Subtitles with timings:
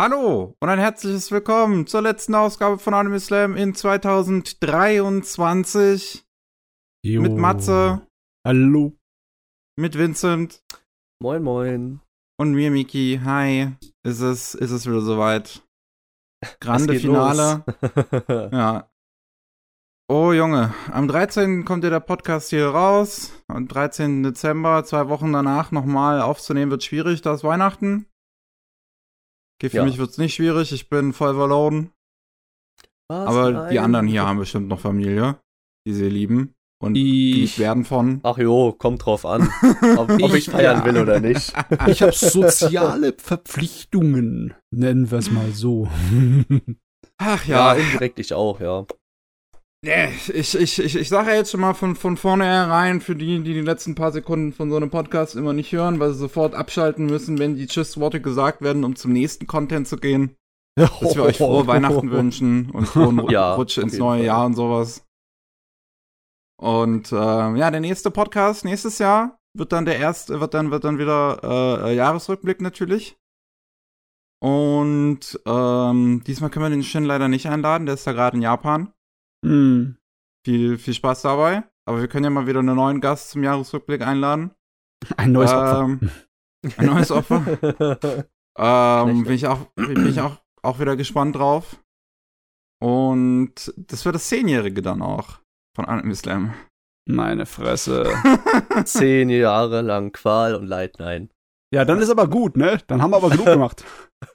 [0.00, 6.24] Hallo und ein herzliches Willkommen zur letzten Ausgabe von Anime Slam in 2023
[7.04, 7.20] Jo.
[7.20, 8.00] mit Matze,
[8.42, 8.96] Hallo.
[9.78, 10.64] mit Vincent
[11.22, 12.00] Moin, moin.
[12.38, 13.20] und mir, Miki.
[13.22, 15.62] Hi, ist es, ist es wieder soweit.
[16.60, 17.62] Grande Finale.
[18.52, 18.90] Ja.
[20.10, 21.66] Oh Junge, am 13.
[21.66, 23.34] kommt ja der Podcast hier raus.
[23.48, 24.22] Am 13.
[24.22, 28.06] Dezember, zwei Wochen danach nochmal aufzunehmen, wird schwierig, da ist Weihnachten.
[29.60, 29.84] Okay, für Ja.
[29.84, 31.90] mich wird's nicht schwierig, ich bin voll verloren.
[33.08, 33.26] Was?
[33.28, 35.38] Aber die anderen hier haben bestimmt noch Familie,
[35.86, 38.20] die sie lieben und die Ich, werden von.
[38.22, 39.50] Ach jo, kommt drauf an,
[39.98, 40.84] ob, ob ich Ich- feiern ja.
[40.86, 41.52] will oder nicht.
[41.88, 45.88] ich habe soziale Verpflichtungen, nennen wir es mal so.
[47.18, 48.86] Ach Ja, ja, indirekt ich auch, ja.
[49.82, 53.42] Nee, ich, ich, ich, ich sage ja jetzt schon mal von, von vornherein für die,
[53.42, 56.54] die die letzten paar Sekunden von so einem Podcast immer nicht hören, weil sie sofort
[56.54, 60.36] abschalten müssen, wenn die Tschüss-Worte gesagt werden, um zum nächsten Content zu gehen.
[60.74, 64.26] Dass wir euch frohe Weihnachten wünschen und frohen Ja, Rutsch ins neue Fall.
[64.26, 65.06] Jahr und sowas.
[66.60, 70.84] Und ähm, ja, der nächste Podcast nächstes Jahr wird dann der erste, wird dann, wird
[70.84, 73.16] dann wieder äh, äh, Jahresrückblick natürlich.
[74.42, 78.42] Und ähm, diesmal können wir den Shin leider nicht einladen, der ist da gerade in
[78.42, 78.92] Japan.
[79.44, 79.96] Hm.
[80.44, 81.64] Viel, viel Spaß dabei.
[81.86, 84.52] Aber wir können ja mal wieder einen neuen Gast zum Jahresrückblick einladen.
[85.16, 85.84] Ein neues Opfer.
[85.84, 86.10] ähm,
[86.76, 88.26] Ein neues Opfer.
[88.58, 91.82] Ähm, bin ich auch, bin ich auch, auch wieder gespannt drauf.
[92.82, 95.38] Und das wird das Zehnjährige dann auch
[95.74, 96.52] von Anime Slam.
[97.08, 98.12] Meine Fresse.
[98.84, 101.30] Zehn Jahre lang Qual und Leid, nein.
[101.72, 102.78] Ja, dann ist aber gut, ne?
[102.88, 103.84] Dann haben wir aber genug gemacht.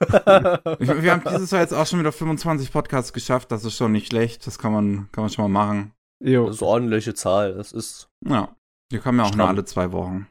[0.80, 3.52] Wir, wir haben dieses Jahr jetzt auch schon wieder 25 Podcasts geschafft.
[3.52, 4.44] Das ist schon nicht schlecht.
[4.46, 5.92] Das kann man, kann man schon mal machen.
[6.24, 6.46] Jo.
[6.46, 7.54] Das ist eine ordentliche Zahl.
[7.54, 8.56] Das ist, Ja.
[8.90, 10.26] Wir kommen ja auch nur alle zwei Wochen.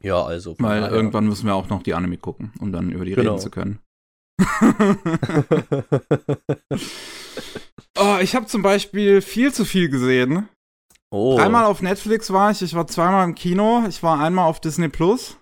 [0.00, 0.54] ja, also.
[0.58, 3.32] Weil irgendwann müssen wir auch noch die Anime gucken, um dann über die Genau.
[3.32, 3.78] reden zu können.
[7.98, 10.48] oh, ich habe zum Beispiel viel zu viel gesehen.
[11.10, 14.60] oh, Dreimal auf Netflix war ich, ich war zweimal im Kino, ich war einmal auf
[14.60, 15.38] Disney Plus.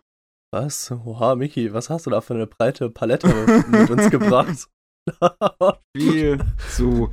[0.53, 0.91] Was?
[0.91, 3.28] Oha, Miki, was hast du da für eine breite Palette
[3.69, 4.69] mit uns gebracht?
[5.97, 6.38] Viel
[6.75, 7.11] zu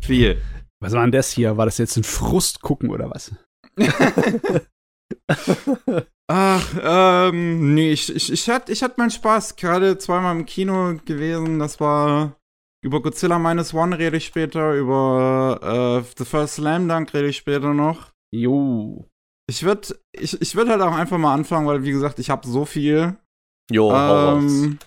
[0.00, 0.40] viel.
[0.82, 1.56] Was war denn das hier?
[1.56, 3.34] War das jetzt ein Frust gucken oder was?
[6.28, 9.56] Ach, ähm, nee, ich, ich, ich hatte ich hatt meinen Spaß.
[9.56, 11.58] Gerade zweimal im Kino gewesen.
[11.58, 12.36] Das war
[12.82, 17.36] über Godzilla Minus One rede ich später, über äh, The First Slam Dunk rede ich
[17.36, 18.12] später noch.
[18.32, 19.09] Jo.
[19.50, 22.46] Ich würde ich, ich würd halt auch einfach mal anfangen, weil wie gesagt, ich habe
[22.46, 23.16] so viel.
[23.68, 23.92] Jo.
[23.92, 24.78] Ähm,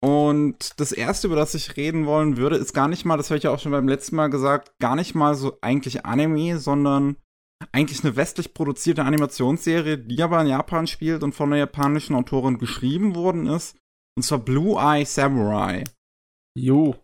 [0.00, 3.38] und das erste, über das ich reden wollen würde, ist gar nicht mal, das habe
[3.38, 7.16] ich ja auch schon beim letzten Mal gesagt, gar nicht mal so eigentlich Anime, sondern
[7.72, 12.58] eigentlich eine westlich produzierte Animationsserie, die aber in Japan spielt und von einer japanischen Autorin
[12.58, 13.76] geschrieben worden ist.
[14.16, 15.82] Und zwar Blue Eye Samurai.
[16.56, 16.94] Jo.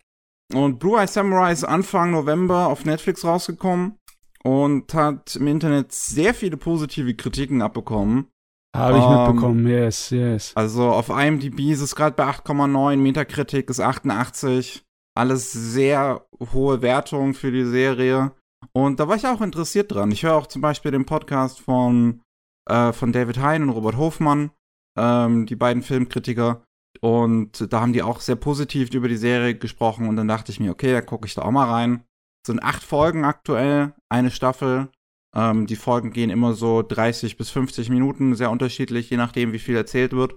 [0.53, 3.97] Und Blue Eye Samurai ist Anfang November auf Netflix rausgekommen
[4.43, 8.27] und hat im Internet sehr viele positive Kritiken abbekommen.
[8.75, 9.67] Habe ich Ähm, mitbekommen.
[9.67, 10.51] Yes, yes.
[10.55, 14.83] Also auf IMDb ist es gerade bei 8,9, Metacritic ist 88.
[15.15, 18.31] Alles sehr hohe Wertungen für die Serie.
[18.71, 20.11] Und da war ich auch interessiert dran.
[20.11, 22.21] Ich höre auch zum Beispiel den Podcast von,
[22.67, 24.49] äh, von David Hein und Robert Hofmann,
[24.97, 26.63] ähm, die beiden Filmkritiker.
[26.99, 30.07] Und da haben die auch sehr positiv über die Serie gesprochen.
[30.07, 32.03] Und dann dachte ich mir, okay, da gucke ich da auch mal rein.
[32.43, 34.89] Es sind acht Folgen aktuell, eine Staffel.
[35.35, 39.59] Ähm, die Folgen gehen immer so 30 bis 50 Minuten, sehr unterschiedlich, je nachdem, wie
[39.59, 40.35] viel erzählt wird.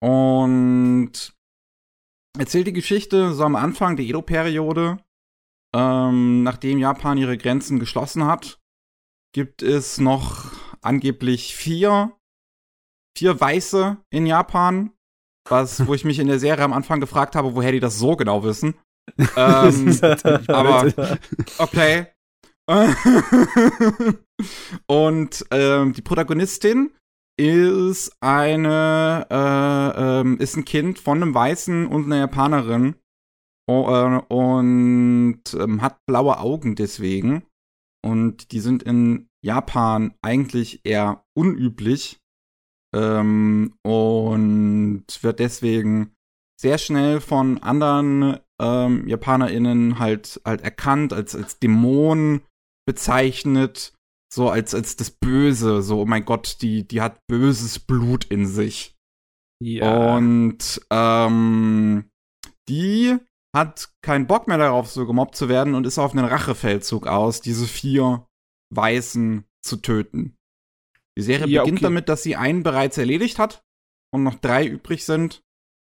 [0.00, 1.34] Und
[2.36, 4.98] erzählt die Geschichte so am Anfang der Edo-Periode,
[5.74, 8.60] ähm, nachdem Japan ihre Grenzen geschlossen hat,
[9.32, 10.52] gibt es noch
[10.82, 12.12] angeblich vier,
[13.16, 14.92] vier Weiße in Japan,
[15.48, 18.16] was, wo ich mich in der Serie am Anfang gefragt habe, woher die das so
[18.16, 18.74] genau wissen.
[19.36, 19.98] ähm,
[20.48, 20.92] aber
[21.58, 22.08] okay.
[24.86, 26.90] Und ähm, die Protagonistin
[27.38, 32.96] ist eine äh, ähm, ist ein Kind von einem Weißen und einer Japanerin.
[33.66, 37.44] Oh, äh, und ähm, hat blaue Augen deswegen.
[38.04, 42.20] Und die sind in Japan eigentlich eher unüblich.
[42.94, 46.14] Ähm, und wird deswegen
[46.60, 52.40] sehr schnell von anderen ähm, JapanerInnen halt halt erkannt als als Dämon
[52.88, 53.92] bezeichnet,
[54.32, 58.46] so als als das Böse, so oh mein Gott, die die hat böses Blut in
[58.46, 58.96] sich.
[59.62, 60.16] Ja.
[60.16, 62.10] Und ähm,
[62.68, 63.16] die
[63.54, 67.40] hat keinen Bock mehr darauf, so gemobbt zu werden und ist auf einen Rachefeldzug aus,
[67.40, 68.26] diese vier
[68.74, 70.36] Weißen zu töten.
[71.18, 71.84] Die Serie Ja, beginnt okay.
[71.86, 73.64] damit, dass sie einen bereits erledigt hat
[74.14, 75.42] und noch drei übrig sind.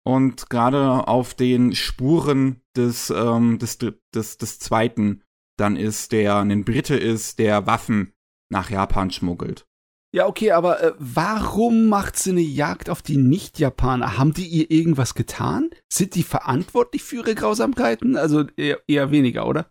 [0.07, 5.23] und gerade auf den Spuren des, ähm, des, des, des Zweiten
[5.61, 8.13] dann ist, der ein Brite ist, der Waffen
[8.51, 9.67] nach Japan schmuggelt.
[10.13, 14.19] Ja, okay, aber äh, warum macht sie eine Jagd auf die Nicht-Japaner?
[14.19, 15.71] Haben die ihr irgendwas getan?
[15.93, 18.17] Sind die verantwortlich für ihre Grausamkeiten?
[18.17, 19.71] Also eher, eher weniger, oder?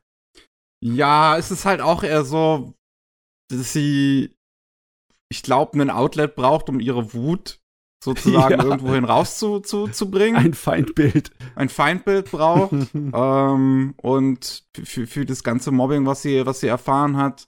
[0.81, 2.73] Ja, es ist halt auch eher so,
[3.51, 4.33] dass sie,
[5.29, 7.59] ich glaube, ein Outlet braucht, um ihre Wut
[8.03, 8.63] sozusagen Ja.
[8.63, 9.93] irgendwohin rauszubringen.
[9.93, 10.35] Zu, bringen.
[10.37, 11.31] Ein Feindbild.
[11.55, 17.17] ein Feindbild braucht ähm, und für, für das ganze Mobbing, was sie, was sie erfahren
[17.17, 17.47] hat.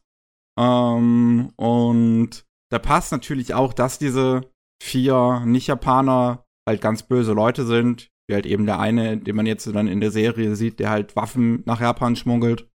[0.59, 4.41] Ähm, und da passt natürlich auch, dass diese
[4.81, 8.09] vier Nicht-Japaner halt ganz böse Leute sind.
[8.27, 11.15] Wie halt eben der eine, den man jetzt dann in der Serie sieht, der halt
[11.15, 12.69] Waffen nach Japan schmuggelt.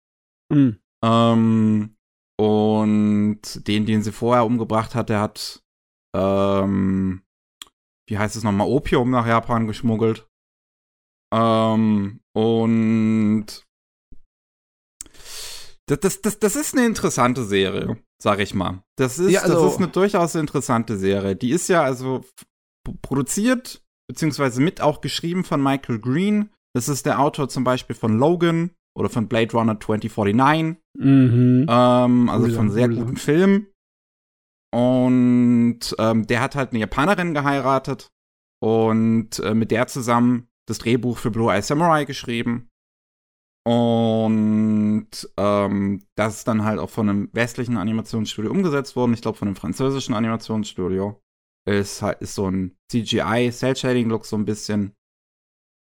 [0.51, 0.79] Hm.
[1.03, 1.95] Ähm,
[2.37, 5.63] und den, den sie vorher umgebracht hat, der hat,
[6.15, 7.21] ähm,
[8.07, 10.27] wie heißt es nochmal, Opium nach Japan geschmuggelt.
[11.33, 13.45] Ähm, und
[15.87, 18.83] das, das, das, das ist eine interessante Serie, sag ich mal.
[18.97, 21.35] Das ist, Ja, also- das ist eine durchaus interessante Serie.
[21.35, 22.23] Die ist ja also
[23.01, 26.49] produziert, beziehungsweise mit auch geschrieben von Michael Green.
[26.75, 30.77] Das ist der Autor zum Beispiel von Logan oder von Blade Runner 2049.
[30.97, 31.65] Mhm.
[31.69, 32.95] Ähm, also Cool, von sehr cool.
[32.95, 33.67] guten Filmen.
[34.75, 38.11] Und ähm, der hat halt eine Japanerin geheiratet
[38.61, 42.67] und äh, mit der zusammen das Drehbuch für Blue Eye Samurai geschrieben.
[43.65, 49.13] Und ähm, das ist dann halt auch von einem westlichen Animationsstudio umgesetzt worden.
[49.13, 51.21] Ich glaube, von einem französischen Animationsstudio.
[51.67, 54.93] Ist halt ist so ein CGI, Cell-Shading-Look so ein bisschen.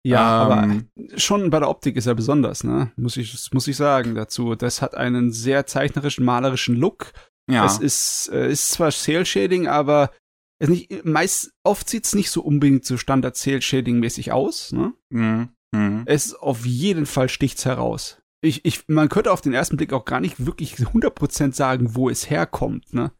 [0.05, 2.91] Ja, aber Ähm, schon bei der Optik ist er besonders, ne?
[2.95, 4.53] Muss ich, muss ich sagen dazu.
[4.53, 7.11] Das hat einen sehr zeichnerischen, malerischen Look.
[7.49, 7.65] Ja.
[7.65, 10.11] Es ist, äh, ist zwar Cell-Shading, aber
[10.59, 14.93] es nicht, meist, oft sieht's nicht so unbedingt so Standard Cell-Shading-mäßig aus, ne?
[15.09, 15.49] Mhm.
[15.75, 16.03] Mhm.
[16.05, 18.21] Es auf jeden Fall sticht's heraus.
[18.41, 22.09] Ich, ich, man könnte auf den ersten Blick auch gar nicht wirklich 100% sagen, wo
[22.09, 23.11] es herkommt, ne?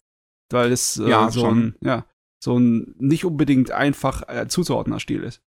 [0.51, 1.59] Weil es äh, Ja, so schon.
[1.59, 2.05] ein, ja,
[2.43, 5.41] so ein nicht unbedingt einfach äh, zuzuordnener Stil ist.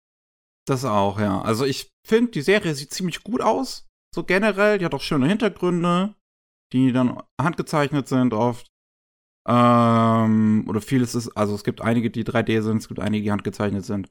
[0.65, 1.41] Das auch, ja.
[1.41, 3.85] Also ich finde, die Serie sieht ziemlich gut aus.
[4.15, 6.15] So generell, die hat auch schöne Hintergründe,
[6.75, 8.69] die dann handgezeichnet sind oft.
[9.47, 13.31] Ähm, oder vieles ist, also es gibt einige, die 3D sind, es gibt einige, die
[13.31, 14.09] handgezeichnet sind.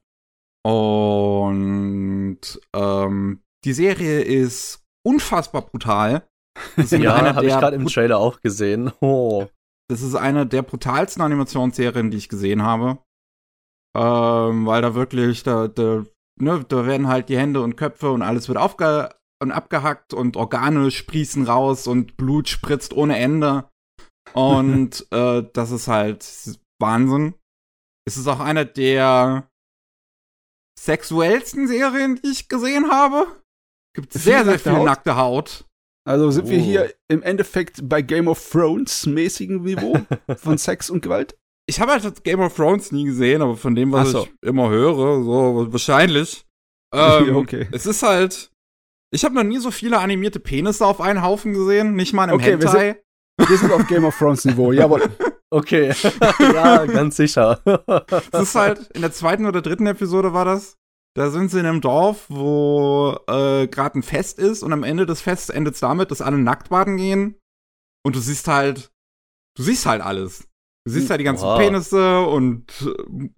[0.65, 2.41] Und
[2.75, 6.27] ähm, die Serie ist unfassbar brutal.
[6.77, 8.93] Ja, eine habe ich gerade im Trailer auch gesehen.
[9.01, 9.47] Oh.
[9.91, 12.99] das ist eine der brutalsten Animationsserien, die ich gesehen habe.
[13.97, 16.05] Ähm, weil da wirklich, da, da,
[16.41, 19.11] ne, da werden halt die Hände und Köpfe und alles wird aufge
[19.43, 23.69] und abgehackt und Organe sprießen raus und Blut spritzt ohne Ende.
[24.33, 26.27] Und äh, das ist halt
[26.81, 27.35] Wahnsinn.
[28.07, 29.49] Es ist auch eine der
[30.79, 33.27] sexuellsten Serien, die ich gesehen habe.
[33.95, 34.85] Gibt sehr, sehr nackte viel Haut?
[34.87, 35.65] nackte Haut.
[36.07, 36.63] Also sind wir Oh.
[36.63, 39.97] hier im Endeffekt bei Game of Thrones mäßigem Niveau
[40.37, 41.39] von Sex und Gewalt?
[41.67, 44.25] Ich habe halt Game of Thrones nie gesehen, aber von dem, was so.
[44.25, 46.45] ich immer höre, so wahrscheinlich.
[46.97, 47.67] Ähm, okay.
[47.73, 48.53] Es ist halt.
[49.15, 52.35] Ich habe noch nie so viele animierte Penisse auf einen Haufen gesehen, nicht mal im
[52.35, 53.01] Okay, wir Hentai.
[53.39, 55.03] Wir sind auf Game of Thrones Niveau, jawohl.
[55.51, 55.95] Okay.
[56.41, 57.61] ja, ganz sicher.
[58.33, 60.77] Es ist halt in der zweiten oder dritten Episode war das.
[61.17, 65.07] Da sind sie in einem Dorf, wo äh, gerade ein Fest ist und am Ende
[65.07, 67.37] des Fests endet es damit, dass alle nackt baden gehen.
[68.05, 68.91] Und du siehst halt,
[69.57, 70.49] du siehst halt alles.
[70.85, 71.59] Du siehst halt die ganzen Wow.
[71.61, 72.67] Penisse und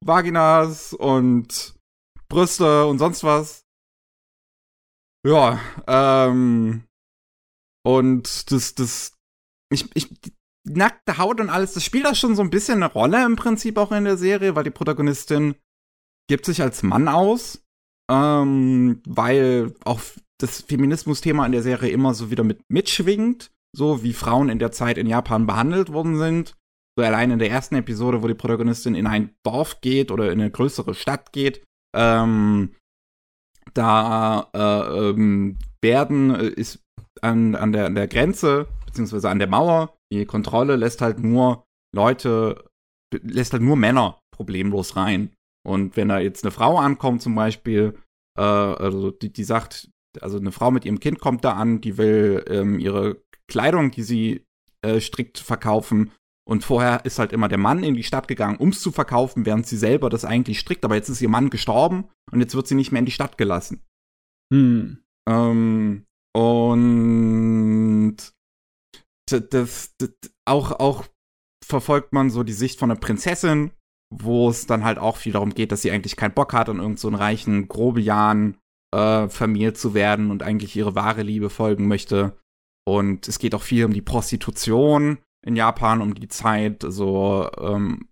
[0.00, 1.75] Vaginas und
[2.30, 3.65] Brüste und sonst was.
[5.26, 6.85] Ja, ähm.
[7.85, 9.16] Und das, das,
[9.73, 10.09] ich, ich,
[10.64, 13.76] nackte Haut und alles, das spielt auch schon so ein bisschen eine Rolle im Prinzip
[13.76, 15.56] auch in der Serie, weil die Protagonistin
[16.28, 17.64] gibt sich als Mann aus,
[18.11, 20.00] ähm, weil auch
[20.38, 24.73] das Feminismus-Thema in der Serie immer so wieder mit mitschwingt, so wie Frauen in der
[24.73, 26.56] Zeit in Japan behandelt worden sind.
[26.97, 30.40] So allein in der ersten Episode, wo die Protagonistin in ein Dorf geht oder in
[30.40, 31.64] eine größere Stadt geht,
[31.95, 32.75] ähm,
[33.75, 36.80] da äh, ähm, werden äh, ist
[37.20, 39.94] an, an, der, an der Grenze beziehungsweise an der Mauer.
[40.12, 42.64] Die Kontrolle lässt halt nur Leute
[43.23, 45.32] lässt halt nur Männer problemlos rein.
[45.64, 47.99] Und wenn da jetzt eine Frau ankommt zum Beispiel
[48.38, 51.99] äh, also die, die sagt also eine Frau mit ihrem Kind kommt da an die
[51.99, 54.44] will ähm, ihre Kleidung die sie
[54.82, 56.12] äh, strickt verkaufen
[56.48, 59.46] und vorher ist halt immer der Mann in die Stadt gegangen, um es zu verkaufen,
[59.46, 60.84] während sie selber das eigentlich strickt.
[60.84, 63.36] Aber jetzt ist ihr Mann gestorben und jetzt wird sie nicht mehr in die Stadt
[63.36, 63.82] gelassen.
[64.52, 64.98] Hm.
[65.28, 66.04] Ähm,
[66.36, 68.16] und
[69.28, 70.10] das, das, das,
[70.44, 71.04] auch, auch
[71.64, 73.72] verfolgt man so die Sicht von einer Prinzessin,
[74.14, 76.76] wo es dann halt auch viel darum geht, dass sie eigentlich keinen Bock hat, an
[76.76, 78.56] irgendeinen so reichen Grobian
[78.94, 82.38] äh, vermählt zu werden und eigentlich ihre wahre Liebe folgen möchte.
[82.86, 86.84] Und es geht auch viel um die Prostitution in Japan, um die Zeit.
[86.84, 88.08] Also ähm,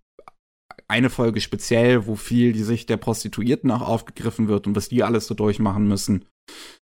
[0.87, 5.03] eine Folge speziell, wo viel die Sicht der Prostituierten auch aufgegriffen wird und was die
[5.03, 6.25] alles so durchmachen müssen.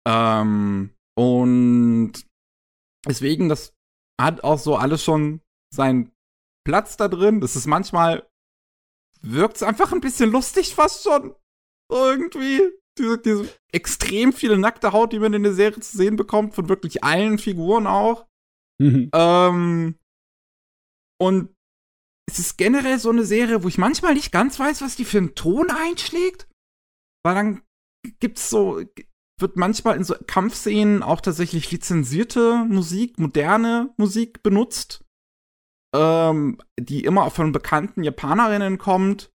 [0.07, 2.13] Ähm, und
[3.07, 3.73] deswegen, das
[4.19, 5.41] hat auch so alles schon
[5.73, 6.11] seinen
[6.65, 7.41] Platz da drin.
[7.41, 8.27] Das ist manchmal
[9.21, 11.35] wirkt es einfach ein bisschen lustig fast schon.
[11.91, 12.61] Irgendwie.
[12.97, 16.69] Diese, diese extrem viele nackte Haut, die man in der Serie zu sehen bekommt, von
[16.69, 18.25] wirklich allen Figuren auch.
[18.81, 19.09] Mhm.
[19.13, 19.95] Ähm,
[21.22, 21.50] und
[22.29, 25.19] es ist generell so eine Serie, wo ich manchmal nicht ganz weiß, was die für
[25.19, 26.48] einen Ton einschlägt.
[27.24, 27.62] Weil dann
[28.19, 28.81] gibt's so,
[29.39, 35.05] wird manchmal in so Kampfszenen auch tatsächlich lizenzierte Musik, moderne Musik benutzt
[35.95, 39.31] ähm, die immer auch von bekannten Japanerinnen kommt.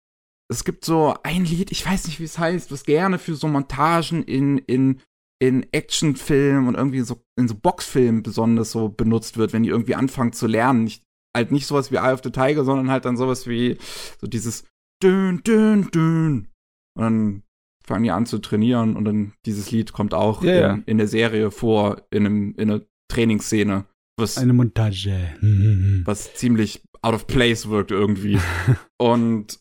[0.51, 3.49] Es gibt so ein Lied, ich weiß nicht, wie es heißt, was gerne für so
[3.49, 5.01] Montagen in, in,
[5.41, 9.95] in Actionfilmen und irgendwie so in so Boxfilmen besonders so benutzt wird, wenn die irgendwie
[9.95, 10.85] anfangen zu lernen.
[10.85, 11.05] Nicht,
[11.37, 13.79] halt nicht sowas wie Eye of the Tiger, sondern halt dann sowas wie
[14.21, 14.65] so dieses
[15.03, 16.49] Dün, Dün, Dün.
[16.97, 17.43] Und dann
[17.85, 20.75] fangen die an zu trainieren und dann dieses Lied kommt auch yeah.
[20.75, 23.87] in, in, der Serie vor, in, einem, in einer Trainingsszene.
[24.19, 25.17] Was, Eine Montage.
[26.05, 28.39] Was ziemlich out of place wirkt irgendwie.
[28.99, 29.61] Und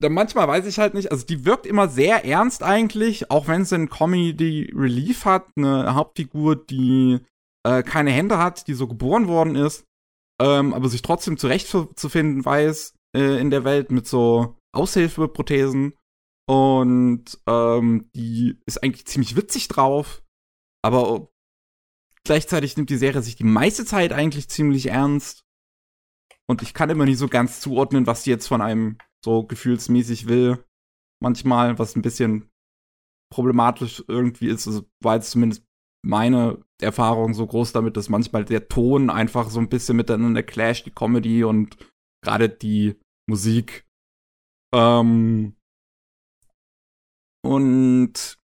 [0.00, 3.64] dann manchmal weiß ich halt nicht, also die wirkt immer sehr ernst eigentlich, auch wenn
[3.64, 7.20] sie ein Comedy Relief hat, eine Hauptfigur, die
[7.66, 9.84] äh, keine Hände hat, die so geboren worden ist,
[10.40, 15.94] ähm, aber sich trotzdem zurechtzufinden weiß äh, in der Welt mit so Aushilfeprothesen.
[16.48, 20.22] Und ähm, die ist eigentlich ziemlich witzig drauf,
[20.84, 21.32] aber
[22.24, 25.44] Gleichzeitig nimmt die Serie sich die meiste Zeit eigentlich ziemlich ernst.
[26.48, 30.28] Und ich kann immer nicht so ganz zuordnen, was sie jetzt von einem so gefühlsmäßig
[30.28, 30.64] will.
[31.20, 32.50] Manchmal, was ein bisschen
[33.32, 35.64] problematisch irgendwie ist, also war jetzt zumindest
[36.04, 40.86] meine Erfahrung so groß damit, dass manchmal der Ton einfach so ein bisschen miteinander clasht,
[40.86, 41.76] die Comedy und
[42.22, 43.86] gerade die Musik.
[44.74, 45.54] Ähm
[47.44, 48.38] und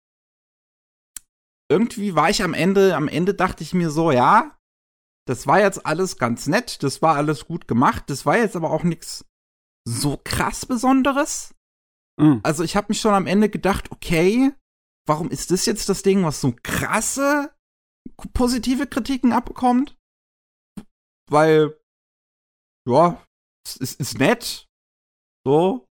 [1.69, 4.57] irgendwie war ich am Ende, am Ende dachte ich mir so, ja,
[5.27, 8.71] das war jetzt alles ganz nett, das war alles gut gemacht, das war jetzt aber
[8.71, 9.25] auch nichts
[9.85, 11.53] so krass Besonderes.
[12.19, 12.39] Mhm.
[12.43, 14.53] Also ich habe mich schon am Ende gedacht, okay,
[15.05, 17.53] warum ist das jetzt das Ding, was so krasse
[18.33, 19.95] positive Kritiken abbekommt?
[21.29, 21.77] Weil,
[22.87, 23.23] ja,
[23.65, 24.65] es ist, ist nett.
[25.45, 25.85] So.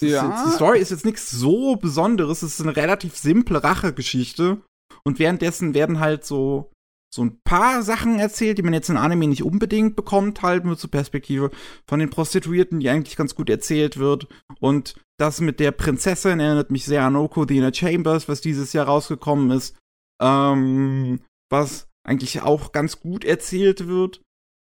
[0.00, 0.44] Ja.
[0.44, 4.62] Die Story ist jetzt nichts so Besonderes, es ist eine relativ simple Rachegeschichte.
[5.04, 6.72] Und währenddessen werden halt so,
[7.14, 10.76] so ein paar Sachen erzählt, die man jetzt in Anime nicht unbedingt bekommt, halt nur
[10.76, 11.50] zur Perspektive
[11.88, 14.26] von den Prostituierten, die eigentlich ganz gut erzählt wird.
[14.58, 18.72] Und das mit der Prinzessin erinnert mich sehr an Oko the Inner Chambers, was dieses
[18.72, 19.76] Jahr rausgekommen ist.
[20.20, 24.22] Ähm, was eigentlich auch ganz gut erzählt wird.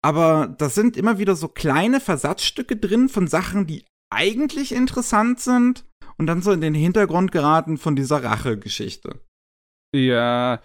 [0.02, 5.86] Aber da sind immer wieder so kleine Versatzstücke drin von Sachen, die eigentlich interessant sind
[6.18, 9.20] und dann so in den Hintergrund geraten von dieser Rache-Geschichte.
[9.94, 10.62] Ja.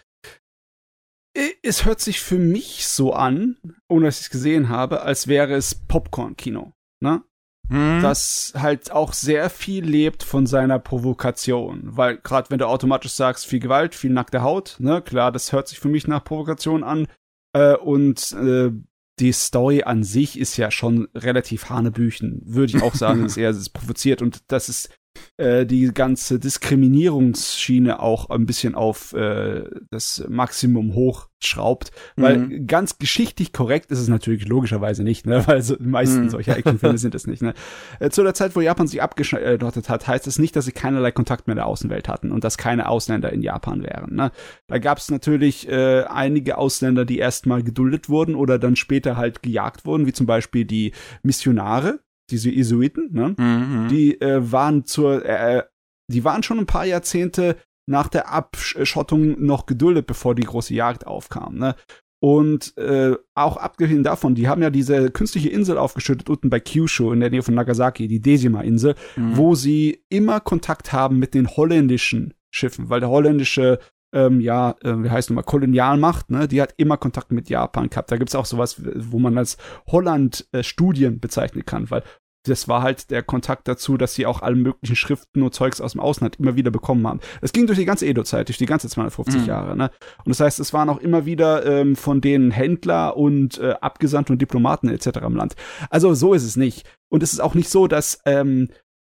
[1.64, 5.54] Es hört sich für mich so an, ohne dass ich es gesehen habe, als wäre
[5.54, 6.74] es Popcorn-Kino.
[7.02, 7.24] Ne?
[7.70, 8.02] Hm.
[8.02, 11.82] Das halt auch sehr viel lebt von seiner Provokation.
[11.84, 15.68] Weil gerade wenn du automatisch sagst, viel Gewalt, viel nackte Haut, ne, klar, das hört
[15.68, 17.08] sich für mich nach Provokation an.
[17.54, 18.72] Äh, und äh,
[19.20, 23.50] die Story an sich ist ja schon relativ hanebüchen, würde ich auch sagen, dass er
[23.52, 24.90] es provoziert und das ist
[25.38, 31.92] äh, die ganze Diskriminierungsschiene auch ein bisschen auf äh, das Maximum hochschraubt.
[32.16, 32.68] Weil mhm.
[32.68, 35.44] ganz geschichtlich korrekt ist es natürlich logischerweise nicht, ne?
[35.48, 36.30] weil so, die meisten mhm.
[36.30, 37.42] solcher Actionfilme sind es nicht.
[37.42, 37.54] Ne?
[38.00, 41.12] Äh, zu der Zeit, wo Japan sich abgeschottet hat, heißt es nicht, dass sie keinerlei
[41.12, 44.16] Kontakt mehr in der Außenwelt hatten und dass keine Ausländer in Japan wären.
[44.16, 44.32] Ne?
[44.68, 49.42] Da gab es natürlich äh, einige Ausländer, die erstmal geduldet wurden oder dann später halt
[49.42, 52.00] gejagt wurden, wie zum Beispiel die Missionare,
[52.32, 53.36] diese Jesuiten, ne?
[53.38, 53.88] Mhm.
[53.90, 55.64] Die äh, waren zur, äh,
[56.12, 57.58] die waren schon ein paar Jahrzehnte
[57.88, 61.76] nach der Abschottung noch geduldet, bevor die große Jagd aufkam, ne?
[62.22, 67.14] Und äh, auch abgesehen davon, die haben ja diese künstliche Insel aufgeschüttet unten bei Kyushu
[67.14, 69.38] in der Nähe von Nagasaki, die Dejima-Insel, mhm.
[69.38, 73.80] wo sie immer Kontakt haben mit den holländischen Schiffen, weil der holländische
[74.12, 78.12] ähm, ja, äh, wie heißt nochmal, Kolonialmacht, ne, die hat immer Kontakt mit Japan gehabt.
[78.12, 79.58] Da gibt's auch sowas, wo man als
[79.88, 82.04] Holland-Studien äh, bezeichnen kann, weil
[82.44, 85.92] das war halt der Kontakt dazu, dass sie auch alle möglichen Schriften und Zeugs aus
[85.92, 87.20] dem Ausland immer wieder bekommen haben.
[87.42, 89.48] Das ging durch die ganze Edo-Zeit, durch die ganze 250 mhm.
[89.48, 89.76] Jahre.
[89.76, 89.92] Ne?
[90.20, 94.34] Und das heißt, es waren auch immer wieder ähm, von denen Händler und äh, Abgesandte
[94.34, 95.20] und Diplomaten etc.
[95.24, 95.56] im Land.
[95.90, 96.88] Also so ist es nicht.
[97.10, 98.70] Und es ist auch nicht so, dass ähm,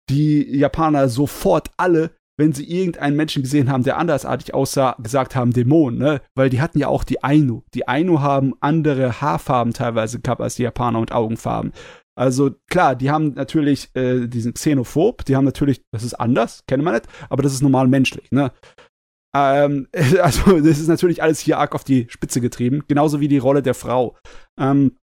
[0.09, 5.51] die Japaner sofort alle wenn sie irgendeinen Menschen gesehen haben, der andersartig aussah, gesagt haben
[5.51, 6.21] Dämon, ne?
[6.35, 7.63] Weil die hatten ja auch die Ainu.
[7.73, 11.73] Die Ainu haben andere Haarfarben teilweise gehabt als die Japaner und Augenfarben.
[12.19, 16.83] Also klar, die haben natürlich äh, diesen Xenophob, die haben natürlich, das ist anders, kennen
[16.83, 18.51] wir nicht, aber das ist normal menschlich, ne?
[19.33, 19.87] Ähm,
[20.21, 23.61] also das ist natürlich alles hier arg auf die Spitze getrieben, genauso wie die Rolle
[23.61, 24.17] der Frau.
[24.59, 24.97] Ähm,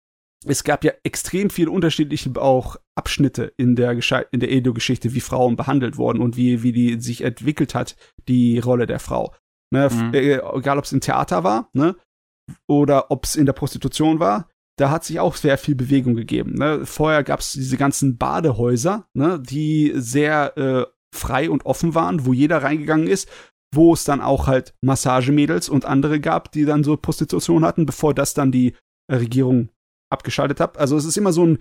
[0.47, 3.91] es gab ja extrem viele unterschiedliche auch Abschnitte in der,
[4.31, 7.95] in der Edo-Geschichte, wie Frauen behandelt wurden und wie, wie die sich entwickelt hat,
[8.27, 9.35] die Rolle der Frau.
[9.71, 10.13] Ne, mhm.
[10.15, 11.95] äh, egal, ob es im Theater war, ne,
[12.67, 16.53] oder ob es in der Prostitution war, da hat sich auch sehr viel Bewegung gegeben.
[16.55, 16.85] Ne?
[16.85, 22.33] Vorher gab es diese ganzen Badehäuser, ne, die sehr äh, frei und offen waren, wo
[22.33, 23.29] jeder reingegangen ist,
[23.73, 28.13] wo es dann auch halt Massagemädels und andere gab, die dann so Prostitution hatten, bevor
[28.13, 28.75] das dann die
[29.11, 29.69] Regierung
[30.11, 30.79] abgeschaltet habe.
[30.79, 31.59] Also es ist immer so ein,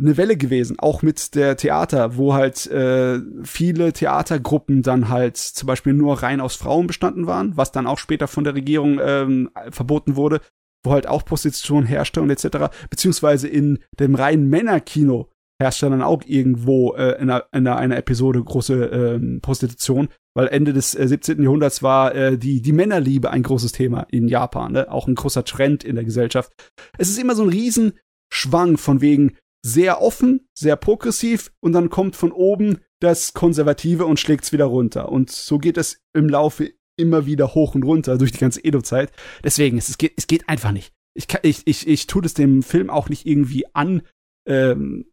[0.00, 5.66] eine Welle gewesen, auch mit der Theater, wo halt äh, viele Theatergruppen dann halt zum
[5.66, 9.50] Beispiel nur rein aus Frauen bestanden waren, was dann auch später von der Regierung ähm,
[9.70, 10.40] verboten wurde,
[10.84, 12.72] wo halt auch Prostitution herrschte und etc.
[12.88, 18.42] Beziehungsweise in dem reinen Männerkino herrschte dann auch irgendwo äh, in, einer, in einer Episode
[18.42, 21.42] große ähm, Prostitution, weil Ende des äh, 17.
[21.42, 24.90] Jahrhunderts war äh, die, die Männerliebe ein großes Thema in Japan, ne?
[24.90, 26.50] auch ein großer Trend in der Gesellschaft.
[26.96, 32.16] Es ist immer so ein Riesenschwang von wegen sehr offen, sehr progressiv und dann kommt
[32.16, 35.10] von oben das Konservative und schlägt's wieder runter.
[35.10, 39.12] Und so geht es im Laufe immer wieder hoch und runter durch die ganze Edo-Zeit.
[39.44, 40.92] Deswegen, es, es, geht, es geht einfach nicht.
[41.14, 44.02] Ich, ich, ich, ich tue das dem Film auch nicht irgendwie an,
[44.46, 45.06] ähm,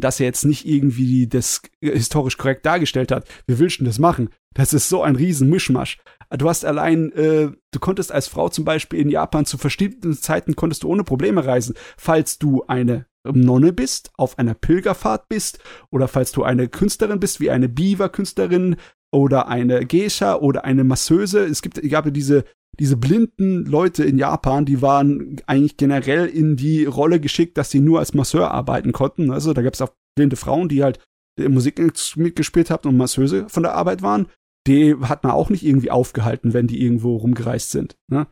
[0.00, 3.28] dass er jetzt nicht irgendwie das historisch korrekt dargestellt hat.
[3.46, 4.30] Willst du das machen?
[4.54, 5.98] Das ist so ein riesen Mischmasch.
[6.30, 10.56] Du hast allein, äh, du konntest als Frau zum Beispiel in Japan zu verschiedenen Zeiten
[10.56, 11.74] konntest du ohne Probleme reisen.
[11.96, 17.38] Falls du eine Nonne bist, auf einer Pilgerfahrt bist oder falls du eine Künstlerin bist,
[17.38, 18.76] wie eine Biwa-Künstlerin
[19.12, 21.44] oder eine Geisha oder eine Masseuse.
[21.44, 22.44] Es gibt, gab ja diese
[22.78, 27.80] diese blinden Leute in Japan, die waren eigentlich generell in die Rolle geschickt, dass sie
[27.80, 29.30] nur als Masseur arbeiten konnten.
[29.30, 30.98] Also da gab es auch blinde Frauen, die halt
[31.38, 31.78] Musik
[32.16, 34.26] mitgespielt haben und Masseuse von der Arbeit waren.
[34.66, 37.96] Die hat man auch nicht irgendwie aufgehalten, wenn die irgendwo rumgereist sind.
[38.10, 38.26] Ne?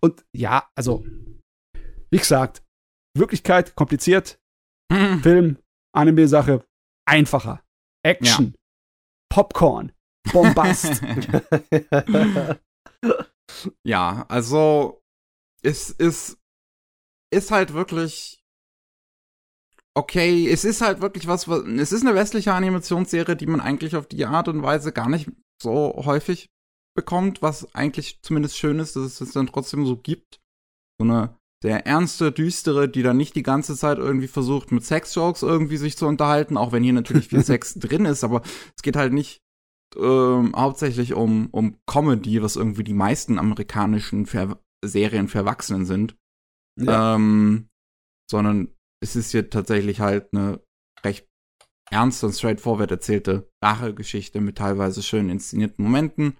[0.00, 1.04] Und ja, also,
[2.10, 2.62] wie gesagt,
[3.16, 4.38] Wirklichkeit kompliziert,
[4.90, 5.20] mhm.
[5.20, 5.58] Film,
[5.94, 6.64] Anime-Sache
[7.06, 7.62] einfacher.
[8.04, 8.52] Action, ja.
[9.30, 9.92] Popcorn,
[10.32, 11.02] Bombast.
[13.86, 15.02] Ja, also
[15.62, 16.38] es ist,
[17.32, 18.42] ist halt wirklich
[19.94, 20.48] okay.
[20.48, 24.06] Es ist halt wirklich was, was, es ist eine westliche Animationsserie, die man eigentlich auf
[24.06, 25.30] die Art und Weise gar nicht
[25.62, 26.50] so häufig
[26.96, 30.40] bekommt, was eigentlich zumindest schön ist, dass es es dann trotzdem so gibt.
[31.00, 35.42] So eine sehr ernste, düstere, die dann nicht die ganze Zeit irgendwie versucht, mit Sex-Jokes
[35.42, 38.42] irgendwie sich zu unterhalten, auch wenn hier natürlich viel Sex drin ist, aber
[38.76, 39.43] es geht halt nicht
[39.96, 46.16] ähm, hauptsächlich um, um Comedy, was irgendwie die meisten amerikanischen Ver Serien für Erwachsenen sind.
[46.78, 47.14] Ja.
[47.14, 47.68] Ähm,
[48.30, 48.68] sondern
[49.02, 50.60] es ist hier tatsächlich halt eine
[51.04, 51.26] recht
[51.90, 56.36] ernste und straightforward erzählte Rachegeschichte mit teilweise schön inszenierten Momenten.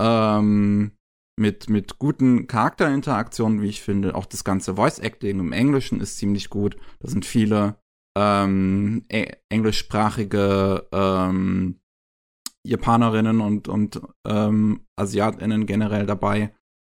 [0.00, 0.92] Ähm,
[1.38, 4.14] mit, mit guten Charakterinteraktionen, wie ich finde.
[4.14, 6.76] Auch das ganze Voice Acting im Englischen ist ziemlich gut.
[6.98, 7.76] Da sind viele
[8.18, 11.78] ähm, e englischsprachige ähm,
[12.68, 16.54] Japanerinnen und, und ähm, Asiatinnen generell dabei,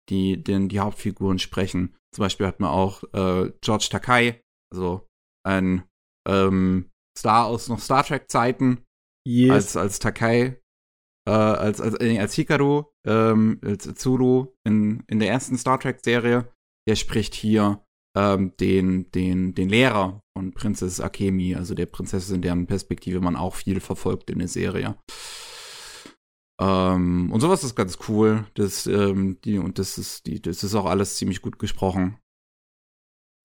[0.09, 1.95] die den, die Hauptfiguren sprechen.
[2.13, 5.07] Zum Beispiel hat man auch äh, George Takai, also
[5.45, 5.83] ein
[6.27, 8.83] ähm, Star aus noch Star Trek-Zeiten,
[9.25, 9.51] yes.
[9.51, 10.59] als, als Takai,
[11.27, 16.51] äh, als, als, äh, als Hikaru, ähm, als Tsuru in, in der ersten Star Trek-Serie.
[16.87, 17.83] Der spricht hier
[18.17, 23.55] ähm, den, den, den Lehrer von Prinzess Akemi, also der Prinzessin, deren Perspektive man auch
[23.55, 24.97] viel verfolgt in der Serie.
[26.61, 28.45] Ähm, und sowas ist ganz cool.
[28.53, 32.19] Das, ähm, die, und das ist, die, das ist auch alles ziemlich gut gesprochen.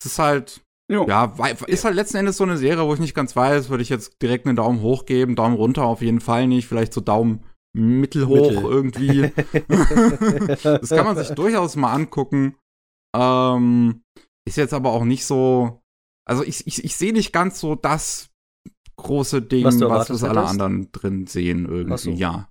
[0.01, 0.61] Es ist halt,
[0.93, 1.07] jo.
[1.09, 1.35] ja,
[1.67, 4.21] ist halt letzten Endes so eine Serie, wo ich nicht ganz weiß, würde ich jetzt
[4.21, 7.43] direkt einen Daumen hoch geben, Daumen runter auf jeden Fall nicht, vielleicht so Daumen
[7.75, 8.65] mittelhoch Mittel.
[8.65, 9.33] irgendwie.
[10.63, 12.57] das kann man sich durchaus mal angucken.
[13.17, 14.03] Ähm,
[14.47, 15.81] ist jetzt aber auch nicht so,
[16.29, 18.29] also ich, ich, ich sehe nicht ganz so das
[18.97, 22.11] große Ding, was, was, alle anderen drin sehen irgendwie, so.
[22.11, 22.51] ja.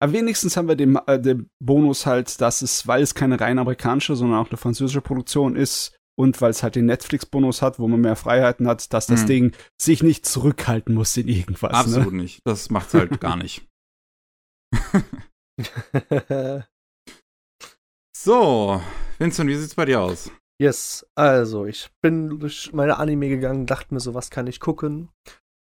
[0.00, 3.58] Aber wenigstens haben wir den, äh, den Bonus halt, dass es, weil es keine rein
[3.58, 7.86] amerikanische, sondern auch eine französische Produktion ist, und weil es halt den Netflix-Bonus hat, wo
[7.88, 9.26] man mehr Freiheiten hat, dass das mhm.
[9.26, 11.72] Ding sich nicht zurückhalten muss in irgendwas.
[11.72, 11.78] Ne?
[11.78, 12.22] Absolut ne?
[12.22, 12.40] nicht.
[12.44, 13.68] Das macht's halt gar nicht.
[18.16, 18.80] so,
[19.18, 20.30] Vincent, wie sieht's bei dir aus?
[20.58, 25.10] Yes, also ich bin durch meine Anime gegangen, dachte mir so, was kann ich gucken?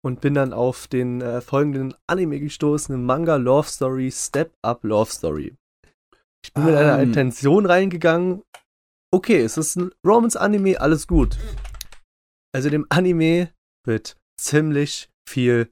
[0.03, 5.11] Und bin dann auf den äh, folgenden Anime gestoßen, Manga Love Story, Step Up Love
[5.11, 5.57] Story.
[6.45, 6.71] Ich bin um.
[6.71, 7.09] mit einer ähm.
[7.09, 8.43] Intention reingegangen,
[9.13, 11.37] okay, es ist ein Romance-Anime, alles gut.
[12.55, 13.51] Also dem Anime
[13.85, 15.71] wird ziemlich viel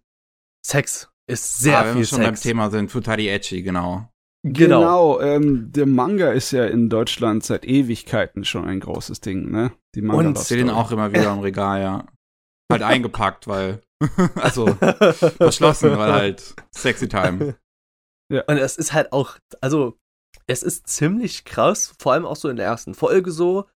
[0.65, 1.11] Sex.
[1.31, 4.09] Ist sehr ah, viel wenn wir schon beim Thema sind, Futari Echi, genau.
[4.45, 9.51] Genau, genau ähm, der Manga ist ja in Deutschland seit Ewigkeiten schon ein großes Ding,
[9.51, 9.73] ne?
[9.95, 12.07] Die Manga Und ich sehe den auch immer wieder im Regal, ja.
[12.71, 13.83] Halt eingepackt, weil,
[14.37, 14.67] also,
[15.39, 17.57] verschlossen, weil halt Sexy Time.
[18.33, 18.45] Ja.
[18.47, 19.99] Und es ist halt auch, also,
[20.47, 23.69] es ist ziemlich krass, vor allem auch so in der ersten Folge so.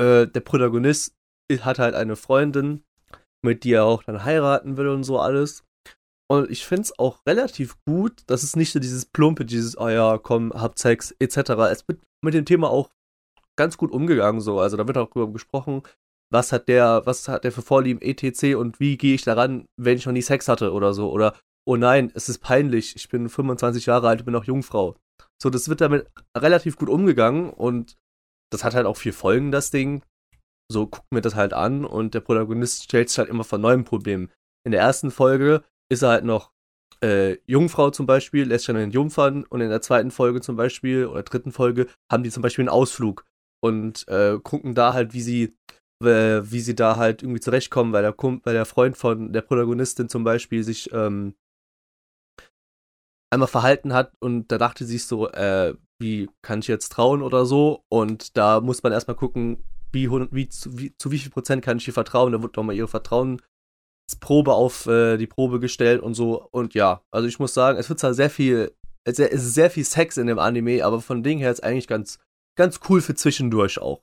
[0.00, 1.14] Äh, der Protagonist
[1.60, 2.84] hat halt eine Freundin,
[3.42, 5.64] mit die er auch dann heiraten will und so alles.
[6.28, 9.88] Und ich finde es auch relativ gut, dass es nicht so dieses plumpe, dieses, oh
[9.88, 11.36] ja, komm, hab Sex, etc.
[11.70, 12.90] Es wird mit dem Thema auch
[13.56, 14.58] ganz gut umgegangen, so.
[14.58, 15.82] Also da wird auch drüber gesprochen,
[16.30, 18.56] was hat der, was hat der für Vorlieben, etc.
[18.56, 21.10] und wie gehe ich daran, wenn ich noch nie Sex hatte oder so.
[21.10, 21.36] Oder,
[21.66, 24.96] oh nein, es ist peinlich, ich bin 25 Jahre alt, bin noch Jungfrau.
[25.42, 27.96] So, das wird damit relativ gut umgegangen und
[28.50, 30.02] das hat halt auch vier Folgen, das Ding.
[30.70, 33.84] So guckt mir das halt an und der Protagonist stellt sich halt immer vor neuen
[33.84, 34.30] Problemen.
[34.64, 36.50] In der ersten Folge ist er halt noch
[37.02, 41.06] äh, Jungfrau zum Beispiel, lässt sich dann entjungfern und in der zweiten Folge zum Beispiel
[41.06, 43.24] oder dritten Folge haben die zum Beispiel einen Ausflug
[43.62, 45.56] und äh, gucken da halt, wie sie,
[46.02, 50.08] äh, wie sie da halt irgendwie zurechtkommen, weil der, weil der Freund von der Protagonistin
[50.08, 51.34] zum Beispiel sich ähm,
[53.30, 57.22] einmal verhalten hat und da dachte sie sich so, äh, wie kann ich jetzt trauen
[57.22, 61.30] oder so und da muss man erstmal gucken, wie, wie, zu, wie, zu wie viel
[61.30, 63.40] Prozent kann ich ihr vertrauen, da wird doch mal ihre Vertrauen
[64.20, 66.48] Probe auf äh, die Probe gestellt und so.
[66.52, 68.72] Und ja, also ich muss sagen, es wird zwar sehr viel,
[69.04, 72.20] es ist sehr viel Sex in dem Anime, aber von Ding her ist eigentlich ganz,
[72.56, 74.02] ganz cool für zwischendurch auch.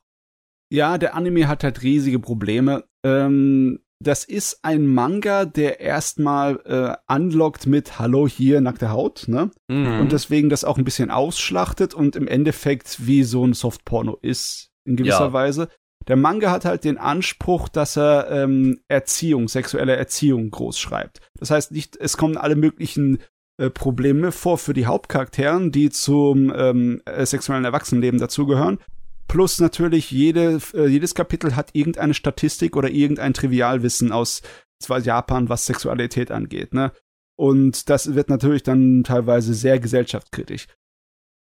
[0.74, 2.86] Ja, der Anime hat halt riesige Probleme.
[3.06, 9.52] Ähm, das ist ein Manga, der erstmal äh, anlockt mit Hallo hier, nackte Haut, ne?
[9.68, 10.00] Mhm.
[10.00, 14.72] Und deswegen das auch ein bisschen ausschlachtet und im Endeffekt wie so ein Softporno ist,
[14.84, 15.34] in gewisser ja.
[15.34, 15.68] Weise.
[16.08, 21.22] Der Manga hat halt den Anspruch, dass er ähm, Erziehung, sexuelle Erziehung groß schreibt.
[21.38, 23.20] Das heißt nicht, es kommen alle möglichen
[23.58, 28.80] äh, Probleme vor für die Hauptcharakteren, die zum ähm, äh, sexuellen Erwachsenenleben dazugehören.
[29.28, 34.42] Plus natürlich jede, äh, jedes Kapitel hat irgendeine Statistik oder irgendein Trivialwissen aus
[34.82, 36.92] zwar Japan, was Sexualität angeht, ne?
[37.36, 40.68] Und das wird natürlich dann teilweise sehr gesellschaftskritisch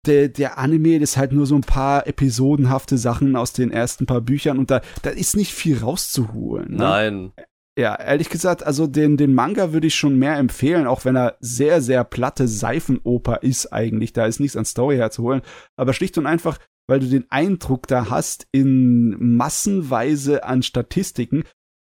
[0.05, 4.21] der, der Anime ist halt nur so ein paar episodenhafte Sachen aus den ersten paar
[4.21, 6.71] Büchern und da, da ist nicht viel rauszuholen.
[6.71, 6.77] Ne?
[6.77, 7.31] Nein.
[7.77, 11.37] Ja, ehrlich gesagt, also den, den Manga würde ich schon mehr empfehlen, auch wenn er
[11.39, 14.11] sehr, sehr platte Seifenoper ist eigentlich.
[14.11, 15.41] Da ist nichts an Story herzuholen.
[15.77, 16.57] Aber schlicht und einfach,
[16.89, 21.43] weil du den Eindruck da hast, in massenweise an Statistiken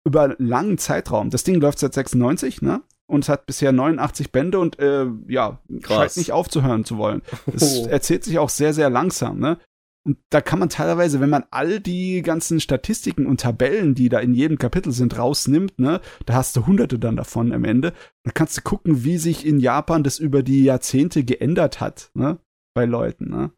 [0.06, 1.30] über einen langen Zeitraum.
[1.30, 2.82] Das Ding läuft seit 96, ne?
[3.06, 5.96] und es hat bisher 89 Bände und äh, ja, Krass.
[5.96, 7.22] scheint nicht aufzuhören zu wollen.
[7.52, 7.86] Es oh.
[7.86, 9.58] erzählt sich auch sehr, sehr langsam, ne?
[10.06, 14.18] Und da kann man teilweise, wenn man all die ganzen Statistiken und Tabellen, die da
[14.18, 17.94] in jedem Kapitel sind, rausnimmt, ne, da hast du hunderte dann davon am Ende.
[18.22, 22.38] Da kannst du gucken, wie sich in Japan das über die Jahrzehnte geändert hat, ne,
[22.74, 23.50] bei Leuten, ne.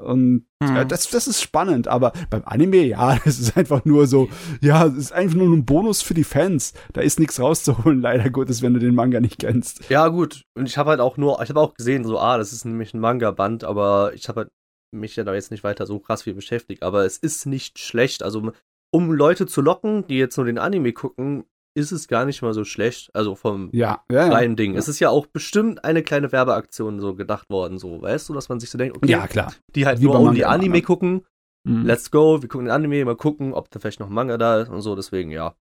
[0.00, 4.28] Und äh, das, das ist spannend, aber beim Anime, ja, das ist einfach nur so,
[4.60, 6.72] ja, es ist einfach nur ein Bonus für die Fans.
[6.92, 9.88] Da ist nichts rauszuholen, leider Gottes, wenn du den Manga nicht kennst.
[9.90, 10.44] Ja, gut.
[10.56, 12.94] Und ich habe halt auch nur, ich habe auch gesehen, so, ah, das ist nämlich
[12.94, 14.50] ein Manga-Band, aber ich habe halt
[14.92, 16.82] mich ja da jetzt nicht weiter so krass viel beschäftigt.
[16.82, 18.22] Aber es ist nicht schlecht.
[18.22, 18.52] Also,
[18.92, 22.52] um Leute zu locken, die jetzt nur den Anime gucken, ist es gar nicht mal
[22.52, 23.10] so schlecht.
[23.14, 24.74] Also vom ja, ja, kleinen Ding.
[24.74, 24.78] Ja.
[24.78, 28.48] Es ist ja auch bestimmt eine kleine Werbeaktion so gedacht worden, so, weißt du, dass
[28.48, 29.52] man sich so denkt, okay, ja, klar.
[29.74, 30.82] die halt Wie nur only Anime ne?
[30.82, 31.26] gucken,
[31.64, 31.84] mhm.
[31.84, 34.60] let's go, wir gucken den Anime, mal gucken, ob da vielleicht noch ein Manga da
[34.60, 35.54] ist und so, deswegen ja.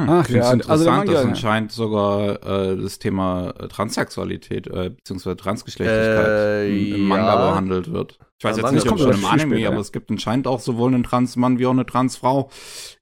[0.00, 5.34] Hm, Ach ja, interessant, also dass anscheinend sogar äh, das Thema äh, Transsexualität äh, bzw.
[5.34, 7.50] Transgeschlechtlichkeit äh, im, im, Manga ja.
[7.50, 8.18] behandelt wird.
[8.38, 10.46] Ich weiß ja, jetzt Manga nicht, ob schon im Anime, später, aber es gibt anscheinend
[10.46, 12.50] auch sowohl einen Transmann wie auch eine Transfrau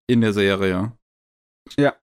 [0.08, 0.92] in der Serie.
[1.78, 1.94] Ja.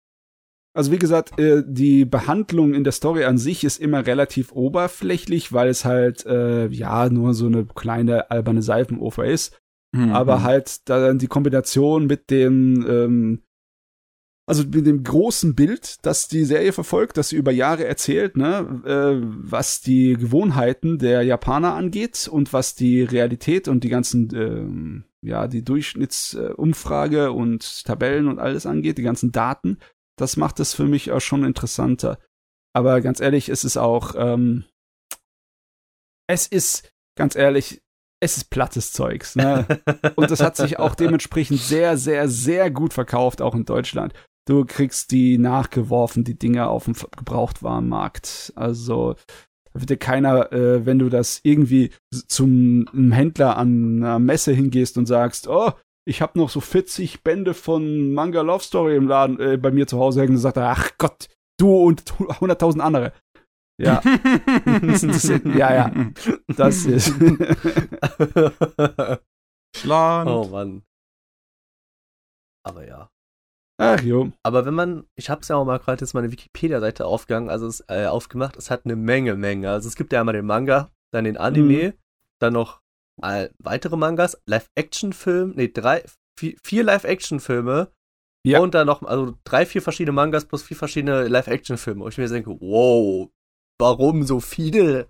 [0.73, 5.51] Also wie gesagt, äh, die Behandlung in der Story an sich ist immer relativ oberflächlich,
[5.51, 9.57] weil es halt äh, ja nur so eine kleine alberne Seifenoper ist.
[9.91, 10.11] Mhm.
[10.11, 13.41] Aber halt dann die Kombination mit dem ähm,
[14.47, 18.81] also mit dem großen Bild, das die Serie verfolgt, das sie über Jahre erzählt, ne,
[18.85, 25.47] äh, was die Gewohnheiten der Japaner angeht und was die Realität und die ganzen ja,
[25.47, 29.79] die Durchschnittsumfrage und Tabellen und alles angeht, die ganzen Daten,
[30.17, 32.19] das macht es für mich auch schon interessanter.
[32.73, 34.65] Aber ganz ehrlich, es ist auch, ähm,
[36.27, 37.81] es ist, ganz ehrlich,
[38.19, 39.35] es ist plattes Zeugs.
[39.35, 39.65] Ne?
[40.15, 44.13] Und das hat sich auch dementsprechend sehr, sehr, sehr gut verkauft, auch in Deutschland.
[44.47, 48.53] Du kriegst die nachgeworfen, die Dinger auf dem Gebrauchtwarenmarkt.
[48.55, 49.15] Also
[49.73, 51.91] da wird dir keiner, äh, wenn du das irgendwie
[52.27, 55.71] zum Händler an einer Messe hingehst und sagst, oh,
[56.07, 59.87] ich habe noch so 40 Bände von Manga Love Story im Laden äh, bei mir
[59.87, 61.27] zu Hause hängen und sagt, ach Gott,
[61.59, 63.13] du und 100.000 andere.
[63.79, 64.01] Ja.
[64.81, 65.91] das ist, ja, ja.
[66.47, 67.13] Das ist.
[69.75, 70.29] Schland.
[70.29, 70.83] Oh Mann.
[72.63, 73.09] Aber ja.
[73.79, 74.31] Ach jo.
[74.43, 77.67] Aber wenn man, ich habe es ja auch mal gerade jetzt meine Wikipedia-Seite aufgegangen, also
[77.67, 79.69] es, äh, aufgemacht, es hat eine Menge, Menge.
[79.69, 81.93] Also es gibt ja einmal den Manga, dann den Anime, mhm.
[82.39, 82.81] dann noch
[83.21, 86.03] äh, weitere Mangas, Live-Action-Film, nee, drei,
[86.39, 87.91] vier, vier Live-Action-Filme
[88.45, 88.59] ja.
[88.59, 92.03] und dann noch, also drei, vier verschiedene Mangas plus vier verschiedene Live-Action-Filme.
[92.03, 93.29] Und ich mir denke, wow,
[93.79, 95.09] warum so viele?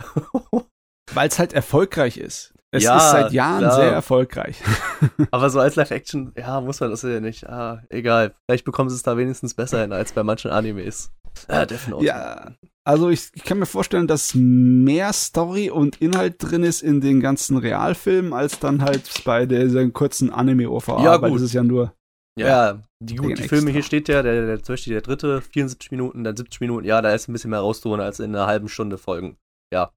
[1.14, 2.54] Weil es halt erfolgreich ist.
[2.70, 3.76] Es ja, ist seit Jahren klar.
[3.76, 4.60] sehr erfolgreich.
[5.30, 7.48] Aber so als Live-Action, ja, muss man das ja nicht.
[7.48, 8.34] Ah, egal.
[8.46, 11.10] Vielleicht bekommen sie es da wenigstens besser hin als bei manchen Animes.
[11.46, 12.04] Ah, Death Note.
[12.04, 12.52] Ja,
[12.84, 17.20] also ich, ich, kann mir vorstellen, dass mehr Story und Inhalt drin ist in den
[17.20, 21.04] ganzen Realfilmen, als dann halt bei dieser kurzen Anime-OVA.
[21.04, 21.34] Ja, gut.
[21.34, 21.92] Das ist ja nur.
[22.38, 25.42] Ja, ja die, gut, die Filme, hier steht ja, der, der, zum Beispiel der dritte,
[25.42, 26.86] 74 Minuten, dann 70 Minuten.
[26.86, 29.36] Ja, da ist ein bisschen mehr rauszuholen als in einer halben Stunde Folgen.
[29.72, 29.92] Ja.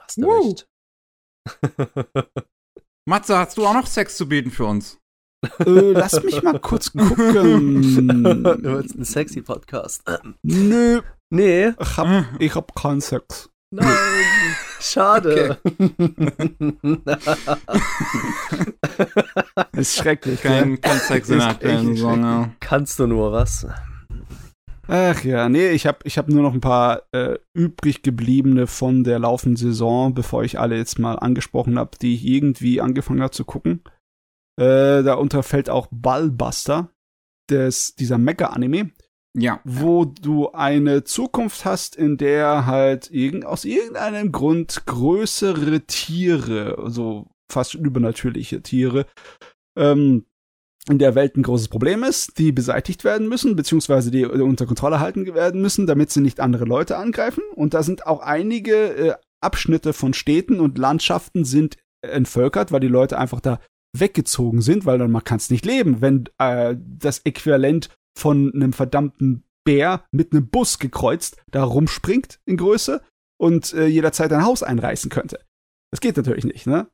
[0.00, 0.48] Hast du uh.
[0.48, 0.68] recht.
[3.06, 4.98] Matze, hast du auch noch Sex zu bieten für uns?
[5.60, 7.82] äh, lass mich mal kurz gucken.
[8.44, 10.02] du willst einen sexy Podcast.
[10.42, 11.02] Nö.
[11.30, 11.72] Nee.
[11.78, 13.50] Ich hab, ich hab keinen Sex.
[13.70, 13.86] Nein.
[14.80, 15.58] Schade.
[19.72, 20.42] ist schrecklich.
[20.42, 22.54] Kein, kein Sex in der aktuellen Saison.
[22.60, 23.66] Kannst du nur was?
[24.86, 29.04] Ach ja, nee, ich habe ich hab nur noch ein paar äh, übrig gebliebene von
[29.04, 33.32] der laufenden Saison, bevor ich alle jetzt mal angesprochen habe, die ich irgendwie angefangen habe
[33.32, 33.82] zu gucken.
[34.60, 36.90] Äh, darunter fällt auch Ballbuster,
[37.50, 38.90] des, dieser Mecha-Anime.
[39.36, 39.60] Ja.
[39.64, 47.26] Wo du eine Zukunft hast, in der halt irgend, aus irgendeinem Grund größere Tiere, also
[47.50, 49.06] fast übernatürliche Tiere,
[49.76, 50.26] ähm,
[50.88, 55.00] in der Welt ein großes Problem ist, die beseitigt werden müssen, beziehungsweise die unter Kontrolle
[55.00, 57.42] halten werden müssen, damit sie nicht andere Leute angreifen.
[57.54, 62.88] Und da sind auch einige äh, Abschnitte von Städten und Landschaften sind entvölkert, weil die
[62.88, 63.60] Leute einfach da
[63.96, 68.72] weggezogen sind, weil dann man kann es nicht leben, wenn äh, das Äquivalent von einem
[68.72, 73.00] verdammten Bär mit einem Bus gekreuzt da rumspringt in Größe
[73.38, 75.40] und äh, jederzeit ein Haus einreißen könnte.
[75.90, 76.88] Das geht natürlich nicht, ne?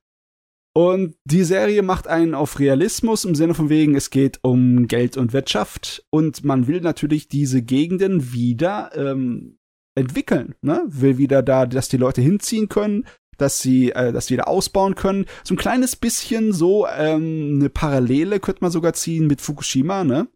[0.73, 5.17] Und die Serie macht einen auf Realismus im Sinne von wegen, es geht um Geld
[5.17, 9.59] und Wirtschaft und man will natürlich diese Gegenden wieder ähm,
[9.97, 10.85] entwickeln, ne?
[10.87, 13.05] Will wieder da, dass die Leute hinziehen können,
[13.37, 15.27] dass sie äh, das wieder ausbauen können.
[15.43, 20.29] So ein kleines bisschen so ähm, eine Parallele könnte man sogar ziehen mit Fukushima, ne?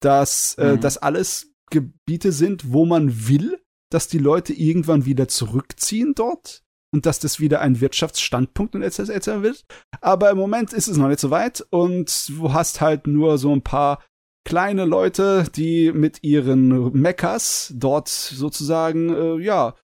[0.00, 0.80] Dass äh, mhm.
[0.80, 3.58] das alles Gebiete sind, wo man will,
[3.90, 9.10] dass die Leute irgendwann wieder zurückziehen dort und dass das wieder ein Wirtschaftsstandpunkt und etc.
[9.10, 9.26] etc.
[9.42, 9.64] wird.
[10.00, 13.52] Aber im Moment ist es noch nicht so weit und du hast halt nur so
[13.54, 14.02] ein paar
[14.46, 19.74] kleine Leute, die mit ihren Mechas dort sozusagen, äh, ja,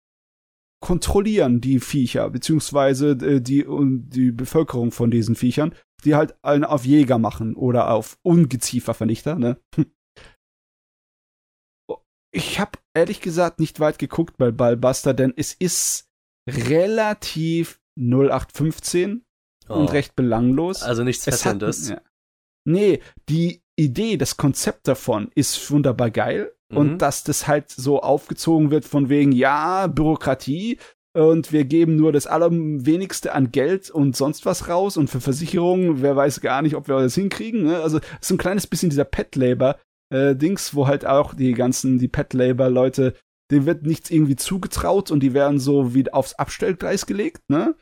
[0.80, 6.84] kontrollieren die Viecher, beziehungsweise äh, die, die Bevölkerung von diesen Viechern, die halt einen auf
[6.84, 9.58] Jäger machen oder auf Ungeziefervernichter, ne?
[12.36, 16.10] Ich habe ehrlich gesagt nicht weit geguckt bei Ballbuster, denn es ist
[16.48, 19.24] relativ 0815
[19.68, 19.74] oh.
[19.74, 20.82] und recht belanglos.
[20.82, 21.90] Also nichts Fesselndes.
[21.90, 22.00] Ja.
[22.66, 26.52] Nee, die Idee, das Konzept davon ist wunderbar geil.
[26.70, 26.76] Mhm.
[26.76, 30.78] Und dass das halt so aufgezogen wird von wegen, ja, Bürokratie,
[31.16, 36.02] und wir geben nur das allerwenigste an Geld und sonst was raus und für Versicherungen,
[36.02, 37.62] wer weiß gar nicht, ob wir das hinkriegen.
[37.62, 37.80] Ne?
[37.80, 39.78] Also so ein kleines bisschen dieser Pet Labor
[40.12, 43.14] äh, Dings, wo halt auch die ganzen die Pet Labor Leute
[43.50, 47.74] denen wird nichts irgendwie zugetraut und die werden so wie aufs Abstellgleis gelegt, ne?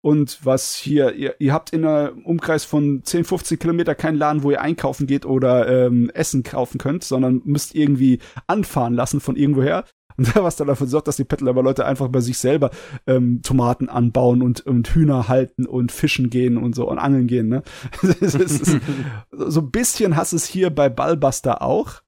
[0.00, 4.44] Und was hier, ihr, ihr habt in einem Umkreis von 10, 15 Kilometer keinen Laden,
[4.44, 9.34] wo ihr einkaufen geht oder ähm, Essen kaufen könnt, sondern müsst irgendwie anfahren lassen von
[9.34, 9.84] irgendwoher.
[10.16, 12.70] Und was dann dafür sorgt, dass die Pettler Leute einfach bei sich selber
[13.06, 17.48] ähm, Tomaten anbauen und, und Hühner halten und fischen gehen und so und angeln gehen.
[17.48, 17.62] Ne?
[19.30, 22.02] so ein bisschen hast es hier bei Ballbuster auch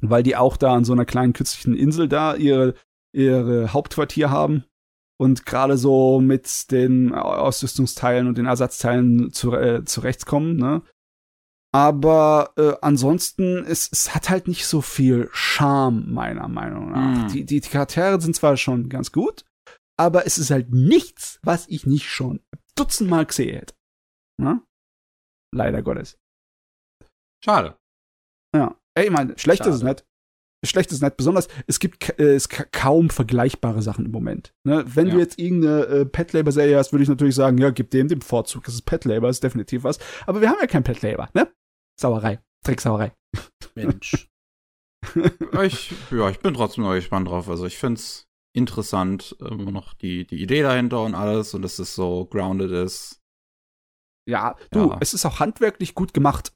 [0.00, 2.74] weil die auch da an so einer kleinen künstlichen Insel da ihre,
[3.12, 4.64] ihre Hauptquartier haben.
[5.20, 10.80] und gerade so mit den Ausrüstungsteilen und den Ersatzteilen zu, äh, zurechtkommen, ne?
[11.72, 17.26] Aber äh, ansonsten, es, es hat halt nicht so viel Charme, meiner Meinung nach.
[17.26, 17.28] Mm.
[17.28, 19.44] Die, die, die Charaktere sind zwar schon ganz gut,
[19.98, 22.40] aber es ist halt nichts, was ich nicht schon
[22.74, 23.74] dutzendmal gesehen hätte.
[24.40, 24.62] Ne?
[25.54, 26.18] Leider Gottes.
[27.44, 27.76] Schade.
[28.54, 28.79] Ja.
[28.94, 29.70] Ey, ich meine, schlecht Schade.
[29.70, 30.04] ist es nicht.
[30.64, 31.16] Schlecht ist es nicht.
[31.16, 34.52] Besonders, es gibt äh, es kaum vergleichbare Sachen im Moment.
[34.64, 34.84] Ne?
[34.86, 35.14] Wenn ja.
[35.14, 38.08] du jetzt irgendeine äh, Pet Labor Serie hast, würde ich natürlich sagen, ja, gib dem
[38.08, 38.64] den Vorzug.
[38.64, 39.98] Das ist Pet Labor, ist definitiv was.
[40.26, 41.50] Aber wir haben ja kein Pet Labor, ne?
[41.98, 42.40] Sauerei.
[42.64, 43.12] Drecksauerei.
[43.74, 44.28] Mensch.
[45.62, 47.48] ich, ja, ich bin trotzdem noch gespannt drauf.
[47.48, 51.78] Also ich finde es interessant, immer noch die, die Idee dahinter und alles und dass
[51.78, 53.20] es so grounded ist.
[54.28, 54.98] Ja, du, ja.
[55.00, 56.52] es ist auch handwerklich gut gemacht.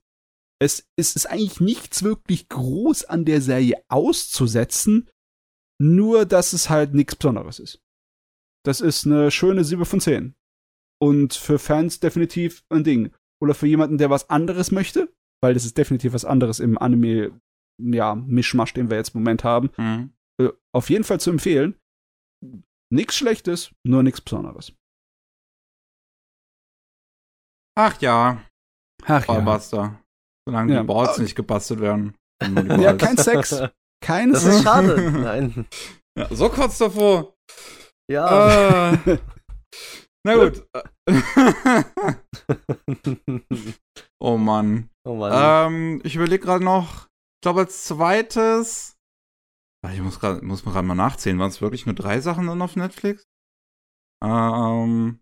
[0.64, 5.10] Es, es ist eigentlich nichts wirklich groß an der Serie auszusetzen,
[5.78, 7.82] nur dass es halt nichts Besonderes ist.
[8.64, 10.34] Das ist eine schöne 7 von 10.
[11.02, 13.14] Und für Fans definitiv ein Ding.
[13.42, 17.38] Oder für jemanden, der was anderes möchte, weil das ist definitiv was anderes im Anime,
[17.78, 19.70] ja, Mischmasch, den wir jetzt im Moment haben.
[19.76, 20.14] Mhm.
[20.40, 21.78] Äh, auf jeden Fall zu empfehlen.
[22.90, 24.72] Nichts Schlechtes, nur nichts Besonderes.
[27.76, 28.42] Ach ja.
[29.04, 29.76] Ach Ballbuster.
[29.76, 30.03] ja.
[30.46, 30.80] Solange ja.
[30.80, 32.14] die Boards nicht gebastelt werden.
[32.42, 33.62] ja, kein Sex.
[34.04, 34.54] Kein das Sex.
[34.54, 35.10] Das ist schade.
[35.12, 35.66] Nein.
[36.18, 37.34] Ja, so kurz davor.
[38.10, 38.92] Ja.
[38.92, 39.18] Äh,
[40.26, 40.66] na gut.
[44.20, 44.90] oh Mann.
[45.06, 45.72] Oh Mann.
[45.72, 48.96] Ähm, ich überlege gerade noch, ich glaube als zweites,
[49.84, 52.62] ah, ich muss gerade muss gerade mal nachzählen, waren es wirklich nur drei Sachen dann
[52.62, 53.24] auf Netflix?
[54.22, 55.20] Ähm,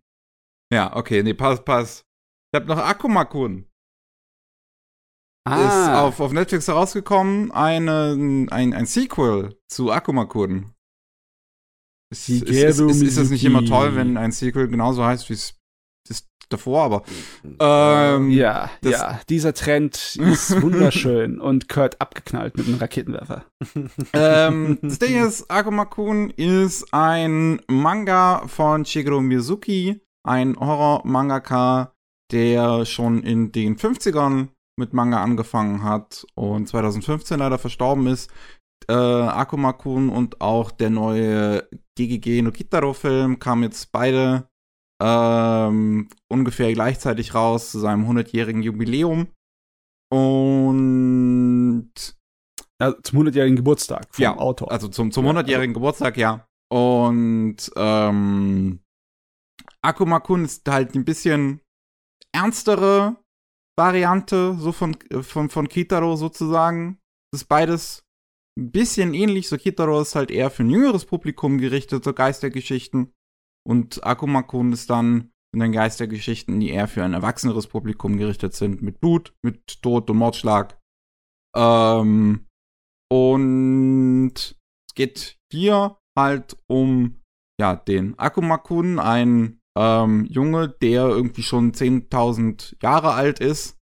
[0.73, 2.05] ja, okay, nee, pass, pass.
[2.53, 3.69] Ich habe noch Akumakun.
[5.45, 5.67] Ah.
[5.67, 8.17] Ist auf, auf Netflix herausgekommen, eine,
[8.51, 10.73] ein, ein Sequel zu Akumakun.
[12.13, 15.35] Ist, ist, ist, ist, ist es nicht immer toll, wenn ein Sequel genauso heißt wie
[15.35, 15.55] es
[16.53, 17.03] davor, aber
[17.59, 23.45] ähm, ja, ja, dieser Trend ist wunderschön und Kurt abgeknallt mit einem Raketenwerfer.
[24.13, 31.95] ähm, das Ding ist, Akumakun ist ein Manga von Shigeru Mizuki, ein Horror-Mangaka,
[32.31, 38.31] der schon in den 50ern mit Manga angefangen hat und 2015 leider verstorben ist.
[38.89, 44.49] Äh, Akumakun und auch der neue GGG no Kitaro-Film kamen jetzt beide
[45.01, 49.29] ähm, ungefähr gleichzeitig raus zu seinem 100-jährigen Jubiläum.
[50.11, 51.93] Und
[52.81, 54.71] ja, zum 100-jährigen Geburtstag vom ja, Autor.
[54.71, 55.75] Also zum, zum 100-jährigen ja.
[55.75, 56.47] Geburtstag, ja.
[56.71, 58.81] Und ähm,
[59.83, 61.61] Akumakun ist halt ein bisschen
[62.33, 63.17] ernstere
[63.77, 66.99] Variante, so von, von, von Kitaro sozusagen.
[67.33, 68.05] Das ist beides
[68.59, 69.49] ein bisschen ähnlich.
[69.49, 73.13] So Kitaro ist halt eher für ein jüngeres Publikum gerichtet, so Geistergeschichten.
[73.67, 78.83] Und Akumakun ist dann in den Geistergeschichten, die eher für ein erwachseneres Publikum gerichtet sind,
[78.83, 80.79] mit Blut, mit Tod und Mordschlag.
[81.55, 82.47] Ähm,
[83.11, 87.21] und es geht hier halt um
[87.61, 93.79] ja, den Akumakun, ein ähm, Junge, der irgendwie schon 10.000 Jahre alt ist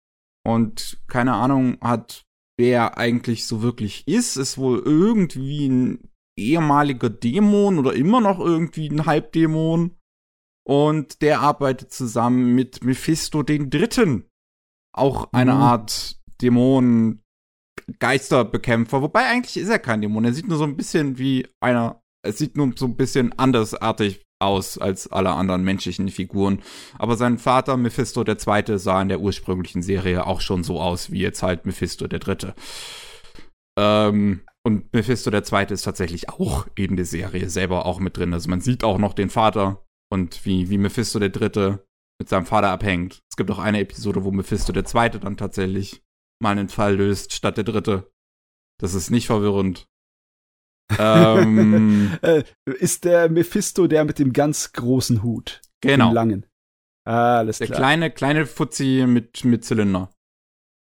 [0.46, 2.26] und keine Ahnung hat,
[2.58, 8.90] wer eigentlich so wirklich ist, ist wohl irgendwie ein ehemaliger Dämon oder immer noch irgendwie
[8.90, 9.98] ein Halbdämon.
[10.66, 14.26] Und der arbeitet zusammen mit Mephisto den Dritten.
[14.94, 15.62] Auch eine mhm.
[15.62, 17.24] Art Dämon,
[18.00, 19.02] Geisterbekämpfer.
[19.02, 20.26] Wobei eigentlich ist er kein Dämon.
[20.26, 22.02] Er sieht nur so ein bisschen wie einer.
[22.26, 26.62] Er sieht nur so ein bisschen andersartig aus als alle anderen menschlichen Figuren.
[26.98, 31.20] Aber sein Vater, Mephisto Zweite, sah in der ursprünglichen Serie auch schon so aus wie
[31.20, 32.54] jetzt halt Mephisto der Dritte.
[33.80, 38.34] Ähm, und Mephisto Zweite ist tatsächlich auch in der Serie selber auch mit drin.
[38.34, 41.86] Also man sieht auch noch den Vater und wie, wie Mephisto der Dritte
[42.20, 43.22] mit seinem Vater abhängt.
[43.30, 46.04] Es gibt auch eine Episode, wo Mephisto Zweite dann tatsächlich
[46.42, 48.12] mal einen Fall löst, statt der Dritte.
[48.80, 49.88] Das ist nicht verwirrend.
[50.98, 55.62] Ähm, äh, ist der Mephisto der mit dem ganz großen Hut?
[55.82, 56.10] Genau.
[56.10, 56.46] Dem langen.
[57.04, 57.78] Alles der klar.
[57.78, 60.10] Der kleine, kleine Fuzzi mit, mit Zylinder.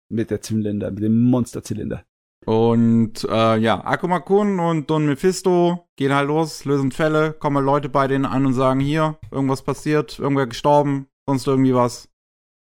[0.10, 2.04] Mit der Zylinder, mit dem Monsterzylinder.
[2.46, 8.08] Und äh, ja, Akumakun und Don Mephisto gehen halt los, lösen Fälle, kommen Leute bei
[8.08, 12.10] denen an und sagen, hier, irgendwas passiert, irgendwer gestorben, sonst irgendwie was.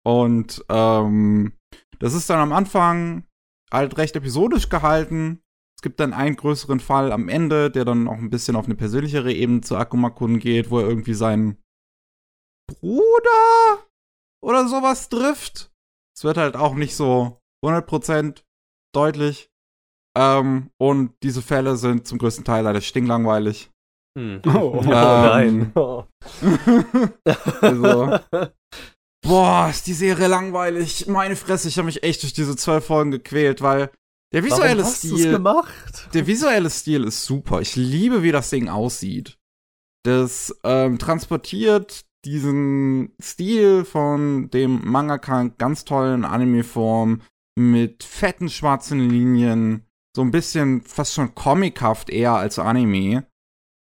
[0.04, 1.52] Und ähm,
[1.98, 3.24] das ist dann am Anfang
[3.70, 5.42] halt recht episodisch gehalten.
[5.78, 8.74] Es gibt dann einen größeren Fall am Ende, der dann auch ein bisschen auf eine
[8.74, 11.56] persönlichere Ebene zu Akumakun geht, wo er irgendwie seinen
[12.66, 13.86] Bruder
[14.44, 15.70] oder sowas trifft.
[16.16, 18.42] Es wird halt auch nicht so 100%
[18.92, 19.52] deutlich.
[20.18, 23.70] Ähm, und diese Fälle sind zum größten Teil leider stinklangweilig.
[24.18, 24.42] Hm.
[24.48, 25.72] Oh, oh ähm, nein.
[25.76, 26.06] Oh.
[27.60, 28.18] also,
[29.24, 31.06] boah, ist die Serie langweilig.
[31.06, 33.92] Meine Fresse, ich habe mich echt durch diese zwölf Folgen gequält, weil
[34.32, 35.32] der visuelle Warum hast Stil.
[35.32, 36.08] gemacht?
[36.14, 37.60] Der visuelle Stil ist super.
[37.60, 39.38] Ich liebe, wie das Ding aussieht.
[40.04, 47.22] Das ähm, transportiert diesen Stil von dem Mangaka ganz tollen Anime-Form
[47.58, 53.26] mit fetten schwarzen Linien, so ein bisschen fast schon comichaft eher als Anime.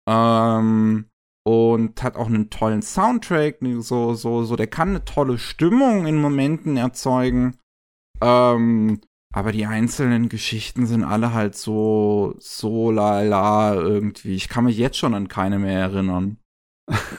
[0.07, 1.09] Ähm,
[1.45, 6.19] und hat auch einen tollen Soundtrack, so, so, so, der kann eine tolle Stimmung in
[6.19, 7.57] Momenten erzeugen.
[8.21, 8.99] Ähm,
[9.33, 14.35] aber die einzelnen Geschichten sind alle halt so, so lala irgendwie.
[14.35, 16.37] Ich kann mich jetzt schon an keine mehr erinnern.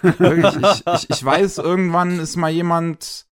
[0.03, 3.27] Wirklich, ich, ich, ich weiß, irgendwann ist mal jemand,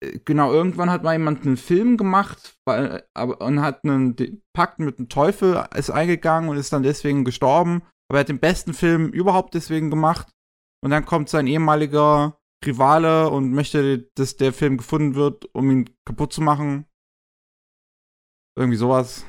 [0.00, 4.78] äh, genau, irgendwann hat mal jemand einen Film gemacht weil, aber, und hat einen Pakt
[4.78, 7.82] mit dem Teufel, ist eingegangen und ist dann deswegen gestorben.
[8.08, 10.28] Aber er hat den besten Film überhaupt deswegen gemacht.
[10.82, 15.90] Und dann kommt sein ehemaliger Rivale und möchte, dass der Film gefunden wird, um ihn
[16.04, 16.86] kaputt zu machen.
[18.56, 19.24] Irgendwie sowas.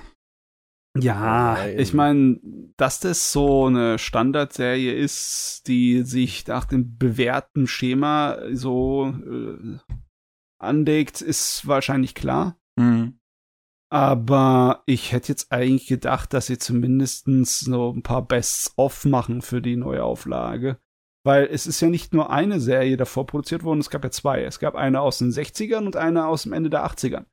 [0.97, 1.79] Ja, Nein.
[1.79, 2.39] ich meine,
[2.77, 9.77] dass das so eine Standardserie ist, die sich nach dem bewährten Schema so äh,
[10.59, 12.57] anlegt, ist wahrscheinlich klar.
[12.77, 13.19] Mhm.
[13.89, 19.61] Aber ich hätte jetzt eigentlich gedacht, dass sie zumindest so ein paar Bests-of machen für
[19.61, 20.77] die neue Auflage.
[21.23, 24.43] Weil es ist ja nicht nur eine Serie davor produziert worden, es gab ja zwei.
[24.43, 27.25] Es gab eine aus den 60ern und eine aus dem Ende der 80ern.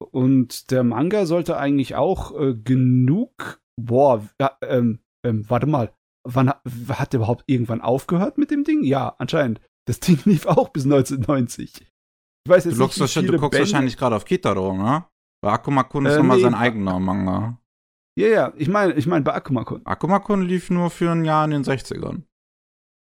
[0.00, 3.60] Und der Manga sollte eigentlich auch äh, genug.
[3.80, 5.92] Boah, ja, ähm, ähm, warte mal.
[6.22, 8.84] Wann hat der überhaupt irgendwann aufgehört mit dem Ding?
[8.84, 9.60] Ja, anscheinend.
[9.86, 11.86] Das Ding lief auch bis 1990.
[12.46, 13.58] Ich weiß jetzt du, nicht, wie du guckst Bände.
[13.58, 15.04] wahrscheinlich gerade auf Kitaro, ne?
[15.42, 17.58] Bei Akuma-kun ist äh, nochmal nee, sein eigener Manga.
[18.18, 19.84] Ja, ja, ich meine, ich meine bei Akuma-kun.
[19.86, 22.22] Akuma-kun lief nur für ein Jahr in den 60ern.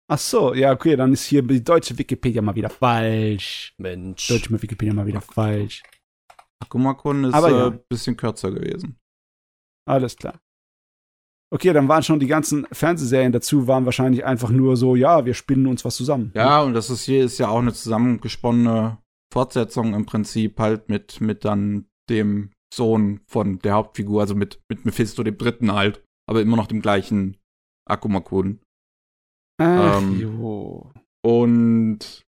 [0.09, 3.75] Ach so, ja, okay, dann ist hier die deutsche Wikipedia mal wieder falsch.
[3.79, 4.29] Mensch.
[4.29, 5.83] Deutsche Wikipedia mal wieder falsch.
[6.63, 7.69] Akuma-kun ist ein ja.
[7.69, 8.99] äh, bisschen kürzer gewesen.
[9.89, 10.41] Alles klar.
[11.53, 15.35] Okay, dann waren schon die ganzen Fernsehserien dazu, waren wahrscheinlich einfach nur so, ja, wir
[15.35, 16.33] spinnen uns was zusammen.
[16.35, 18.99] Ja, und das ist hier ist ja auch eine zusammengesponnene
[19.33, 24.85] Fortsetzung im Prinzip halt mit, mit dann dem Sohn von der Hauptfigur, also mit, mit
[24.85, 27.37] Mephisto dem Dritten halt, aber immer noch dem gleichen
[27.89, 28.61] Akuma-kun.
[29.61, 30.91] ähm, jo.
[31.25, 32.26] Und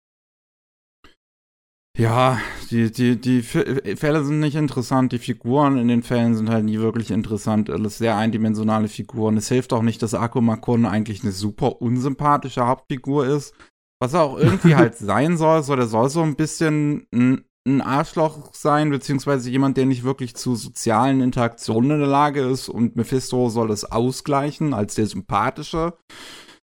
[1.96, 2.38] ja,
[2.70, 6.78] die, die, die Fälle sind nicht interessant, die Figuren in den Fällen sind halt nie
[6.78, 9.38] wirklich interessant, alles sehr eindimensionale Figuren.
[9.38, 13.54] Es hilft auch nicht, dass Akuma Kun eigentlich eine super unsympathische Hauptfigur ist.
[13.98, 17.80] Was er auch irgendwie halt sein soll, so der soll so ein bisschen ein, ein
[17.80, 22.96] Arschloch sein, beziehungsweise jemand, der nicht wirklich zu sozialen Interaktionen in der Lage ist und
[22.96, 25.94] Mephisto soll das ausgleichen als der sympathische.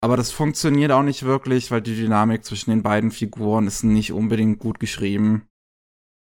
[0.03, 4.13] Aber das funktioniert auch nicht wirklich, weil die Dynamik zwischen den beiden Figuren ist nicht
[4.13, 5.47] unbedingt gut geschrieben.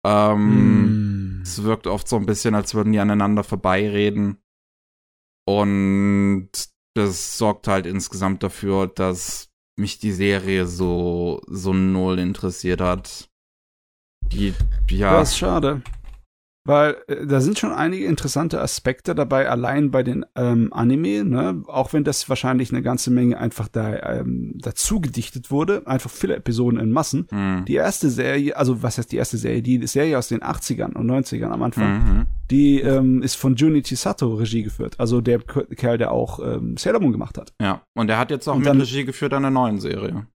[0.06, 1.42] Ähm, mm.
[1.42, 4.38] Es wirkt oft so ein bisschen, als würden die aneinander vorbeireden.
[5.46, 6.50] Und
[6.94, 13.30] das sorgt halt insgesamt dafür, dass mich die Serie so, so null interessiert hat.
[14.32, 14.54] Die,
[14.90, 15.18] ja.
[15.18, 15.82] Das ist schade.
[16.66, 21.62] Weil äh, da sind schon einige interessante Aspekte dabei, allein bei den ähm, Anime, ne?
[21.66, 26.36] auch wenn das wahrscheinlich eine ganze Menge einfach da ähm, dazu gedichtet wurde, einfach viele
[26.36, 27.26] Episoden in Massen.
[27.30, 27.64] Mhm.
[27.66, 29.62] Die erste Serie, also was heißt die erste Serie?
[29.62, 32.26] Die Serie aus den 80ern und 90ern am Anfang, mhm.
[32.50, 37.00] die ähm, ist von Junichi Sato Regie geführt, also der Kerl, der auch ähm, Sailor
[37.00, 37.52] Moon gemacht hat.
[37.60, 40.26] Ja, und der hat jetzt auch mit Regie geführt an der neuen Serie.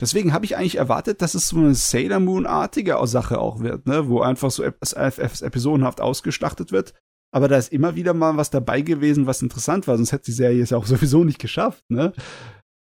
[0.00, 4.08] Deswegen habe ich eigentlich erwartet, dass es so eine Sailor Moon-artige Sache auch wird, ne?
[4.08, 6.92] wo einfach so etwas episodenhaft ausgeschlachtet wird.
[7.34, 10.32] Aber da ist immer wieder mal was dabei gewesen, was interessant war, sonst hätte die
[10.32, 11.84] Serie es ja auch sowieso nicht geschafft.
[11.88, 12.12] Ne?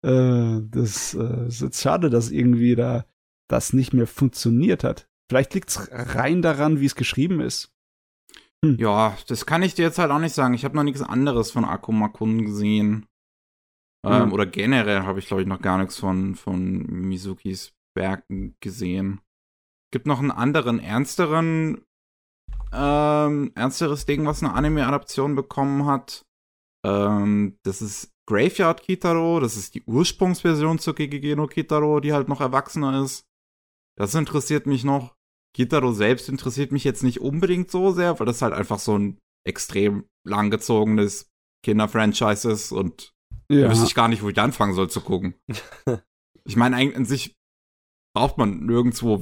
[0.06, 3.06] Äh, das äh, ist jetzt schade, dass irgendwie da
[3.50, 5.08] das nicht mehr funktioniert hat.
[5.30, 7.72] Vielleicht liegt es rein daran, wie es geschrieben ist.
[8.64, 8.78] Hm.
[8.78, 10.54] Ja, das kann ich dir jetzt halt auch nicht sagen.
[10.54, 12.46] Ich habe noch nichts anderes von Akuma Kun
[14.04, 14.22] gesehen.
[14.22, 14.34] Ähm, mhm.
[14.34, 19.22] Oder generell habe ich, glaube ich, noch gar nichts von, von Mizukis Werken gesehen.
[19.92, 21.84] Gibt noch einen anderen, ernsteren,
[22.72, 26.26] ähm, ernsteres Ding, was eine Anime-Adaption bekommen hat.
[26.86, 29.40] Ähm, das ist Graveyard Kitaro.
[29.40, 33.26] Das ist die Ursprungsversion zu Gegege no Kitaro, die halt noch erwachsener ist.
[33.98, 35.16] Das interessiert mich noch.
[35.56, 39.18] Kitaro selbst interessiert mich jetzt nicht unbedingt so sehr, weil das halt einfach so ein
[39.48, 41.28] extrem langgezogenes
[41.66, 43.14] Kinderfranchise ist und
[43.52, 43.64] ja.
[43.64, 45.36] Da wüsste ich gar nicht, wo ich anfangen soll zu gucken.
[46.46, 47.36] ich meine, eigentlich an sich
[48.16, 49.18] braucht man nirgendwo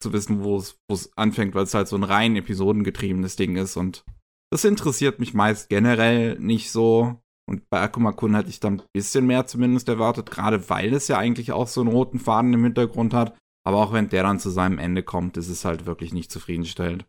[0.00, 4.04] zu wissen, wo es anfängt, weil es halt so ein rein episodengetriebenes Ding ist und
[4.50, 7.20] das interessiert mich meist generell nicht so.
[7.46, 11.18] Und bei Akuma-kun hätte ich dann ein bisschen mehr zumindest erwartet, gerade weil es ja
[11.18, 13.36] eigentlich auch so einen roten Faden im Hintergrund hat.
[13.66, 17.06] Aber auch wenn der dann zu seinem Ende kommt, ist es halt wirklich nicht zufriedenstellend.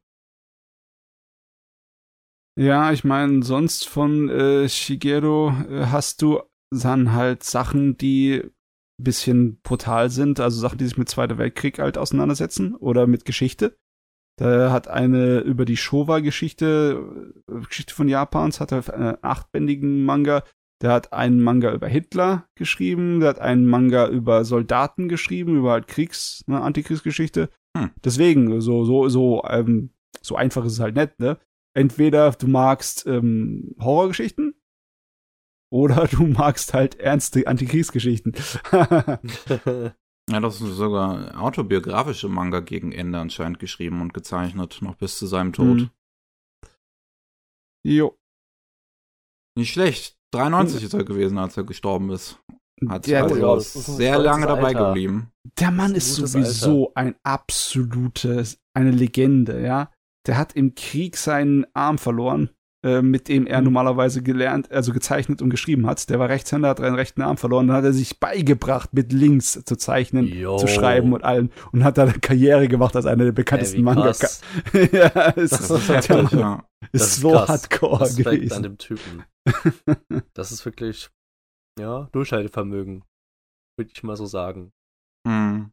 [2.57, 6.41] Ja, ich meine, sonst von äh, Shigeru äh, hast du
[6.71, 11.79] dann halt Sachen, die ein bisschen brutal sind, also Sachen, die sich mit Zweiter Weltkrieg
[11.79, 13.77] halt auseinandersetzen oder mit Geschichte.
[14.39, 20.43] Der hat eine über die Showa-Geschichte, äh, Geschichte von Japans, hat er einen achtbändigen Manga.
[20.81, 25.71] Der hat einen Manga über Hitler geschrieben, der hat einen Manga über Soldaten geschrieben, über
[25.73, 27.49] halt Kriegs, ne, Antikriegsgeschichte.
[27.75, 27.91] Hm.
[28.03, 29.89] Deswegen, so, so, so, ähm,
[30.21, 31.37] so einfach ist es halt nett, ne?
[31.75, 34.53] Entweder du magst ähm, Horrorgeschichten
[35.71, 38.33] oder du magst halt ernste Antikriegsgeschichten.
[40.31, 45.25] Ja, das ist sogar autobiografische Manga gegen Ende anscheinend geschrieben und gezeichnet, noch bis zu
[45.25, 45.77] seinem Tod.
[45.77, 45.89] Mhm.
[47.83, 48.15] Jo.
[49.57, 50.19] Nicht schlecht.
[50.31, 50.85] 93 mhm.
[50.85, 52.39] ist er gewesen, als er gestorben ist.
[52.87, 54.87] Hat der, also der, sehr lange dabei Alter.
[54.89, 55.31] geblieben.
[55.59, 56.97] Der Mann ist sowieso Alter.
[56.97, 59.91] ein absolutes, eine Legende, ja.
[60.27, 62.51] Der hat im Krieg seinen Arm verloren
[62.81, 63.65] äh, mit dem er mhm.
[63.65, 66.09] normalerweise gelernt, also gezeichnet und geschrieben hat.
[66.09, 67.67] Der war Rechtshänder, hat einen rechten Arm verloren.
[67.67, 70.57] Dann hat er sich beigebracht, mit links zu zeichnen, Yo.
[70.57, 71.49] zu schreiben und allem.
[71.73, 74.07] Und hat dann eine Karriere gemacht als einer der bekanntesten Manga.
[74.93, 76.63] ja, ist, das ist, heftig, ja.
[76.93, 77.49] ist, ist so krass.
[77.49, 78.53] hardcore Respekt gewesen.
[78.53, 79.23] an dem Typen.
[80.33, 81.09] das ist wirklich,
[81.77, 83.03] ja, Durchhaltevermögen.
[83.77, 84.71] Würde ich mal so sagen.
[85.27, 85.71] Hm.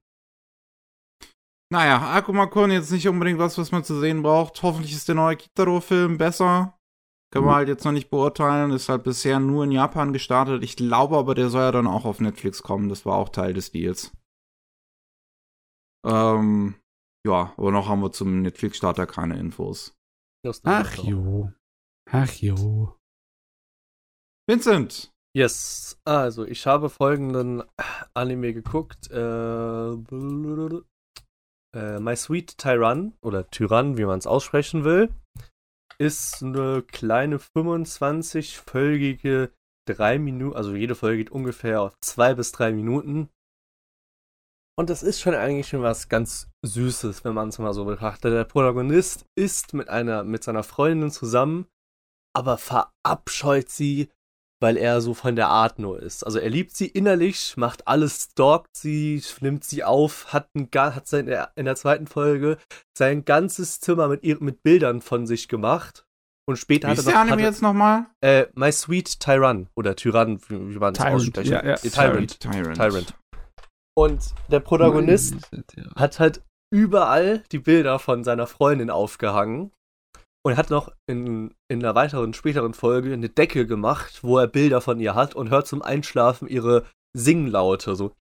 [1.73, 4.63] Naja, Akuma-kun jetzt nicht unbedingt was, was man zu sehen braucht.
[4.63, 6.76] Hoffentlich ist der neue Kitaro-Film besser.
[7.37, 7.57] Kann man mhm.
[7.57, 8.71] halt jetzt noch nicht beurteilen.
[8.71, 10.65] Ist halt bisher nur in Japan gestartet.
[10.65, 12.89] Ich glaube aber, der soll ja dann auch auf Netflix kommen.
[12.89, 14.11] Das war auch Teil des Deals.
[16.07, 16.77] Ähm,
[17.27, 19.95] ja, aber noch haben wir zum Netflix-Starter keine Infos.
[20.65, 21.53] Ach jo.
[22.11, 22.97] Ach jo.
[24.49, 25.13] Vincent.
[25.37, 26.01] Yes.
[26.07, 27.65] Also, ich habe folgenden
[28.15, 29.11] Anime geguckt.
[29.11, 29.91] Äh,
[31.75, 35.13] äh, My Sweet Tyrann oder Tyrann, wie man es aussprechen will
[35.99, 39.51] ist eine kleine 25-folgige
[39.89, 43.29] 3 Minuten, also jede Folge geht ungefähr auf 2 bis 3 Minuten.
[44.79, 48.33] Und das ist schon eigentlich schon was ganz Süßes, wenn man es mal so betrachtet.
[48.33, 51.67] Der Protagonist ist mit einer, mit seiner Freundin zusammen,
[52.37, 54.11] aber verabscheut sie
[54.61, 56.25] weil er so von der Art nur ist.
[56.25, 61.07] Also er liebt sie innerlich, macht alles, stalkt sie, nimmt sie auf, hat, ein, hat
[61.07, 62.59] sein, in der zweiten Folge
[62.97, 66.07] sein ganzes Zimmer mit, ihr, mit Bildern von sich gemacht.
[66.49, 67.11] Und später wie hat er noch.
[67.11, 68.07] der Anime jetzt nochmal?
[68.21, 71.51] Äh, My Sweet Tyrann oder Tyrann, wie man es ausspricht.
[71.51, 71.77] Ja, ja.
[71.77, 72.41] Tyrant.
[72.41, 72.77] Tyrant.
[72.77, 73.15] Tyrant.
[73.99, 75.37] Und der Protagonist
[75.97, 76.43] hat halt
[76.73, 79.73] überall die Bilder von seiner Freundin aufgehangen
[80.47, 84.81] und hat noch in, in einer weiteren, späteren Folge eine Decke gemacht, wo er Bilder
[84.81, 86.87] von ihr hat und hört zum Einschlafen ihre
[87.17, 88.15] Singlaute, so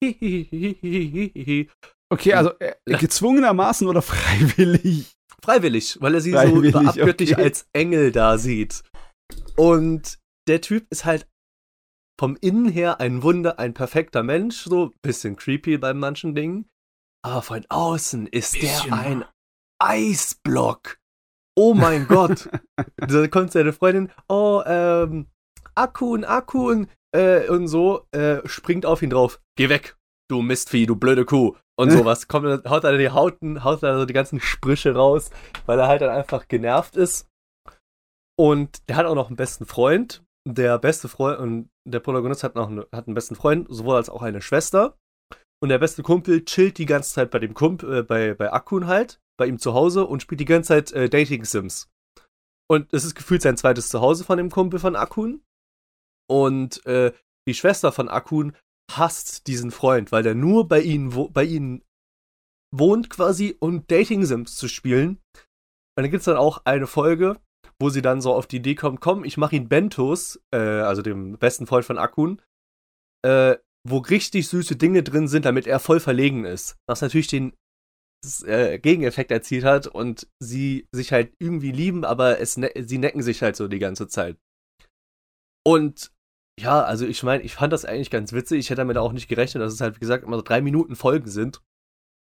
[2.12, 5.14] Okay, also äh, gezwungenermaßen oder freiwillig?
[5.44, 7.44] Freiwillig, weil er sie freiwillig, so abgöttisch okay.
[7.44, 8.82] als Engel da sieht.
[9.56, 10.18] Und
[10.48, 11.28] der Typ ist halt
[12.20, 16.68] vom Innen her ein Wunder, ein perfekter Mensch, so bisschen creepy bei manchen Dingen.
[17.24, 18.90] Aber von außen ist bisschen.
[18.90, 19.26] der ein
[19.80, 20.98] Eisblock
[21.56, 22.50] oh mein Gott.
[22.98, 25.28] da kommt seine Freundin, oh, ähm,
[25.76, 29.40] Akun, Akun, äh, und so, äh, springt auf ihn drauf.
[29.58, 29.98] Geh weg,
[30.30, 31.56] du Mistvieh, du blöde Kuh.
[31.78, 32.28] Und sowas.
[32.28, 35.30] Kommt, haut er die Hauten, haut er so die ganzen Sprüche raus,
[35.66, 37.28] weil er halt dann einfach genervt ist.
[38.38, 40.24] Und der hat auch noch einen besten Freund.
[40.48, 44.10] Der beste Freund, und der Protagonist hat noch einen, hat einen besten Freund, sowohl als
[44.10, 44.98] auch eine Schwester.
[45.62, 48.88] Und der beste Kumpel chillt die ganze Zeit bei dem Kumpel, äh, bei, bei Akun
[48.88, 51.90] halt bei ihm zu Hause und spielt die ganze Zeit äh, Dating Sims.
[52.70, 55.44] Und es ist gefühlt sein zweites Zuhause von dem Kumpel von Akun.
[56.28, 57.14] Und äh,
[57.48, 58.56] die Schwester von Akun
[58.92, 61.84] hasst diesen Freund, weil der nur bei ihnen, wo, bei ihnen
[62.72, 65.20] wohnt quasi und Dating Sims zu spielen.
[65.98, 67.40] Und dann gibt es dann auch eine Folge,
[67.80, 71.02] wo sie dann so auf die Idee kommt, komm, ich mache ihn Bentos, äh, also
[71.02, 72.42] dem besten Freund von Akun,
[73.24, 73.58] äh,
[73.88, 76.78] wo richtig süße Dinge drin sind, damit er voll verlegen ist.
[76.88, 77.54] Was natürlich den
[78.44, 83.22] äh, Gegeneffekt erzielt hat und sie sich halt irgendwie lieben, aber es ne sie necken
[83.22, 84.38] sich halt so die ganze Zeit.
[85.66, 86.12] Und
[86.60, 88.60] ja, also ich meine, ich fand das eigentlich ganz witzig.
[88.60, 90.96] Ich hätte damit auch nicht gerechnet, dass es halt, wie gesagt, immer so drei Minuten
[90.96, 91.62] Folgen sind.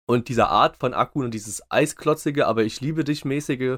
[0.09, 3.77] Und diese Art von Akku und dieses eisklotzige, aber ich liebe dich mäßige,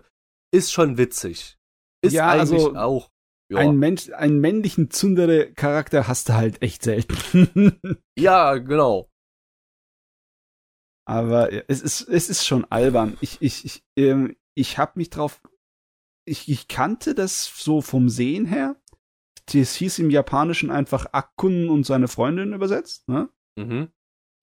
[0.53, 1.57] ist schon witzig.
[2.03, 3.11] Ist ja, eigentlich also auch.
[3.51, 3.59] Ja.
[3.59, 7.77] Ein Mensch, einen männlichen Zundere-Charakter hast du halt echt selten.
[8.17, 9.10] ja, genau.
[11.11, 13.17] Aber es ist, es ist schon albern.
[13.21, 15.41] Ich, ich, ich, ähm, ich habe mich drauf.
[16.25, 18.75] Ich, ich kannte das so vom Sehen her.
[19.53, 23.29] das hieß im Japanischen einfach Akun und seine Freundin übersetzt, ne?
[23.57, 23.89] Mhm.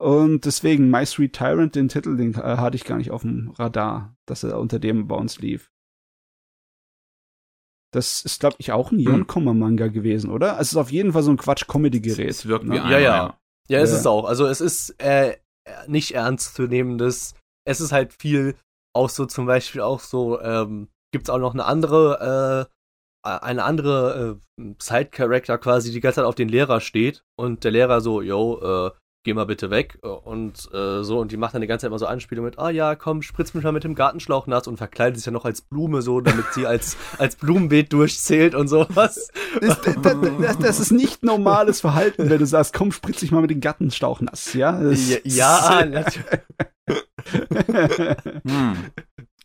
[0.01, 3.51] Und deswegen My Sweet Tyrant, den Titel, den äh, hatte ich gar nicht auf dem
[3.51, 5.73] Radar, dass er unter dem bei uns lief.
[7.93, 9.05] Das ist, glaube ich, auch ein Hm.
[9.07, 10.61] Yon-Komma-Manga gewesen, oder?
[10.61, 12.29] Es ist auf jeden Fall so ein Quatsch-Comedy-Gerät.
[12.29, 12.83] Es wirkt wie ne?
[12.83, 13.41] einer, Ja, ja.
[13.69, 13.97] Ja, es Ja.
[13.99, 14.25] ist auch.
[14.27, 15.37] Also es ist äh,
[15.87, 17.35] nicht ernstzunehmendes.
[17.67, 18.57] Es ist halt viel,
[18.95, 22.69] auch so zum Beispiel auch so, ähm, gibt's auch noch eine andere,
[23.25, 27.73] äh, eine andere äh, Side-Character quasi, die ganze Zeit auf den Lehrer steht und der
[27.73, 28.91] Lehrer so, yo, äh,
[29.25, 31.99] geh mal bitte weg und äh, so und die macht dann die ganze Zeit immer
[31.99, 35.17] so Anspielungen mit, ah ja, komm, spritz mich mal mit dem Gartenschlauch nass und verkleidet
[35.17, 39.31] sich ja noch als Blume so, damit sie als, als Blumenbeet durchzählt und sowas.
[39.61, 39.97] Das, das,
[40.41, 43.61] das, das ist nicht normales Verhalten, wenn du sagst, komm, spritz dich mal mit dem
[43.61, 44.81] Gartenstauch nass, ja?
[44.81, 46.41] Das, Ja, ja natürlich.
[48.47, 48.77] Hm.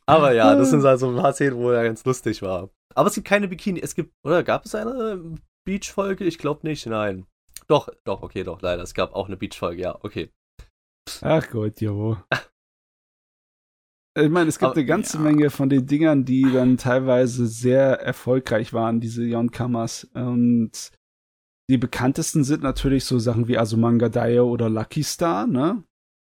[0.06, 2.70] Aber ja, das sind halt so ein paar Szenen, wo er ganz lustig war.
[2.96, 3.80] Aber es gibt keine Bikini.
[3.82, 6.26] Es gibt, oder gab es eine Beach-Folge?
[6.26, 7.26] Ich glaube nicht, nein.
[7.68, 8.84] Doch, doch, okay, doch, leider.
[8.84, 10.30] Es gab auch eine Beach-Folge, ja, okay.
[11.22, 12.18] Ach Gott, jo.
[14.16, 15.24] Ich meine, es gibt Aber- eine ganze ja.
[15.24, 20.04] Menge von den Dingern, die dann teilweise sehr erfolgreich waren, diese Yon-Kamas.
[20.14, 20.92] Und
[21.68, 25.84] die bekanntesten sind natürlich so Sachen wie Azumanga Daioh oder Lucky Star, ne?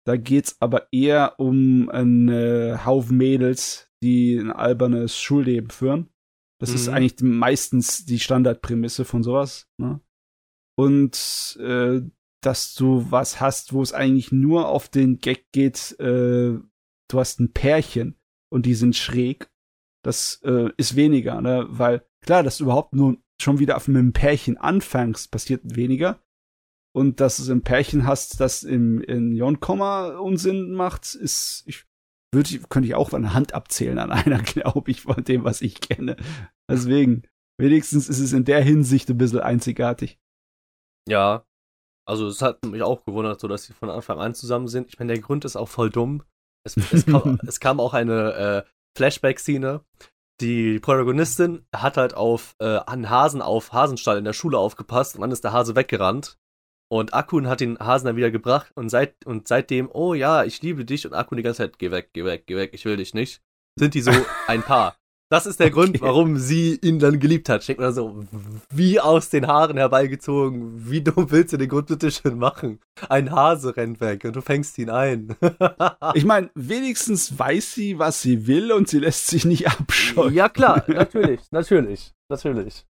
[0.06, 6.10] Da geht's aber eher um einen Haufen Mädels, die ein albernes Schulleben führen.
[6.60, 6.94] Das ist Mhm.
[6.94, 10.00] eigentlich meistens die Standardprämisse von sowas, ne?
[10.82, 12.02] Und äh,
[12.42, 16.58] dass du was hast, wo es eigentlich nur auf den Gag geht, äh,
[17.08, 18.16] du hast ein Pärchen
[18.52, 19.52] und die sind schräg.
[20.04, 21.68] Das äh, ist weniger, ne?
[21.70, 26.20] Weil klar, dass du überhaupt nur schon wieder auf einem Pärchen anfängst, passiert weniger.
[26.96, 31.86] Und dass du ein Pärchen hast, das im in Yon-Komma Unsinn macht, ist, ich
[32.34, 35.80] würde, könnte ich auch eine Hand abzählen an einer, glaube ich, von dem, was ich
[35.80, 36.16] kenne.
[36.68, 37.22] Deswegen,
[37.60, 40.18] wenigstens ist es in der Hinsicht ein bisschen einzigartig.
[41.08, 41.46] Ja.
[42.08, 44.90] Also es hat mich auch gewundert, so dass sie von Anfang an zusammen sind.
[44.90, 46.24] Ich meine, der Grund ist auch voll dumm.
[46.64, 48.64] Es, es, kam, es kam auch eine äh,
[48.98, 49.84] Flashback-Szene.
[50.42, 55.22] Die Protagonistin hat halt auf äh, einen Hasen auf Hasenstall in der Schule aufgepasst und
[55.22, 56.40] dann ist der Hase weggerannt.
[56.92, 60.62] Und Akun hat den Hasen dann wieder gebracht und, seit, und seitdem, oh ja, ich
[60.62, 62.98] liebe dich und Akun die ganze Zeit, geh weg, geh weg, geh weg, ich will
[62.98, 63.42] dich nicht,
[63.80, 64.12] sind die so
[64.48, 64.98] ein Paar.
[65.32, 66.02] Das ist der Grund, Okay.
[66.02, 67.64] warum sie ihn dann geliebt hat.
[67.64, 68.26] Steckt man so,
[68.70, 70.90] wie aus den Haaren herbeigezogen.
[70.92, 72.80] Wie dumm willst du den Grund bitte schön machen?
[73.08, 75.36] Ein Hase rennt weg und du fängst ihn ein.
[76.16, 80.34] Ich meine, wenigstens weiß sie, was sie will und sie lässt sich nicht abscheuen.
[80.34, 82.86] ja, klar, natürlich, natürlich, natürlich.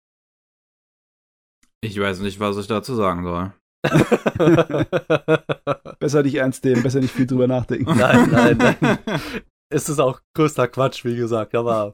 [1.82, 3.52] Ich weiß nicht, was ich dazu sagen soll.
[6.00, 7.98] Besser nicht ernst nehmen, besser nicht viel drüber nachdenken.
[7.98, 8.98] nein, nein, nein.
[9.72, 11.54] Es ist auch größter Quatsch, wie gesagt.
[11.56, 11.94] Aber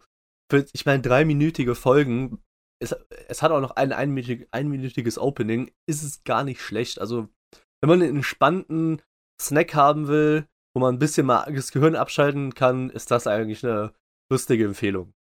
[0.52, 2.40] für, ich meine, dreiminütige Folgen,
[2.82, 2.96] es,
[3.28, 7.00] es hat auch noch ein einminütig, einminütiges Opening, ist es gar nicht schlecht.
[7.00, 7.30] Also,
[7.82, 9.02] wenn man einen entspannten
[9.42, 13.64] Snack haben will, wo man ein bisschen mal das Gehirn abschalten kann, ist das eigentlich
[13.66, 13.94] eine
[14.32, 15.14] lustige Empfehlung.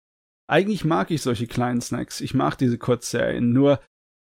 [0.50, 2.22] Eigentlich mag ich solche kleinen Snacks.
[2.22, 3.54] Ich mag diese Kurzserien.
[3.54, 3.80] Nur,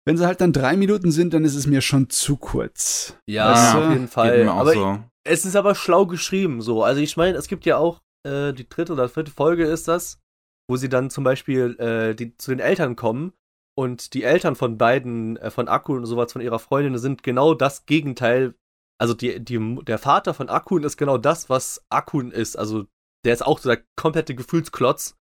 [0.07, 3.17] wenn sie halt dann drei Minuten sind, dann ist es mir schon zu kurz.
[3.27, 3.79] Ja, Weißt du?
[3.79, 4.45] auf jeden Geht Fall.
[4.45, 5.01] mir auch Aber so.
[5.25, 6.83] es ist aber schlau geschrieben, so.
[6.83, 10.21] Also ich meine, es gibt ja auch äh, die dritte oder vierte Folge ist das,
[10.69, 13.33] wo sie dann zum Beispiel äh, die, zu den Eltern kommen
[13.77, 17.55] und die Eltern von beiden, äh, von Akun und sowas, von ihrer Freundin, sind genau
[17.55, 18.55] das Gegenteil.
[19.01, 22.57] Also die, die, der Vater von Akun ist genau das, was Akun ist.
[22.57, 22.87] Also
[23.25, 25.17] der ist auch so der komplette Gefühlsklotz.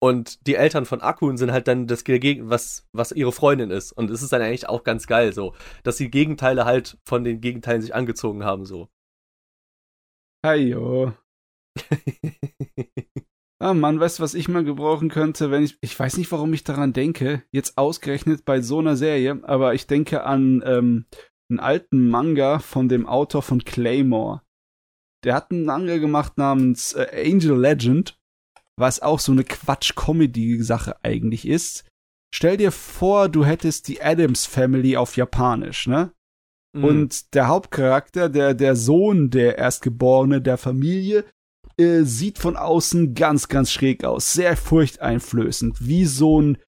[0.00, 3.90] Und die Eltern von Akun sind halt dann das Gegen, was, was ihre Freundin ist.
[3.92, 7.40] Und es ist dann eigentlich auch ganz geil, so, dass die Gegenteile halt von den
[7.40, 8.88] Gegenteilen sich angezogen haben, so.
[10.46, 11.14] Heyo.
[13.60, 15.78] Ah Mann, weißt du, was ich mal gebrauchen könnte, wenn ich.
[15.80, 19.86] Ich weiß nicht, warum ich daran denke, jetzt ausgerechnet bei so einer Serie, aber ich
[19.86, 21.06] denke an ähm,
[21.50, 24.42] einen alten Manga von dem Autor von Claymore.
[25.24, 28.16] Der hat einen Manga gemacht namens äh, Angel Legend,
[28.76, 31.84] was auch so eine Quatsch-Comedy-Sache eigentlich ist.
[32.32, 36.12] Stell dir vor, du hättest die Adams Family auf Japanisch, ne?
[36.76, 36.84] Mhm.
[36.84, 41.24] Und der Hauptcharakter, der, der Sohn der Erstgeborene der Familie,
[41.78, 44.32] äh, sieht von außen ganz, ganz schräg aus.
[44.32, 45.76] Sehr furchteinflößend.
[45.80, 46.58] Wie so ein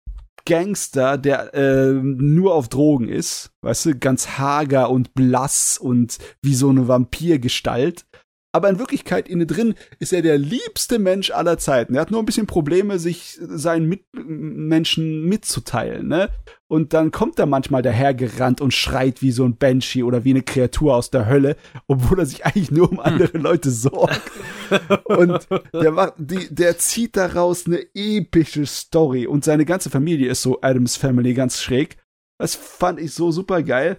[0.46, 3.50] Gangster, der äh, nur auf Drogen ist.
[3.62, 8.06] Weißt du, ganz hager und blass und wie so eine Vampirgestalt.
[8.52, 11.94] Aber in Wirklichkeit innen drin ist er der liebste Mensch aller Zeiten.
[11.94, 16.30] Er hat nur ein bisschen Probleme, sich seinen Mitmenschen mitzuteilen, ne?
[16.66, 20.42] Und dann kommt da manchmal dahergerannt und schreit wie so ein Banshee oder wie eine
[20.42, 21.56] Kreatur aus der Hölle,
[21.86, 24.20] obwohl er sich eigentlich nur um andere Leute sorgt.
[25.04, 30.42] Und der, macht, die, der zieht daraus eine epische Story und seine ganze Familie ist
[30.42, 31.96] so Adams Family ganz schräg.
[32.38, 33.98] Das fand ich so super geil.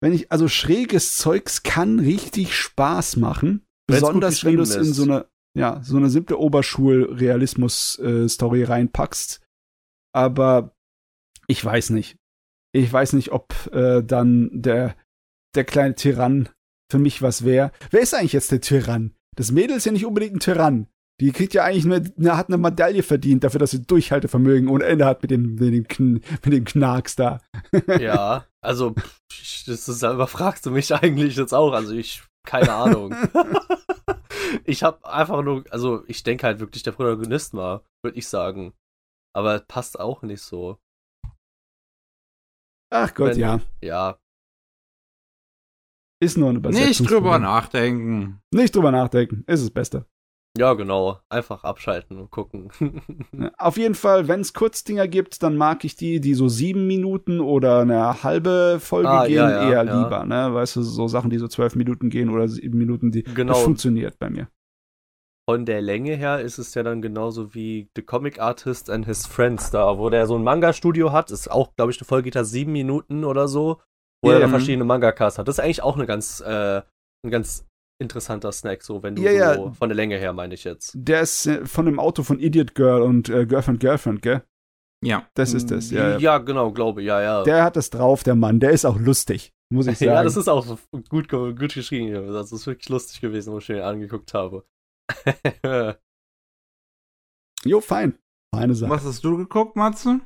[0.00, 3.64] Wenn ich, also schräges Zeugs kann richtig Spaß machen.
[3.86, 9.40] Wenn's besonders wenn du es in so eine, ja, so eine simple Oberschul-Realismus-Story reinpackst.
[10.12, 10.74] Aber
[11.46, 12.18] ich weiß nicht.
[12.72, 14.96] Ich weiß nicht, ob äh, dann der,
[15.54, 16.48] der kleine Tyrann
[16.90, 17.70] für mich was wäre.
[17.90, 19.13] Wer ist eigentlich jetzt der Tyrann?
[19.36, 20.88] Das Mädel ist ja nicht unbedingt ein Tyrann.
[21.20, 24.84] Die kriegt ja eigentlich eine, eine, hat eine Medaille verdient dafür, dass sie Durchhaltevermögen ohne
[24.84, 27.40] Ende hat mit dem, mit dem, Kn mit dem Knarks da.
[28.00, 28.94] ja, also,
[29.66, 31.72] das ist, überfragst du mich eigentlich jetzt auch.
[31.72, 33.14] Also ich, keine Ahnung.
[34.64, 38.72] ich habe einfach nur, also ich denke halt wirklich, der Protagonist war, würde ich sagen.
[39.32, 40.78] Aber passt auch nicht so.
[42.90, 43.60] Ach Gott, Wenn, ja.
[43.80, 44.18] Ja.
[46.24, 46.88] Ist nur eine Übersetzung.
[46.88, 48.40] Nicht drüber nachdenken.
[48.50, 49.44] Nicht drüber nachdenken.
[49.46, 50.06] Ist das Beste.
[50.56, 51.18] Ja, genau.
[51.28, 52.70] Einfach abschalten und gucken.
[53.58, 57.40] Auf jeden Fall, wenn es Kurzdinger gibt, dann mag ich die, die so sieben Minuten
[57.40, 60.02] oder eine halbe Folge ah, gehen, ja, ja, eher ja.
[60.02, 60.24] lieber.
[60.24, 60.54] Ne?
[60.54, 63.52] Weißt du, so Sachen, die so zwölf Minuten gehen oder sieben Minuten, die genau.
[63.52, 64.48] das funktioniert bei mir.
[65.46, 69.26] Von der Länge her ist es ja dann genauso wie The Comic Artist and His
[69.26, 71.30] Friends da, wo der so ein Manga-Studio hat.
[71.30, 73.80] Ist auch, glaube ich, eine Folge geht da sieben Minuten oder so,
[74.24, 75.48] wo er verschiedene Mangakas hat.
[75.48, 76.82] Das ist eigentlich auch eine ganz, äh,
[77.24, 77.66] ein ganz
[78.00, 79.72] interessanter Snack, so wenn du ja, so ja.
[79.72, 80.92] von der Länge her meine ich jetzt.
[80.94, 84.42] Der ist äh, von dem Auto von Idiot Girl und äh, Girlfriend Girlfriend, gell?
[85.04, 85.28] Ja.
[85.34, 86.18] Das ist das, ja, ja.
[86.18, 87.42] Ja, genau, glaube ich, ja, ja.
[87.42, 88.58] Der hat das drauf, der Mann.
[88.58, 90.10] Der ist auch lustig, muss ich sagen.
[90.12, 90.66] ja, das ist auch
[91.10, 92.32] gut, gut geschrieben.
[92.32, 94.64] Das ist wirklich lustig gewesen, wo ich ihn angeguckt habe.
[97.64, 98.18] jo, fein.
[98.54, 98.90] Feine Sache.
[98.90, 100.20] Was hast du geguckt, Matze?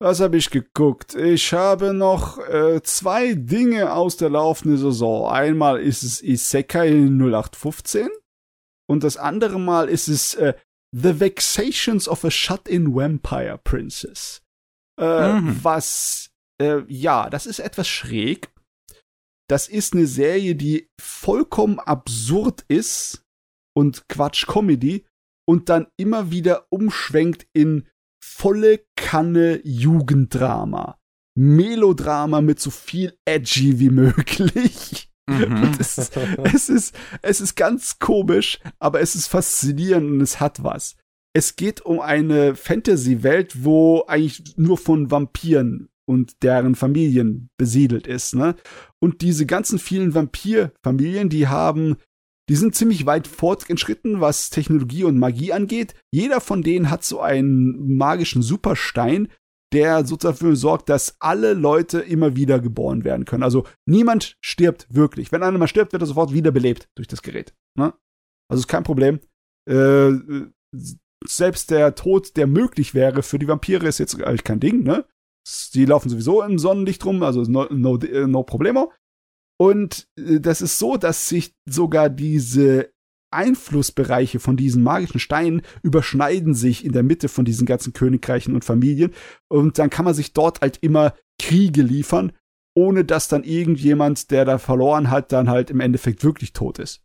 [0.00, 1.16] Was habe ich geguckt?
[1.16, 5.28] Ich habe noch äh, zwei Dinge aus der laufenden Saison.
[5.28, 8.08] Einmal ist es Isekai 0815
[8.88, 10.54] und das andere Mal ist es äh,
[10.96, 14.40] The Vexations of a Shut-in Vampire Princess.
[15.00, 15.58] Äh, mhm.
[15.62, 16.30] Was,
[16.62, 18.50] äh, ja, das ist etwas schräg.
[19.48, 23.24] Das ist eine Serie, die vollkommen absurd ist
[23.76, 25.06] und Quatsch-Comedy
[25.48, 27.88] und dann immer wieder umschwenkt in
[28.28, 30.98] volle Kanne Jugenddrama.
[31.34, 35.10] Melodrama mit so viel edgy wie möglich.
[35.28, 35.72] Mhm.
[35.78, 40.64] Es, ist, es, ist, es ist ganz komisch, aber es ist faszinierend und es hat
[40.64, 40.96] was.
[41.34, 48.34] Es geht um eine Fantasy-Welt, wo eigentlich nur von Vampiren und deren Familien besiedelt ist,
[48.34, 48.56] ne?
[48.98, 51.96] Und diese ganzen vielen Vampir-Familien, die haben
[52.48, 55.94] die sind ziemlich weit fortgeschritten, was Technologie und Magie angeht.
[56.10, 59.28] Jeder von denen hat so einen magischen Superstein,
[59.72, 63.42] der sozusagen dafür sorgt, dass alle Leute immer wieder geboren werden können.
[63.42, 65.30] Also niemand stirbt wirklich.
[65.30, 67.54] Wenn einer mal stirbt, wird er sofort wiederbelebt durch das Gerät.
[67.78, 67.92] Ne?
[68.50, 69.20] Also ist kein Problem.
[69.68, 70.12] Äh,
[71.26, 74.84] selbst der Tod, der möglich wäre für die Vampire, ist jetzt eigentlich kein Ding.
[74.84, 75.04] Ne?
[75.74, 78.92] Die laufen sowieso im Sonnenlicht rum, also no, no, no problemo.
[79.58, 82.90] Und äh, das ist so, dass sich sogar diese
[83.30, 88.64] Einflussbereiche von diesen magischen Steinen überschneiden sich in der Mitte von diesen ganzen Königreichen und
[88.64, 89.12] Familien.
[89.48, 92.32] Und dann kann man sich dort halt immer Kriege liefern,
[92.74, 97.02] ohne dass dann irgendjemand, der da verloren hat, dann halt im Endeffekt wirklich tot ist.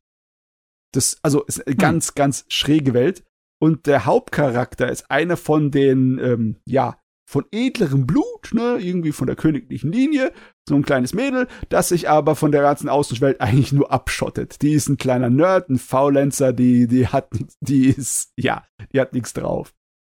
[0.94, 1.80] Das, also, ist eine hm.
[1.80, 3.24] ganz, ganz schräge Welt.
[3.60, 9.28] Und der Hauptcharakter ist einer von den, ähm, ja, von edlerem Blut, ne, irgendwie von
[9.28, 10.32] der königlichen Linie,
[10.68, 14.62] so ein kleines Mädel, das sich aber von der ganzen Außenwelt eigentlich nur abschottet.
[14.62, 17.30] Die ist ein kleiner Nerd, ein Faulenzer, die, die hat,
[17.62, 19.74] die ist, ja, die hat nichts drauf.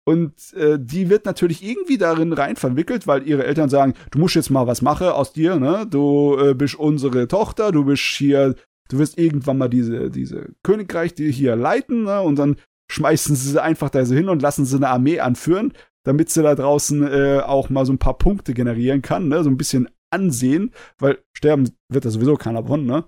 [0.08, 4.36] Und äh, die wird natürlich irgendwie darin rein verwickelt, weil ihre Eltern sagen, du musst
[4.36, 5.84] jetzt mal was machen aus dir, ne?
[5.90, 8.54] Du äh, bist unsere Tochter, du bist hier,
[8.88, 12.20] du wirst irgendwann mal diese, diese Königreich die hier leiten, ne?
[12.20, 12.56] Und dann
[12.88, 15.72] schmeißen sie einfach da so hin und lassen sie eine Armee anführen,
[16.06, 19.42] damit sie da draußen äh, auch mal so ein paar Punkte generieren kann, ne?
[19.42, 23.04] So ein bisschen Ansehen, weil sterben wird da sowieso keiner von, ne?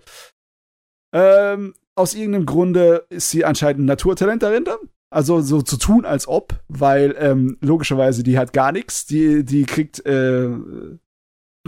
[1.14, 4.78] Ähm, aus irgendeinem Grunde ist sie anscheinend ein Naturtalent dahinter.
[5.10, 9.06] Also so zu tun, als ob, weil ähm, logischerweise die hat gar nichts.
[9.06, 10.50] Die, die kriegt äh,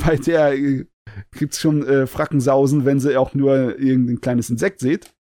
[0.05, 0.87] bei der äh,
[1.31, 5.15] kriegt schon äh, Frackensausen, wenn sie auch nur irgendein kleines Insekt sieht.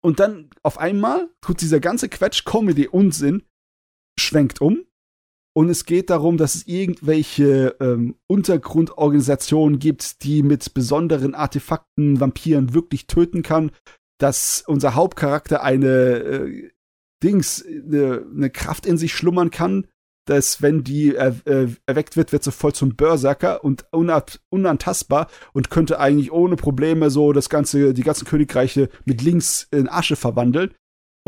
[0.00, 3.44] Und dann auf einmal tut dieser ganze Quatsch Comedy Unsinn
[4.18, 4.84] schwenkt um
[5.58, 12.74] und es geht darum, dass es irgendwelche ähm, Untergrundorganisationen gibt, die mit besonderen Artefakten Vampiren
[12.74, 13.72] wirklich töten kann,
[14.18, 16.70] dass unser Hauptcharakter eine äh,
[17.24, 19.88] Dings, eine, eine Kraft in sich schlummern kann,
[20.26, 25.70] dass wenn die er, äh, erweckt wird, wird sie voll zum Berserker und unantastbar und
[25.70, 30.72] könnte eigentlich ohne Probleme so das ganze, die ganzen Königreiche mit links in Asche verwandeln.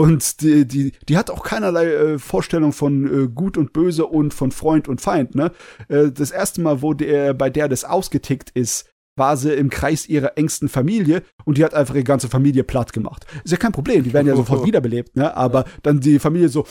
[0.01, 4.33] Und die, die, die hat auch keinerlei äh, Vorstellung von äh, Gut und Böse und
[4.33, 5.53] von Freund und Feind, ne?
[5.89, 8.89] Äh, das erste Mal, wo der, bei der das ausgetickt ist,
[9.19, 12.95] war sie im Kreis ihrer engsten Familie und die hat einfach ihre ganze Familie platt
[12.95, 13.27] gemacht.
[13.45, 15.37] Ist ja kein Problem, die werden ja sofort wiederbelebt, ne?
[15.37, 16.67] Aber dann die Familie so,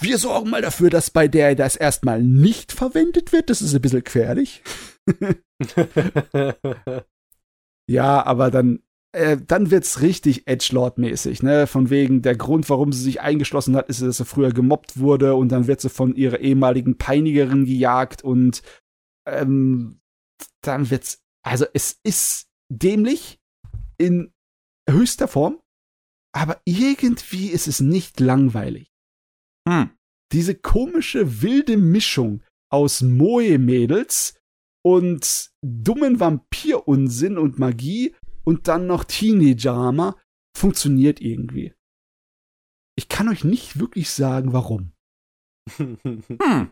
[0.00, 3.50] wir sorgen mal dafür, dass bei der das erstmal nicht verwendet wird.
[3.50, 4.64] Das ist ein bisschen gefährlich.
[7.86, 8.80] ja, aber dann,
[9.14, 11.66] äh, dann wird's richtig Edgelord-mäßig, ne?
[11.66, 15.36] Von wegen der Grund, warum sie sich eingeschlossen hat, ist, dass sie früher gemobbt wurde
[15.36, 18.62] und dann wird sie von ihrer ehemaligen Peinigerin gejagt und
[19.26, 20.00] ähm,
[20.62, 23.38] dann wird's also es ist dämlich
[23.98, 24.32] in
[24.88, 25.60] höchster Form,
[26.34, 28.90] aber irgendwie ist es nicht langweilig.
[29.68, 29.90] Hm.
[30.32, 32.42] Diese komische wilde Mischung
[32.72, 34.40] aus Moe-Mädels
[34.84, 40.16] und dummen Vampirunsinn und Magie und dann noch Teenage-Drama
[40.56, 41.74] funktioniert irgendwie.
[42.96, 44.92] Ich kann euch nicht wirklich sagen, warum.
[45.76, 46.70] hm.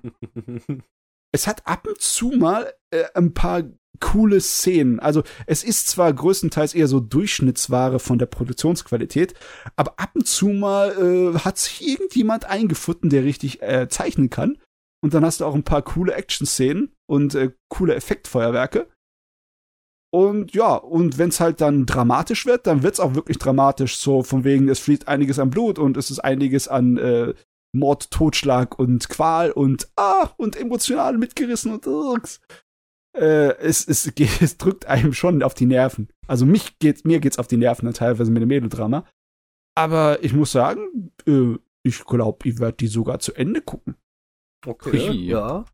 [1.35, 3.65] Es hat ab und zu mal äh, ein paar
[4.01, 5.01] coole Szenen.
[5.01, 9.35] Also es ist zwar größtenteils eher so Durchschnittsware von der Produktionsqualität,
[9.77, 14.59] aber ab und zu mal äh, hat sich irgendjemand eingefunden, der richtig äh, zeichnen kann.
[15.03, 18.89] Und dann hast du auch ein paar coole Action-Szenen und äh, coole Effektfeuerwerke.
[20.15, 23.97] Und ja, und wenn es halt dann dramatisch wird, dann wird es auch wirklich dramatisch.
[23.97, 27.35] So von wegen, es fließt einiges an Blut und es ist einiges an äh,
[27.75, 32.19] Mord, Totschlag und Qual und ah und emotional mitgerissen und uh,
[33.17, 34.07] äh, es, es,
[34.41, 36.09] es drückt einem schon auf die Nerven.
[36.27, 39.07] Also mich geht's, mir geht's auf die Nerven teilweise mit dem Melodrama.
[39.75, 43.97] Aber ich muss sagen, äh, ich glaube, ich werde die sogar zu Ende gucken.
[44.67, 45.65] Okay, ich, ja.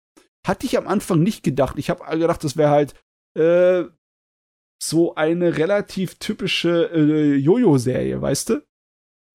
[0.47, 1.76] Hatte ich am Anfang nicht gedacht.
[1.76, 2.95] Ich habe gedacht, das wäre halt
[3.36, 3.84] äh,
[4.83, 8.66] so eine relativ typische äh, Jojo-Serie, weißt du?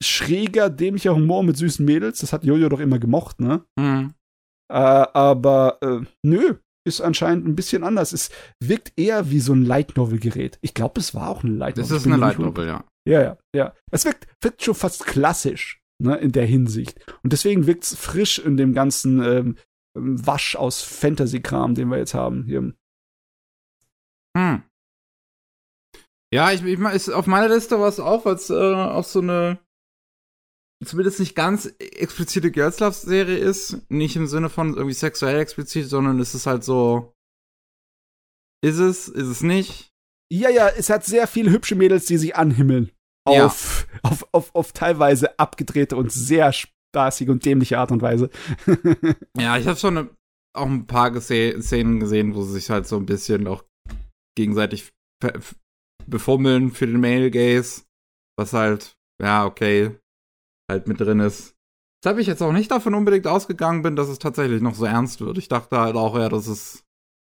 [0.02, 2.20] Schräger, dämlicher Humor mit süßen Mädels.
[2.20, 3.64] Das hat Jojo doch immer gemocht, ne?
[3.78, 4.14] Mhm.
[4.72, 8.14] Äh, aber äh, nö, ist anscheinend ein bisschen anders.
[8.14, 8.30] Es
[8.60, 10.58] wirkt eher wie so ein Light Novel Gerät.
[10.62, 11.90] Ich glaube, es war auch ein Light Novel.
[11.90, 12.84] Das ist eine Light Novel, ja.
[13.08, 13.74] Ja, ja, ja.
[13.92, 17.06] Es wirkt, wirkt schon fast klassisch, ne, in der Hinsicht.
[17.24, 19.58] Und deswegen wirkt es frisch in dem ganzen ähm,
[19.96, 22.74] Wasch aus Fantasy-Kram, den wir jetzt haben hier.
[24.36, 24.64] Hm.
[26.34, 29.20] Ja, ich, ich ist auf meiner Liste war es auch, weil es äh, auch so
[29.20, 29.60] eine
[30.84, 33.78] zumindest nicht ganz explizite Girls Love Serie ist.
[33.92, 37.14] Nicht im Sinne von irgendwie sexuell explizit, sondern es ist halt so.
[38.66, 39.92] Ist es, ist es nicht?
[40.32, 42.92] Ja, ja, es hat sehr viele hübsche Mädels, die sich anhimmeln.
[43.26, 44.00] Auf, ja.
[44.10, 48.32] auf, auf, auf teilweise abgedrehte und sehr spaßige und dämliche Art und Weise.
[49.38, 50.10] ja, ich habe schon
[50.56, 53.64] auch ein paar Szenen gesehen, wo sie sich halt so ein bisschen auch
[54.36, 54.92] gegenseitig
[56.08, 57.84] befummeln für den Male Gaze.
[58.38, 59.98] Was halt, ja, okay,
[60.70, 61.56] halt mit drin ist.
[62.02, 65.22] Weshalb ich jetzt auch nicht davon unbedingt ausgegangen bin, dass es tatsächlich noch so ernst
[65.22, 65.38] wird.
[65.38, 66.84] Ich dachte halt auch eher, dass es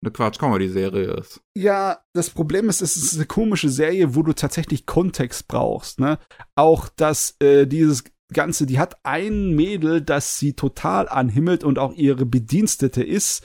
[0.02, 1.42] eine Quatsch-Comedy-Serie ist.
[1.58, 6.00] Ja, das Problem ist, es ist eine komische Serie, wo du tatsächlich Kontext brauchst.
[6.00, 6.20] Ne?
[6.56, 11.94] Auch, dass äh, dieses Ganze, die hat ein Mädel, das sie total anhimmelt und auch
[11.94, 13.44] ihre Bedienstete ist,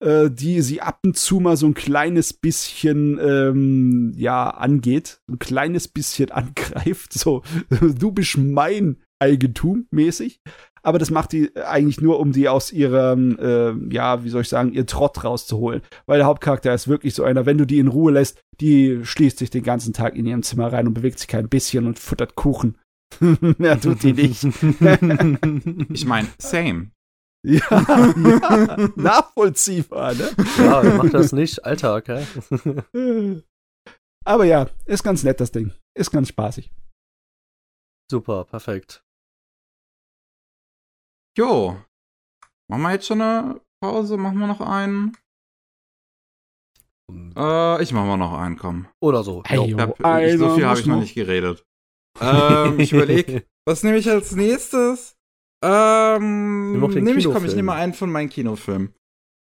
[0.00, 5.38] äh, die sie ab und zu mal so ein kleines bisschen, ähm, ja, angeht, ein
[5.38, 7.12] kleines bisschen angreift.
[7.12, 7.42] So,
[7.80, 10.40] du bist mein Eigentum mäßig.
[10.82, 14.48] Aber das macht die eigentlich nur, um die aus ihrem, äh, ja, wie soll ich
[14.48, 15.82] sagen, ihr Trott rauszuholen.
[16.06, 19.38] Weil der Hauptcharakter ist wirklich so einer, wenn du die in Ruhe lässt, die schließt
[19.38, 22.36] sich den ganzen Tag in ihrem Zimmer rein und bewegt sich kein bisschen und futtert
[22.36, 22.78] Kuchen.
[23.58, 24.44] Mehr tut die nicht.
[25.90, 26.90] ich meine, same.
[27.46, 30.34] Ja, ja, nachvollziehbar, ne?
[30.58, 33.42] Ja, mach das nicht, Alltag, hä?
[34.26, 35.72] Aber ja, ist ganz nett, das Ding.
[35.96, 36.72] Ist ganz spaßig.
[38.10, 39.04] Super, perfekt.
[41.38, 41.76] Jo.
[42.68, 44.16] Machen wir jetzt schon eine Pause?
[44.16, 45.16] Machen wir noch einen?
[47.36, 48.88] Äh, ich mach mal noch einen, komm.
[49.00, 49.44] Oder so.
[49.46, 51.64] Hey, jo, hab, ich, so viel habe ich noch nicht geredet.
[52.20, 55.15] ähm, ich überlege, was nehme ich als nächstes?
[55.66, 58.94] Ähm, nehme ich, komm, ich nehme einen von meinen Kinofilmen.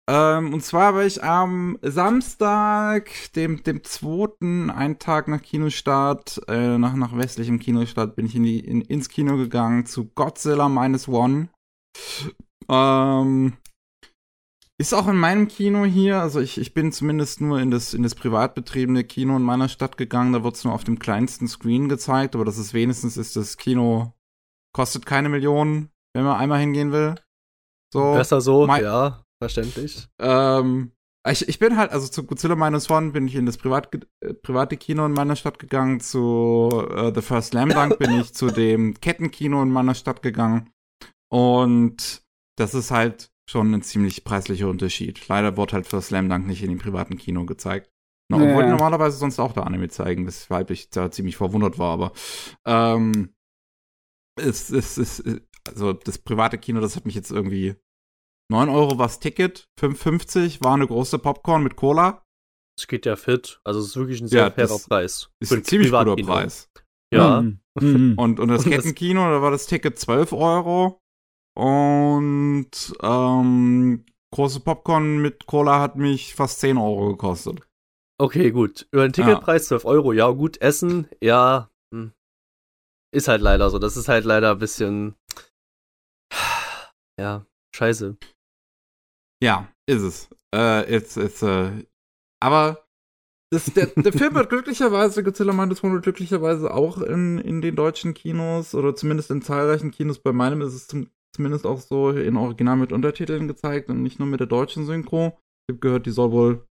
[0.10, 6.78] Ähm, und zwar war ich am Samstag, dem, dem zweiten, einen Tag nach Kinostart, äh,
[6.78, 11.08] nach, nach westlichem Kinostart, bin ich in die, in, ins Kino gegangen zu Godzilla Minus
[11.08, 11.50] One.
[12.70, 13.54] Ähm,
[14.78, 18.04] ist auch in meinem Kino hier, also ich, ich bin zumindest nur in das, in
[18.04, 21.48] das privat betriebene Kino in meiner Stadt gegangen, da wird es nur auf dem kleinsten
[21.48, 24.14] Screen gezeigt, aber das ist wenigstens ist das Kino,
[24.74, 27.16] kostet keine Millionen, wenn man einmal hingehen will.
[27.92, 30.08] So, Besser so, ja verständlich.
[30.20, 30.92] Ähm,
[31.30, 34.34] Ich, ich bin halt, also zu Godzilla Minus One bin ich in das Privat, äh,
[34.34, 38.48] private Kino in meiner Stadt gegangen, zu äh, The First Slam Dunk bin ich zu
[38.48, 40.70] dem Kettenkino in meiner Stadt gegangen.
[41.30, 42.24] Und
[42.58, 45.28] das ist halt schon ein ziemlich preislicher Unterschied.
[45.28, 47.90] Leider wurde halt First Slam Dunk nicht in dem privaten Kino gezeigt.
[48.30, 48.50] No, ja.
[48.50, 52.12] Obwohl die normalerweise sonst auch da Anime zeigen, weshalb ich da ziemlich verwundert war, aber
[52.66, 53.33] ähm,
[54.36, 55.24] es, es, es,
[55.68, 57.76] also das private Kino, das hat mich jetzt irgendwie
[58.52, 62.24] 9 Euro war das Ticket, 5,50 war eine große Popcorn mit Cola.
[62.78, 63.60] Das geht ja fit.
[63.64, 65.30] Also es ist wirklich ein sehr ja, fairer Preis.
[65.40, 66.70] Ist ein ziemlich guter Preis.
[67.14, 67.42] Ja.
[67.42, 67.60] Mhm.
[67.80, 68.14] mhm.
[68.18, 71.00] und, und das Kettenkino, da war das Ticket 12 Euro.
[71.56, 72.72] Und
[73.02, 77.62] ähm, große Popcorn mit Cola hat mich fast 10 Euro gekostet.
[78.20, 78.88] Okay, gut.
[78.92, 79.80] Über den Ticketpreis ja.
[79.80, 80.60] 12 Euro, ja, gut.
[80.62, 81.70] Essen, ja.
[83.14, 83.80] Ist halt leider so.
[83.80, 85.16] Das ist halt leider ein bisschen.
[87.20, 87.46] Ja,
[87.76, 88.18] scheiße.
[89.44, 90.30] Ja, ist es.
[90.56, 91.86] Äh, it's, it's, äh,
[92.42, 92.84] aber
[93.52, 97.76] das, der, der Film wird glücklicherweise, Godzilla Minus One wird glücklicherweise auch in, in den
[97.76, 100.18] deutschen Kinos oder zumindest in zahlreichen Kinos.
[100.18, 104.18] Bei meinem ist es zum, zumindest auch so in Original mit Untertiteln gezeigt und nicht
[104.18, 105.38] nur mit der deutschen Synchro.
[105.68, 106.66] Ich habe gehört, die soll wohl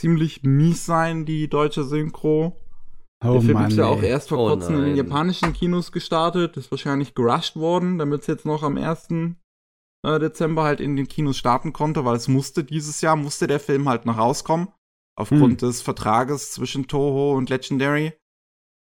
[0.00, 2.56] ziemlich mies sein, die deutsche Synchro.
[3.22, 5.92] Oh der Film Mann, ist ja auch erst vor oh kurzem in den japanischen Kinos
[5.92, 9.08] gestartet, ist wahrscheinlich gerusht worden, damit es jetzt noch am 1.
[10.02, 13.60] Äh, Dezember halt in den Kinos starten konnte, weil es musste dieses Jahr, musste der
[13.60, 14.68] Film halt noch rauskommen.
[15.18, 15.68] Aufgrund hm.
[15.68, 18.14] des Vertrages zwischen Toho und Legendary.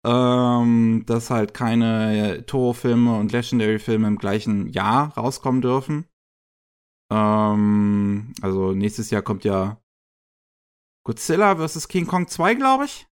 [0.05, 6.07] Ähm, dass halt keine Toho-Filme und Legendary-Filme im gleichen Jahr rauskommen dürfen.
[7.11, 9.81] Ähm, also nächstes Jahr kommt ja
[11.05, 11.89] Godzilla vs.
[11.89, 13.09] King Kong 2, glaube ich.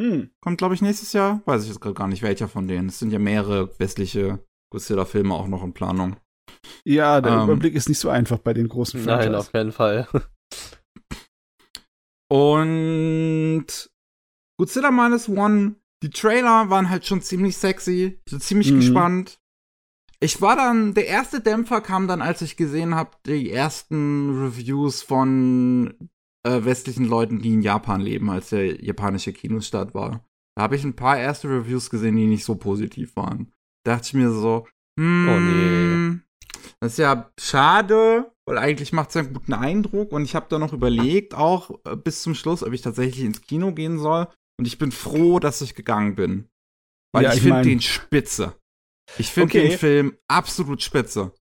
[0.00, 0.30] Hm.
[0.40, 1.42] Kommt, glaube ich, nächstes Jahr.
[1.44, 2.88] Weiß ich jetzt gerade gar nicht, welcher von denen.
[2.88, 6.16] Es sind ja mehrere westliche Godzilla-Filme auch noch in Planung.
[6.84, 9.18] Ja, der ähm, Überblick ist nicht so einfach bei den großen Filmen.
[9.18, 10.08] Nein, auf keinen Fall.
[12.30, 13.66] Und
[14.58, 18.18] Godzilla Minus One, die Trailer waren halt schon ziemlich sexy.
[18.24, 18.76] Ich bin ziemlich mhm.
[18.76, 19.38] gespannt.
[20.20, 25.02] Ich war dann, der erste Dämpfer kam dann, als ich gesehen habe, die ersten Reviews
[25.02, 26.10] von
[26.44, 30.24] äh, westlichen Leuten, die in Japan leben, als der japanische Kinostart war.
[30.56, 33.52] Da habe ich ein paar erste Reviews gesehen, die nicht so positiv waren.
[33.84, 34.66] Da dachte ich mir so,
[34.98, 36.20] hm, oh nee.
[36.80, 40.58] Das ist ja schade, weil eigentlich macht es einen guten Eindruck und ich habe da
[40.58, 44.28] noch überlegt, auch äh, bis zum Schluss, ob ich tatsächlich ins Kino gehen soll.
[44.58, 46.48] Und ich bin froh, dass ich gegangen bin.
[47.12, 48.54] Weil ja, ich, ich finde den spitze.
[49.18, 49.68] Ich finde okay.
[49.68, 51.32] den Film absolut spitze.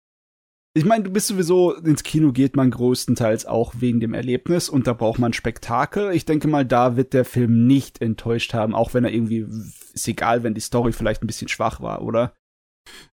[0.76, 4.88] Ich meine, du bist sowieso, ins Kino geht man größtenteils auch wegen dem Erlebnis und
[4.88, 6.12] da braucht man Spektakel.
[6.14, 9.46] Ich denke mal, da wird der Film nicht enttäuscht haben, auch wenn er irgendwie,
[9.94, 12.34] ist egal, wenn die Story vielleicht ein bisschen schwach war, oder?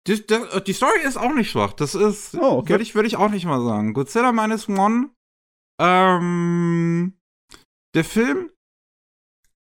[0.06, 0.38] Die, die,
[0.68, 1.72] die Story ist auch nicht schwach.
[1.72, 2.72] Das ist, oh, okay.
[2.72, 3.94] würde ich, würd ich auch nicht mal sagen.
[3.94, 5.12] Godzilla Minus One,
[5.82, 7.14] ähm,
[7.96, 8.52] der Film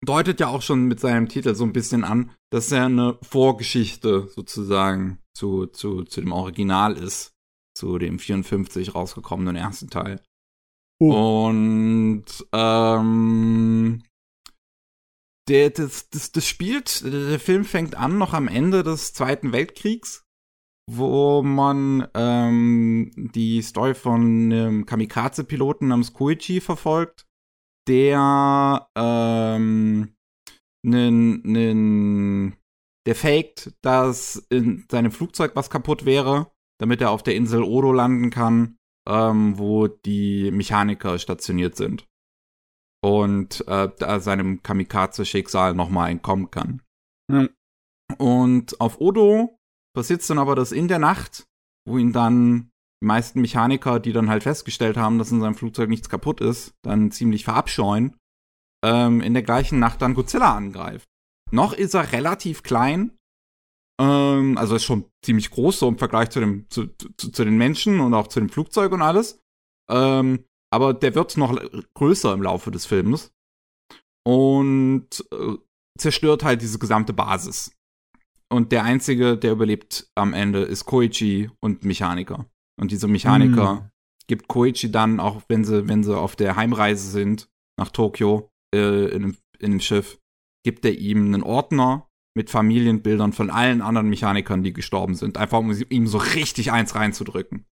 [0.04, 4.28] deutet ja auch schon mit seinem Titel so ein bisschen an, dass er eine Vorgeschichte
[4.28, 7.31] sozusagen zu, zu, zu dem Original ist.
[7.82, 10.22] Zu dem 54 rausgekommenen ersten Teil.
[11.00, 11.48] Oh.
[11.48, 14.04] Und ähm,
[15.48, 20.22] der, das, das, das spielt, der Film fängt an noch am Ende des Zweiten Weltkriegs,
[20.88, 27.26] wo man ähm, die Story von einem Kamikaze-Piloten namens Koichi verfolgt,
[27.88, 30.14] der ähm,
[30.86, 32.56] nen, nen,
[33.08, 36.52] der faked, dass in seinem Flugzeug was kaputt wäre,
[36.82, 38.76] damit er auf der Insel Odo landen kann,
[39.08, 42.08] ähm, wo die Mechaniker stationiert sind
[43.04, 46.82] und äh, da seinem Kamikaze-Schicksal nochmal entkommen kann.
[47.30, 47.50] Mhm.
[48.18, 49.58] Und auf Odo
[49.94, 51.46] passiert dann aber das in der Nacht,
[51.88, 52.70] wo ihn dann
[53.00, 56.74] die meisten Mechaniker, die dann halt festgestellt haben, dass in seinem Flugzeug nichts kaputt ist,
[56.82, 58.16] dann ziemlich verabscheuen,
[58.84, 61.06] ähm, in der gleichen Nacht dann Godzilla angreift.
[61.52, 63.16] Noch ist er relativ klein,
[64.00, 67.56] ähm, also ist schon ziemlich groß so im Vergleich zu, dem, zu, zu, zu den
[67.56, 69.40] Menschen und auch zu dem Flugzeug und alles.
[69.90, 71.58] Ähm, aber der wird noch
[71.94, 73.32] größer im Laufe des Films
[74.26, 75.56] und äh,
[75.98, 77.76] zerstört halt diese gesamte Basis.
[78.50, 82.46] Und der einzige, der überlebt am Ende, ist Koichi und Mechaniker.
[82.78, 83.90] Und diese Mechaniker mm.
[84.28, 89.06] gibt Koichi dann, auch wenn sie, wenn sie auf der Heimreise sind nach Tokio äh,
[89.06, 90.18] in, einem, in einem Schiff,
[90.64, 95.36] gibt er ihm einen Ordner mit Familienbildern von allen anderen Mechanikern, die gestorben sind.
[95.36, 97.66] Einfach um ihm so richtig eins reinzudrücken.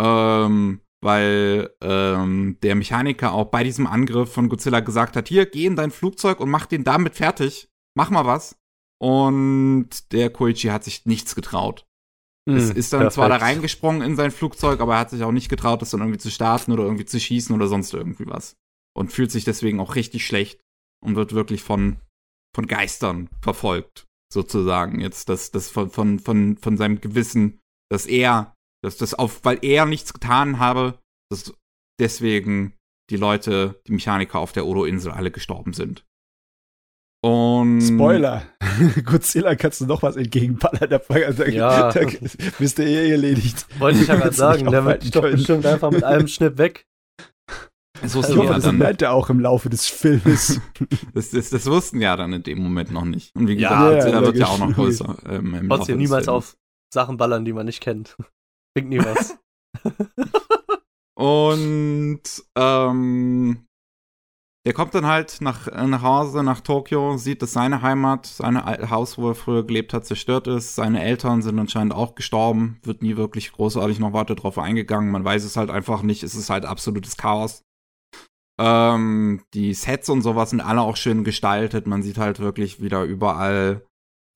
[0.00, 5.66] Ähm, weil ähm, der Mechaniker auch bei diesem Angriff von Godzilla gesagt hat, hier, geh
[5.66, 7.68] in dein Flugzeug und mach den damit fertig.
[7.94, 8.58] Mach mal was.
[8.98, 11.86] Und der Koichi hat sich nichts getraut.
[12.48, 13.14] Es ist dann perfekt.
[13.14, 16.00] zwar da reingesprungen in sein Flugzeug, aber er hat sich auch nicht getraut, das dann
[16.00, 18.56] irgendwie zu starten oder irgendwie zu schießen oder sonst irgendwie was.
[18.96, 20.60] Und fühlt sich deswegen auch richtig schlecht
[21.04, 21.98] und wird wirklich von,
[22.56, 25.00] von Geistern verfolgt, sozusagen.
[25.00, 29.58] Jetzt das, das von, von, von, von seinem Gewissen, dass er, dass das auf, weil
[29.60, 30.98] er nichts getan habe,
[31.30, 31.52] dass
[32.00, 32.72] deswegen
[33.10, 36.04] die Leute, die Mechaniker auf der Odo-Insel alle gestorben sind.
[37.22, 38.42] Und Spoiler.
[39.04, 40.88] Godzilla kannst du noch was entgegenballern.
[40.88, 41.92] Da, da, ja.
[41.92, 42.00] da
[42.58, 43.66] bist du eh erledigt.
[43.78, 46.86] Wollte ich ja gerade sagen, der wird doch bestimmt einfach mit einem Schnipp weg.
[48.02, 48.78] Das wussten also, ja das dann.
[48.78, 50.60] lernt er auch im Laufe des Filmes.
[51.14, 53.34] das, das, das, wussten ja dann in dem Moment noch nicht.
[53.34, 55.16] Und wie gesagt, ja, Godzilla ja, wird ja auch noch größer.
[55.28, 56.56] Ähm, Trotzdem niemals auf
[56.92, 58.16] Sachen ballern, die man nicht kennt.
[58.74, 59.38] Bringt nie was.
[61.18, 62.22] Und
[62.56, 63.66] ähm,
[64.66, 69.16] der kommt dann halt nach, nach Hause, nach Tokio, sieht, dass seine Heimat, sein Haus,
[69.16, 70.74] wo er früher gelebt hat, zerstört ist.
[70.74, 72.80] Seine Eltern sind anscheinend auch gestorben.
[72.82, 75.12] Wird nie wirklich großartig noch weiter drauf eingegangen.
[75.12, 76.22] Man weiß es halt einfach nicht.
[76.22, 77.62] Es ist halt absolutes Chaos.
[78.58, 81.86] Ähm, die Sets und sowas sind alle auch schön gestaltet.
[81.86, 83.86] Man sieht halt wirklich wieder überall,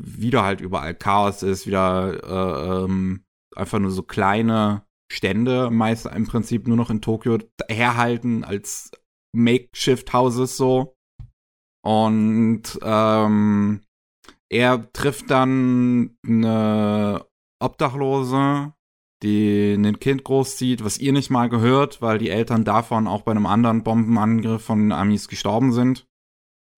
[0.02, 3.24] wieder halt überall Chaos ist, wieder äh, ähm,
[3.56, 8.92] einfach nur so kleine Stände, meist im Prinzip nur noch in Tokio herhalten als
[9.34, 10.94] Makeshift-Houses so.
[11.82, 13.80] Und ähm,
[14.50, 17.24] er trifft dann eine
[17.60, 18.74] Obdachlose,
[19.22, 23.32] die ein Kind großzieht, was ihr nicht mal gehört, weil die Eltern davon auch bei
[23.32, 26.06] einem anderen Bombenangriff von Amis gestorben sind.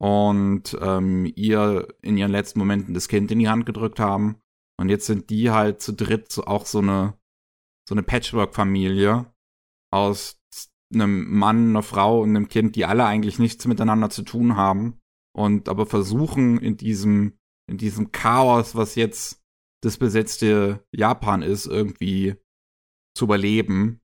[0.01, 4.41] Und ähm, ihr in ihren letzten Momenten das Kind in die Hand gedrückt haben.
[4.77, 7.15] Und jetzt sind die halt zu dritt auch so eine,
[7.89, 9.27] so eine Patchwork-Familie
[9.93, 10.41] aus
[10.93, 14.99] einem Mann, einer Frau und einem Kind, die alle eigentlich nichts miteinander zu tun haben
[15.33, 17.39] und aber versuchen in diesem
[17.71, 19.42] in diesem Chaos, was jetzt
[19.83, 22.37] das besetzte Japan ist, irgendwie
[23.17, 24.01] zu überleben.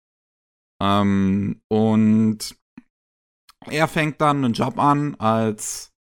[0.82, 2.56] Ähm, und
[3.66, 5.92] er fängt dann einen Job an als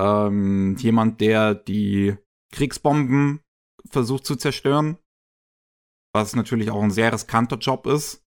[0.00, 2.16] ähm, jemand, der die
[2.52, 3.40] Kriegsbomben
[3.88, 4.98] versucht zu zerstören.
[6.14, 8.24] Was natürlich auch ein sehr riskanter Job ist.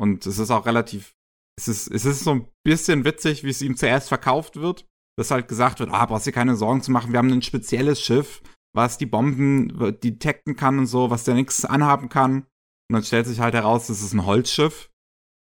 [0.00, 1.18] Und es ist auch relativ
[1.58, 4.86] es ist, es ist so ein bisschen witzig, wie es ihm zuerst verkauft wird.
[5.18, 8.00] Dass halt gesagt wird, ah, brauchst dir keine Sorgen zu machen, wir haben ein spezielles
[8.00, 8.40] Schiff,
[8.78, 12.42] was die Bomben detekten kann und so, was der nichts anhaben kann.
[12.88, 14.88] Und dann stellt sich halt heraus, es ist ein Holzschiff,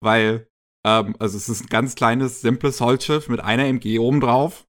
[0.00, 0.48] weil,
[0.86, 4.68] ähm, also es ist ein ganz kleines, simples Holzschiff mit einer MG oben drauf.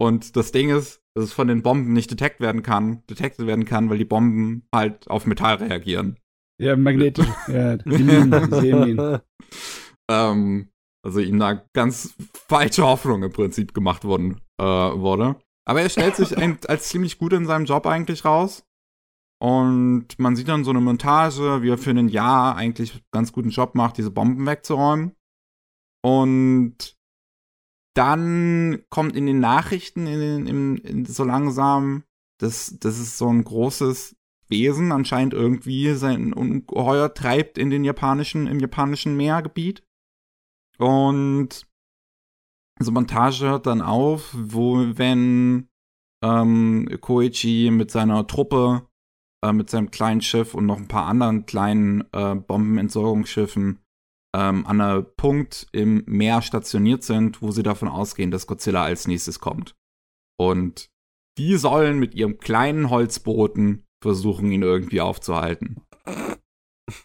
[0.00, 3.64] Und das Ding ist, dass es von den Bomben nicht detekt werden kann, detektet werden
[3.64, 6.20] kann, weil die Bomben halt auf Metall reagieren.
[6.60, 7.26] Ja, magnetisch.
[7.48, 9.18] ja, die sehen ihn.
[10.10, 10.70] Ähm,
[11.04, 12.16] also ihm da ganz
[12.48, 15.36] falsche Hoffnung im Prinzip gemacht worden äh, wurde.
[15.68, 16.36] Aber er stellt sich
[16.68, 18.64] als ziemlich gut in seinem Job eigentlich raus.
[19.40, 23.50] Und man sieht dann so eine Montage, wie er für ein Jahr eigentlich ganz guten
[23.50, 25.14] Job macht, diese Bomben wegzuräumen.
[26.02, 26.96] Und
[27.94, 32.04] dann kommt in den Nachrichten in, in, in, so langsam,
[32.40, 34.16] dass, dass es so ein großes
[34.48, 39.82] Wesen anscheinend irgendwie sein Ungeheuer treibt in den japanischen, im japanischen Meergebiet.
[40.78, 41.66] Und
[42.78, 45.68] so Montage hört dann auf, wo, wenn
[46.24, 48.88] ähm, Koichi mit seiner Truppe,
[49.44, 53.80] äh, mit seinem kleinen Schiff und noch ein paar anderen kleinen äh, Bombenentsorgungsschiffen
[54.36, 59.06] ähm, an einem Punkt im Meer stationiert sind, wo sie davon ausgehen, dass Godzilla als
[59.06, 59.74] nächstes kommt.
[60.38, 60.90] Und
[61.38, 65.82] die sollen mit ihrem kleinen Holzbooten versuchen, ihn irgendwie aufzuhalten.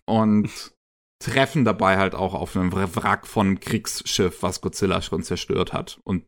[0.06, 0.76] Und
[1.24, 6.00] treffen dabei halt auch auf einem Wrack von Kriegsschiff, was Godzilla schon zerstört hat.
[6.04, 6.26] Und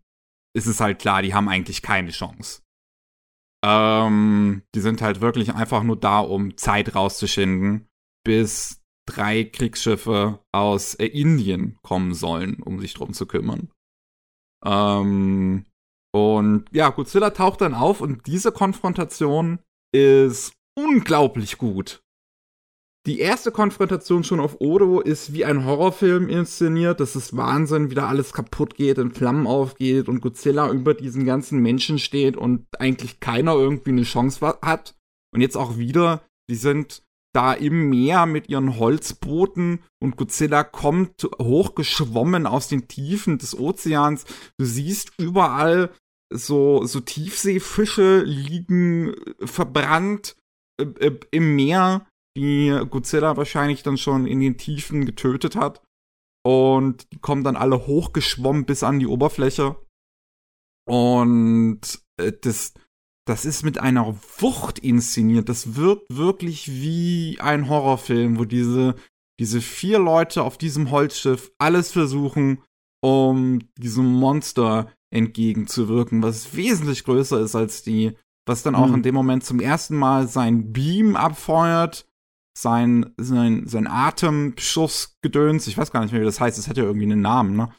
[0.55, 2.61] es ist halt klar, die haben eigentlich keine Chance.
[3.63, 7.87] Ähm, die sind halt wirklich einfach nur da, um Zeit rauszuschinden,
[8.23, 13.71] bis drei Kriegsschiffe aus äh, Indien kommen sollen, um sich drum zu kümmern.
[14.63, 15.65] Ähm,
[16.13, 19.59] und ja, Godzilla taucht dann auf und diese Konfrontation
[19.93, 22.04] ist unglaublich gut
[23.05, 26.99] die erste Konfrontation schon auf Odo ist wie ein Horrorfilm inszeniert.
[26.99, 31.25] Das ist Wahnsinn, wie da alles kaputt geht, in Flammen aufgeht und Godzilla über diesen
[31.25, 34.95] ganzen Menschen steht und eigentlich keiner irgendwie eine Chance hat.
[35.33, 37.03] Und jetzt auch wieder, die sind
[37.33, 44.25] da im Meer mit ihren Holzbooten und Godzilla kommt hochgeschwommen aus den Tiefen des Ozeans.
[44.57, 45.91] Du siehst überall
[46.33, 49.13] so, so Tiefseefische liegen
[49.43, 50.37] verbrannt
[50.79, 55.81] äh, äh, im Meer die Godzilla wahrscheinlich dann schon in den Tiefen getötet hat.
[56.45, 59.77] Und die kommen dann alle hochgeschwommen bis an die Oberfläche.
[60.87, 61.81] Und
[62.17, 62.73] äh, das,
[63.25, 65.49] das ist mit einer Wucht inszeniert.
[65.49, 68.95] Das wirkt wirklich wie ein Horrorfilm, wo diese,
[69.39, 72.61] diese vier Leute auf diesem Holzschiff alles versuchen,
[73.03, 78.95] um diesem Monster entgegenzuwirken, was wesentlich größer ist als die, was dann auch mhm.
[78.95, 82.05] in dem Moment zum ersten Mal sein Beam abfeuert,
[82.57, 86.83] sein, sein, sein Atemschussgedöns, ich weiß gar nicht mehr, wie das heißt, es hat ja
[86.83, 87.69] irgendwie einen Namen, ne?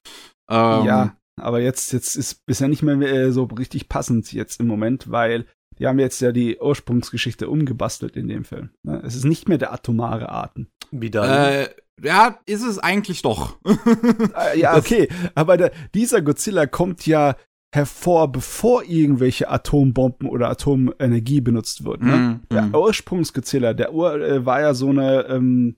[0.49, 4.67] Ähm, ja, aber jetzt, jetzt ist bisher nicht mehr äh, so richtig passend jetzt im
[4.67, 5.47] Moment, weil
[5.79, 8.71] die haben jetzt ja die Ursprungsgeschichte umgebastelt in dem Film.
[8.83, 9.03] Ne?
[9.05, 10.69] Es ist nicht mehr der atomare Atem.
[10.91, 11.51] Wie da?
[11.51, 11.69] Äh,
[12.03, 13.59] ja, ist es eigentlich doch.
[14.37, 15.09] Äh, ja, okay.
[15.35, 17.37] Aber der, dieser Godzilla kommt ja
[17.75, 22.03] hervor, bevor irgendwelche Atombomben oder Atomenergie benutzt wird.
[22.03, 22.17] Ne?
[22.17, 22.75] Mm, der mm.
[22.75, 25.77] Ursprungsgodzilla, der Ur äh, war ja so eine, ähm,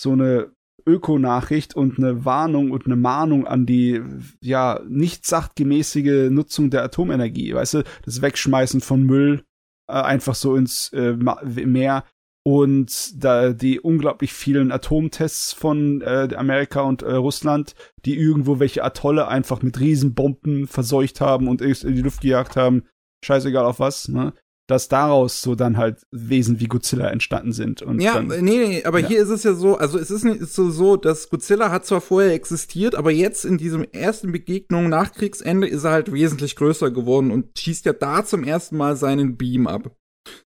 [0.00, 0.52] so eine
[0.86, 4.02] Ökonachricht und eine Warnung und eine Mahnung an die
[4.40, 9.44] ja nicht sachtgemäßige Nutzung der Atomenergie, weißt du, das Wegschmeißen von Müll
[9.88, 12.04] äh, einfach so ins äh, Meer
[12.48, 17.74] und da die unglaublich vielen Atomtests von äh, Amerika und äh, Russland,
[18.06, 22.84] die irgendwo welche Atolle einfach mit Riesenbomben verseucht haben und in die Luft gejagt haben,
[23.22, 24.32] scheißegal auf was, ne?
[24.66, 27.82] dass daraus so dann halt Wesen wie Godzilla entstanden sind.
[27.82, 29.08] Und ja, dann, nee, nee, aber ja.
[29.08, 32.00] hier ist es ja so, also es ist nicht so, so, dass Godzilla hat zwar
[32.00, 36.90] vorher existiert, aber jetzt in diesem ersten Begegnung nach Kriegsende ist er halt wesentlich größer
[36.90, 39.94] geworden und schießt ja da zum ersten Mal seinen Beam ab.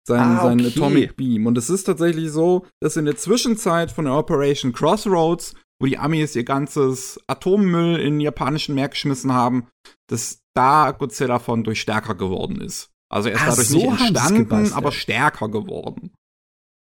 [0.07, 0.47] Seinen, ah, okay.
[0.49, 1.47] seinen Atomic Beam.
[1.47, 5.99] Und es ist tatsächlich so, dass in der Zwischenzeit von der Operation Crossroads, wo die
[5.99, 9.69] Amis ihr ganzes Atommüll in japanischen Meer geschmissen haben,
[10.09, 12.91] dass da Godzilla von durch stärker geworden ist.
[13.11, 16.13] Also er ist Ach, dadurch so nicht entstanden, aber stärker geworden.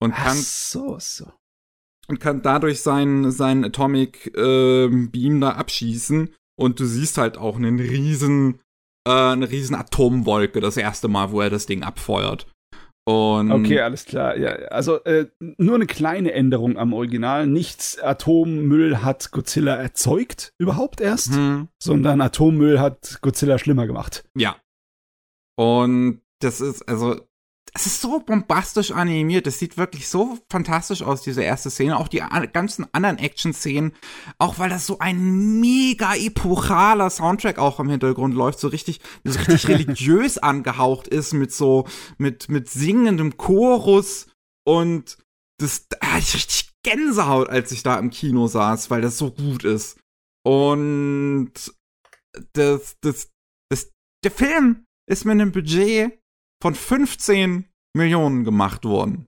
[0.01, 1.33] Und kann, Ach so, so.
[2.09, 6.35] Und kann dadurch seinen, seinen Atomic äh, Beam da abschießen.
[6.59, 8.61] Und du siehst halt auch einen riesen,
[9.07, 12.52] äh, eine riesen Atomwolke das erste Mal, wo er das Ding abfeuert.
[13.05, 14.37] Und okay, alles klar.
[14.37, 17.47] Ja, also äh, nur eine kleine Änderung am Original.
[17.47, 21.69] Nichts Atommüll hat Godzilla erzeugt, überhaupt erst, hm.
[21.83, 24.24] sondern Atommüll hat Godzilla schlimmer gemacht.
[24.37, 24.57] Ja,
[25.57, 27.20] und das ist, also,
[27.74, 29.47] es ist so bombastisch animiert.
[29.47, 31.97] Das sieht wirklich so fantastisch aus, diese erste Szene.
[31.97, 32.23] Auch die
[32.53, 33.93] ganzen anderen Action-Szenen.
[34.39, 38.61] Auch weil das so ein mega epochaler Soundtrack auch im Hintergrund läuft.
[38.61, 41.86] So richtig, so richtig religiös angehaucht ist mit so,
[42.19, 44.27] mit, mit singendem Chorus.
[44.66, 45.16] Und
[45.59, 49.31] das, da hatte ich richtig Gänsehaut, als ich da im Kino saß, weil das so
[49.31, 49.99] gut ist.
[50.44, 51.53] Und
[52.53, 53.31] das, das,
[53.70, 53.90] das,
[54.24, 56.22] der Film ist mit einem Budget
[56.63, 57.65] von 15
[57.95, 59.27] Millionen gemacht worden.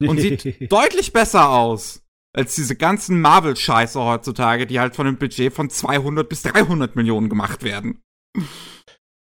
[0.00, 2.02] Und sieht deutlich besser aus
[2.36, 7.30] als diese ganzen Marvel-Scheiße heutzutage, die halt von einem Budget von 200 bis 300 Millionen
[7.30, 8.02] gemacht werden.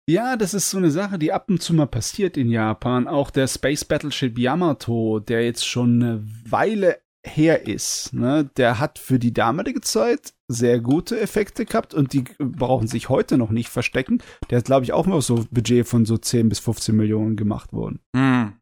[0.10, 3.10] Ja, das ist so eine Sache, die ab und zu mal passiert in Japan.
[3.10, 8.98] Auch der Space Battleship Yamato, der jetzt schon eine Weile her ist, ne, der hat
[8.98, 13.70] für die damalige Zeit sehr gute Effekte gehabt und die brauchen sich heute noch nicht
[13.70, 14.22] verstecken.
[14.50, 17.36] Der hat, glaube ich, auch mal so ein Budget von so 10 bis 15 Millionen
[17.36, 18.00] gemacht worden.
[18.16, 18.54] Hm.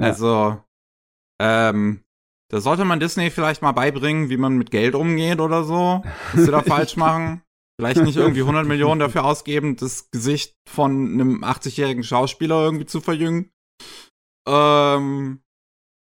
[0.00, 0.06] Ja.
[0.06, 0.62] Also,
[1.40, 2.02] ähm,
[2.50, 6.02] da sollte man Disney vielleicht mal beibringen, wie man mit Geld umgeht oder so.
[6.32, 7.42] Was sie da falsch machen.
[7.80, 13.00] Vielleicht nicht irgendwie 100 Millionen dafür ausgeben, das Gesicht von einem 80-jährigen Schauspieler irgendwie zu
[13.00, 13.52] verjüngen.
[14.48, 15.42] Ähm,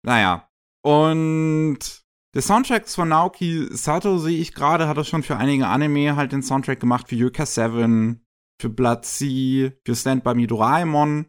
[0.03, 0.49] naja,
[0.83, 2.00] und
[2.35, 6.33] der Soundtrack von Naoki Sato sehe ich gerade, hat er schon für einige Anime halt
[6.33, 8.25] den Soundtrack gemacht, für Yuka 7,
[8.61, 11.27] für Blood Sea, für Stand By Me Doraemon.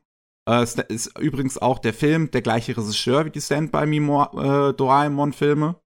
[0.47, 4.73] Äh, ist übrigens auch der Film der gleiche Regisseur wie die Stand By Me äh,
[4.73, 5.81] Doraemon Filme.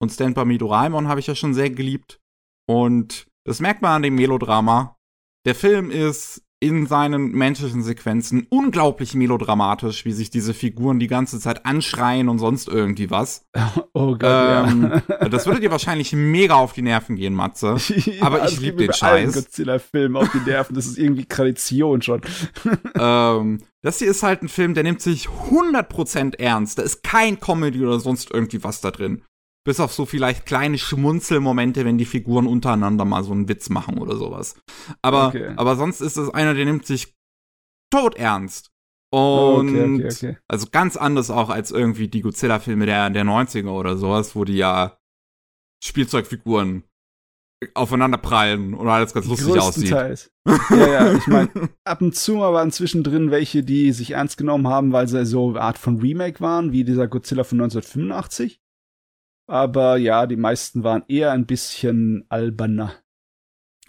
[0.00, 2.20] Und Stand By Me Doraemon habe ich ja schon sehr geliebt.
[2.66, 4.96] Und das merkt man an dem Melodrama.
[5.46, 11.38] Der Film ist in seinen menschlichen Sequenzen unglaublich melodramatisch, wie sich diese Figuren die ganze
[11.38, 13.46] Zeit anschreien und sonst irgendwie was.
[13.94, 15.28] Oh Gott, ähm, ja.
[15.28, 17.76] Das würde dir wahrscheinlich mega auf die Nerven gehen, Matze.
[18.20, 19.34] Aber ich liebe den Scheiß.
[19.34, 22.20] Godzilla-Film auf die Nerven, das ist irgendwie Tradition schon.
[22.94, 26.78] ähm, das hier ist halt ein Film, der nimmt sich 100% ernst.
[26.78, 29.22] Da ist kein Comedy oder sonst irgendwie was da drin.
[29.68, 33.98] Bis auf so vielleicht kleine Schmunzelmomente, wenn die Figuren untereinander mal so einen Witz machen
[33.98, 34.58] oder sowas.
[35.02, 35.52] Aber, okay.
[35.58, 37.14] aber sonst ist es einer, der nimmt sich
[37.92, 38.70] tot ernst.
[39.10, 43.98] Und okay, okay, also ganz anders auch als irgendwie die Godzilla-Filme der, der 90er oder
[43.98, 44.96] sowas, wo die ja
[45.84, 46.84] Spielzeugfiguren
[47.74, 49.90] aufeinander prallen und alles ganz lustig aussieht.
[49.90, 50.32] Teils.
[50.70, 51.50] Ja, ja, ich meine,
[51.84, 55.50] ab und zu mal waren zwischendrin welche, die sich ernst genommen haben, weil sie so
[55.50, 58.62] eine Art von Remake waren, wie dieser Godzilla von 1985.
[59.48, 62.94] Aber ja, die meisten waren eher ein bisschen alberner.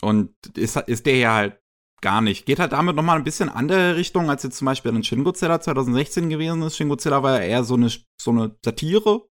[0.01, 1.59] Und ist, ist der ja halt
[2.01, 2.45] gar nicht.
[2.45, 5.59] Geht halt damit nochmal ein bisschen andere Richtung, als jetzt zum Beispiel in Shin Godzilla
[5.59, 6.77] 2016 gewesen ist.
[6.77, 9.27] Shin Godzilla war ja eher so eine, so eine Satire,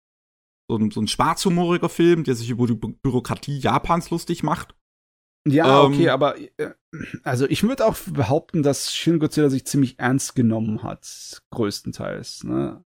[0.68, 4.74] so ein, so ein schwarzhumoriger Film, der sich über die Bü Bürokratie Japans lustig macht.
[5.46, 6.74] Ja, ähm, okay, aber äh,
[7.22, 12.44] also ich würde auch behaupten, dass Shin Godzilla sich ziemlich ernst genommen hat, größtenteils.
[12.44, 12.84] Ne?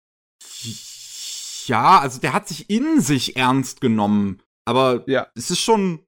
[1.66, 5.28] Ja, also der hat sich in sich ernst genommen, aber ja.
[5.35, 6.01] es ist schon,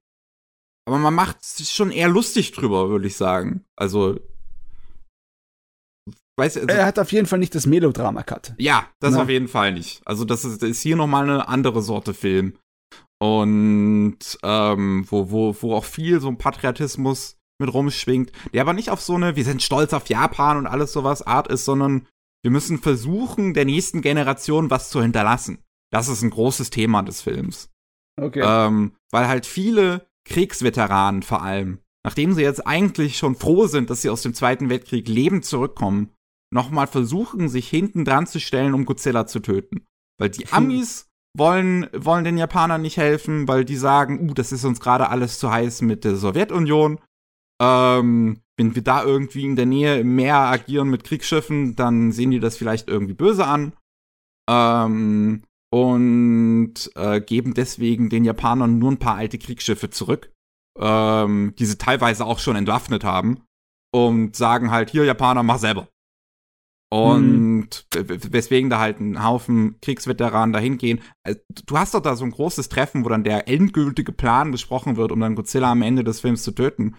[0.87, 3.65] aber man macht sich schon eher lustig drüber, würde ich sagen.
[3.75, 4.19] Also
[6.39, 8.53] Weiß, also, er hat auf jeden Fall nicht das Melodrama-Cut.
[8.59, 9.17] Ja, das Na?
[9.17, 9.23] Ne?
[9.23, 10.01] auf jeden Fall nicht.
[10.05, 12.53] Also das ist, das ist hier noch mal eine andere Sorte Film.
[13.19, 18.91] Und ähm, wo, wo, wo auch viel so ein Patriotismus mit rumschwingt, der aber nicht
[18.91, 22.07] auf so eine, wir sind stolz auf Japan und alles sowas Art ist, sondern
[22.43, 25.63] wir müssen versuchen, der nächsten Generation was zu hinterlassen.
[25.91, 27.69] Das ist ein großes Thema des Films.
[28.19, 28.43] Okay.
[28.43, 34.01] Ähm, weil halt viele Kriegsveteranen vor allem, nachdem sie jetzt eigentlich schon froh sind, dass
[34.01, 36.11] sie aus dem Zweiten Weltkrieg lebend zurückkommen,
[36.53, 39.85] nochmal versuchen, sich hinten dran zu stellen, um Godzilla zu töten.
[40.19, 44.65] Weil die Amis wollen, wollen den Japanern nicht helfen, weil die sagen, uh, das ist
[44.65, 46.99] uns gerade alles zu heiß mit der Sowjetunion.
[47.61, 52.31] Ähm, wenn wir da irgendwie in der Nähe im Meer agieren mit Kriegsschiffen, dann sehen
[52.31, 53.73] die das vielleicht irgendwie böse an.
[54.49, 60.31] Ähm, und äh, geben deswegen den Japanern nur ein paar alte Kriegsschiffe zurück,
[60.79, 63.43] ähm, die sie teilweise auch schon entwaffnet haben.
[63.93, 65.87] Und sagen halt, hier, Japaner, mach selber.
[66.89, 68.31] Und mhm.
[68.31, 71.01] weswegen da halt ein Haufen Kriegsveteranen dahin gehen.
[71.23, 71.35] Äh,
[71.65, 75.11] du hast doch da so ein großes Treffen, wo dann der endgültige Plan besprochen wird,
[75.11, 76.95] um dann Godzilla am Ende des Films zu töten.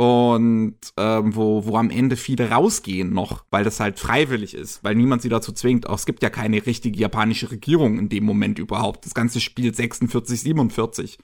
[0.00, 4.94] Und ähm, wo, wo am Ende viele rausgehen noch, weil das halt freiwillig ist, weil
[4.94, 5.88] niemand sie dazu zwingt.
[5.88, 9.04] Auch es gibt ja keine richtige japanische Regierung in dem Moment überhaupt.
[9.04, 11.18] Das Ganze spielt 46, 47.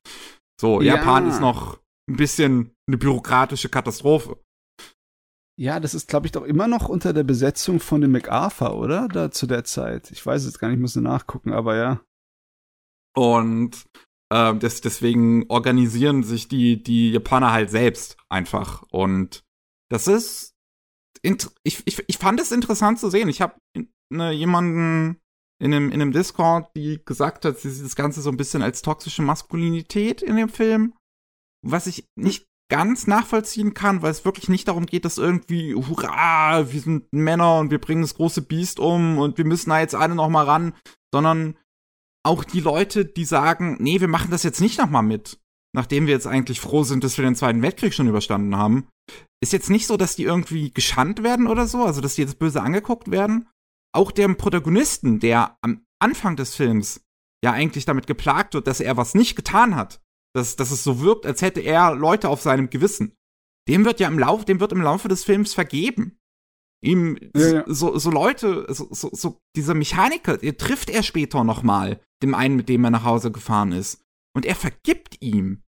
[0.61, 0.97] So, ja.
[0.97, 1.79] Japan ist noch
[2.11, 4.39] ein bisschen eine bürokratische Katastrophe.
[5.57, 9.07] Ja, das ist, glaube ich, doch immer noch unter der Besetzung von dem MacArthur, oder?
[9.07, 10.11] Da zu der Zeit.
[10.11, 12.01] Ich weiß es gar nicht, muss nachgucken, aber ja.
[13.17, 13.85] Und
[14.35, 18.83] äh, das, deswegen organisieren sich die, die Japaner halt selbst einfach.
[18.91, 19.45] Und
[19.91, 20.53] das ist.
[21.23, 23.31] Ich, ich, ich fand es interessant zu sehen.
[23.31, 23.55] Ich habe
[24.11, 25.21] ne, jemanden
[25.59, 28.61] in einem, in einem Discord, die gesagt hat, sie sieht das Ganze so ein bisschen
[28.61, 30.93] als toxische Maskulinität in dem Film.
[31.63, 36.71] Was ich nicht ganz nachvollziehen kann, weil es wirklich nicht darum geht, dass irgendwie, hurra,
[36.73, 39.95] wir sind Männer und wir bringen das große Biest um und wir müssen da jetzt
[39.95, 40.75] alle noch mal ran,
[41.15, 41.57] sondern
[42.25, 45.39] auch die Leute, die sagen, nee, wir machen das jetzt nicht noch mal mit,
[45.75, 48.89] nachdem wir jetzt eigentlich froh sind, dass wir den Zweiten Weltkrieg schon überstanden haben,
[49.43, 52.39] ist jetzt nicht so, dass die irgendwie geschandt werden oder so, also dass die jetzt
[52.39, 53.49] böse angeguckt werden.
[53.95, 57.03] Auch dem Protagonisten, der am Anfang des Films
[57.45, 60.01] ja eigentlich damit geplagt wird, dass er was nicht getan hat,
[60.35, 63.15] dass, dass es so wirkt, als hätte er Leute auf seinem Gewissen.
[63.69, 66.19] Dem wird ja im Laufe, dem wird im Laufe des Films vergeben.
[66.85, 67.65] Ihm ja, ja.
[67.67, 72.35] so, so Leute, so, so, so dieser Mechaniker, der trifft er später noch mal, dem
[72.35, 74.03] einen, mit dem er nach Hause gefahren ist,
[74.37, 75.63] und er vergibt ihm,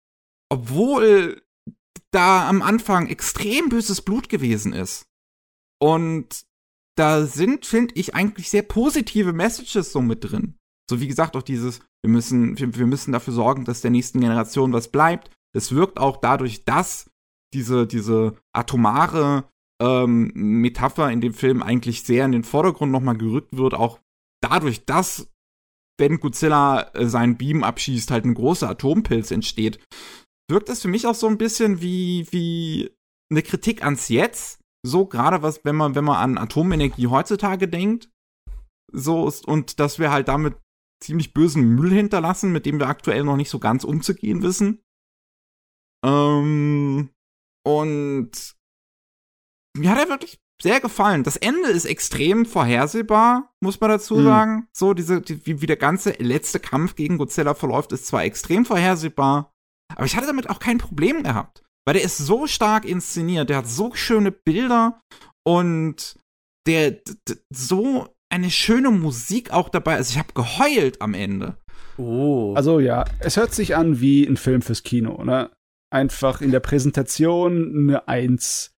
[0.51, 1.43] obwohl
[2.11, 5.07] da am Anfang extrem böses Blut gewesen ist.
[5.81, 6.45] Und
[6.97, 10.59] da sind, finde ich, eigentlich sehr positive Messages so mit drin.
[10.89, 14.21] So wie gesagt, auch dieses, wir müssen, wir, wir müssen dafür sorgen, dass der nächsten
[14.21, 15.31] Generation was bleibt.
[15.55, 17.11] Das wirkt auch dadurch, dass
[17.53, 19.49] diese, diese atomare
[19.81, 24.01] ähm, Metapher in dem Film eigentlich sehr in den Vordergrund nochmal gerückt wird, auch
[24.43, 25.31] dadurch, dass
[25.99, 29.81] wenn Godzilla äh, seinen Beam abschießt, halt ein großer Atompilz entsteht,
[30.51, 32.91] wirkt das für mich auch so ein bisschen wie, wie
[33.31, 34.61] eine Kritik ans Jetzt.
[34.87, 38.11] So, gerade was, wenn man, wenn man an Atomenergie heutzutage denkt.
[38.93, 40.57] So ist, und dass wir halt damit
[41.03, 44.83] ziemlich bösen Müll hinterlassen, mit dem wir aktuell noch nicht so ganz umzugehen wissen.
[46.05, 47.11] Ähm,
[47.65, 48.56] und
[49.77, 51.23] mir hat er wirklich sehr gefallen.
[51.23, 54.25] Das Ende ist extrem vorhersehbar, muss man dazu mhm.
[54.25, 54.69] sagen.
[54.73, 58.65] So, diese, die, wie, wie der ganze letzte Kampf gegen Godzilla verläuft, ist zwar extrem
[58.65, 59.53] vorhersehbar,
[59.95, 61.63] aber ich hatte damit auch kein Problem gehabt.
[61.87, 65.01] Weil der ist so stark inszeniert, der hat so schöne Bilder
[65.47, 66.17] und
[66.67, 67.01] der
[67.55, 69.95] so eine schöne Musik auch dabei.
[69.95, 71.57] Also ich habe geheult am Ende.
[71.97, 72.55] Oh.
[72.55, 75.51] Also ja, es hört sich an wie ein Film fürs Kino, ne?
[75.91, 78.73] Einfach in der Präsentation eine Eins.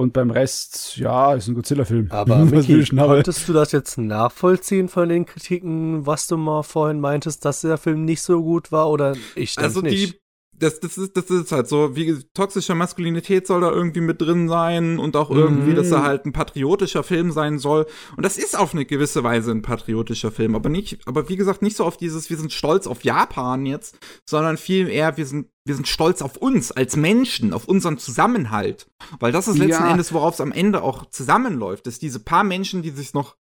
[0.00, 2.06] Und beim Rest, ja, ist ein Godzilla-Film.
[2.10, 7.44] Aber Mickey, konntest du das jetzt nachvollziehen von den Kritiken, was du mal vorhin meintest,
[7.44, 10.14] dass der Film nicht so gut war oder ich Also nicht?
[10.14, 10.19] die
[10.60, 14.48] das, das, ist, das ist halt so, wie toxische Maskulinität soll da irgendwie mit drin
[14.48, 15.76] sein und auch irgendwie, mhm.
[15.76, 17.86] dass er halt ein patriotischer Film sein soll.
[18.16, 21.62] Und das ist auf eine gewisse Weise ein patriotischer Film, aber nicht, aber wie gesagt,
[21.62, 25.48] nicht so auf dieses, wir sind stolz auf Japan jetzt, sondern viel eher, wir sind,
[25.64, 28.86] wir sind stolz auf uns als Menschen, auf unseren Zusammenhalt.
[29.18, 29.90] Weil das ist letzten ja.
[29.90, 33.36] Endes, worauf es am Ende auch zusammenläuft, dass diese paar Menschen, die sich noch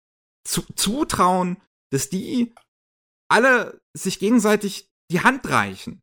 [0.44, 1.58] zu, zutrauen,
[1.92, 2.54] dass die
[3.30, 6.02] alle sich gegenseitig die Hand reichen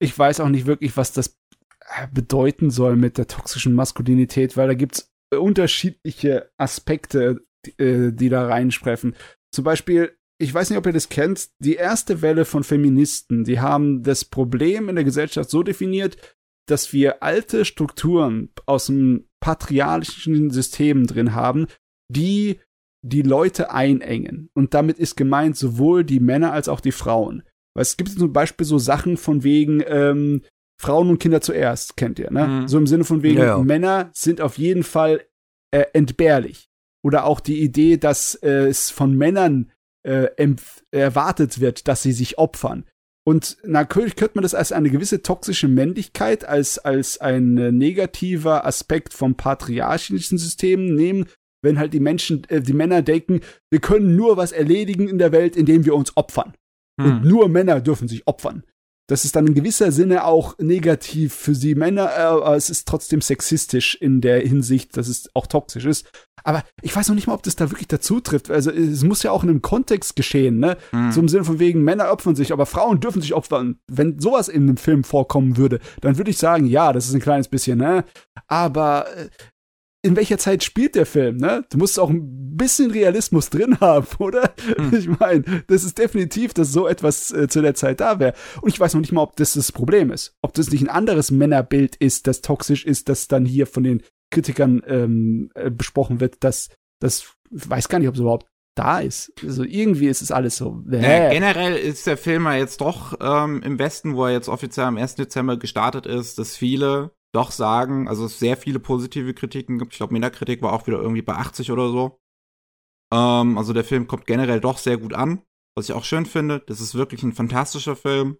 [0.00, 1.38] ich weiß auch nicht wirklich, was das
[1.80, 8.12] äh, bedeuten soll mit der toxischen Maskulinität, weil da gibt es unterschiedliche Aspekte, die, äh,
[8.12, 9.14] die da reinsprechen.
[9.54, 13.60] Zum Beispiel, ich weiß nicht, ob ihr das kennt, die erste Welle von Feministen, die
[13.60, 16.16] haben das Problem in der Gesellschaft so definiert,
[16.66, 21.66] dass wir alte Strukturen aus dem patriarchischen System drin haben,
[22.08, 22.60] die
[23.02, 24.50] die Leute einengen.
[24.54, 27.42] Und damit ist gemeint sowohl die Männer als auch die Frauen.
[27.74, 30.42] Weil es gibt zum Beispiel so Sachen von wegen ähm,
[30.80, 32.46] Frauen und Kinder zuerst, kennt ihr, ne?
[32.46, 32.68] Mhm.
[32.68, 33.58] So im Sinne von wegen, ja, ja.
[33.58, 35.24] Männer sind auf jeden Fall
[35.70, 36.68] äh, entbehrlich.
[37.02, 39.70] Oder auch die Idee, dass äh, es von Männern
[40.02, 40.28] äh,
[40.90, 42.84] erwartet wird, dass sie sich opfern.
[43.26, 48.66] Und natürlich könnte man das als eine gewisse toxische Männlichkeit, als, als ein äh, negativer
[48.66, 51.26] Aspekt vom patriarchischen System nehmen,
[51.62, 53.40] wenn halt die Menschen, äh, die Männer denken,
[53.70, 56.54] wir können nur was erledigen in der Welt, indem wir uns opfern.
[57.04, 57.04] Hm.
[57.04, 58.64] Und nur Männer dürfen sich opfern.
[59.10, 62.86] Das ist dann in gewisser Sinne auch negativ für sie Männer, äh, aber es ist
[62.86, 66.06] trotzdem sexistisch in der Hinsicht, dass es auch toxisch ist.
[66.44, 68.52] Aber ich weiß noch nicht mal, ob das da wirklich dazu trifft.
[68.52, 70.76] Also es muss ja auch in einem Kontext geschehen, ne?
[70.92, 71.10] Mhm.
[71.10, 73.80] So im Sinne von wegen, Männer opfern sich, aber Frauen dürfen sich opfern.
[73.88, 77.20] Wenn sowas in einem Film vorkommen würde, dann würde ich sagen, ja, das ist ein
[77.20, 78.04] kleines bisschen, ne?
[78.46, 79.28] Aber äh,
[80.02, 81.64] in welcher Zeit spielt der Film, ne?
[81.70, 84.54] Du musst auch ein bisschen Realismus drin haben, oder?
[84.76, 84.94] Hm.
[84.94, 88.34] Ich meine, das ist definitiv, dass so etwas äh, zu der Zeit da wäre.
[88.62, 90.34] Und ich weiß noch nicht mal, ob das das Problem ist.
[90.42, 94.02] Ob das nicht ein anderes Männerbild ist, das toxisch ist, das dann hier von den
[94.30, 96.70] Kritikern ähm, äh, besprochen wird, dass
[97.00, 98.46] das weiß gar nicht, ob es überhaupt
[98.76, 99.32] da ist.
[99.42, 100.82] Also irgendwie ist es alles so.
[100.90, 101.32] Äh.
[101.32, 104.96] Generell ist der Film ja jetzt doch ähm, im Westen, wo er jetzt offiziell am
[104.96, 105.16] 1.
[105.16, 109.92] Dezember gestartet ist, dass viele doch sagen, also es sehr viele positive Kritiken gibt.
[109.92, 112.20] Ich glaube, Metacritic war auch wieder irgendwie bei 80 oder so.
[113.12, 115.42] Ähm, also der Film kommt generell doch sehr gut an,
[115.76, 116.60] was ich auch schön finde.
[116.66, 118.38] Das ist wirklich ein fantastischer Film,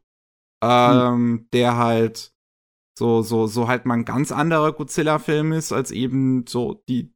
[0.62, 1.48] ähm, hm.
[1.52, 2.32] der halt
[2.98, 7.14] so, so, so halt mal ein ganz anderer Godzilla-Film ist, als eben so die,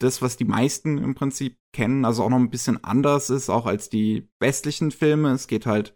[0.00, 3.66] das, was die meisten im Prinzip kennen, also auch noch ein bisschen anders ist, auch
[3.66, 5.32] als die westlichen Filme.
[5.32, 5.95] Es geht halt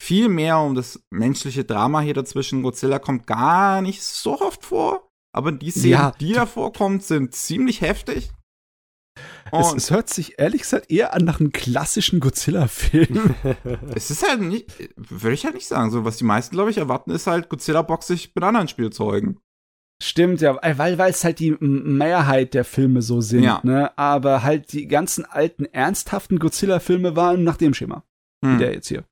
[0.00, 2.62] viel mehr um das menschliche Drama hier dazwischen.
[2.62, 7.34] Godzilla kommt gar nicht so oft vor, aber die Szenen, ja, die da vorkommen, sind
[7.34, 8.30] ziemlich heftig.
[9.52, 13.34] Es, es, hört sich ehrlich gesagt eher an nach einem klassischen Godzilla-Film.
[13.94, 15.90] es ist halt nicht, würde ich halt nicht sagen.
[15.90, 19.38] So, was die meisten, glaube ich, erwarten, ist halt, Godzilla boxt sich mit anderen Spielzeugen.
[20.02, 23.60] Stimmt, ja, weil weil es halt die Mehrheit der Filme so sind, ja.
[23.62, 23.96] ne?
[23.96, 28.02] Aber halt die ganzen alten ernsthaften Godzilla-Filme waren nach dem Schema.
[28.44, 28.54] Hm.
[28.54, 29.04] Wie der jetzt hier.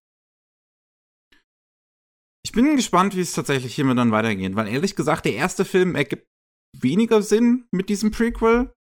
[2.45, 5.95] Ich bin gespannt, wie es tatsächlich hiermit dann weitergeht, weil ehrlich gesagt, der erste Film
[5.95, 6.27] ergibt
[6.77, 8.73] weniger Sinn mit diesem Prequel,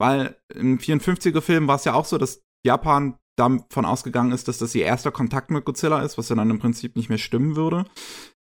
[0.00, 4.58] weil im 54er Film war es ja auch so, dass Japan davon ausgegangen ist, dass
[4.58, 7.54] das ihr erster Kontakt mit Godzilla ist, was ja dann im Prinzip nicht mehr stimmen
[7.54, 7.84] würde.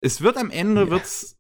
[0.03, 0.91] Es wird am Ende yeah.
[0.91, 1.39] wird's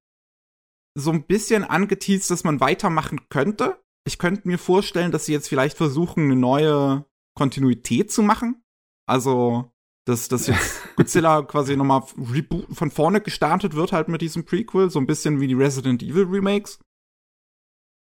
[0.97, 3.83] so ein bisschen angeteased, dass man weitermachen könnte.
[4.07, 7.05] Ich könnte mir vorstellen, dass sie jetzt vielleicht versuchen, eine neue
[7.37, 8.63] Kontinuität zu machen.
[9.07, 9.73] Also,
[10.07, 14.99] dass, dass jetzt Godzilla quasi nochmal von vorne gestartet wird, halt mit diesem Prequel, so
[14.99, 16.79] ein bisschen wie die Resident Evil Remakes.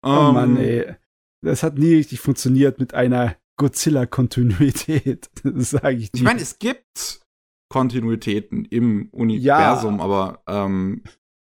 [0.05, 0.95] Oh ähm, Mann, ey.
[1.43, 5.31] Das hat nie richtig funktioniert mit einer Godzilla-Kontinuität.
[5.43, 6.19] Sage ich dir.
[6.19, 7.21] Ich meine, es gibt
[7.69, 10.05] Kontinuitäten im Universum, ja.
[10.05, 11.03] aber ähm,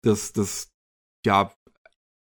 [0.02, 0.72] das, das,
[1.24, 1.52] ja,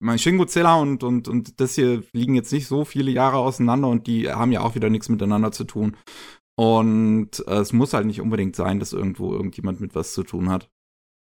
[0.01, 3.89] mein Shin Godzilla und, und, und das hier liegen jetzt nicht so viele Jahre auseinander
[3.89, 5.97] und die haben ja auch wieder nichts miteinander zu tun.
[6.59, 10.51] Und äh, es muss halt nicht unbedingt sein, dass irgendwo irgendjemand mit was zu tun
[10.51, 10.68] hat.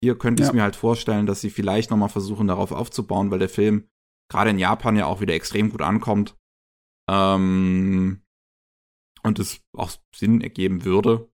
[0.03, 0.53] Hier könnte ich ja.
[0.53, 3.87] mir halt vorstellen, dass sie vielleicht noch mal versuchen, darauf aufzubauen, weil der Film
[4.31, 6.35] gerade in Japan ja auch wieder extrem gut ankommt.
[7.07, 8.23] Ähm,
[9.21, 11.31] und es auch Sinn ergeben würde,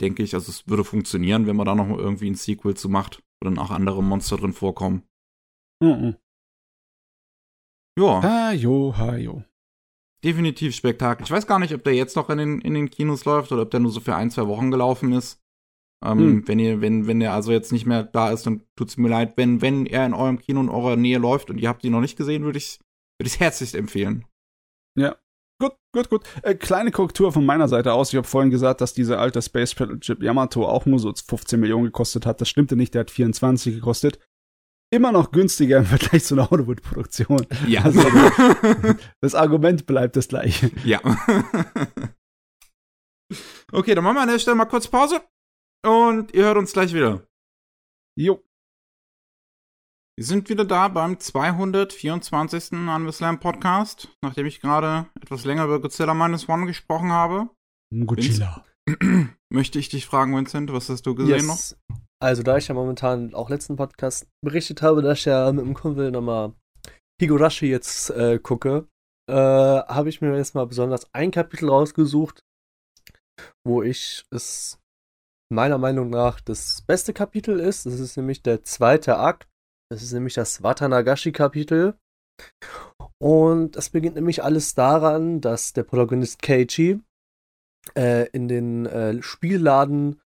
[0.00, 0.34] denke ich.
[0.34, 3.50] Also es würde funktionieren, wenn man da noch mal irgendwie ein Sequel zu macht, wo
[3.50, 5.02] dann auch andere Monster drin vorkommen.
[5.82, 6.16] Mhm.
[7.98, 8.22] Ja.
[8.22, 9.44] Ha, jo, ha, jo
[10.24, 11.24] definitiv Spektakel.
[11.24, 13.62] Ich weiß gar nicht, ob der jetzt noch in den, in den Kinos läuft oder
[13.62, 15.40] ob der nur so für ein, zwei Wochen gelaufen ist.
[16.04, 16.48] Ähm, hm.
[16.48, 19.34] Wenn ihr, wenn, wenn der also jetzt nicht mehr da ist, dann tut's mir leid.
[19.36, 22.00] Wenn, wenn er in eurem Kino in eurer Nähe läuft und ihr habt ihn noch
[22.00, 22.80] nicht gesehen, würde ich
[23.20, 24.24] würde ich herzlich empfehlen.
[24.98, 25.14] Ja.
[25.60, 26.24] Gut, gut, gut.
[26.42, 28.10] Äh, kleine Korrektur von meiner Seite aus.
[28.10, 31.84] Ich habe vorhin gesagt, dass dieser alte Space Battleship Yamato auch nur so 15 Millionen
[31.84, 32.40] gekostet hat.
[32.40, 34.18] Das stimmte nicht, der hat 24 gekostet.
[34.92, 37.46] Immer noch günstiger im Vergleich zu einer Hollywood-Produktion.
[37.66, 37.84] Ja.
[37.84, 38.02] Also,
[39.20, 40.70] das Argument bleibt das gleiche.
[40.84, 41.00] Ja.
[43.72, 45.22] okay, dann machen wir an der Stelle mal kurz Pause.
[45.86, 47.24] Und ihr hört uns gleich wieder.
[48.18, 48.42] Jo.
[50.18, 52.72] Wir sind wieder da beim 224.
[52.72, 57.48] Unwislam Podcast, nachdem ich gerade etwas länger über Godzilla Minus One gesprochen habe.
[58.04, 58.64] Godzilla.
[59.52, 61.76] Möchte ich dich fragen, Vincent, was hast du gesehen yes.
[61.88, 61.98] noch?
[62.22, 65.74] Also, da ich ja momentan auch letzten Podcast berichtet habe, dass ich ja mit dem
[65.74, 66.52] Kumpel nochmal
[67.20, 68.86] Higurashi jetzt äh, gucke,
[69.30, 72.42] äh, habe ich mir jetzt mal besonders ein Kapitel rausgesucht,
[73.66, 74.78] wo ich es
[75.52, 77.86] meiner Meinung nach das beste Kapitel ist.
[77.86, 79.50] Das ist nämlich der zweite Akt
[79.92, 81.98] das ist nämlich das Watanagashi-Kapitel.
[83.18, 87.00] Und es beginnt nämlich alles daran, dass der Protagonist Keiichi
[87.96, 90.20] äh, in den äh, Spielladen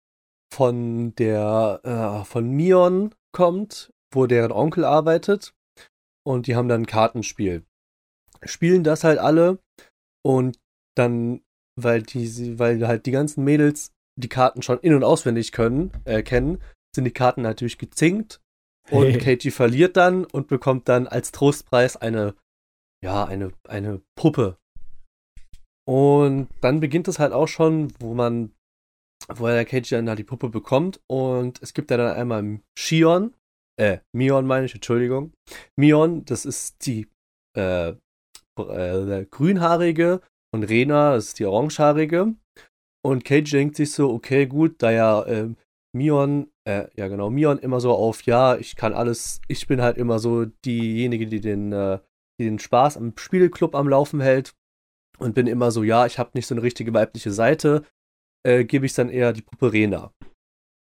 [0.54, 5.54] von der äh, von Mion kommt, wo deren Onkel arbeitet.
[6.26, 7.64] Und die haben dann ein Kartenspiel.
[8.44, 9.60] Spielen das halt alle
[10.26, 10.58] und
[10.96, 11.42] dann,
[11.76, 16.22] weil die, weil halt die ganzen Mädels die Karten schon in- und auswendig können, äh,
[16.22, 16.62] kennen,
[16.96, 18.42] sind die Karten natürlich gezinkt
[18.92, 19.18] und hey.
[19.38, 22.36] Keiji verliert dann und bekommt dann als Trostpreis eine,
[23.04, 24.58] ja, eine, eine Puppe.
[25.86, 28.52] Und dann beginnt es halt auch schon, wo man,
[29.28, 31.02] wo der Keiji dann halt die Puppe bekommt.
[31.08, 33.34] Und es gibt ja dann einmal Shion,
[33.80, 35.34] äh, Mion meine ich, Entschuldigung.
[35.78, 37.08] Mion, das ist die,
[37.58, 37.94] äh,
[38.58, 40.22] äh, grünhaarige
[40.54, 42.36] und Rena, das ist die orangehaarige.
[43.06, 45.50] Und Keiji denkt sich so, okay, gut, da ja äh,
[45.96, 49.98] Mion, äh, ja genau, Mion immer so auf, ja, ich kann alles, ich bin halt
[49.98, 52.00] immer so diejenige, die den, äh,
[52.40, 54.56] die den Spaß am Spielclub am Laufen hält
[55.20, 57.86] und bin immer so, ja, ich habe nicht so eine richtige weibliche Seite,
[58.46, 60.14] äh, gebe ich dann eher die Puppe Rena.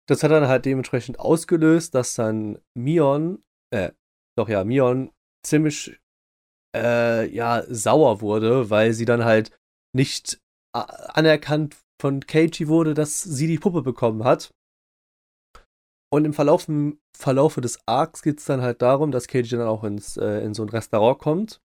[0.08, 3.92] Das hat dann halt dementsprechend ausgelöst, dass dann Mion, äh,
[4.36, 5.10] doch ja, Mion
[5.44, 6.00] ziemlich,
[6.76, 9.56] äh, ja, sauer wurde, weil sie dann halt
[9.94, 10.40] nicht
[10.72, 14.50] anerkannt von Keiji wurde, dass sie die Puppe bekommen hat.
[16.12, 16.66] Und im Verlauf,
[17.16, 20.54] Verlaufe des Arcs geht es dann halt darum, dass Keiji dann auch ins, äh, in
[20.54, 21.60] so ein Restaurant kommt,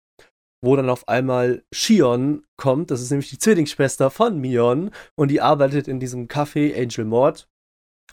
[0.63, 2.91] wo dann auf einmal Shion kommt.
[2.91, 7.47] Das ist nämlich die Zwillingsschwester von Mion und die arbeitet in diesem Café Angel Mord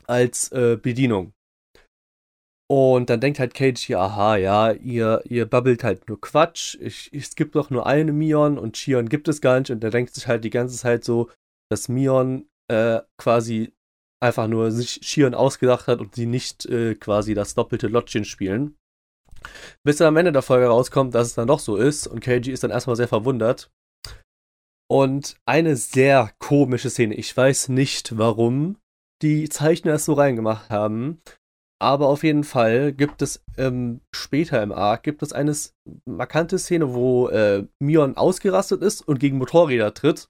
[0.07, 1.33] als äh, Bedienung.
[2.71, 6.77] Und dann denkt halt Keiji, aha, ja, ihr, ihr babbelt halt nur Quatsch.
[6.81, 9.71] Ich, es gibt doch nur eine Mion und Shion gibt es gar nicht.
[9.71, 11.31] Und der denkt sich halt die ganze Zeit so,
[11.71, 13.73] dass Mion äh, quasi
[14.21, 18.77] einfach nur sich Shion ausgedacht hat und sie nicht äh, quasi das doppelte Lotchen spielen.
[19.85, 22.51] Bis dann am Ende der Folge rauskommt, dass es dann doch so ist und Keiji
[22.51, 23.71] ist dann erstmal sehr verwundert.
[24.91, 27.15] Und eine sehr komische Szene.
[27.15, 28.79] Ich weiß nicht, warum
[29.23, 31.21] die Zeichner es so reingemacht haben.
[31.81, 35.55] Aber auf jeden Fall gibt es ähm, später im Arc gibt es eine
[36.07, 40.29] markante Szene, wo äh, Mion ausgerastet ist und gegen Motorräder tritt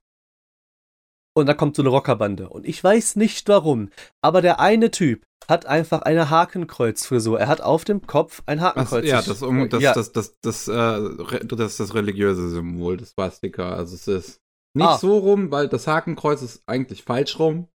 [1.39, 2.49] und da kommt so eine Rockerbande.
[2.49, 3.91] Und ich weiß nicht warum,
[4.23, 7.41] aber der eine Typ hat einfach eine Hakenkreuzfrisur.
[7.41, 9.07] Er hat auf dem Kopf ein Hakenkreuz.
[9.07, 9.95] ja, das, um, das, ja.
[9.95, 13.71] das, das, das, äh, das ist das religiöse Symbol, das Swastika.
[13.71, 14.41] Also es ist
[14.75, 14.99] nicht ah.
[14.99, 17.69] so rum, weil das Hakenkreuz ist eigentlich falsch rum.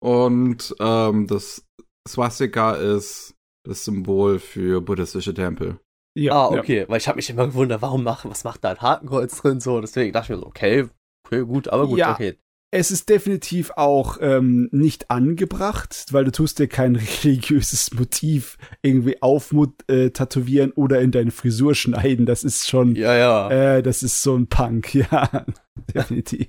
[0.00, 1.66] Und ähm, das
[2.06, 3.34] Swastika ist
[3.66, 5.80] das Symbol für buddhistische Tempel.
[6.16, 6.88] Ja, ah, okay, ja.
[6.88, 9.80] weil ich habe mich immer gewundert, warum machen, was macht da ein Hakenkreuz drin so?
[9.80, 10.88] Deswegen dachte ich mir so, okay,
[11.26, 12.12] okay, gut, aber gut, ja.
[12.12, 12.36] okay
[12.70, 19.22] es ist definitiv auch ähm, nicht angebracht, weil du tust dir kein religiöses Motiv irgendwie
[19.22, 22.26] auftätowieren äh, oder in deine Frisur schneiden.
[22.26, 23.50] Das ist schon, ja, ja.
[23.50, 25.46] Äh, das ist so ein Punk, ja,
[25.94, 26.48] definitiv.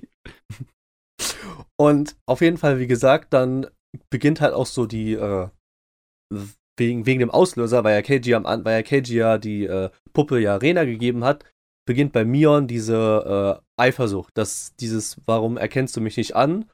[1.78, 3.66] Und auf jeden Fall, wie gesagt, dann
[4.10, 5.48] beginnt halt auch so die, äh,
[6.78, 10.38] wegen, wegen dem Auslöser, weil ja Keiji, am, weil ja, Keiji ja die äh, Puppe
[10.38, 11.44] ja Rena gegeben hat,
[11.86, 16.70] beginnt bei Mion diese äh, Eifersucht, dass dieses, warum erkennst du mich nicht an?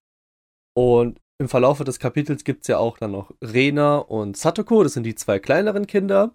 [0.76, 4.94] Und im Verlauf des Kapitels gibt es ja auch dann noch Rena und Satoko, das
[4.94, 6.34] sind die zwei kleineren Kinder.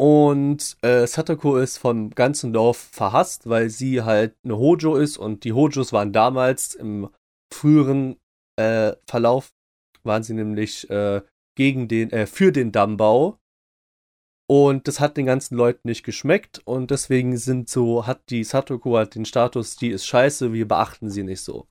[0.00, 5.42] Und äh, Satoko ist vom ganzen Dorf verhasst, weil sie halt eine Hojo ist und
[5.42, 7.08] die Hojos waren damals im
[7.52, 8.16] früheren
[8.56, 9.50] äh, Verlauf,
[10.04, 11.22] waren sie nämlich äh,
[11.56, 13.38] gegen den, äh, für den Dammbau
[14.50, 18.96] und das hat den ganzen Leuten nicht geschmeckt und deswegen sind so, hat die Satoko
[18.96, 21.68] halt den Status, die ist scheiße, wir beachten sie nicht so.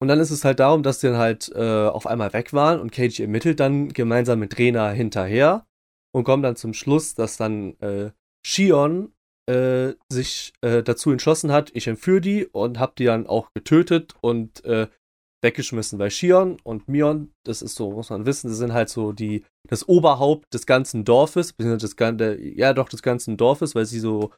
[0.00, 2.80] Und dann ist es halt darum, dass sie dann halt äh, auf einmal weg waren
[2.80, 5.66] und Keiji ermittelt dann gemeinsam mit Rena hinterher
[6.12, 8.10] und kommt dann zum Schluss, dass dann äh,
[8.44, 9.12] Shion
[9.46, 14.14] äh, sich äh, dazu entschlossen hat, ich entführe die und hab die dann auch getötet
[14.20, 14.88] und äh,
[15.42, 15.98] weggeschmissen.
[15.98, 19.44] Weil Shion und Mion, das ist so, muss man wissen, das sind halt so die,
[19.68, 24.30] das Oberhaupt des ganzen Dorfes, beziehungsweise der, ja doch des ganzen Dorfes, weil sie so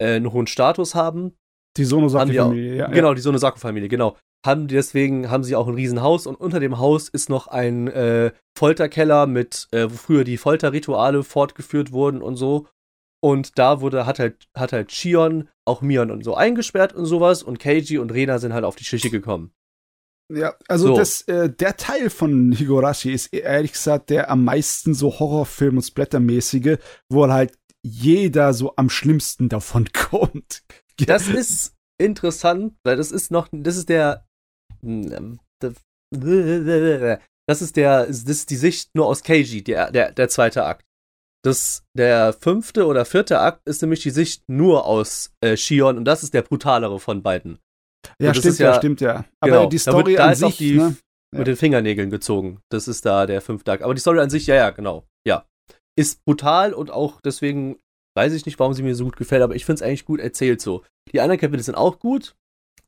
[0.00, 1.36] äh, einen hohen Status haben.
[1.76, 2.86] Die Sonosaki-Familie, ja.
[2.88, 4.16] Genau, die Sonosaki-Familie, genau.
[4.46, 8.32] Haben deswegen haben sie auch ein Riesenhaus und unter dem Haus ist noch ein äh,
[8.56, 12.66] Folterkeller mit, äh, wo früher die Folterrituale fortgeführt wurden und so.
[13.20, 17.42] Und da wurde, hat halt, hat halt Chion auch Mion und so eingesperrt und sowas
[17.42, 19.52] und Keiji und Rena sind halt auf die Schliche gekommen.
[20.30, 20.96] Ja, also So.
[20.96, 25.82] das, äh, der Teil von Higurashi ist ehrlich gesagt der am meisten so Horrorfilm- und
[25.82, 26.78] Splattermäßige,
[27.08, 30.62] wo halt jeder so am schlimmsten davon kommt.
[31.06, 34.26] Das ist interessant, weil das ist noch, das ist der,
[34.82, 35.32] das
[37.62, 40.84] ist der, das ist die Sicht nur aus Keiji, der, der, der zweite Akt.
[41.44, 46.04] Das, der fünfte oder vierte Akt ist nämlich die Sicht nur aus äh, Shion und
[46.04, 47.58] das ist der brutalere von beiden.
[48.20, 49.24] Ja, stimmt ja, ja- stimmt ja.
[49.40, 50.96] Aber genau, die da wird- Story da an ist sich, die- ne?
[51.32, 51.38] Ja.
[51.40, 52.60] Mit den Fingernägeln gezogen.
[52.70, 53.82] Das ist da der fünfte Akt.
[53.82, 55.06] Aber die Story an sich, ja, ja, genau.
[55.26, 55.44] Ja.
[55.94, 57.76] Ist brutal und auch deswegen
[58.16, 60.20] weiß ich nicht, warum sie mir so gut gefällt, aber ich finde es eigentlich gut
[60.20, 60.84] erzählt so.
[61.12, 62.34] Die anderen Kapitel sind auch gut.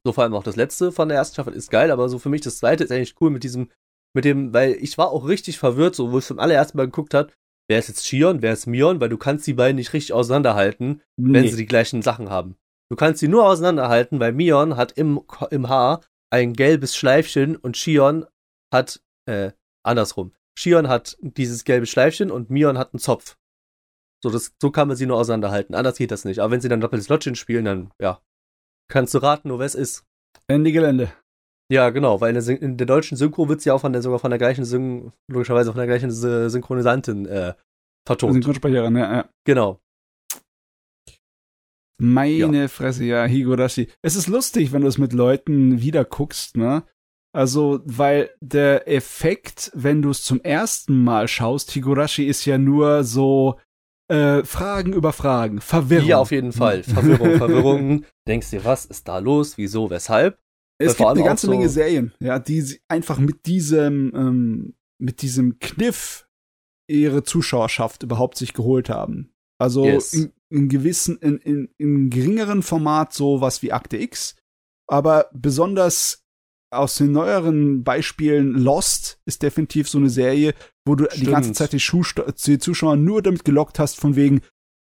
[0.06, 2.30] So vor allem auch das letzte von der ersten Staffel ist geil, aber so für
[2.30, 3.68] mich das zweite ist eigentlich cool mit diesem,
[4.16, 7.12] mit dem, weil ich war auch richtig verwirrt, so wo ich zum allerersten Mal geguckt
[7.12, 7.32] habe,
[7.68, 11.02] wer ist jetzt Shion, wer ist Mion, weil du kannst die beiden nicht richtig auseinanderhalten,
[11.18, 11.48] wenn Nee.
[11.48, 12.56] sie die gleichen Sachen haben.
[12.90, 16.00] Du kannst sie nur auseinanderhalten, weil Mion hat im, im Haar
[16.32, 18.26] ein gelbes Schleifchen und Shion
[18.72, 19.52] hat, äh,
[19.84, 20.32] andersrum.
[20.58, 23.36] Shion hat dieses gelbe Schleifchen und Mion hat einen Zopf.
[24.22, 25.74] So, das, so kann man sie nur auseinanderhalten.
[25.74, 26.40] Anders geht das nicht.
[26.40, 28.20] Aber wenn sie dann doppeltes Lotchen spielen, dann, ja,
[28.90, 30.04] kannst du raten, nur wer es ist.
[30.48, 31.12] Ende Gelände.
[31.72, 34.18] Ja, genau, weil in der, in der deutschen Synchro wird sie auch von der, sogar
[34.18, 37.54] von der gleichen Syn logischerweise von der gleichen Sy- Synchronisantin äh,
[38.04, 38.34] vertont.
[38.34, 39.28] Synchronsprecherin, ja, ja.
[39.46, 39.80] Genau.
[42.00, 43.88] Meine Fresse, ja, Higurashi.
[44.02, 46.82] Es ist lustig, wenn du es mit Leuten wieder guckst, ne?
[47.32, 53.04] Also, weil der Effekt, wenn du es zum ersten Mal schaust, Higurashi ist ja nur
[53.04, 53.60] so
[54.08, 56.08] äh, Fragen über Fragen, Verwirrung.
[56.08, 56.82] Ja, auf jeden Fall.
[56.84, 58.04] Verwirrung, Verwirrung.
[58.26, 59.56] Denkst dir, was ist da los?
[59.58, 59.90] Wieso?
[59.90, 60.38] Weshalb?
[60.78, 65.22] Es vor gibt eine ganze so- Menge Serien, ja, die einfach mit diesem, ähm, mit
[65.22, 66.26] diesem Kniff
[66.88, 69.32] ihre Zuschauerschaft überhaupt sich geholt haben.
[69.60, 70.14] Also Yes.
[70.14, 74.34] in, in gewissen, in, in, in geringeren Format sowas wie Akte X,
[74.88, 76.24] aber besonders
[76.72, 80.54] aus den neueren Beispielen Lost ist definitiv so eine Serie,
[80.84, 81.30] wo du die Stimmt.
[81.30, 81.82] ganze Zeit die,
[82.46, 84.40] die Zuschauer nur damit gelockt hast, von wegen,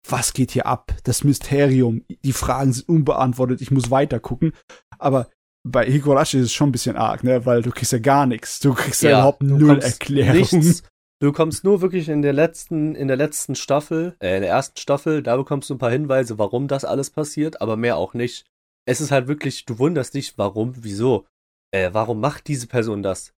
[0.08, 0.94] was geht hier ab?
[1.04, 4.52] Das Mysterium, die Fragen sind unbeantwortet, ich muss weiter gucken.
[4.98, 5.28] Aber
[5.64, 7.46] bei Higurashi ist es schon ein bisschen arg, ne?
[7.46, 8.58] Weil du kriegst ja gar nichts.
[8.60, 10.36] Du kriegst ja, Ja, überhaupt null Erklärung.
[10.60, 10.82] Nichts.
[11.22, 14.76] Du bekommst nur wirklich in der letzten, in der letzten Staffel, äh, in der ersten
[14.76, 18.44] Staffel, da bekommst du ein paar Hinweise, warum das alles passiert, aber mehr auch nicht.
[18.88, 21.26] Es ist halt wirklich, du wunderst dich, warum, wieso,
[21.70, 23.34] äh, warum macht diese Person das?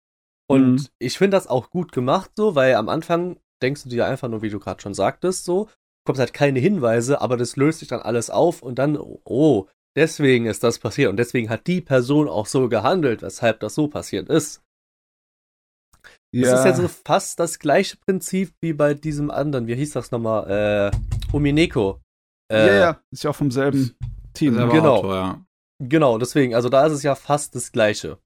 [0.49, 0.87] Und Mhm.
[0.99, 4.41] ich finde das auch gut gemacht, so, weil am Anfang denkst du dir einfach nur,
[4.41, 5.69] wie du gerade schon sagtest, so,
[6.07, 10.47] bekommst halt keine Hinweise, aber das löst sich dann alles auf und dann, oh, deswegen
[10.47, 14.31] ist das passiert und deswegen hat die Person auch so gehandelt, weshalb das so passiert
[14.31, 14.64] ist.
[16.43, 20.11] Das ist ja so fast das gleiche Prinzip wie bei diesem anderen, wie hieß das
[20.11, 20.91] nochmal?
[20.93, 20.97] Äh,
[21.33, 22.01] Umineko.
[22.51, 23.97] Äh, ja, ja, ist ja auch vom selben
[24.33, 24.55] Team.
[24.55, 24.73] Selber?
[24.73, 24.97] Genau.
[24.97, 25.47] Autor, ja.
[25.81, 28.19] Genau, deswegen, also da ist es ja fast das gleiche.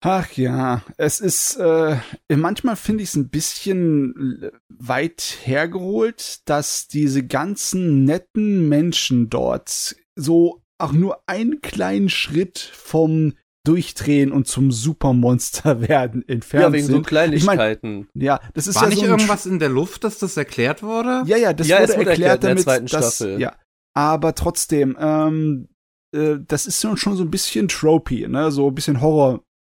[0.00, 1.98] Ach ja, es ist, äh,
[2.30, 10.62] manchmal finde ich es ein bisschen weit hergeholt, dass diese ganzen netten Menschen dort so
[10.78, 13.34] auch nur einen kleinen Schritt vom
[13.64, 17.06] Durchdrehen und zum Supermonster werden entfernt ja, wegen so sind.
[17.06, 18.08] Kleinigkeiten.
[18.14, 21.22] ja, das ist War ja nicht so irgendwas in der Luft, dass das erklärt wurde?
[21.26, 23.40] Ja, ja, das Ja, wurde es wurde erklärt erklärt in der damit, zweiten dass, Staffel.
[23.40, 23.56] Ja,
[23.94, 25.68] aber trotzdem, ähm,
[26.14, 29.00] äh, das ist schon schon so ein bisschen tropey, ne, so ein bisschen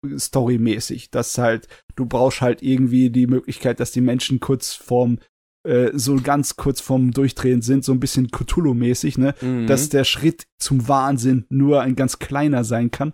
[0.06, 5.18] Horror-Story-mäßig, dass halt du brauchst halt irgendwie die Möglichkeit, dass die Menschen kurz vorm
[5.64, 9.66] äh, so ganz kurz vorm Durchdrehen sind, so ein bisschen Cthulhu-mäßig, ne, Mhm.
[9.66, 13.12] dass der Schritt zum Wahnsinn nur ein ganz kleiner sein kann.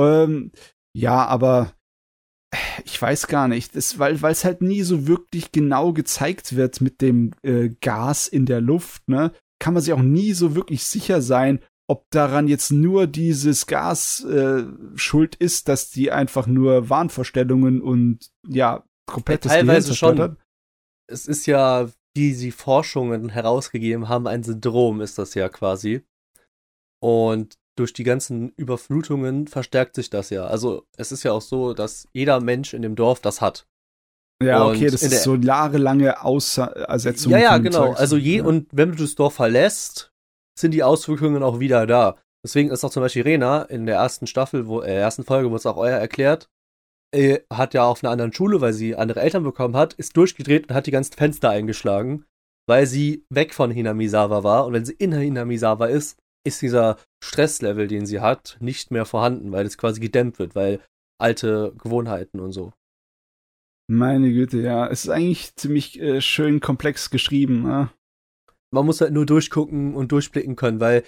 [0.00, 0.52] Ähm,
[0.96, 1.74] ja, aber
[2.84, 7.00] ich weiß gar nicht, das, weil es halt nie so wirklich genau gezeigt wird mit
[7.00, 11.22] dem äh, Gas in der Luft, ne, kann man sich auch nie so wirklich sicher
[11.22, 14.64] sein, ob daran jetzt nur dieses Gas äh,
[14.94, 20.24] schuld ist, dass die einfach nur Wahnvorstellungen und ja komplettes Teilweise Gehirn zerstört schon.
[20.30, 20.36] hat.
[21.08, 26.04] es ist ja, wie sie Forschungen herausgegeben haben, ein Syndrom ist das ja quasi.
[27.02, 30.44] Und durch die ganzen Überflutungen verstärkt sich das ja.
[30.44, 33.66] Also es ist ja auch so, dass jeder Mensch in dem Dorf das hat.
[34.42, 36.14] Ja, okay, das ist so jahrelange
[36.88, 37.32] Ersetzung.
[37.32, 37.88] Ja, ja, genau.
[37.88, 38.00] Zeugs.
[38.00, 38.44] Also je, ja.
[38.44, 40.12] und wenn du das Dorf verlässt,
[40.58, 42.16] sind die Auswirkungen auch wieder da.
[42.44, 45.56] Deswegen ist auch zum Beispiel Rena in der ersten Staffel, wo, äh, ersten Folge, wo
[45.56, 46.48] es auch euer erklärt,
[47.14, 50.68] äh, hat ja auf einer anderen Schule, weil sie andere Eltern bekommen hat, ist durchgedreht
[50.68, 52.24] und hat die ganzen Fenster eingeschlagen,
[52.66, 54.66] weil sie weg von Hinamisawa war.
[54.66, 59.52] Und wenn sie in Hinamisawa ist, ist dieser Stresslevel, den sie hat, nicht mehr vorhanden,
[59.52, 60.80] weil es quasi gedämmt wird, weil
[61.20, 62.72] alte Gewohnheiten und so.
[63.88, 64.86] Meine Güte, ja.
[64.86, 67.66] Es ist eigentlich ziemlich äh, schön komplex geschrieben.
[67.66, 67.92] Ja?
[68.72, 71.02] Man muss halt nur durchgucken und durchblicken können, weil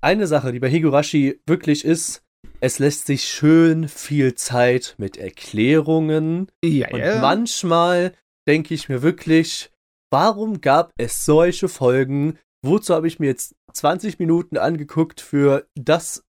[0.00, 2.22] eine Sache, die bei Higurashi wirklich ist,
[2.60, 6.50] es lässt sich schön viel Zeit mit Erklärungen.
[6.64, 7.20] Ja, und ja.
[7.20, 8.12] manchmal
[8.48, 9.70] denke ich mir wirklich,
[10.10, 12.38] warum gab es solche Folgen?
[12.62, 16.24] Wozu habe ich mir jetzt 20 Minuten angeguckt für das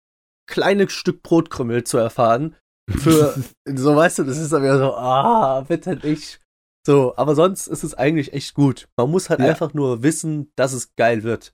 [0.48, 2.56] kleine Stück Brotkrümmel zu erfahren?
[2.90, 3.36] Für,
[3.66, 6.42] so weißt du, das ist aber so, ah, bitte nicht.
[6.86, 8.88] So, aber sonst ist es eigentlich echt gut.
[8.98, 9.48] Man muss halt ja.
[9.48, 11.54] einfach nur wissen, dass es geil wird.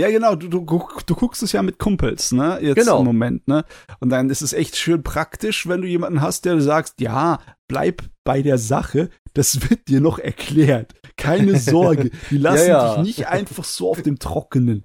[0.00, 2.58] Ja, genau, du, du, du guckst es ja mit Kumpels, ne?
[2.62, 3.00] Jetzt genau.
[3.00, 3.66] im Moment, ne?
[3.98, 8.04] Und dann ist es echt schön praktisch, wenn du jemanden hast, der sagst, ja, bleib
[8.24, 10.94] bei der Sache, das wird dir noch erklärt.
[11.18, 12.96] Keine Sorge, die lassen ja, ja.
[12.96, 14.84] dich nicht einfach so auf dem Trockenen.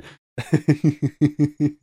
[0.51, 1.79] und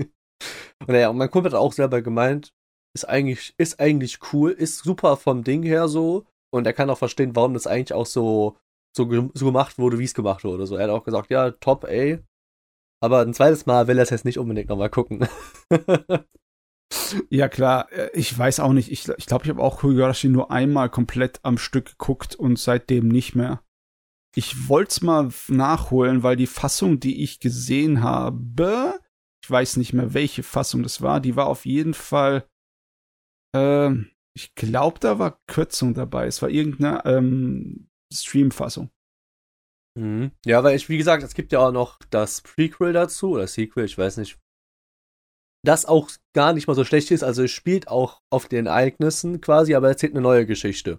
[0.87, 2.53] naja, und mein Kumpel hat auch selber gemeint,
[2.95, 6.27] ist eigentlich, ist eigentlich cool, ist super vom Ding her so.
[6.53, 8.59] Und er kann auch verstehen, warum das eigentlich auch so,
[8.95, 10.67] so, so gemacht wurde, wie es gemacht wurde.
[10.67, 12.19] So, er hat auch gesagt, ja, top, ey,
[13.03, 15.27] aber ein zweites Mal will er es jetzt nicht unbedingt nochmal gucken.
[17.31, 17.91] ja, klar.
[17.91, 18.93] Äh, ich weiß auch nicht.
[18.93, 22.61] Ich glaube, ich, glaub, ich habe auch Kogarashi nur einmal komplett am Stück geguckt und
[22.61, 23.61] seitdem nicht mehr.
[24.37, 29.01] Ich wollte es mal nachholen, weil die Fassung, die ich gesehen habe,
[29.45, 32.47] ich weiß nicht mehr, welche Fassung das war, die war auf jeden Fall,
[33.55, 33.91] äh,
[34.35, 36.27] ich glaube, da war Kürzung dabei.
[36.27, 38.91] Es war irgendeine ähm, Stream-Fassung.
[39.99, 40.33] Mhm.
[40.47, 43.85] Ja, weil ich, wie gesagt, es gibt ja auch noch das Prequel dazu, oder Sequel,
[43.85, 44.39] ich weiß nicht.
[45.65, 49.41] Das auch gar nicht mal so schlecht ist, also es spielt auch auf den Ereignissen
[49.41, 50.99] quasi, aber erzählt eine neue Geschichte.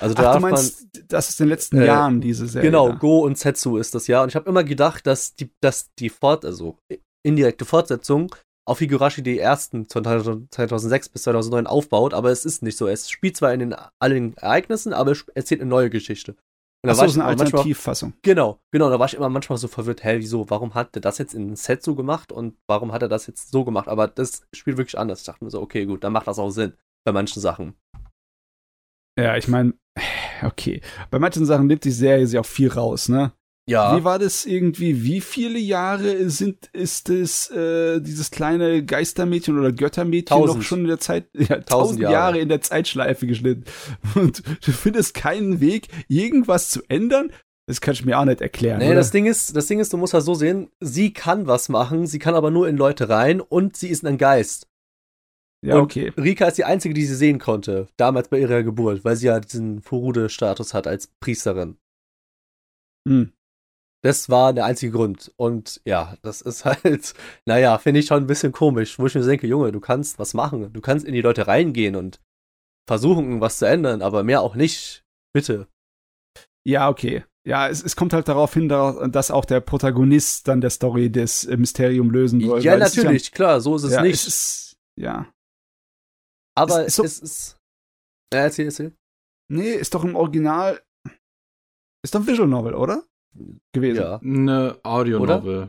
[0.00, 2.70] Also Ach, du meinst, man, das ist in den letzten äh, Jahren diese Serie.
[2.70, 4.22] Genau, Go und Setsu ist das ja.
[4.22, 6.78] Und ich habe immer gedacht, dass die, dass die Fort, also
[7.24, 8.34] indirekte Fortsetzung
[8.66, 12.86] auf Higurashi die ersten 2006 bis 2009 aufbaut, aber es ist nicht so.
[12.86, 16.36] Es spielt zwar in den allen Ereignissen, aber es erzählt eine neue Geschichte.
[16.84, 18.12] Und da Ach so, ist eine Alternativfassung.
[18.20, 18.90] Genau, genau.
[18.90, 21.52] Da war ich immer manchmal so verwirrt, hä, wieso, warum hat der das jetzt in
[21.52, 23.88] ein Set so gemacht und warum hat er das jetzt so gemacht?
[23.88, 25.20] Aber das spielt wirklich anders.
[25.20, 26.74] Ich dachte mir so, okay, gut, dann macht das auch Sinn
[27.06, 27.74] bei manchen Sachen.
[29.18, 29.72] Ja, ich meine,
[30.42, 30.82] okay.
[31.10, 33.32] Bei manchen Sachen nimmt die Serie sich auch viel raus, ne?
[33.66, 33.96] Ja.
[33.96, 35.04] Wie war das irgendwie?
[35.04, 40.58] Wie viele Jahre sind ist es äh, dieses kleine Geistermädchen oder Göttermädchen tausend.
[40.58, 41.28] noch schon in der Zeit?
[41.34, 42.12] Ja, tausend Jahre.
[42.12, 43.64] Jahre in der Zeitschleife geschnitten.
[44.14, 47.32] Und du findest keinen Weg, irgendwas zu ändern?
[47.66, 48.78] Das kann ich mir auch nicht erklären.
[48.78, 48.96] Nee, oder?
[48.96, 52.06] das Ding ist, das Ding ist, du musst halt so sehen, sie kann was machen,
[52.06, 54.68] sie kann aber nur in Leute rein und sie ist ein Geist.
[55.64, 56.12] Ja, und okay.
[56.18, 59.40] Rika ist die einzige, die sie sehen konnte, damals bei ihrer Geburt, weil sie ja
[59.40, 61.78] diesen Furude-Status hat als Priesterin.
[63.08, 63.32] Hm.
[64.04, 65.32] Das war der einzige Grund.
[65.36, 67.14] Und ja, das ist halt,
[67.46, 70.34] naja, finde ich schon ein bisschen komisch, wo ich mir denke, Junge, du kannst was
[70.34, 70.70] machen.
[70.74, 72.20] Du kannst in die Leute reingehen und
[72.86, 75.04] versuchen, was zu ändern, aber mehr auch nicht.
[75.32, 75.68] Bitte.
[76.66, 77.24] Ja, okay.
[77.46, 81.46] Ja, es, es kommt halt darauf hin, dass auch der Protagonist dann der Story des
[81.46, 82.62] äh, Mysterium lösen soll.
[82.62, 84.14] Ja, natürlich, ja, klar, so ist es ja, nicht.
[84.14, 85.32] Es ist, ja.
[86.54, 87.56] Aber es, so, es ist.
[88.34, 88.94] Ja, erzähl, erzähl.
[89.50, 90.82] Nee, ist doch im Original.
[92.02, 93.02] Ist doch ein Visual Novel, oder?
[93.72, 94.00] Gewesen.
[94.00, 94.16] Ja.
[94.18, 95.68] Eine Audio-Novel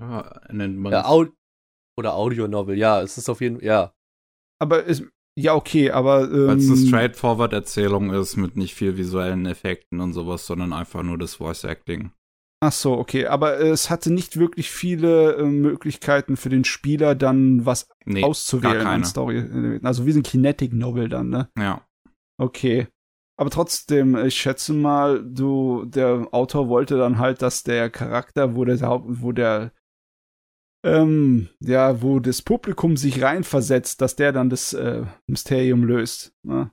[0.52, 1.28] nennt man ja, Au
[2.00, 3.94] Oder Audio-Novel, ja, es ist auf jeden Fall, ja.
[4.62, 5.04] Aber es,
[5.38, 6.24] ja, okay, aber.
[6.32, 11.04] Ähm, Weil es eine Straightforward-Erzählung ist mit nicht viel visuellen Effekten und sowas, sondern einfach
[11.04, 12.12] nur das Voice-Acting.
[12.64, 17.66] Ach so, okay, aber es hatte nicht wirklich viele äh, Möglichkeiten für den Spieler dann
[17.66, 19.80] was nee, auszuwählen an Story.
[19.84, 21.50] Also wie so ein Kinetic Novel dann, ne?
[21.58, 21.86] Ja.
[22.42, 22.88] Okay.
[23.38, 28.64] Aber trotzdem, ich schätze mal, du, der Autor wollte dann halt, dass der Charakter, wo
[28.64, 29.72] der wo der,
[30.86, 36.34] ähm, ja, wo das Publikum sich reinversetzt, dass der dann das äh, Mysterium löst.
[36.44, 36.72] Ne?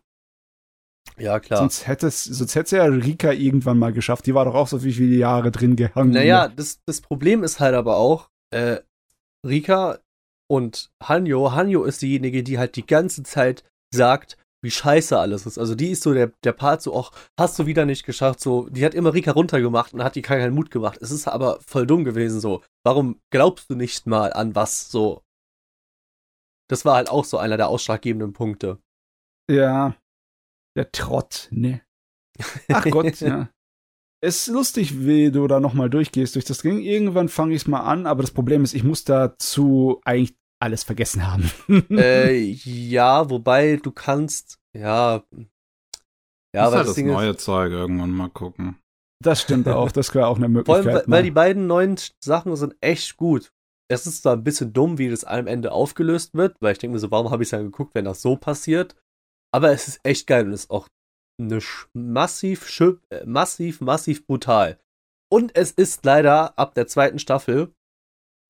[1.18, 1.58] Ja, klar.
[1.58, 4.26] Sonst hätte es, sonst hätte ja Rika irgendwann mal geschafft.
[4.26, 6.10] Die war doch auch so viele Jahre drin gehangen.
[6.10, 8.78] Naja, das, das Problem ist halt aber auch, äh,
[9.44, 9.98] Rika
[10.48, 15.58] und Hanyo, Hanyo ist diejenige, die halt die ganze Zeit sagt, wie scheiße alles ist.
[15.58, 18.68] Also die ist so der, der Part so, ach, hast du wieder nicht geschafft, so,
[18.68, 20.98] die hat immer Rika runtergemacht und hat die keinen Mut gemacht.
[21.00, 22.62] Es ist aber voll dumm gewesen, so.
[22.84, 25.22] Warum glaubst du nicht mal an was, so?
[26.70, 28.78] Das war halt auch so einer der ausschlaggebenden Punkte.
[29.50, 29.96] Ja.
[30.76, 31.82] Der Trott, ne?
[32.68, 33.50] Ach Gott, ja.
[34.24, 36.78] Es ist lustig, wie du da nochmal durchgehst durch das Ding.
[36.78, 40.84] Irgendwann fange ich es mal an, aber das Problem ist, ich muss dazu eigentlich alles
[40.84, 41.50] vergessen haben.
[41.90, 42.32] äh,
[42.64, 45.22] ja, wobei du kannst, ja.
[46.54, 48.78] Ja, aber halt das, das neue Zeug irgendwann mal gucken.
[49.22, 50.82] Das stimmt auch, das wäre auch eine Möglichkeit.
[50.84, 53.52] Vor allem, weil, weil die beiden neuen Sachen sind echt gut.
[53.88, 56.94] Es ist zwar ein bisschen dumm, wie das am Ende aufgelöst wird, weil ich denke
[56.94, 58.96] mir so, warum habe ich es dann geguckt, wenn das so passiert?
[59.52, 60.88] Aber es ist echt geil und ist auch
[61.40, 61.58] eine
[61.92, 62.80] massiv,
[63.10, 64.78] äh, massiv, massiv brutal.
[65.30, 67.74] Und es ist leider ab der zweiten Staffel,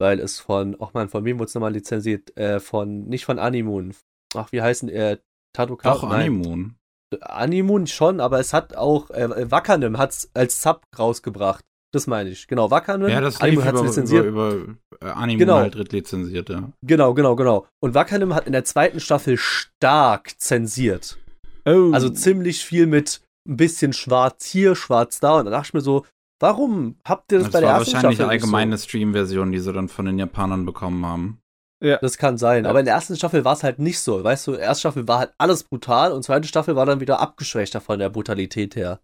[0.03, 2.37] weil es von, ach man, von wem wurde es nochmal lizenziert?
[2.37, 3.95] Äh, von, nicht von Animoon.
[4.35, 5.19] Ach, wie heißen, äh,
[5.55, 5.95] Tadokar?
[5.95, 6.75] Doch, Animoon.
[7.21, 11.65] Animoon schon, aber es hat auch, äh, Wakanim hat es als Sub rausgebracht.
[11.95, 12.49] Das meine ich.
[12.49, 13.09] Genau, Wakanim.
[13.09, 14.27] Ja, das Animoon hat lizenziert.
[14.27, 15.57] Über, über äh, Animoon genau.
[15.59, 16.73] halt drittlizenziert, ja.
[16.85, 17.67] Genau, genau, genau.
[17.81, 21.17] Und Wakanim hat in der zweiten Staffel stark zensiert.
[21.65, 21.93] Oh.
[21.93, 25.39] Also ziemlich viel mit ein bisschen schwarz hier, schwarz da.
[25.39, 26.05] Und dann dachte ich mir so,
[26.43, 28.85] warum habt ihr das, das bei der ersten Staffel Das war wahrscheinlich eine allgemeine so?
[28.85, 31.39] Stream-Version, die sie dann von den Japanern bekommen haben.
[31.83, 31.99] Ja.
[31.99, 32.65] Das kann sein.
[32.65, 32.71] Ja.
[32.71, 34.23] Aber in der ersten Staffel war es halt nicht so.
[34.23, 37.81] Weißt du, erste Staffel war halt alles brutal und zweite Staffel war dann wieder abgeschwächter
[37.81, 39.01] von der Brutalität her.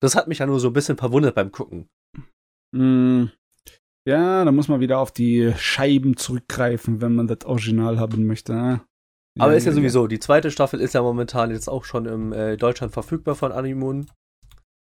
[0.00, 1.88] Das hat mich ja nur so ein bisschen verwundert beim Gucken.
[2.74, 3.26] Mm,
[4.06, 8.54] ja, da muss man wieder auf die Scheiben zurückgreifen, wenn man das Original haben möchte.
[8.54, 8.80] Ne?
[9.38, 12.06] Aber ja, ist ja, ja sowieso, die zweite Staffel ist ja momentan jetzt auch schon
[12.06, 14.06] im äh, Deutschland verfügbar von Animoon.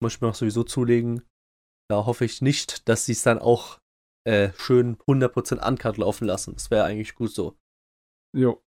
[0.01, 1.23] Muss ich mir noch sowieso zulegen.
[1.93, 3.77] Da hoffe ich nicht, dass sie es dann auch
[4.25, 6.53] äh, schön 100% Uncut laufen lassen.
[6.53, 7.55] Das wäre eigentlich gut so.
[8.35, 8.63] Jo.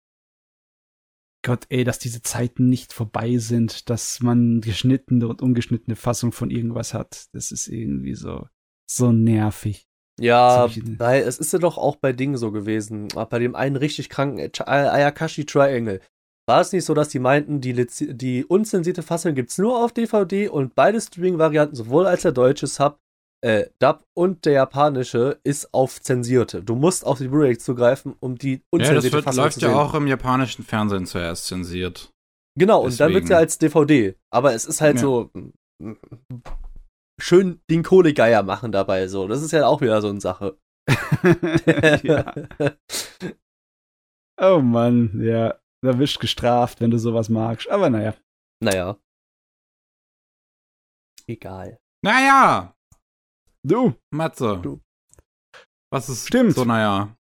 [1.45, 6.49] Gott, ey, dass diese Zeiten nicht vorbei sind, dass man geschnittene und ungeschnittene Fassung von
[6.49, 7.27] irgendwas hat.
[7.33, 8.47] Das ist irgendwie so,
[8.89, 9.87] so nervig.
[10.19, 10.67] Ja,
[10.97, 13.07] weil es ist ja doch auch bei Dingen so gewesen.
[13.09, 16.01] Bei dem einen richtig kranken Ayakashi Triangle.
[16.47, 17.85] War es nicht so, dass die meinten, die,
[18.15, 22.65] die unzensierte Fassung gibt es nur auf DVD und beide Streaming-Varianten, sowohl als der deutsche
[22.65, 22.99] Sub,
[23.41, 26.63] äh, Dub und der japanische, ist auf zensierte.
[26.63, 29.59] Du musst auf die Blu-ray zugreifen, um die unzensierte ja, das wird, Fassung läuft zu
[29.61, 29.69] sehen.
[29.71, 32.11] ja auch im japanischen Fernsehen zuerst zensiert.
[32.57, 32.91] Genau, Deswegen.
[32.91, 34.15] und dann wird sie ja als DVD.
[34.29, 35.01] Aber es ist halt ja.
[35.01, 35.31] so
[37.19, 39.07] schön den Kohlegeier machen dabei.
[39.07, 40.57] So, das ist ja auch wieder so eine Sache.
[42.03, 42.33] ja.
[44.43, 45.59] Oh Mann, ja.
[45.83, 47.69] Da wirst gestraft, wenn du sowas magst.
[47.69, 48.15] Aber naja.
[48.59, 48.97] Naja.
[51.27, 51.79] Egal.
[52.03, 52.75] Naja.
[53.63, 53.93] Du.
[54.11, 54.59] Matze.
[54.61, 54.81] Du.
[55.91, 56.55] Was ist Stimmt.
[56.55, 57.15] so naja?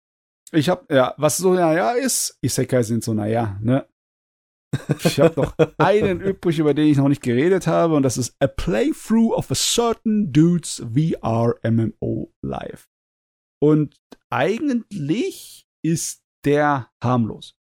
[0.52, 3.86] Ich hab, ja, was so naja ist, Isekai sind so naja, ne?
[5.04, 8.34] Ich habe noch einen übrig, über den ich noch nicht geredet habe, und das ist
[8.40, 12.88] A Playthrough of a Certain Dude's VR MMO Live.
[13.60, 13.96] Und
[14.30, 17.56] eigentlich ist der harmlos.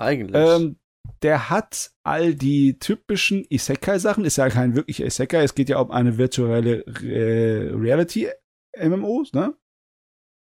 [0.00, 0.36] Eigentlich.
[0.36, 0.76] Ähm,
[1.22, 5.90] der hat all die typischen Isekai-Sachen, ist ja kein wirklicher Isekai, es geht ja um
[5.90, 9.56] eine virtuelle Re Reality-MMOs, ne?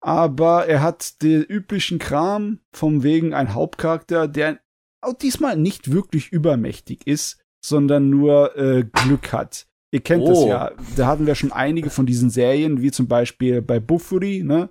[0.01, 4.59] Aber er hat den üblichen Kram, vom wegen ein Hauptcharakter, der
[5.01, 9.67] auch diesmal nicht wirklich übermächtig ist, sondern nur äh, Glück hat.
[9.93, 10.29] Ihr kennt oh.
[10.29, 10.71] das ja.
[10.95, 14.69] Da hatten wir schon einige von diesen Serien, wie zum Beispiel bei Buffuri, ne?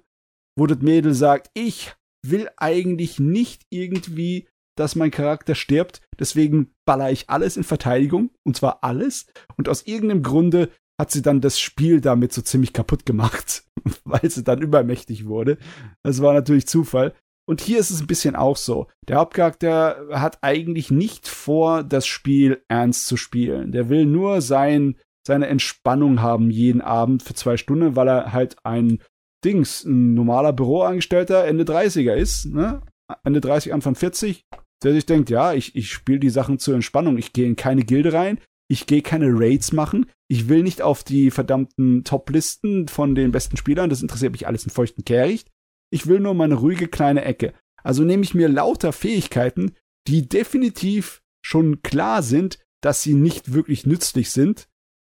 [0.58, 1.94] Wo das Mädel sagt, ich
[2.26, 8.56] will eigentlich nicht irgendwie, dass mein Charakter stirbt, deswegen baller ich alles in Verteidigung, und
[8.56, 9.26] zwar alles.
[9.56, 10.70] Und aus irgendeinem Grunde
[11.00, 13.64] hat sie dann das Spiel damit so ziemlich kaputt gemacht,
[14.04, 15.58] weil sie dann übermächtig wurde.
[16.02, 17.14] Das war natürlich Zufall.
[17.44, 18.86] Und hier ist es ein bisschen auch so.
[19.08, 23.72] Der Hauptcharakter hat eigentlich nicht vor, das Spiel ernst zu spielen.
[23.72, 24.96] Der will nur sein,
[25.26, 29.00] seine Entspannung haben jeden Abend für zwei Stunden, weil er halt ein
[29.44, 32.80] Dings, ein normaler Büroangestellter Ende 30er ist, ne?
[33.24, 34.46] Ende 30, Anfang 40,
[34.84, 37.18] der sich denkt, ja, ich, ich spiele die Sachen zur Entspannung.
[37.18, 38.38] Ich gehe in keine Gilde rein,
[38.68, 43.56] ich gehe keine Raids machen, ich will nicht auf die verdammten Top-Listen von den besten
[43.56, 45.50] Spielern, das interessiert mich alles in feuchten Kehricht.
[45.90, 47.52] Ich will nur meine ruhige kleine Ecke.
[47.82, 49.72] Also nehme ich mir lauter Fähigkeiten,
[50.06, 54.68] die definitiv schon klar sind, dass sie nicht wirklich nützlich sind.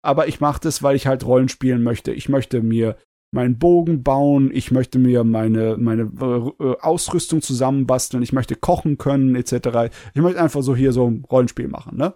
[0.02, 2.12] Aber ich mache das, weil ich halt Rollen spielen möchte.
[2.12, 2.96] Ich möchte mir
[3.32, 9.34] meinen Bogen bauen, ich möchte mir meine, meine äh, Ausrüstung zusammenbasteln, ich möchte kochen können,
[9.34, 9.90] etc.
[10.14, 12.14] Ich möchte einfach so hier so ein Rollenspiel machen, ne?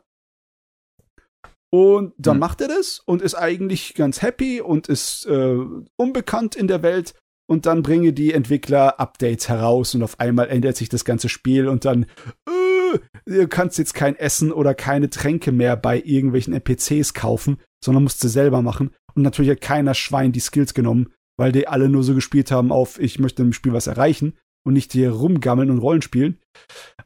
[1.73, 2.41] Und dann hm.
[2.41, 5.59] macht er das und ist eigentlich ganz happy und ist äh,
[5.97, 7.15] unbekannt in der Welt
[7.49, 11.69] und dann bringe die Entwickler Updates heraus und auf einmal ändert sich das ganze Spiel
[11.69, 12.05] und dann
[12.47, 18.05] äh, du kannst jetzt kein Essen oder keine Tränke mehr bei irgendwelchen NPCs kaufen, sondern
[18.05, 18.91] musst sie selber machen.
[19.17, 22.71] Und natürlich hat keiner Schwein die Skills genommen, weil die alle nur so gespielt haben
[22.71, 26.39] auf ich möchte im Spiel was erreichen und nicht hier rumgammeln und Rollen spielen.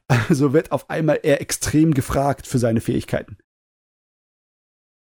[0.09, 3.37] Also wird auf einmal er extrem gefragt für seine Fähigkeiten.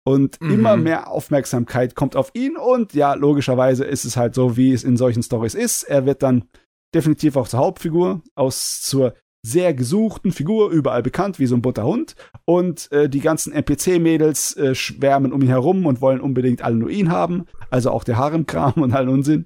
[0.07, 0.51] Und mhm.
[0.51, 4.83] immer mehr Aufmerksamkeit kommt auf ihn und ja, logischerweise ist es halt so, wie es
[4.83, 5.83] in solchen Stories ist.
[5.83, 6.47] Er wird dann
[6.93, 9.15] definitiv auch zur Hauptfigur, aus zur
[9.45, 12.15] sehr gesuchten Figur, überall bekannt, wie so ein bunter Hund.
[12.45, 16.89] Und äh, die ganzen NPC-Mädels äh, schwärmen um ihn herum und wollen unbedingt alle nur
[16.89, 17.45] ihn haben.
[17.69, 19.45] Also auch der Haremkram und allen Unsinn.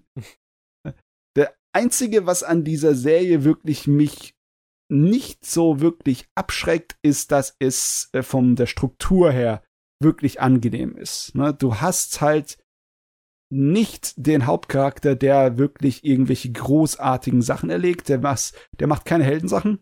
[1.36, 4.36] Der einzige, was an dieser Serie wirklich mich
[4.92, 9.62] nicht so wirklich abschreckt, ist, dass es äh, von der Struktur her
[10.02, 11.36] wirklich angenehm ist.
[11.36, 11.54] Ne?
[11.54, 12.58] Du hast halt
[13.52, 19.80] nicht den Hauptcharakter, der wirklich irgendwelche großartigen Sachen erlegt, der, was, der macht keine Heldensachen,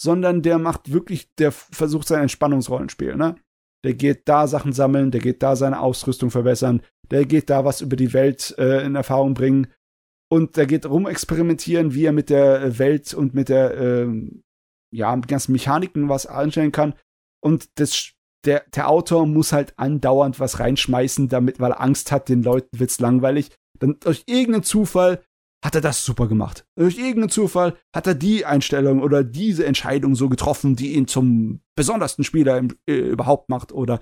[0.00, 3.36] sondern der macht wirklich, der versucht sein Entspannungsrollenspiel, ne?
[3.84, 7.80] Der geht da Sachen sammeln, der geht da seine Ausrüstung verbessern, der geht da was
[7.80, 9.66] über die Welt äh, in Erfahrung bringen
[10.32, 14.08] und der geht rumexperimentieren, wie er mit der Welt und mit der, äh,
[14.94, 16.94] ja, mit ganzen Mechaniken was anstellen kann.
[17.44, 18.12] Und das
[18.44, 22.78] der, der Autor muss halt andauernd was reinschmeißen, damit, weil er Angst hat, den Leuten
[22.78, 23.50] wird's langweilig.
[23.78, 25.22] Dann durch irgendeinen Zufall
[25.64, 26.66] hat er das super gemacht.
[26.76, 31.60] Durch irgendeinen Zufall hat er die Einstellung oder diese Entscheidung so getroffen, die ihn zum
[31.76, 33.70] besondersten Spieler im, äh, überhaupt macht.
[33.70, 34.00] Oder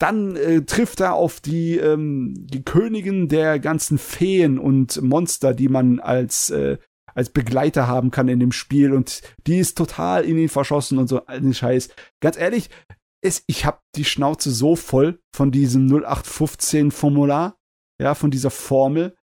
[0.00, 5.68] dann äh, trifft er auf die, ähm, die Königin der ganzen Feen und Monster, die
[5.68, 6.78] man als, äh,
[7.14, 8.92] als Begleiter haben kann in dem Spiel.
[8.92, 11.90] Und die ist total in ihn verschossen und so den Scheiß.
[12.20, 12.70] Ganz ehrlich,
[13.20, 17.58] es, ich habe die Schnauze so voll von diesem 0815 Formular,
[18.00, 19.16] ja, von dieser Formel,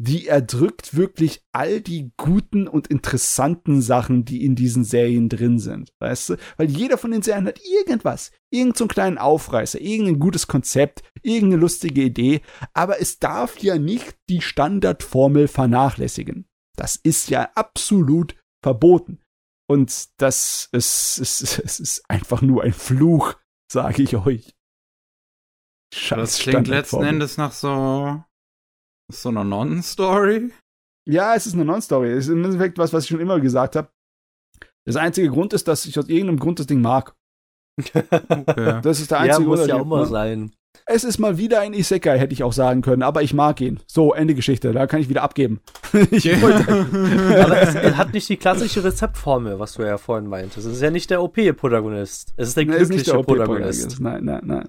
[0.00, 5.92] die erdrückt wirklich all die guten und interessanten Sachen, die in diesen Serien drin sind,
[5.98, 6.36] weißt du?
[6.56, 11.60] Weil jeder von den Serien hat irgendwas, irgendeinen so kleinen Aufreißer, irgendein gutes Konzept, irgendeine
[11.60, 12.42] lustige Idee,
[12.74, 16.46] aber es darf ja nicht die Standardformel vernachlässigen.
[16.76, 19.20] Das ist ja absolut verboten.
[19.70, 23.34] Und das ist, ist, ist, ist einfach nur ein Fluch,
[23.70, 24.54] sage ich euch.
[25.94, 28.22] Scheiß das klingt letzten Endes nach so,
[29.10, 30.52] so einer Non-Story.
[31.06, 32.10] Ja, es ist eine Non-Story.
[32.10, 33.90] Es ist im Endeffekt was, was ich schon immer gesagt habe.
[34.84, 37.14] Das einzige Grund ist, dass ich aus irgendeinem Grund das Ding mag.
[37.94, 38.80] Okay.
[38.82, 39.68] Das ist der einzige ja, muss Grund.
[39.68, 40.52] ja auch mal sein.
[40.86, 43.80] Es ist mal wieder ein Isekai, hätte ich auch sagen können, aber ich mag ihn.
[43.86, 45.60] So, Ende Geschichte, da kann ich wieder abgeben.
[46.10, 50.66] ich aber es, er hat nicht die klassische Rezeptformel, was du ja vorhin meintest.
[50.66, 52.34] Es ist ja nicht der OP-Protagonist.
[52.36, 54.00] Es ist der glückliche der Protagonist.
[54.00, 54.68] Nein, nein, nein.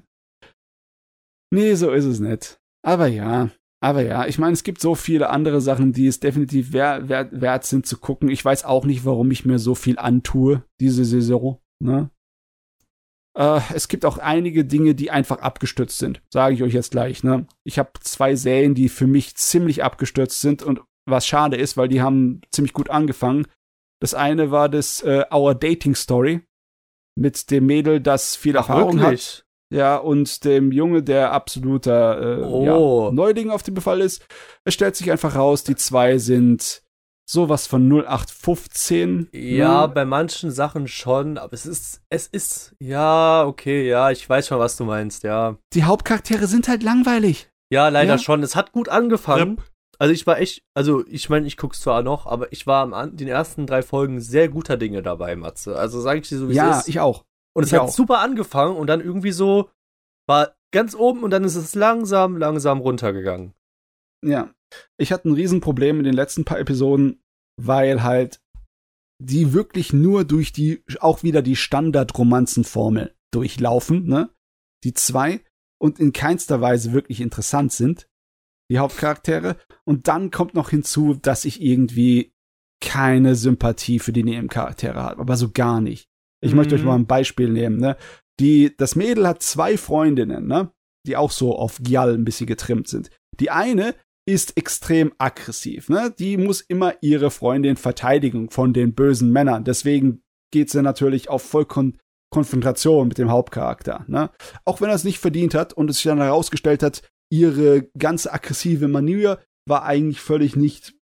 [1.52, 2.60] Nee, so ist es nicht.
[2.84, 3.49] Aber ja,
[3.81, 7.41] aber ja, ich meine, es gibt so viele andere Sachen, die es definitiv wert, wert,
[7.41, 8.30] wert sind zu gucken.
[8.30, 11.60] Ich weiß auch nicht, warum ich mir so viel antue, diese Saison.
[11.81, 12.10] Ne?
[13.40, 16.22] Äh, es gibt auch einige Dinge, die einfach abgestürzt sind.
[16.30, 17.24] Sage ich euch jetzt gleich.
[17.24, 17.48] Ne?
[17.64, 21.88] Ich habe zwei Serien, die für mich ziemlich abgestürzt sind und was schade ist, weil
[21.88, 23.48] die haben ziemlich gut angefangen.
[24.02, 26.41] Das eine war das äh, Our Dating Story
[27.16, 29.38] mit dem Mädel, das viel Ach, Erfahrung wirklich?
[29.38, 29.45] hat.
[29.72, 32.66] Ja, und dem Junge, der absoluter äh, oh.
[32.66, 34.26] ja, Neuling auf dem Befall ist.
[34.66, 36.82] Es stellt sich einfach raus, die zwei sind
[37.30, 39.30] sowas von 0815.
[39.31, 39.93] Ja, ne?
[39.93, 44.60] bei manchen Sachen schon, aber es ist, es ist, ja, okay, ja, ich weiß schon,
[44.60, 45.57] was du meinst, ja.
[45.73, 47.49] Die Hauptcharaktere sind halt langweilig.
[47.72, 48.18] Ja, leider ja?
[48.18, 48.41] schon.
[48.41, 49.57] Es hat gut angefangen.
[49.57, 49.64] Yep.
[49.99, 53.15] Also ich war echt, also ich meine, ich guck's zwar noch, aber ich war am
[53.15, 55.76] den ersten drei Folgen sehr guter Dinge dabei, Matze.
[55.76, 56.88] Also sage ich dir so, wie ja, es ist.
[56.88, 57.26] Ja, ich auch.
[57.53, 57.89] Und es ich hat auch.
[57.89, 59.69] super angefangen und dann irgendwie so
[60.26, 63.53] war ganz oben und dann ist es langsam, langsam runtergegangen.
[64.23, 64.49] Ja.
[64.98, 67.22] Ich hatte ein Riesenproblem in den letzten paar Episoden,
[67.58, 68.41] weil halt
[69.22, 74.30] die wirklich nur durch die, auch wieder die Standard-Romanzenformel durchlaufen, ne?
[74.84, 75.41] Die zwei
[75.82, 78.08] und in keinster Weise wirklich interessant sind,
[78.72, 79.58] die Hauptcharaktere.
[79.86, 82.32] Und dann kommt noch hinzu, dass ich irgendwie
[82.82, 86.08] keine Sympathie für die Nebencharaktere habe, aber so gar nicht.
[86.41, 86.58] Ich mhm.
[86.58, 86.88] möchte euch mhm.
[86.88, 87.98] mal ein Beispiel nehmen, ne?
[88.40, 90.72] Die, das Mädel hat zwei Freundinnen, ne?
[91.06, 93.10] Die auch so auf Gial ein bisschen getrimmt sind.
[93.40, 93.96] Die eine
[94.30, 95.89] ist extrem aggressiv.
[95.89, 96.14] Ne?
[96.18, 99.64] Die muss immer ihre Freundin verteidigen von den bösen Männern.
[99.64, 101.97] Deswegen geht sie natürlich auf Vollkon
[102.31, 104.06] Konfrontation mit dem Hauptcharakter.
[104.07, 104.30] Ne?
[104.64, 107.01] Auch wenn er es nicht verdient hat und es sich dann herausgestellt hat,
[107.31, 110.95] ihre ganze aggressive Manier war eigentlich völlig nicht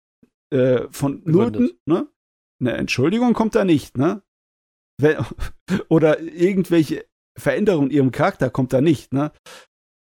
[0.53, 1.71] äh, von Noten.
[1.87, 2.09] Ne?
[2.61, 3.97] Eine Entschuldigung kommt da nicht.
[3.97, 4.23] Ne?
[5.89, 7.07] Oder irgendwelche
[7.39, 9.13] Veränderungen in ihrem Charakter kommt da nicht.
[9.13, 9.33] Ne?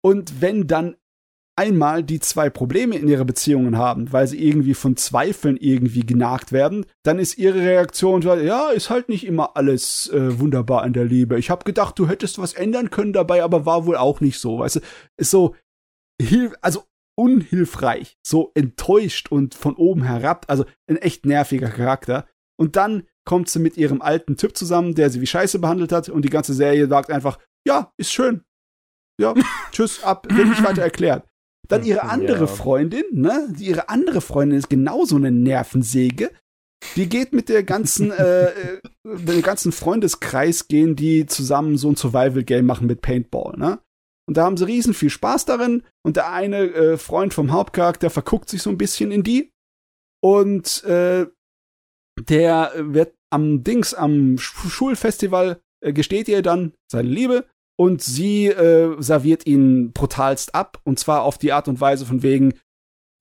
[0.03, 0.97] Und wenn dann
[1.61, 6.53] einmal die zwei Probleme in ihrer Beziehungen haben, weil sie irgendwie von Zweifeln irgendwie genagt
[6.53, 11.05] werden, dann ist ihre Reaktion, ja, ist halt nicht immer alles äh, wunderbar in der
[11.05, 11.39] Liebe.
[11.39, 14.61] Ich habe gedacht, du hättest was ändern können dabei, aber war wohl auch nicht so,
[14.61, 14.81] weißt du?
[15.19, 15.55] Ist so,
[16.63, 16.85] also
[17.15, 22.27] unhilfreich, so enttäuscht und von oben herab, also ein echt nerviger Charakter.
[22.59, 26.09] Und dann kommt sie mit ihrem alten Typ zusammen, der sie wie Scheiße behandelt hat
[26.09, 28.45] und die ganze Serie sagt einfach, ja, ist schön,
[29.21, 29.35] ja,
[29.73, 31.30] tschüss, ab, wird nicht weiter erklärt.
[31.71, 32.47] Dann ihre andere ja.
[32.47, 33.55] Freundin, ne?
[33.59, 36.31] Ihre andere Freundin ist genauso eine Nervensäge.
[36.97, 41.97] Die geht mit der ganzen, äh, äh dem ganzen Freundeskreis gehen die zusammen so ein
[41.97, 43.79] Survival-Game machen mit Paintball, ne?
[44.29, 45.83] Und da haben sie riesen viel Spaß darin.
[46.05, 49.53] Und der eine äh, Freund vom Hauptcharakter verguckt sich so ein bisschen in die.
[50.23, 51.27] Und äh,
[52.29, 57.47] der wird am Dings, am Schulfestival, äh, gesteht ihr dann seine Liebe.
[57.81, 60.83] Und sie äh, serviert ihn brutalst ab.
[60.85, 62.53] Und zwar auf die Art und Weise von wegen,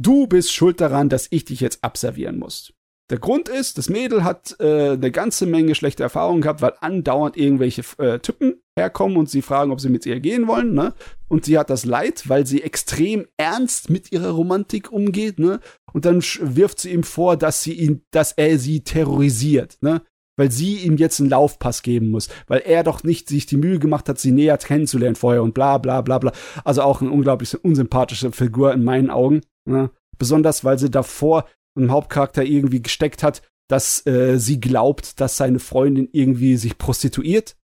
[0.01, 2.73] du bist schuld daran, dass ich dich jetzt abservieren muss.
[3.09, 7.37] Der Grund ist, das Mädel hat äh, eine ganze Menge schlechte Erfahrungen gehabt, weil andauernd
[7.37, 10.93] irgendwelche äh, Typen herkommen und sie fragen, ob sie mit ihr gehen wollen, ne?
[11.29, 15.61] Und sie hat das Leid, weil sie extrem ernst mit ihrer Romantik umgeht, ne?
[15.93, 20.01] Und dann wirft sie ihm vor, dass sie ihn, dass er sie terrorisiert, ne?
[20.39, 23.77] Weil sie ihm jetzt einen Laufpass geben muss, weil er doch nicht sich die Mühe
[23.77, 26.31] gemacht hat, sie näher kennenzulernen vorher und bla bla bla bla.
[26.63, 29.41] Also auch eine unglaublich unsympathische Figur in meinen Augen.
[29.65, 29.91] Ne?
[30.17, 31.45] Besonders, weil sie davor
[31.75, 37.55] einem Hauptcharakter irgendwie gesteckt hat, dass äh, sie glaubt, dass seine Freundin irgendwie sich prostituiert,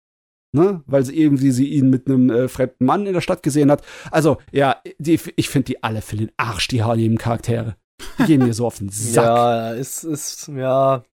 [0.52, 3.70] ne, weil sie irgendwie sie ihn mit einem äh, fremden Mann in der Stadt gesehen
[3.70, 3.82] hat.
[4.10, 7.76] Also ja, die, ich finde die alle für den Arsch die harlem Charaktere.
[8.18, 9.24] Die gehen mir so auf den Sack.
[9.24, 11.04] Ja, es ist ja,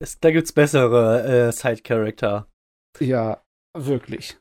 [0.00, 2.48] es, da gibt's bessere äh, Side-Charakter.
[3.00, 3.42] Ja,
[3.76, 4.38] wirklich.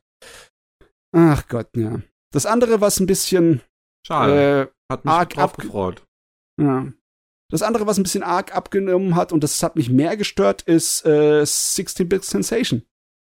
[1.15, 2.01] Ach Gott, ja.
[2.31, 3.61] Das andere, was ein bisschen
[4.05, 4.71] Schade.
[4.71, 6.05] Äh, Hat mich arg drauf gefreut.
[6.61, 6.91] Ja.
[7.51, 11.05] Das andere, was ein bisschen arg abgenommen hat und das hat mich mehr gestört, ist
[11.05, 12.83] äh, 16-Bit Sensation.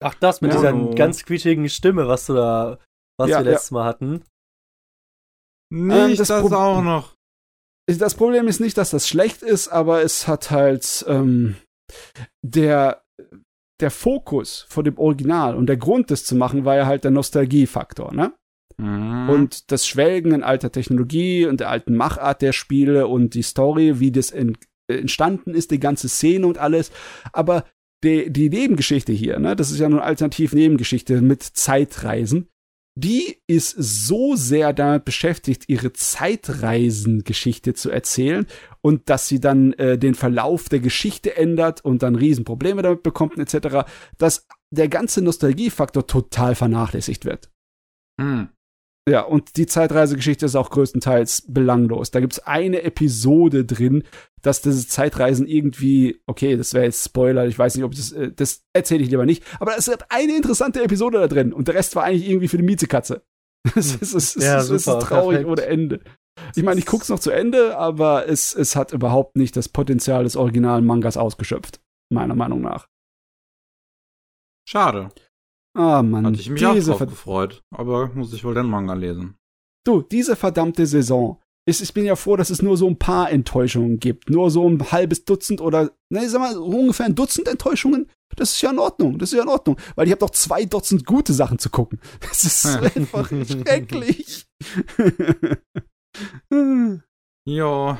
[0.02, 0.59] Ach, das mit ja.
[0.59, 0.94] dieser oh.
[0.94, 2.78] ganz quietschigen Stimme, was du da,
[3.18, 3.74] was ja, wir letztes ja.
[3.74, 4.24] Mal hatten.
[5.72, 7.14] Nicht ähm, das, das auch noch.
[7.86, 11.56] Das Problem ist nicht, dass das schlecht ist, aber es hat halt ähm,
[12.42, 13.02] der
[13.80, 17.10] der Fokus vor dem Original und der Grund, das zu machen, war ja halt der
[17.10, 18.32] Nostalgiefaktor, ne?
[18.78, 19.28] Mhm.
[19.28, 24.00] Und das Schwelgen in alter Technologie und der alten Machart der Spiele und die Story,
[24.00, 24.56] wie das in,
[24.88, 26.90] entstanden ist, die ganze Szene und alles.
[27.32, 27.64] Aber
[28.04, 32.48] die, die Nebengeschichte hier, ne, das ist ja nur eine Alternativ-Nebengeschichte mit Zeitreisen,
[32.98, 38.47] die ist so sehr damit beschäftigt, ihre Zeitreisengeschichte zu erzählen
[38.81, 43.39] und dass sie dann äh, den Verlauf der Geschichte ändert und dann Riesenprobleme damit bekommt,
[43.39, 43.86] etc.,
[44.16, 47.51] dass der ganze Nostalgiefaktor total vernachlässigt wird.
[48.18, 48.48] Mhm.
[49.09, 52.10] Ja, und die Zeitreisegeschichte ist auch größtenteils belanglos.
[52.10, 54.02] Da gibt's eine Episode drin,
[54.47, 58.31] dass diese Zeitreisen irgendwie, okay, das wäre jetzt Spoiler, ich weiß nicht, ob das, äh,
[58.32, 61.74] das erzähle ich lieber nicht, aber es hat eine interessante Episode da drin und der
[61.74, 63.23] Rest war eigentlich irgendwie für die Miezekatze.
[63.74, 65.47] Das ist, ist, ja, das ist traurig perfekt.
[65.47, 66.01] ohne Ende.
[66.55, 70.23] Ich meine, ich guck's noch zu Ende, aber es, es hat überhaupt nicht das Potenzial
[70.23, 71.81] des originalen Mangas ausgeschöpft,
[72.12, 72.86] meiner Meinung nach.
[74.68, 75.09] Schade.
[75.74, 76.27] Ah, Mann.
[76.27, 77.64] Hatte ich mich auch drauf gefreut.
[77.74, 79.36] Aber muss ich wohl den Manga lesen.
[79.85, 81.40] Du, diese verdammte Saison.
[81.68, 84.30] Ich, ich bin ja froh, dass es nur so ein paar Enttäuschungen gibt.
[84.30, 88.09] Nur so ein halbes Dutzend oder, ne, ich sag mal, ungefähr ein Dutzend Enttäuschungen.
[88.36, 89.18] Das ist ja in Ordnung.
[89.18, 89.76] Das ist ja in Ordnung.
[89.97, 92.01] Weil ich habe doch zwei Dutzend gute Sachen zu gucken.
[92.20, 94.47] Das ist einfach schrecklich.
[97.48, 97.97] jo,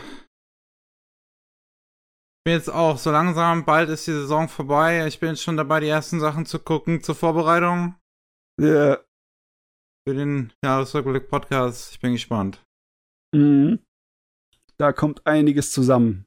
[2.47, 5.05] bin jetzt auch so langsam, bald ist die Saison vorbei.
[5.09, 7.97] Ich bin jetzt schon dabei, die ersten Sachen zu gucken zur Vorbereitung.
[8.61, 8.67] Ja.
[8.69, 9.05] Yeah.
[10.07, 11.91] Für den Jahresrückblick Podcast.
[11.91, 12.65] Ich bin gespannt.
[13.37, 13.79] Mhm.
[14.79, 16.27] Da kommt einiges zusammen.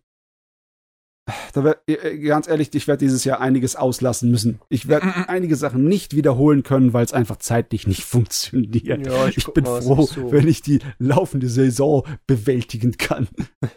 [1.54, 4.60] Da werd, äh, äh, ganz ehrlich, ich werde dieses Jahr einiges auslassen müssen.
[4.70, 9.06] Ich werde einige Sachen nicht wiederholen können, weil es einfach zeitlich nicht funktioniert.
[9.06, 10.32] Ja, ich, ich bin froh, so.
[10.32, 13.28] wenn ich die laufende Saison bewältigen kann.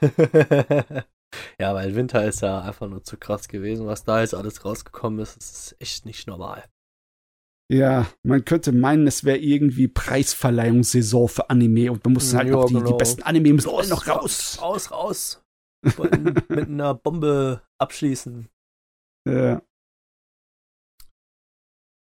[1.59, 3.87] Ja, weil Winter ist ja einfach nur zu krass gewesen.
[3.87, 6.65] Was da jetzt alles rausgekommen ist, ist echt nicht normal.
[7.73, 12.53] Ja, man könnte meinen, es wäre irgendwie Preisverleihungssaison für Anime und man muss halt ja,
[12.53, 12.91] noch die, genau.
[12.91, 14.59] die besten Anime müssen raus, noch raus.
[14.61, 15.43] Raus, raus.
[16.51, 18.47] mit einer Bombe abschließen.
[19.27, 19.63] Ja.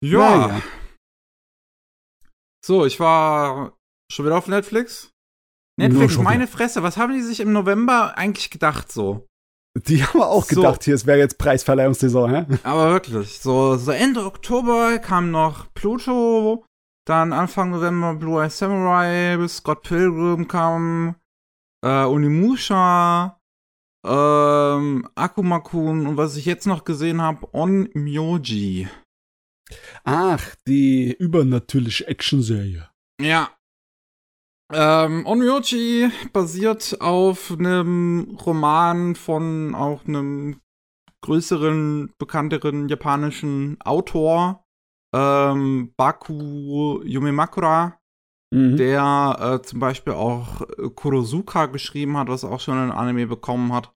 [0.04, 0.48] Ja.
[0.48, 0.62] Naja.
[2.62, 3.74] So, ich war
[4.12, 5.14] schon wieder auf Netflix.
[5.78, 9.26] Netflix, meine Fresse, was haben die sich im November eigentlich gedacht so?
[9.76, 10.56] Die haben auch so.
[10.56, 12.46] gedacht, hier, es wäre jetzt Preisverleihungssaison, hä?
[12.62, 16.64] Aber wirklich, so, so Ende Oktober kam noch Pluto,
[17.06, 21.16] dann Anfang November Blue Eye Samurai, Scott Pilgrim kam,
[21.84, 23.40] äh, Unimusha,
[24.06, 28.88] ähm, Akumakun und was ich jetzt noch gesehen habe, On Myoji.
[30.04, 32.90] Ach, die übernatürliche Action-Serie.
[33.20, 33.50] Ja,
[34.74, 40.60] ähm, Onryoji basiert auf einem Roman von auch einem
[41.22, 44.64] größeren, bekannteren japanischen Autor,
[45.14, 47.98] ähm, Baku Yumemakura.
[48.54, 48.76] mhm.
[48.76, 53.72] der äh, zum Beispiel auch äh, Kurosuka geschrieben hat, was auch schon ein Anime bekommen
[53.72, 53.92] hat.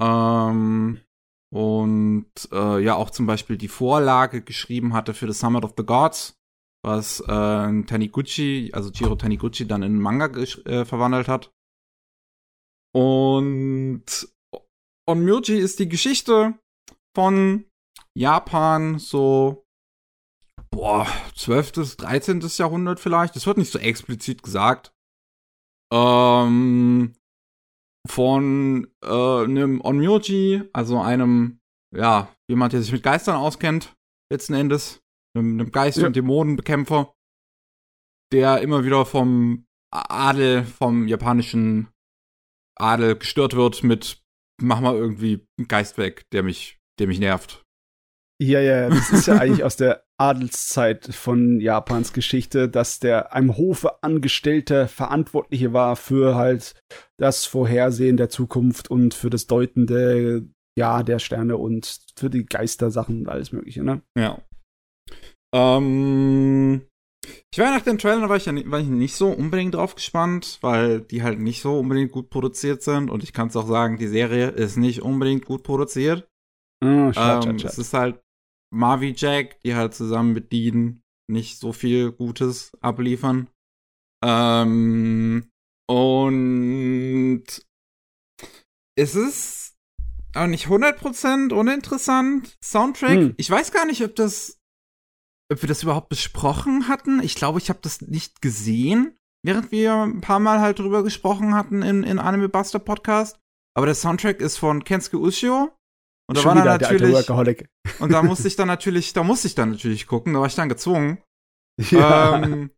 [0.00, 1.00] Ähm,
[1.50, 5.84] und äh, ja auch zum Beispiel die Vorlage geschrieben hatte für The Summit of the
[5.84, 6.37] Gods,
[6.82, 11.52] was äh, Taniguchi, also Jiro Taniguchi, dann in Manga äh, verwandelt hat.
[12.94, 14.04] Und
[15.08, 16.58] Onmyoji ist die Geschichte
[17.14, 17.64] von
[18.14, 19.66] Japan so
[20.70, 21.96] boah, 12.
[21.96, 22.40] 13.
[22.40, 23.36] Jahrhundert vielleicht.
[23.36, 24.92] Das wird nicht so explizit gesagt.
[25.92, 27.14] Ähm,
[28.06, 31.60] von äh, einem Onmyoji, also einem,
[31.94, 33.96] ja, jemand, der sich mit Geistern auskennt,
[34.30, 35.02] letzten Endes,
[35.38, 36.06] einem, einem Geist- ja.
[36.06, 37.14] und Dämonenbekämpfer,
[38.32, 41.88] der immer wieder vom Adel, vom japanischen
[42.76, 44.22] Adel gestört wird mit,
[44.60, 47.64] mach mal irgendwie einen Geist weg, der mich, der mich nervt.
[48.40, 53.56] Ja, ja, das ist ja eigentlich aus der Adelszeit von Japans Geschichte, dass der einem
[53.56, 56.74] Hofe Angestellte Verantwortliche war für halt
[57.18, 60.42] das Vorhersehen der Zukunft und für das Deuten der,
[60.76, 64.02] ja, der Sterne und für die Geistersachen und alles Mögliche, ne?
[64.16, 64.40] Ja.
[65.54, 66.82] Ähm,
[67.50, 69.94] ich war nach dem Trailer war ich, ja nicht, war ich nicht so unbedingt drauf
[69.94, 73.66] gespannt, weil die halt nicht so unbedingt gut produziert sind und ich kann es auch
[73.66, 76.28] sagen, die Serie ist nicht unbedingt gut produziert.
[76.82, 77.72] Oh, schad, ähm, schad, schad.
[77.72, 78.20] Es ist halt
[78.70, 83.48] Marvi Jack, die halt zusammen mit Dean nicht so viel Gutes abliefern.
[84.24, 85.50] Ähm,
[85.88, 87.44] und
[88.96, 89.76] es ist
[90.34, 92.56] auch nicht 100% uninteressant.
[92.62, 93.34] Soundtrack, hm.
[93.36, 94.58] ich weiß gar nicht, ob das,
[95.52, 97.22] ob wir das überhaupt besprochen hatten.
[97.22, 101.54] Ich glaube, ich habe das nicht gesehen, während wir ein paar Mal halt drüber gesprochen
[101.54, 103.38] hatten in, in Anime Buster Podcast.
[103.74, 105.70] Aber der Soundtrack ist von Kensuke Ushio.
[106.28, 107.30] Und da Schon war dann natürlich.
[108.00, 110.54] Und da musste ich dann natürlich, da musste ich dann natürlich gucken, da war ich
[110.54, 111.22] dann gezwungen.
[111.90, 112.42] Ja.
[112.42, 112.70] Ähm,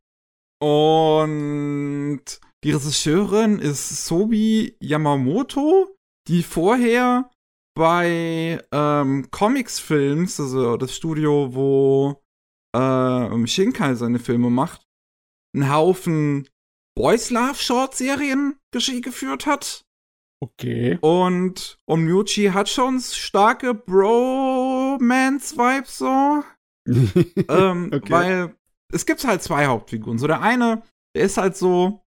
[0.63, 2.23] und
[2.63, 5.97] die Regisseurin ist Sobi Yamamoto,
[6.29, 7.31] die vorher
[7.75, 12.20] bei ähm, Comics Films, also das Studio, wo
[12.75, 14.85] ähm, Shinkai seine Filme macht,
[15.55, 16.49] einen Haufen
[16.97, 19.85] Boys Love Short Serien geführt hat.
[20.43, 20.99] Okay.
[21.03, 26.43] Und Omyuchi hat schon starke Bromance-Vibes so.
[27.49, 28.11] ähm, okay.
[28.11, 28.57] Weil
[28.93, 30.19] es gibt halt zwei Hauptfiguren.
[30.19, 30.83] So der eine,
[31.15, 32.03] der ist halt so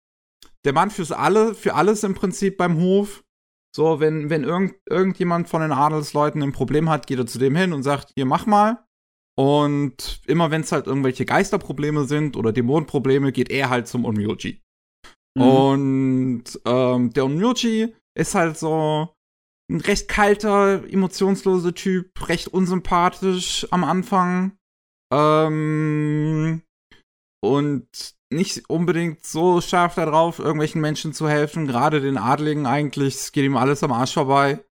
[0.65, 3.23] der Mann fürs alle, für alles im Prinzip beim Hof.
[3.75, 7.57] So, wenn, wenn irgend, irgendjemand von den Adelsleuten ein Problem hat, geht er zu dem
[7.57, 8.85] hin und sagt, hier mach mal.
[9.39, 14.61] Und immer wenn es halt irgendwelche Geisterprobleme sind oder Dämonenprobleme, geht er halt zum Onmyoji.
[15.37, 15.43] Mhm.
[15.43, 19.09] Und ähm, der Onmyoji ist halt so
[19.71, 24.59] ein recht kalter, emotionsloser Typ, recht unsympathisch am Anfang.
[25.13, 26.63] Ähm,
[27.43, 33.15] und nicht unbedingt so scharf darauf, irgendwelchen Menschen zu helfen, gerade den Adligen eigentlich.
[33.15, 34.65] Es geht ihm alles am Arsch vorbei.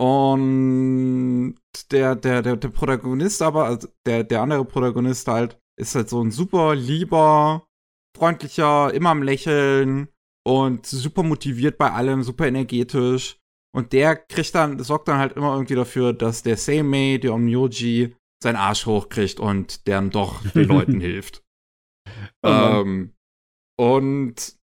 [0.00, 1.56] Und
[1.90, 6.22] der, der, der, der Protagonist aber, also der, der andere Protagonist halt, ist halt so
[6.22, 7.66] ein super lieber,
[8.16, 10.08] freundlicher, immer am Lächeln,
[10.46, 13.38] und super motiviert bei allem, super energetisch.
[13.74, 18.16] Und der kriegt dann, sorgt dann halt immer irgendwie dafür, dass der Seimei, der Omyoji,
[18.42, 21.44] seinen Arsch hochkriegt und dann doch den Leuten hilft.
[22.42, 23.14] Oh ähm,
[23.78, 24.58] und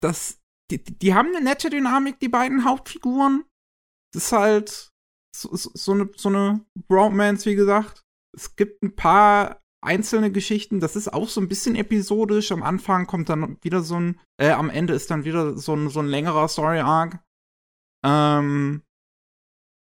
[0.00, 0.40] das,
[0.70, 3.44] die, die haben eine nette Dynamik, die beiden Hauptfiguren.
[4.14, 4.90] Ist halt
[5.34, 8.02] so, so, eine, so eine Bromance, wie gesagt.
[8.36, 10.80] Es gibt ein paar einzelne Geschichten.
[10.80, 12.52] Das ist auch so ein bisschen episodisch.
[12.52, 15.90] Am Anfang kommt dann wieder so ein, äh, am Ende ist dann wieder so ein,
[15.90, 17.22] so ein längerer Story-Arc.
[18.04, 18.82] Ähm,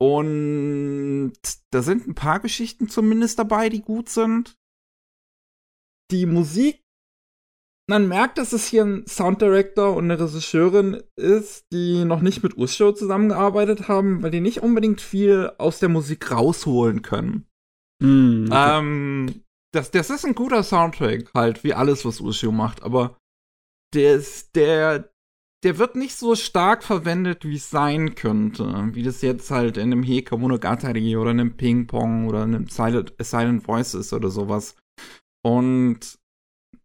[0.00, 1.32] und
[1.70, 4.56] da sind ein paar Geschichten zumindest dabei, die gut sind.
[6.10, 6.81] Die Musik,
[7.88, 12.56] man merkt, dass es hier ein Sounddirector und eine Regisseurin ist, die noch nicht mit
[12.56, 17.46] Ushio zusammengearbeitet haben, weil die nicht unbedingt viel aus der Musik rausholen können.
[18.00, 18.78] Mm, okay.
[18.78, 19.42] ähm,
[19.72, 23.16] das, das ist ein guter Soundtrack, halt, wie alles, was Ushio macht, aber
[23.94, 25.12] der ist, der,
[25.64, 28.90] der wird nicht so stark verwendet, wie es sein könnte.
[28.92, 33.14] Wie das jetzt halt in einem Heka Monogatari oder einem Ping Pong oder einem Silent,
[33.20, 34.76] Silent Voices oder sowas.
[35.44, 36.18] Und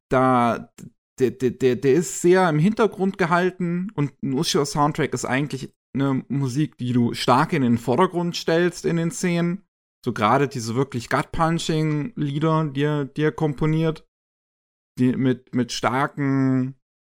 [0.09, 0.71] da,
[1.19, 6.23] der, der, der ist sehr im Hintergrund gehalten und ein Ushio Soundtrack ist eigentlich eine
[6.27, 9.67] Musik, die du stark in den Vordergrund stellst in den Szenen
[10.07, 14.07] so gerade diese wirklich Gut-Punching-Lieder, die er, die er komponiert,
[14.97, 16.75] die mit, mit starken,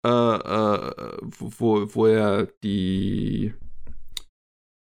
[0.07, 3.53] äh, äh, wo, wo er die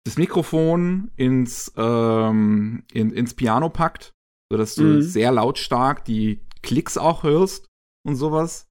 [0.06, 4.14] das Mikrofon ins, ähm, in, ins Piano packt,
[4.52, 5.02] sodass du mhm.
[5.02, 7.70] sehr lautstark die Klicks auch hörst
[8.06, 8.70] und sowas.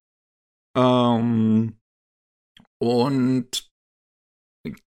[0.77, 1.79] Ähm,
[2.81, 3.71] und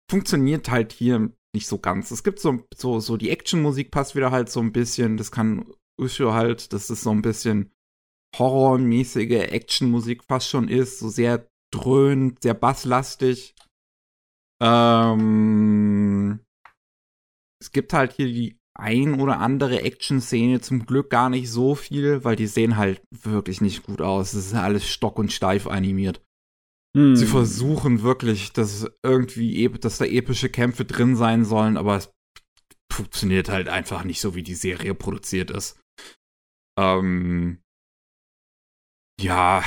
[0.10, 2.12] funktioniert halt hier nicht so ganz.
[2.12, 5.18] Es gibt so, so, so die Action-Musik passt wieder halt so ein bisschen.
[5.18, 7.72] Das kann Usho halt, dass es so ein bisschen
[8.38, 11.00] horrormäßige Action-Musik fast schon ist.
[11.00, 13.56] So sehr dröhnt, sehr basslastig.
[14.62, 16.40] Ähm,
[17.62, 22.24] es gibt halt hier die ein oder andere Action-Szene, zum Glück gar nicht so viel,
[22.24, 24.34] weil die sehen halt wirklich nicht gut aus.
[24.34, 26.22] Es ist alles stock und steif animiert.
[26.98, 27.16] Hm.
[27.16, 32.12] Sie versuchen wirklich, dass irgendwie, dass da epische Kämpfe drin sein sollen, aber es
[32.92, 35.80] funktioniert halt einfach nicht so, wie die Serie produziert ist.
[36.78, 37.60] Ähm,
[39.20, 39.64] ja,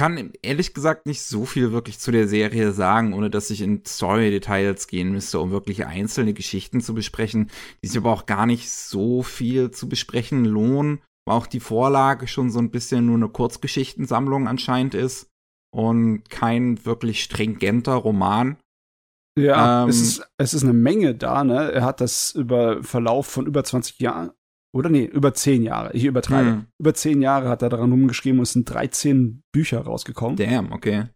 [0.00, 3.84] kann ehrlich gesagt nicht so viel wirklich zu der Serie sagen, ohne dass ich in
[3.84, 7.50] Story-Details gehen müsste, um wirklich einzelne Geschichten zu besprechen,
[7.82, 12.28] die sich aber auch gar nicht so viel zu besprechen lohnen, weil auch die Vorlage
[12.28, 15.28] schon so ein bisschen nur eine Kurzgeschichtensammlung anscheinend ist
[15.70, 18.56] und kein wirklich stringenter Roman.
[19.38, 21.72] Ja, ähm, es, ist, es ist eine Menge da, ne?
[21.72, 24.30] Er hat das über Verlauf von über 20 Jahren,
[24.72, 26.50] oder nee, über 10 Jahre, ich übertreibe.
[26.50, 26.66] Hm.
[26.78, 30.36] Über 10 Jahre hat er daran rumgeschrieben und es sind 13 Bücher rausgekommen.
[30.36, 31.06] Damn, okay.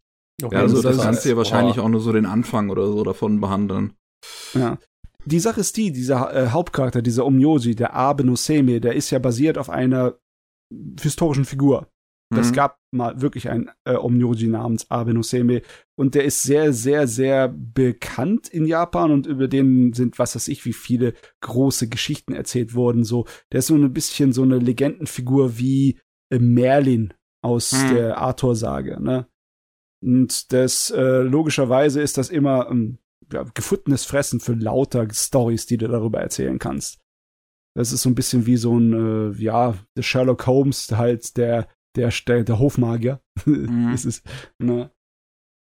[0.42, 2.86] okay ja, also das, das kannst du ja wahrscheinlich auch nur so den Anfang oder
[2.86, 3.94] so davon behandeln.
[4.54, 4.78] Ja.
[5.26, 9.18] Die Sache ist die, dieser äh, Hauptcharakter, dieser Omyoji, der Abe Noseme, der ist ja
[9.18, 10.18] basiert auf einer
[11.00, 11.88] historischen Figur.
[12.34, 12.54] Es mhm.
[12.54, 15.62] gab mal wirklich einen äh, Omnyoji namens Abe Noseme
[15.96, 20.48] und der ist sehr, sehr, sehr bekannt in Japan und über den sind, was weiß
[20.48, 23.04] ich, wie viele große Geschichten erzählt worden.
[23.04, 26.00] So, der ist so ein bisschen so eine Legendenfigur wie
[26.30, 27.12] äh, Merlin
[27.42, 27.94] aus mhm.
[27.94, 29.26] der Arthur-Sage, ne?
[30.02, 32.98] Und das, äh, logischerweise ist das immer ähm,
[33.32, 37.00] ja, gefundenes Fressen für lauter Stories, die du darüber erzählen kannst.
[37.74, 38.92] Das ist so ein bisschen wie so ein,
[39.32, 43.20] äh, ja, der Sherlock Holmes, halt der der, der, der Hofmagier.
[43.46, 43.92] Mhm.
[43.92, 44.22] ist es,
[44.58, 44.90] ne?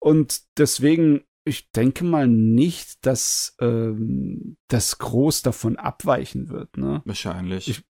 [0.00, 6.76] Und deswegen, ich denke mal nicht, dass ähm, das groß davon abweichen wird.
[6.76, 7.02] Ne?
[7.04, 7.68] Wahrscheinlich.
[7.68, 7.82] Ich,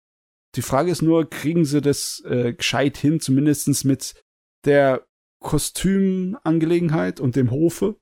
[0.56, 4.24] die Frage ist nur, kriegen sie das äh, gescheit hin, zumindest mit
[4.64, 5.06] der
[5.42, 7.98] Kostümangelegenheit und dem Hofe?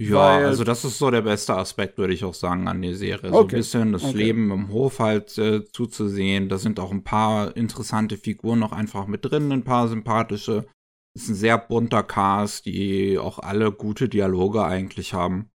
[0.00, 2.94] Ja, Weil, also das ist so der beste Aspekt, würde ich auch sagen, an der
[2.94, 3.30] Serie.
[3.30, 4.16] So ein bisschen das okay.
[4.16, 6.48] Leben im Hof halt äh, zuzusehen.
[6.48, 10.66] Da sind auch ein paar interessante Figuren noch einfach mit drin, ein paar sympathische.
[11.14, 15.50] Es ist ein sehr bunter Cast, die auch alle gute Dialoge eigentlich haben.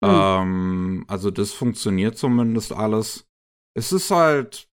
[0.00, 0.10] Mhm.
[0.10, 3.26] Ähm, also das funktioniert zumindest alles.
[3.74, 4.68] Es ist halt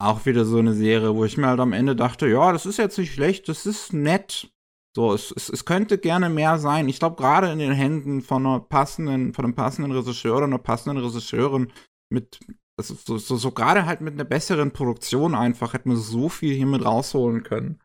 [0.00, 2.78] auch wieder so eine Serie, wo ich mir halt am Ende dachte, ja, das ist
[2.78, 4.50] jetzt nicht schlecht, das ist nett.
[4.94, 6.88] So, es, es, es könnte gerne mehr sein.
[6.88, 10.58] Ich glaube, gerade in den Händen von einer passenden, von einem passenden Regisseur oder einer
[10.58, 11.72] passenden Regisseurin
[12.10, 12.40] mit,
[12.78, 16.54] also so, so, so gerade halt mit einer besseren Produktion einfach, hätte man so viel
[16.54, 17.80] hier mit rausholen können.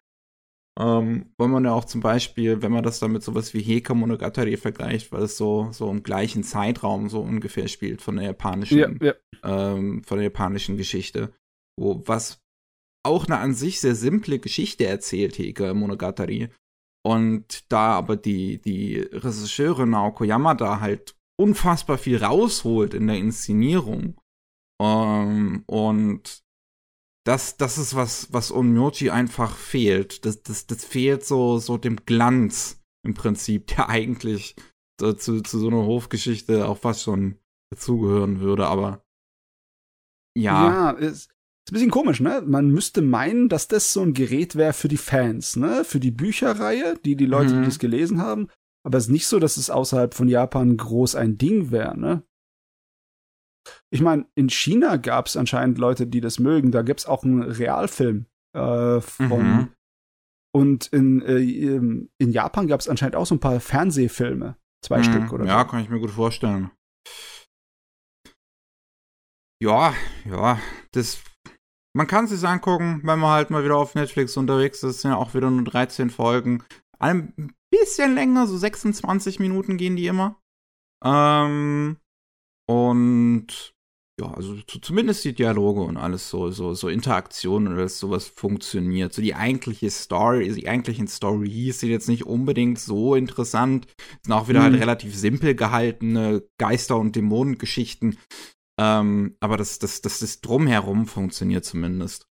[0.79, 3.95] Ähm, weil man ja auch zum Beispiel, wenn man das dann mit sowas wie Heka
[3.95, 8.99] Monogatari vergleicht, weil es so, so im gleichen Zeitraum so ungefähr spielt von der japanischen,
[9.01, 9.13] ja,
[9.43, 9.73] ja.
[9.73, 11.33] Ähm, von der japanischen Geschichte,
[11.79, 12.43] wo was
[13.03, 16.49] auch eine an sich sehr simple Geschichte erzählt, Heka Monogatari,
[17.07, 24.19] und da aber die, die Regisseurin Naoko Yamada halt unfassbar viel rausholt in der Inszenierung.
[24.81, 26.43] Ähm, und
[27.25, 30.25] das, das ist was, was Onmyoji einfach fehlt.
[30.25, 34.57] Das, das, das fehlt so, so dem Glanz im Prinzip, der eigentlich
[34.99, 37.39] so, zu, zu so einer Hofgeschichte auch fast schon
[37.73, 39.01] dazugehören würde, aber
[40.37, 40.91] ja.
[40.91, 41.29] Ja, es,
[41.67, 42.41] ist ein bisschen komisch, ne?
[42.45, 45.83] Man müsste meinen, dass das so ein Gerät wäre für die Fans, ne?
[45.83, 47.59] Für die Bücherreihe, die die Leute, mhm.
[47.59, 48.47] die das gelesen haben.
[48.85, 52.23] Aber es ist nicht so, dass es außerhalb von Japan groß ein Ding wäre, ne?
[53.89, 56.71] Ich meine, in China gab es anscheinend Leute, die das mögen.
[56.71, 59.27] Da gibt es auch einen Realfilm äh, von.
[59.27, 59.73] Mhm.
[60.55, 64.55] Und in, äh, in Japan gab es anscheinend auch so ein paar Fernsehfilme.
[64.85, 65.03] Zwei mhm.
[65.03, 65.45] Stück, oder?
[65.45, 65.67] Ja, so.
[65.67, 66.71] kann ich mir gut vorstellen.
[69.61, 70.61] Ja, ja,
[70.93, 71.21] das
[71.95, 75.01] man kann sich angucken, wenn man halt mal wieder auf Netflix unterwegs ist.
[75.01, 76.63] Sind ja auch wieder nur 13 Folgen.
[76.99, 80.39] Ein bisschen länger, so 26 Minuten gehen die immer.
[81.03, 81.97] Ähm,
[82.69, 83.73] und
[84.19, 89.13] ja, also zumindest die Dialoge und alles so, so, so Interaktionen und alles sowas funktioniert.
[89.13, 93.85] So die eigentliche Story, die eigentlichen Stories sind jetzt nicht unbedingt so interessant.
[94.23, 94.79] Sind auch wieder halt mhm.
[94.79, 98.17] halt relativ simpel gehaltene Geister- und Dämonengeschichten.
[98.79, 102.27] Ähm, aber das, das, das, das Drumherum funktioniert zumindest.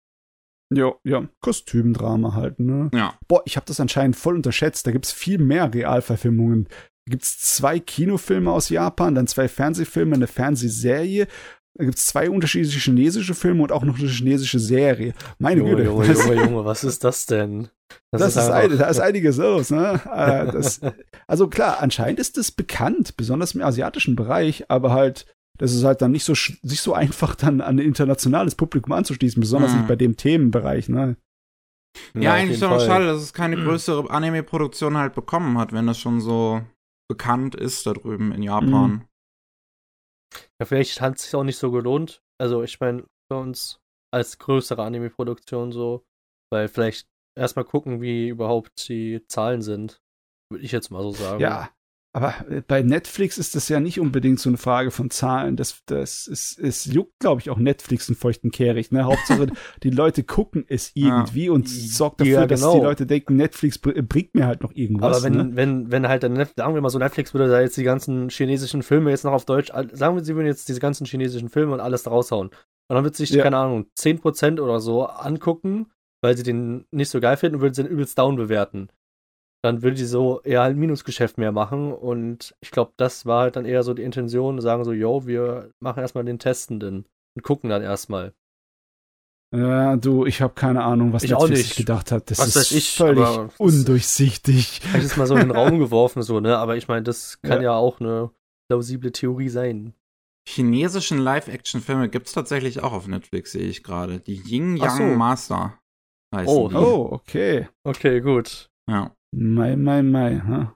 [0.73, 2.89] Ja, ja, Kostümdrama halt, ne?
[2.93, 3.13] Ja.
[3.27, 4.87] Boah, ich habe das anscheinend voll unterschätzt.
[4.87, 6.67] Da gibt's viel mehr Realverfilmungen.
[7.05, 11.27] Da gibt's zwei Kinofilme aus Japan, dann zwei Fernsehfilme, eine Fernsehserie
[11.77, 15.13] Da gibt es zwei unterschiedliche chinesische Filme und auch noch eine chinesische Serie.
[15.39, 15.83] Meine Junge, Güte.
[15.89, 17.67] Junge, das, Junge, Junge, was ist das denn?
[18.11, 19.99] das, ist, einfach- ein, da ist einiges los, ne?
[20.05, 20.79] Äh, das,
[21.27, 25.25] also klar, anscheinend ist es bekannt, besonders im asiatischen Bereich, aber halt,
[25.57, 26.33] das ist halt dann nicht so,
[26.63, 29.79] nicht so einfach, dann an ein internationales Publikum anzuschließen, besonders Hm.
[29.79, 31.17] nicht bei dem Themenbereich, ne?
[32.13, 32.87] Ja, auf eigentlich doch Fall.
[32.87, 36.61] schade, dass es keine größere Anime-Produktion halt bekommen hat, wenn das schon so
[37.09, 39.05] bekannt ist da drüben in Japan.
[40.59, 42.23] Ja, vielleicht hat es sich auch nicht so gelohnt.
[42.39, 43.79] Also, ich meine, für uns
[44.13, 46.05] als größere Anime-Produktion so,
[46.51, 47.07] weil vielleicht
[47.37, 50.01] erstmal gucken, wie überhaupt die Zahlen sind.
[50.49, 51.41] Würde ich jetzt mal so sagen.
[51.41, 51.69] Ja,
[52.13, 55.55] aber äh, bei Netflix ist das ja nicht unbedingt so eine Frage von Zahlen.
[55.55, 58.91] Das, das ist, es juckt, glaube ich, auch Netflix einen feuchten Kehricht.
[58.91, 59.05] Ne?
[59.05, 59.47] Hauptsache,
[59.83, 62.75] die Leute gucken es irgendwie und sorgt dafür, Ja, dass genau.
[62.75, 65.17] die Leute denken, Netflix br bringt mir halt noch irgendwas.
[65.17, 65.55] Aber wenn, ne?
[65.55, 68.29] wenn, wenn halt dann, Netflix- sagen wir mal so, Netflix würde da jetzt die ganzen
[68.29, 71.73] chinesischen Filme jetzt noch auf Deutsch, sagen wir, sie würden jetzt diese ganzen chinesischen Filme
[71.73, 72.47] und alles raushauen.
[72.49, 73.43] Und dann wird sich, Ja.
[73.43, 75.85] keine Ahnung, 10% oder so angucken,
[76.21, 78.89] weil sie den nicht so geil finden und würden sie den übelst down bewerten.
[79.63, 83.55] Dann würde die so eher halt Minusgeschäft mehr machen und ich glaube, das war halt
[83.55, 87.05] dann eher so die Intention, sagen so, yo, wir machen erstmal den Testenden
[87.35, 88.33] und gucken dann erstmal.
[89.53, 91.67] Ja, du, ich habe keine Ahnung, was Ich auch Netflix nicht.
[91.69, 92.31] sich gedacht hat.
[92.31, 93.27] Das Was ist ich, völlig
[93.59, 94.79] undurchsichtig.
[94.81, 96.57] Vielleicht ist mal so in den Raum geworfen, so, ne?
[96.57, 97.71] Aber ich meine, das kann Ja.
[97.71, 97.75] ja.
[97.75, 98.31] auch eine
[98.69, 99.93] plausible Theorie sein.
[100.47, 104.19] Chinesischen Live-Action-Filme gibt's tatsächlich auch auf Netflix, sehe ich gerade.
[104.19, 105.03] Die Yin Ach so.
[105.03, 105.77] Yang Master
[106.33, 106.75] heißen Oh, die.
[106.75, 107.67] Oh, okay.
[107.83, 108.69] Okay, gut.
[108.89, 109.11] Ja.
[109.33, 110.39] Mai, mai, mai.
[110.39, 110.71] Hm?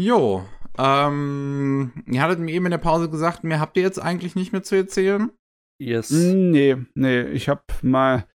[0.00, 0.46] Jo,
[0.78, 4.52] ähm, ihr hattet mir eben in der Pause gesagt, mir habt ihr jetzt eigentlich nicht
[4.52, 5.30] mehr zu erzählen.
[5.80, 6.10] Yes.
[6.10, 8.26] Nee, nee, ich habe mal,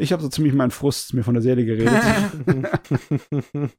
[0.00, 2.02] ich habe so ziemlich meinen Frust mir von der Seele geredet.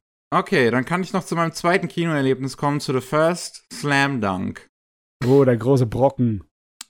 [0.32, 4.70] Okay, dann kann ich noch zu meinem zweiten Kinoerlebnis kommen, zu The First Slam Dunk.
[5.26, 6.44] oh, der große Brocken.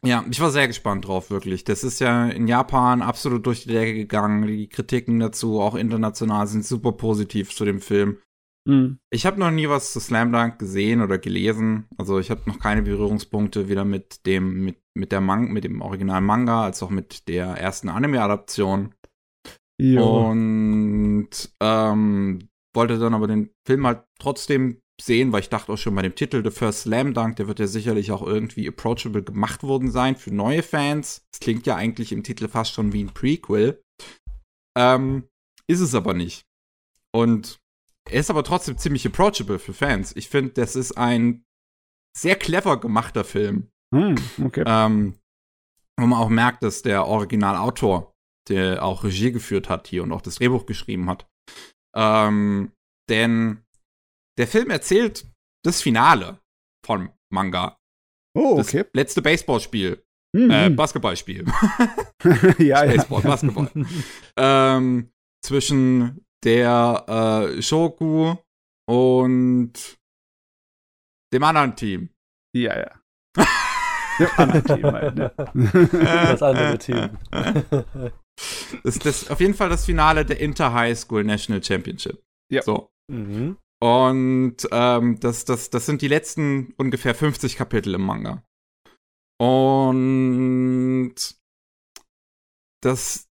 [0.05, 1.65] Ja, ich war sehr gespannt drauf, wirklich.
[1.65, 4.47] Das ist ja in Japan absolut durch die Decke gegangen.
[4.47, 8.19] Die Kritiken dazu, auch international, sind super positiv zu dem Film.
[8.69, 8.99] Hm.
[9.11, 11.87] Ich habe noch nie was zu Slam Dunk gesehen oder gelesen.
[11.97, 15.81] Also ich habe noch keine Berührungspunkte weder mit dem mit mit der Man mit dem
[15.81, 18.95] originalen Manga als auch mit der ersten Anime-Adaption.
[20.03, 25.95] Und ähm, wollte dann aber den Film halt trotzdem sehen, weil ich dachte auch schon
[25.95, 29.63] bei dem Titel The First Slam Dunk, der wird ja sicherlich auch irgendwie approachable gemacht
[29.63, 31.27] worden sein für neue Fans.
[31.33, 33.83] Das klingt ja eigentlich im Titel fast schon wie ein Prequel.
[34.77, 35.29] Ähm,
[35.67, 36.47] ist es aber nicht.
[37.13, 37.61] Und
[38.09, 40.15] er ist aber trotzdem ziemlich approachable für Fans.
[40.17, 41.45] Ich finde, das ist ein
[42.17, 43.71] sehr clever gemachter Film.
[43.95, 44.65] Hm, okay.
[44.67, 45.15] Ähm,
[45.99, 48.15] wo man auch merkt, dass der Originalautor,
[48.49, 51.29] der auch Regie geführt hat hier und auch das Drehbuch geschrieben hat.
[51.95, 52.73] Ähm,
[53.09, 53.65] denn
[54.39, 55.27] der Film erzählt
[55.65, 56.41] das Finale
[56.85, 57.79] vom Manga.
[58.37, 58.85] oh, Das okay.
[58.93, 60.03] letzte Baseballspiel.
[60.37, 60.71] Hm, Äh.
[60.71, 61.45] Basketballspiel.
[62.59, 62.93] ja, ja.
[62.93, 63.71] Baseball, Basketball.
[64.37, 65.11] ähm,
[65.45, 68.37] zwischen der äh, Shoku
[68.89, 69.99] und
[71.33, 72.11] dem anderen Team.
[72.57, 73.01] Ja, ja.
[74.19, 75.33] Dem anderen Team halt, ne?
[76.03, 77.19] Das andere Team.
[77.31, 82.23] Das ist das, auf jeden Fall das Finale der Inter-High School National Championship.
[82.51, 82.63] Ja.
[82.63, 82.91] So.
[83.11, 83.57] mhm.
[83.83, 88.45] Und ähm, das, das, das sind die letzten ungefähr 50 Kapitel im Manga.
[89.41, 91.15] Und
[92.83, 93.29] das,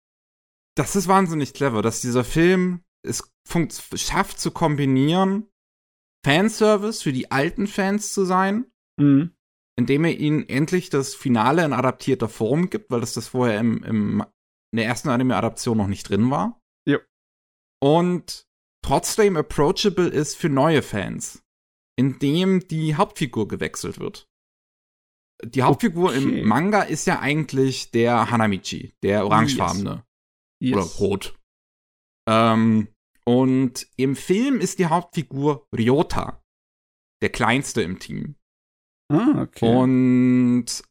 [0.76, 3.32] das ist wahnsinnig clever, dass dieser Film es
[3.96, 5.48] schafft zu kombinieren,
[6.26, 8.66] Fanservice für die alten Fans zu sein,
[9.00, 9.32] Hm.
[9.78, 13.82] indem er ihnen endlich das Finale in adaptierter Form gibt, weil das das vorher im,
[13.84, 14.26] im,
[14.74, 16.60] in der ersten Anime-Adaption noch nicht drin war.
[16.86, 17.00] Ja.
[17.82, 18.49] Und
[18.86, 21.44] trotzdem approachable ist für neue Fans,
[21.98, 24.28] indem die Hauptfigur gewechselt wird.
[25.44, 26.42] Die Hauptfigur Okay.
[26.42, 30.06] im Manga ist ja eigentlich der Hanamichi, der orangefarbene
[30.62, 30.76] Yes.
[30.76, 31.40] oder rot.
[32.28, 32.90] Ähm,
[33.26, 36.44] und im Film ist die Hauptfigur Ryota,
[37.22, 38.36] der kleinste im Team.
[39.12, 39.66] Ah, okay.
[39.78, 40.84] Und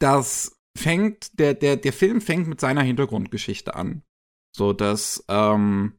[0.00, 4.02] das fängt, der, der, der Film fängt mit seiner Hintergrundgeschichte an.
[4.56, 5.98] So dass, ähm,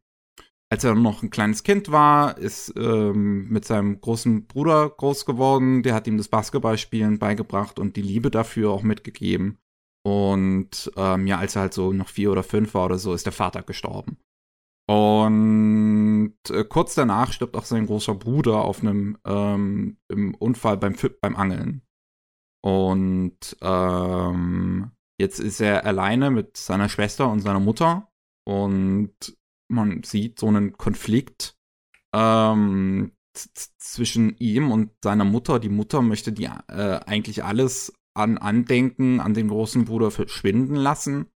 [0.74, 5.84] als er noch ein kleines Kind war, ist ähm, mit seinem großen Bruder groß geworden.
[5.84, 9.60] Der hat ihm das Basketballspielen beigebracht und die Liebe dafür auch mitgegeben.
[10.04, 13.28] Und ähm, ja, als er halt so noch vier oder fünf war oder so, ist
[13.28, 14.18] der Vater gestorben.
[14.90, 19.98] Und äh, kurz danach stirbt auch sein großer Bruder auf einem ähm,
[20.40, 21.84] Unfall beim beim Angeln.
[22.66, 24.90] Und ähm,
[25.22, 28.12] jetzt ist er alleine mit seiner Schwester und seiner Mutter
[28.48, 29.38] und
[29.74, 31.58] man sieht so einen Konflikt,
[32.14, 33.12] ähm,
[33.80, 35.60] zwischen ihm und seiner Mutter.
[35.60, 41.32] Die Mutter möchte die äh, eigentlich alles an Andenken an den großen Bruder verschwinden lassen,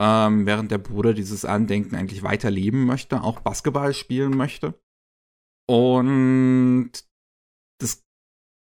[0.00, 4.80] ähm, während der Bruder dieses Andenken eigentlich weiterleben möchte, auch Basketball spielen möchte.
[5.68, 6.90] Und
[7.80, 8.04] das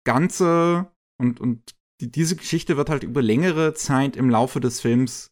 [0.05, 0.91] Ganze
[1.21, 5.31] und, und die, diese Geschichte wird halt über längere Zeit im Laufe des Films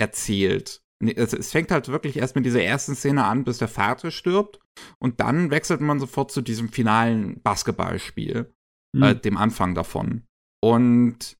[0.00, 0.82] erzählt.
[1.16, 4.60] Also es fängt halt wirklich erst mit dieser ersten Szene an, bis der Vater stirbt.
[4.98, 8.52] Und dann wechselt man sofort zu diesem finalen Basketballspiel,
[8.94, 9.02] mhm.
[9.02, 10.22] äh, dem Anfang davon.
[10.62, 11.36] Und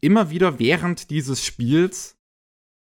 [0.00, 2.16] immer wieder während dieses Spiels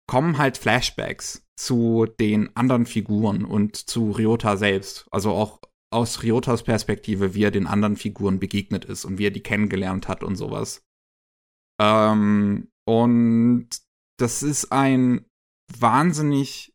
[0.09, 5.07] kommen halt Flashbacks zu den anderen Figuren und zu Ryota selbst.
[5.11, 5.59] Also auch
[5.91, 10.07] aus Ryotas Perspektive, wie er den anderen Figuren begegnet ist und wie er die kennengelernt
[10.07, 10.85] hat und sowas.
[11.81, 13.69] Ähm, und
[14.19, 15.25] das ist ein
[15.75, 16.73] wahnsinnig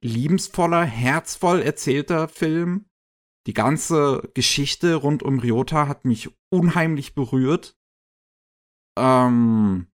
[0.00, 2.86] liebensvoller, herzvoll erzählter Film.
[3.46, 7.76] Die ganze Geschichte rund um Ryota hat mich unheimlich berührt.
[8.98, 9.86] Ähm,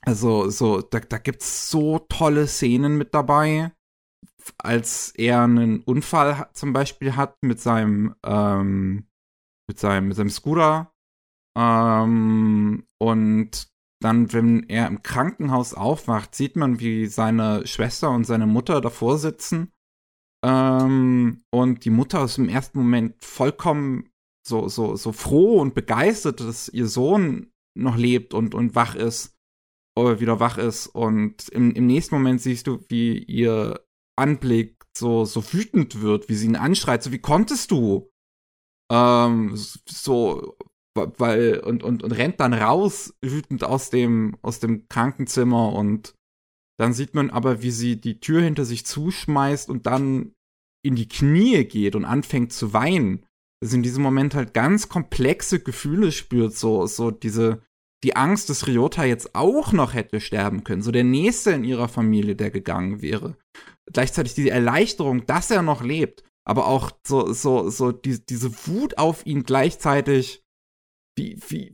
[0.00, 3.72] also, so, da, da gibt's so tolle Szenen mit dabei.
[4.58, 9.08] Als er einen Unfall zum Beispiel hat mit seinem, ähm,
[9.68, 10.92] mit seinem, mit seinem Scooter.
[11.56, 13.71] Ähm, und
[14.02, 19.18] dann, wenn er im Krankenhaus aufwacht, sieht man, wie seine Schwester und seine Mutter davor
[19.18, 19.72] sitzen.
[20.44, 24.10] Ähm, und die Mutter ist im ersten Moment vollkommen
[24.46, 29.36] so, so, so froh und begeistert, dass ihr Sohn noch lebt und, und wach ist.
[29.96, 30.88] Oder wieder wach ist.
[30.88, 33.84] Und im, im nächsten Moment siehst du, wie ihr
[34.16, 38.10] Anblick so, so wütend wird, wie sie ihn anschreit, so wie konntest du?
[38.90, 40.56] Ähm, so,
[40.94, 46.14] weil und, und, und rennt dann raus, wütend aus dem, aus dem Krankenzimmer und
[46.78, 50.32] dann sieht man aber, wie sie die Tür hinter sich zuschmeißt und dann
[50.84, 53.24] in die Knie geht und anfängt zu weinen.
[53.62, 57.62] Dass in diesem Moment halt ganz komplexe Gefühle spürt, so, so diese,
[58.02, 61.88] die Angst, dass Ryota jetzt auch noch hätte sterben können, so der Nächste in ihrer
[61.88, 63.36] Familie, der gegangen wäre.
[63.92, 68.98] Gleichzeitig die Erleichterung, dass er noch lebt, aber auch so, so, so die, diese Wut
[68.98, 70.41] auf ihn gleichzeitig
[71.16, 71.72] wie, wie,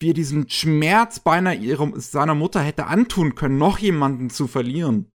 [0.00, 5.10] wie er diesen Schmerz beinahe ihrem, seiner Mutter hätte antun können, noch jemanden zu verlieren,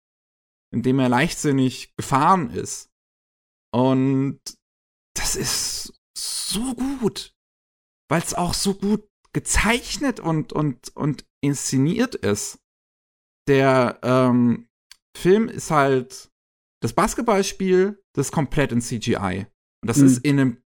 [0.74, 2.90] indem er leichtsinnig gefahren ist.
[3.74, 4.40] Und
[5.16, 7.36] das ist so gut,
[8.10, 12.60] weil es auch so gut gezeichnet und, und, und inszeniert ist.
[13.48, 14.68] Der ähm,
[15.16, 16.32] Film ist halt
[16.82, 19.48] das Basketballspiel, das ist komplett in CGI.
[19.82, 20.06] Und das mhm.
[20.06, 20.64] ist in einem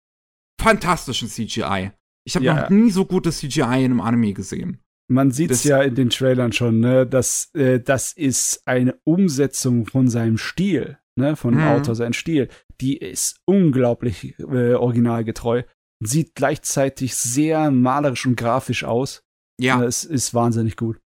[0.60, 1.91] fantastischen CGI.
[2.30, 2.61] Ich habe ja.
[2.61, 4.84] noch nie so gutes CGI in einem Anime gesehen.
[5.07, 7.07] Man sieht es ja in den Trailern schon, ne?
[7.07, 11.35] Das, äh, das ist eine Umsetzung von seinem Stil, ne?
[11.35, 11.69] Von dem mhm.
[11.69, 12.49] Autor, sein Stil.
[12.80, 15.64] Die ist unglaublich äh, originalgetreu.
[15.99, 19.23] Sieht gleichzeitig sehr malerisch und grafisch aus.
[19.60, 19.81] Ja.
[19.81, 20.99] Äh, es ist wahnsinnig gut.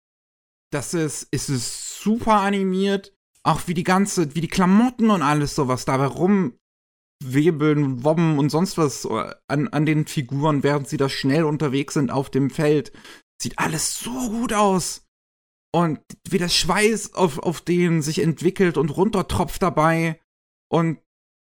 [0.69, 3.13] Das ist, es ist super animiert.
[3.43, 6.57] Auch wie die ganze, wie die Klamotten und alles sowas dabei rum
[7.23, 9.07] Webeln, Wobben und sonst was
[9.48, 12.91] an, an den Figuren, während sie da schnell unterwegs sind auf dem Feld.
[13.41, 15.06] Sieht alles so gut aus.
[15.76, 15.99] Und
[16.30, 20.19] wie der Schweiß auf, auf denen sich entwickelt und runtertropft dabei.
[20.72, 20.99] Und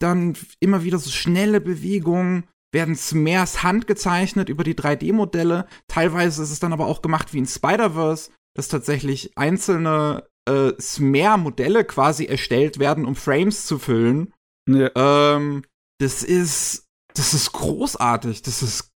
[0.00, 5.66] dann immer wieder so schnelle Bewegungen, werden Smears Hand gezeichnet über die 3D-Modelle.
[5.88, 11.84] Teilweise ist es dann aber auch gemacht wie in Spider-Verse, dass tatsächlich einzelne äh, Smear-Modelle
[11.84, 14.33] quasi erstellt werden, um Frames zu füllen.
[14.68, 14.90] Ja.
[14.94, 15.62] Ähm,
[15.98, 18.42] das ist, das ist großartig.
[18.42, 18.92] Das ist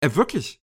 [0.00, 0.60] äh, wirklich.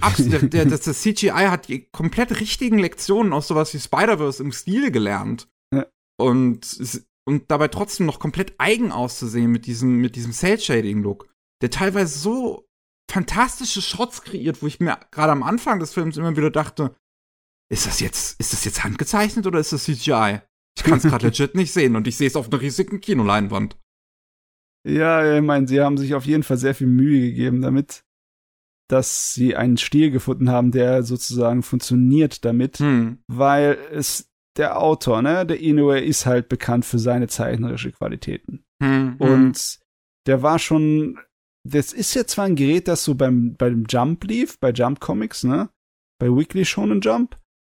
[0.00, 4.52] Absolut, der, der, das, CGI hat die komplett richtigen Lektionen aus sowas wie Spider-Verse im
[4.52, 5.48] Stil gelernt.
[5.72, 5.86] Ja.
[6.18, 6.78] Und,
[7.24, 11.28] und dabei trotzdem noch komplett eigen auszusehen mit diesem, mit diesem Cell-Shading-Look.
[11.62, 12.68] Der teilweise so
[13.10, 16.94] fantastische Shots kreiert, wo ich mir gerade am Anfang des Films immer wieder dachte,
[17.72, 20.40] ist das jetzt, ist das jetzt handgezeichnet oder ist das CGI?
[20.76, 23.76] Ich kann es gerade legit nicht sehen und ich sehe es auf einer riesigen Kinoleinwand.
[24.86, 28.04] Ja, ich meine, sie haben sich auf jeden Fall sehr viel Mühe gegeben damit,
[28.88, 33.18] dass sie einen Stil gefunden haben, der sozusagen funktioniert damit, hm.
[33.26, 38.64] weil es der Autor, ne, der Inoue ist halt bekannt für seine zeichnerische Qualitäten.
[38.82, 39.20] Hm, hm.
[39.20, 39.80] Und
[40.26, 41.18] der war schon,
[41.64, 45.44] das ist ja zwar ein Gerät, das so beim, beim Jump lief, bei Jump Comics,
[45.44, 45.68] ne,
[46.18, 47.36] bei Weekly Shonen Jump,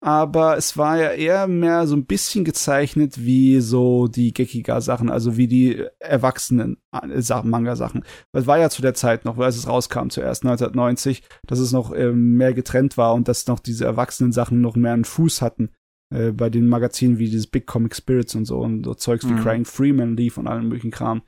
[0.07, 5.35] aber es war ja eher mehr so ein bisschen gezeichnet wie so die Gekiga-Sachen, also
[5.35, 8.05] wie die erwachsenen äh, Manga-Sachen.
[8.31, 11.91] Es war ja zu der Zeit noch, als es rauskam, zuerst 1990, dass es noch
[11.91, 15.71] äh, mehr getrennt war und dass noch diese erwachsenen Sachen noch mehr einen Fuß hatten.
[16.09, 19.39] Äh, bei den Magazinen wie dieses Big Comic Spirits und so und so Zeugs mhm.
[19.39, 21.21] wie Crying Freeman lief und allem möglichen Kram.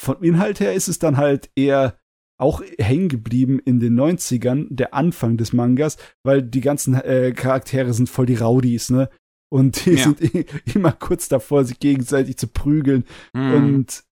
[0.00, 1.98] vom Inhalt her ist es dann halt eher
[2.40, 7.92] auch hängen geblieben in den 90ern, der Anfang des Mangas, weil die ganzen äh, Charaktere
[7.92, 9.10] sind voll die Rowdies, ne?
[9.52, 10.04] Und die ja.
[10.04, 10.20] sind
[10.74, 13.04] immer kurz davor, sich gegenseitig zu prügeln.
[13.34, 13.54] Mhm.
[13.54, 14.04] Und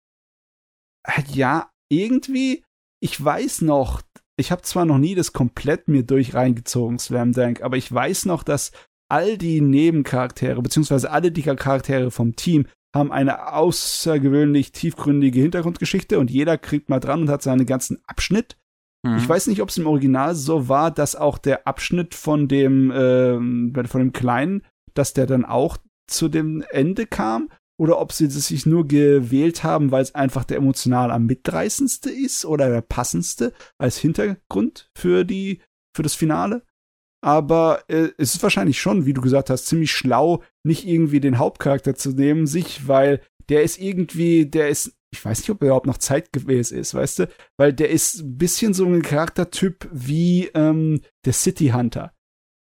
[1.07, 2.65] äh, ja, irgendwie,
[3.01, 4.03] ich weiß noch,
[4.37, 8.27] ich habe zwar noch nie das komplett mir durch reingezogen, Slam Dunk, aber ich weiß
[8.27, 8.73] noch, dass
[9.11, 16.31] all die Nebencharaktere, beziehungsweise alle die Charaktere vom Team, haben eine außergewöhnlich tiefgründige Hintergrundgeschichte und
[16.31, 18.57] jeder kriegt mal dran und hat seinen ganzen Abschnitt.
[19.03, 19.19] Mhm.
[19.19, 22.93] Ich weiß nicht, ob es im Original so war, dass auch der Abschnitt von dem,
[22.95, 28.27] ähm, von dem Kleinen, dass der dann auch zu dem Ende kam oder ob sie
[28.27, 32.81] das sich nur gewählt haben, weil es einfach der emotional am mitreißendste ist oder der
[32.81, 35.63] passendste als Hintergrund für die
[35.95, 36.65] für das Finale.
[37.21, 41.39] Aber äh, es ist wahrscheinlich schon, wie du gesagt hast, ziemlich schlau, nicht irgendwie den
[41.39, 45.69] Hauptcharakter zu nehmen, sich, weil der ist irgendwie, der ist, ich weiß nicht, ob er
[45.69, 47.29] überhaupt noch zeitgemäß ist, weißt du?
[47.57, 52.13] Weil der ist ein bisschen so ein Charaktertyp wie ähm, der City Hunter.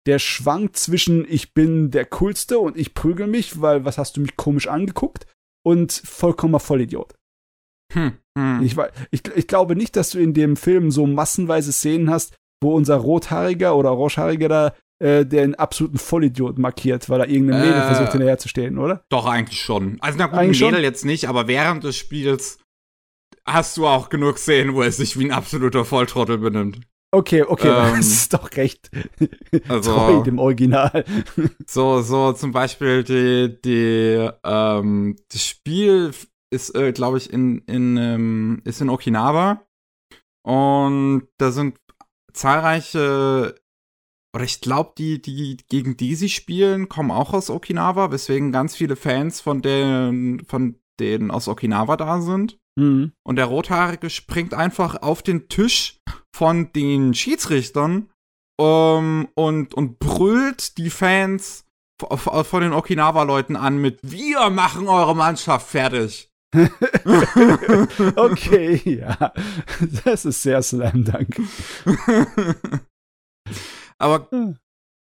[0.06, 4.22] Der schwankt zwischen, ich bin der Coolste und ich prügel mich, weil was hast du
[4.22, 5.26] mich komisch angeguckt?
[5.66, 7.16] Und vollkommener Vollidiot.
[7.94, 8.62] Hm, hm.
[8.62, 8.76] Ich,
[9.12, 12.96] ich, ich glaube nicht, dass du in dem Film so massenweise Szenen hast, wo unser
[12.96, 18.12] Rothaariger oder Orangehaariger da äh, den absoluten Vollidiot markiert, weil er irgendeine Mädel äh, versucht
[18.14, 19.04] hinterherzustehen, oder?
[19.10, 19.98] Doch, eigentlich schon.
[20.00, 20.84] Also na gut, eigentlich Mädel schon?
[20.84, 22.60] jetzt nicht, aber während des Spiels
[23.46, 26.80] hast du auch genug Szenen, wo er sich wie ein absoluter Volltrottel benimmt.
[27.12, 28.90] Okay, okay, ähm, das ist doch recht
[29.68, 31.06] also, treu dem Original.
[31.68, 36.12] so, so zum Beispiel die, die, ähm, das Spiel
[36.50, 39.62] ist, äh, glaube ich, in, in, ähm, ist in Okinawa.
[40.46, 41.78] Und da sind
[42.34, 43.56] zahlreiche,
[44.36, 48.76] oder ich glaube, die, die, gegen die sie spielen, kommen auch aus Okinawa, weswegen ganz
[48.76, 52.58] viele Fans von den, von denen aus Okinawa da sind.
[52.76, 53.14] Mhm.
[53.24, 56.00] Und der Rothaarige springt einfach auf den Tisch
[56.36, 58.10] von den Schiedsrichtern
[58.60, 61.66] ähm, und, und brüllt die Fans
[62.02, 66.33] von den Okinawa-Leuten an mit Wir machen eure Mannschaft fertig.
[68.16, 69.34] okay, ja.
[70.06, 71.42] Das ist sehr Slam Dunk.
[73.98, 74.30] Aber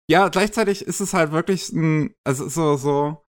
[0.09, 3.21] ja, gleichzeitig ist es halt wirklich ein, also so, so.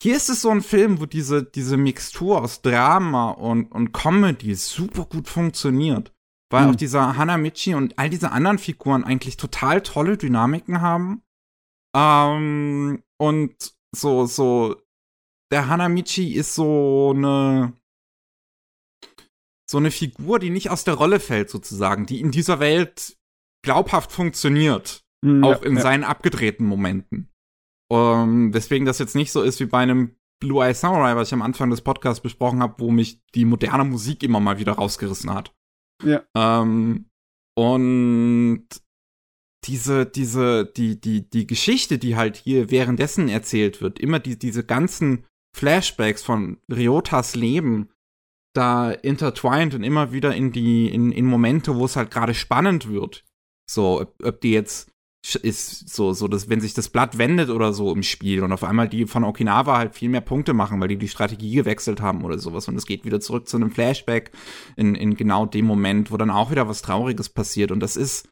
[0.00, 4.54] Hier ist es so ein Film, wo diese, diese Mixtur aus Drama und, und Comedy
[4.54, 6.14] super gut funktioniert.
[6.50, 6.70] Weil hm.
[6.70, 11.22] auch dieser Hanamichi und all diese anderen Figuren eigentlich total tolle Dynamiken haben.
[11.96, 13.56] Ähm, und
[13.94, 14.76] so, so
[15.50, 17.72] der Hanamichi ist so eine
[19.70, 23.18] so eine Figur, die nicht aus der Rolle fällt sozusagen, die in dieser Welt
[23.62, 25.82] glaubhaft funktioniert, mm, auch in ja.
[25.82, 27.28] seinen abgedrehten Momenten.
[27.90, 27.98] Um,
[28.46, 31.34] ähm, deswegen das jetzt nicht so ist wie bei einem Blue Eye Samurai, was ich
[31.34, 35.32] am Anfang des Podcasts besprochen habe, wo mich die moderne Musik immer mal wieder rausgerissen
[35.32, 35.54] hat.
[36.02, 36.22] Ja.
[36.34, 37.10] Um, ähm,
[37.56, 38.68] und
[39.64, 44.64] diese, diese, die, die, die Geschichte, die halt hier währenddessen erzählt wird, immer die, diese
[44.64, 45.26] ganzen
[45.56, 47.90] Flashbacks von Ryotas Leben
[48.54, 52.88] da intertwined und immer wieder in die, in, in Momente, wo es halt gerade spannend
[52.88, 53.24] wird.
[53.70, 54.90] So, ob, ob die jetzt
[55.36, 58.64] ist so, so, dass wenn sich das Blatt wendet oder so im Spiel und auf
[58.64, 62.24] einmal die von Okinawa halt viel mehr Punkte machen, weil die die Strategie gewechselt haben
[62.24, 64.30] oder sowas und es geht wieder zurück zu einem Flashback
[64.76, 68.28] in, in genau dem Moment, wo dann auch wieder was Trauriges passiert und das ist,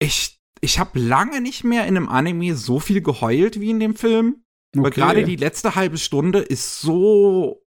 [0.00, 3.94] ich, ich habe lange nicht mehr in einem Anime so viel geheult wie in dem
[3.94, 4.41] Film.
[4.74, 4.84] Okay.
[4.84, 7.62] Weil gerade die letzte halbe Stunde ist so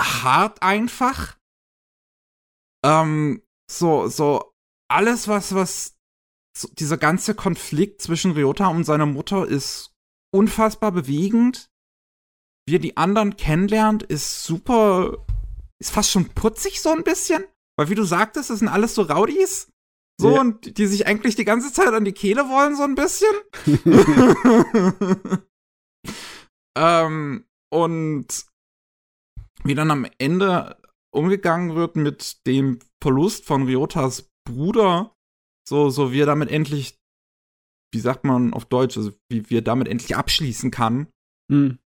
[0.00, 1.36] hart einfach.
[2.84, 4.54] Ähm, so, so
[4.88, 5.96] alles, was, was,
[6.56, 9.92] so, dieser ganze Konflikt zwischen Ryota und seiner Mutter ist
[10.32, 11.70] unfassbar bewegend.
[12.66, 15.26] Wie er die anderen kennenlernt, ist super,
[15.80, 17.44] ist fast schon putzig so ein bisschen.
[17.76, 19.68] Weil wie du sagtest, das sind alles so Rowdies.
[20.20, 20.40] So, ja.
[20.40, 23.34] und die sich eigentlich die ganze Zeit an die Kehle wollen, so ein bisschen.
[26.76, 28.46] Ähm, und
[29.64, 30.76] wie dann am Ende
[31.14, 35.14] umgegangen wird mit dem Verlust von Ryotas Bruder,
[35.66, 36.98] so, so wie er damit endlich,
[37.92, 41.08] wie sagt man auf Deutsch, also wie, wie er damit endlich abschließen kann,
[41.50, 41.78] mhm.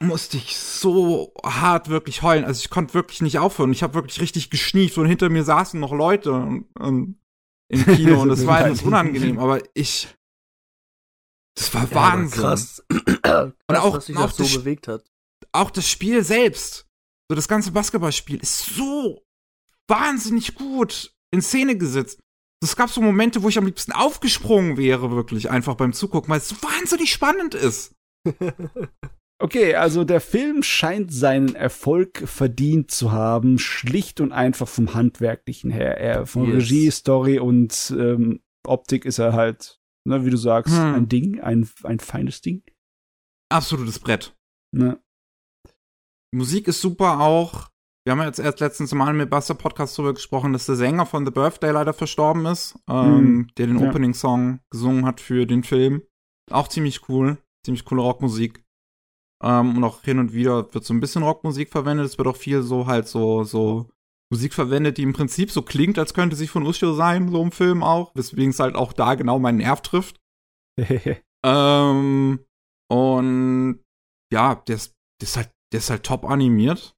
[0.00, 2.44] musste ich so hart wirklich heulen.
[2.44, 3.72] Also ich konnte wirklich nicht aufhören.
[3.72, 7.20] Ich habe wirklich richtig geschnieft und hinter mir saßen noch Leute und, und
[7.70, 10.08] im Kino und es war etwas unangenehm, aber ich
[11.58, 12.40] das war ja, Wahnsinn.
[12.40, 12.84] Krass.
[13.22, 13.52] krass.
[13.68, 15.04] Und auch, was sich auch so bewegt hat.
[15.52, 16.86] Auch das Spiel selbst,
[17.30, 19.22] so das ganze Basketballspiel ist so
[19.88, 22.20] wahnsinnig gut in Szene gesetzt.
[22.62, 26.38] Es gab so Momente, wo ich am liebsten aufgesprungen wäre, wirklich einfach beim Zugucken, weil
[26.38, 27.94] es so wahnsinnig spannend ist.
[29.40, 35.70] Okay, also der Film scheint seinen Erfolg verdient zu haben, schlicht und einfach vom Handwerklichen
[35.70, 35.96] her.
[35.96, 36.56] Er von yes.
[36.56, 39.77] Regie, Story und ähm, Optik ist er halt,
[40.08, 40.94] ne, wie du sagst, hm.
[40.94, 42.62] ein Ding, ein, ein feines Ding.
[43.50, 44.36] Absolutes Brett.
[44.74, 45.00] Ne?
[46.34, 47.68] Musik ist super auch.
[48.04, 51.04] Wir haben ja jetzt erst letztens Mal mit Buster Podcast darüber gesprochen, dass der Sänger
[51.04, 53.88] von The Birthday leider verstorben ist, ähm, mm, der den ja.
[53.88, 56.02] Opening-Song gesungen hat für den Film.
[56.50, 57.38] Auch ziemlich cool.
[57.64, 58.64] Ziemlich coole Rockmusik.
[59.42, 62.06] Ähm, und auch hin und wieder wird so ein bisschen Rockmusik verwendet.
[62.06, 63.90] Es wird auch viel so halt so, so
[64.30, 67.52] Musik verwendet, die im Prinzip so klingt, als könnte sie von Ushio sein, so im
[67.52, 68.14] Film auch.
[68.14, 70.20] Weswegen es halt auch da genau meinen Nerv trifft.
[71.44, 72.44] ähm,
[72.90, 73.84] und
[74.32, 76.94] ja, der ist, der ist halt, der ist halt top animiert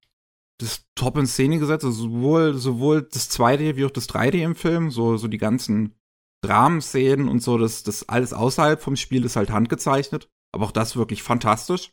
[0.61, 4.55] das top in Szene gesetzt, also sowohl, sowohl das 2D wie auch das 3D im
[4.55, 5.95] Film, so, so die ganzen
[6.43, 10.95] Dramenszenen und so, das, das alles außerhalb vom Spiel ist halt handgezeichnet, aber auch das
[10.95, 11.91] wirklich fantastisch.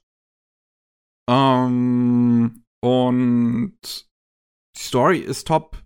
[1.29, 4.08] Ähm, und
[4.79, 5.83] die Story ist top.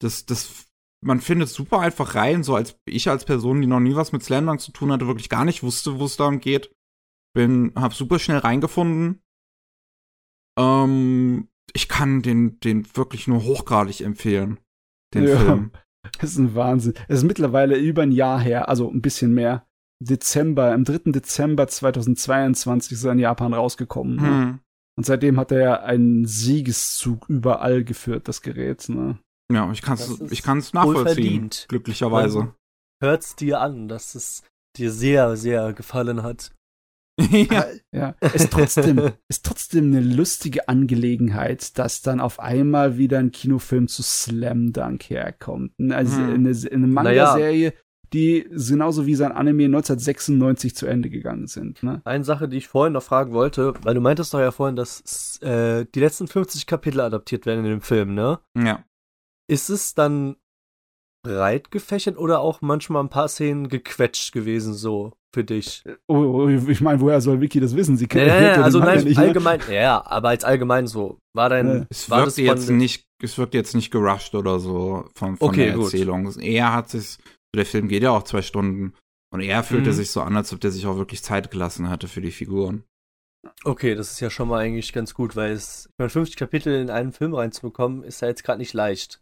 [0.00, 0.66] Das, das,
[1.04, 4.22] man findet super einfach rein, so als ich als Person, die noch nie was mit
[4.22, 6.70] Slamdunk zu tun hatte, wirklich gar nicht wusste, wo es darum geht.
[7.34, 9.20] Bin, hab super schnell reingefunden.
[10.58, 14.58] Ähm, ich kann den, den wirklich nur hochgradig empfehlen.
[15.14, 15.72] Den ja, Film.
[16.20, 16.94] Das ist ein Wahnsinn.
[17.08, 19.66] Es ist mittlerweile über ein Jahr her, also ein bisschen mehr.
[20.00, 21.10] Dezember, am 3.
[21.10, 24.14] Dezember 2022 ist er in Japan rausgekommen.
[24.14, 24.22] Ne?
[24.22, 24.60] Hm.
[24.96, 28.88] Und seitdem hat er ja einen Siegeszug überall geführt, das Gerät.
[28.88, 29.18] Ne?
[29.52, 32.54] Ja, ich kann es ich kann's nachvollziehen, glücklicherweise.
[33.02, 34.42] Hört es dir an, dass es
[34.76, 36.52] dir sehr, sehr gefallen hat.
[37.30, 37.66] ja.
[37.94, 38.14] ja.
[38.34, 44.02] Ist trotzdem, ist trotzdem eine lustige Angelegenheit, dass dann auf einmal wieder ein Kinofilm zu
[44.02, 45.72] Slam Dunk herkommt.
[45.90, 46.34] Also hm.
[46.34, 47.80] eine, eine Manga-Serie, naja.
[48.12, 51.82] Die genauso wie sein Anime 1996 zu Ende gegangen sind.
[51.82, 52.02] Ne?
[52.04, 55.40] Eine Sache, die ich vorhin noch fragen wollte, weil du meintest doch ja vorhin, dass
[55.42, 58.38] äh, die letzten 50 Kapitel adaptiert werden in dem Film, ne?
[58.56, 58.84] Ja.
[59.48, 60.36] Ist es dann
[61.26, 65.82] breit gefächert oder auch manchmal ein paar Szenen gequetscht gewesen so für dich?
[66.06, 67.96] Oh, oh ich meine, woher soll Vicky das wissen?
[67.96, 69.24] Sie kennt ja, ja, also nein, nicht, ne?
[69.24, 69.74] allgemein, ne?
[69.74, 71.18] ja, aber als allgemein so.
[71.34, 71.86] War dein, ja.
[71.90, 75.66] es war wirkt jetzt nicht, es wirkt jetzt nicht gerusht oder so von, von okay,
[75.66, 76.24] der Erzählung.
[76.24, 76.38] Gut.
[76.38, 76.90] Er hat
[77.56, 78.94] der Film geht ja auch zwei Stunden
[79.32, 79.94] und er fühlte mhm.
[79.94, 82.84] sich so an, als ob der sich auch wirklich Zeit gelassen hatte für die Figuren.
[83.64, 86.74] Okay, das ist ja schon mal eigentlich ganz gut, weil es, ich meine, 50 Kapitel
[86.74, 89.20] in einen Film reinzubekommen, ist ja jetzt gerade nicht leicht.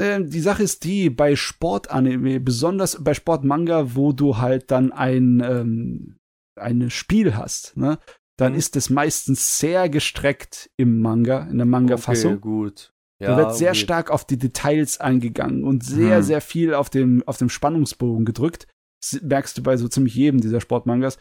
[0.00, 5.40] Ähm, die Sache ist die, bei Sportanime, besonders bei Sportmanga, wo du halt dann ein,
[5.44, 6.16] ähm,
[6.58, 7.98] ein Spiel hast, ne?
[8.38, 8.58] dann mhm.
[8.58, 12.34] ist es meistens sehr gestreckt im Manga, in der Manga-Fassung.
[12.34, 12.91] Okay, gut.
[13.22, 13.78] Ja, da wird sehr okay.
[13.78, 16.22] stark auf die Details eingegangen und sehr, hm.
[16.22, 18.66] sehr viel auf dem, auf dem Spannungsbogen gedrückt.
[19.00, 21.18] Das merkst du bei so ziemlich jedem dieser Sportmangas.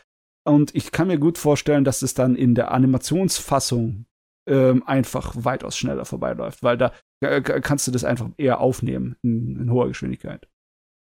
[0.47, 4.05] Und ich kann mir gut vorstellen, dass es dann in der Animationsfassung
[4.49, 6.91] ähm, einfach weitaus schneller vorbeiläuft, weil da
[7.23, 10.49] äh, kannst du das einfach eher aufnehmen in, in hoher Geschwindigkeit.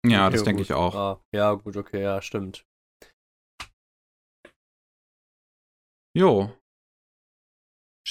[0.05, 0.94] Ja, okay, das denke ich auch.
[0.97, 2.67] Ah, ja, gut, okay, ja, stimmt.
[6.17, 6.52] Jo.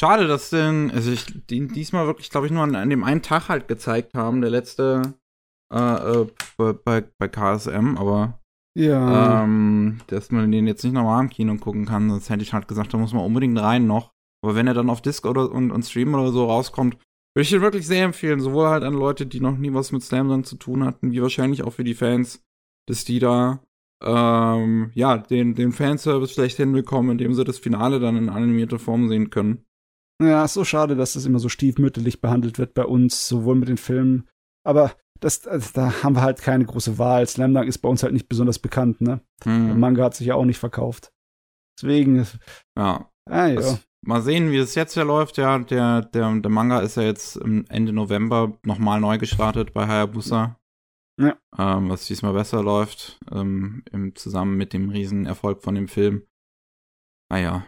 [0.01, 3.21] Schade, dass denn, also ich den diesmal wirklich, glaube ich, nur an, an, dem einen
[3.21, 5.13] Tag halt gezeigt haben, der letzte
[5.71, 5.77] äh,
[6.23, 8.39] äh, bei, bei KSM, aber
[8.75, 9.43] ja.
[9.43, 12.67] Ähm, dass man den jetzt nicht nochmal im Kino gucken kann, sonst hätte ich halt
[12.67, 14.11] gesagt, da muss man unbedingt rein noch.
[14.43, 16.95] Aber wenn er dann auf Disc oder und, und Stream oder so rauskommt,
[17.35, 18.39] würde ich ihn wirklich sehr empfehlen.
[18.39, 21.21] Sowohl halt an Leute, die noch nie was mit Slam Dunk zu tun hatten, wie
[21.21, 22.43] wahrscheinlich auch für die Fans,
[22.89, 23.61] dass die da
[24.03, 29.07] ähm, ja, den, den Fanservice schlecht hinbekommen, indem sie das Finale dann in animierter Form
[29.07, 29.63] sehen können.
[30.21, 33.69] Ja, ist so schade, dass das immer so stiefmütterlich behandelt wird bei uns, sowohl mit
[33.69, 34.27] den Filmen.
[34.63, 37.25] Aber das, also da haben wir halt keine große Wahl.
[37.27, 39.21] Slam Dunk ist bei uns halt nicht besonders bekannt, ne?
[39.43, 39.67] Hm.
[39.67, 41.11] Der Manga hat sich ja auch nicht verkauft.
[41.77, 42.27] Deswegen.
[42.77, 43.09] Ja.
[43.29, 43.79] Ah, ja.
[44.03, 45.37] Mal sehen, wie es jetzt ja läuft.
[45.37, 50.59] Ja, der, der, der Manga ist ja jetzt Ende November nochmal neu gestartet bei Hayabusa.
[51.19, 51.37] Ja.
[51.57, 56.25] Ähm, was diesmal besser läuft, ähm, im, zusammen mit dem Riesenerfolg von dem Film.
[57.29, 57.65] Naja.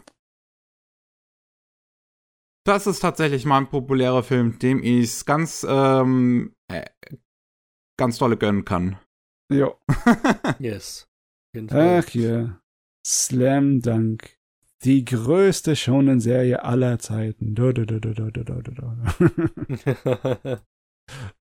[2.66, 6.86] Das ist tatsächlich mal ein populärer Film, dem ich es ganz, ähm, äh,
[7.98, 8.98] ganz dolle gönnen kann.
[9.52, 9.74] Ja.
[10.60, 11.10] yes.
[11.72, 12.62] Ach ja.
[13.06, 14.40] Slam Dunk.
[14.84, 17.56] Die größte Shonen-Serie aller Zeiten.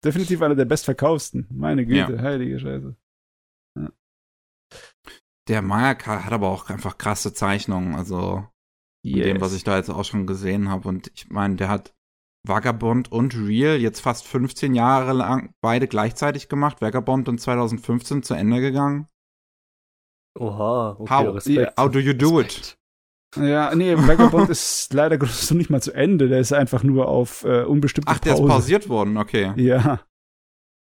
[0.03, 1.48] Definitiv einer der bestverkaufsten.
[1.51, 2.22] Meine Güte, ja.
[2.22, 2.95] heilige Scheiße.
[3.80, 3.91] Ja.
[5.48, 8.48] Der Mangaka hat aber auch einfach krasse Zeichnungen, also
[9.03, 9.25] yes.
[9.25, 10.88] dem, was ich da jetzt auch schon gesehen habe.
[10.88, 11.93] Und ich meine, der hat
[12.47, 16.81] Vagabond und Real jetzt fast 15 Jahre lang beide gleichzeitig gemacht.
[16.81, 19.07] Vagabond in 2015 zu Ende gegangen.
[20.39, 21.80] Oha, okay, how, Respekt.
[21.80, 22.57] how do you do Respekt.
[22.57, 22.77] it?
[23.38, 26.27] Ja, nee, Vagabond ist leider Gottes noch nicht mal zu Ende.
[26.27, 28.43] Der ist einfach nur auf äh, unbestimmte Ach, der Pause.
[28.43, 29.53] ist pausiert worden, okay.
[29.55, 30.01] Ja.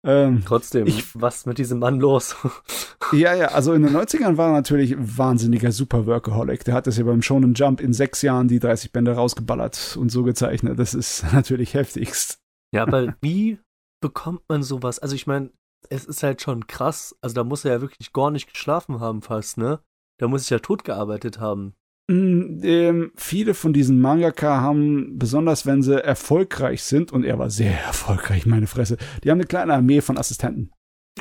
[0.06, 2.36] Ähm, Trotzdem, Ich- was mit diesem Mann los?
[3.14, 6.66] ja, ja, also in den 90ern war er natürlich wahnsinniger Super-Workaholic.
[6.66, 10.10] Der hat das ja beim Shonen Jump in sechs Jahren die 30 Bände rausgeballert und
[10.10, 10.78] so gezeichnet.
[10.78, 12.40] Das ist natürlich heftigst.
[12.74, 13.60] ja, aber wie
[14.02, 15.00] bekommt man sowas?
[15.00, 15.52] Also ich meine,
[15.90, 17.16] es ist halt schon krass.
[17.22, 19.80] Also da muss er ja wirklich gar nicht geschlafen haben fast, ne?
[20.20, 21.74] Da muss ich ja tot gearbeitet haben.
[22.12, 27.50] Mm, ähm, viele von diesen Mangaka haben, besonders wenn sie erfolgreich sind, und er war
[27.50, 30.72] sehr erfolgreich, meine Fresse, die haben eine kleine Armee von Assistenten.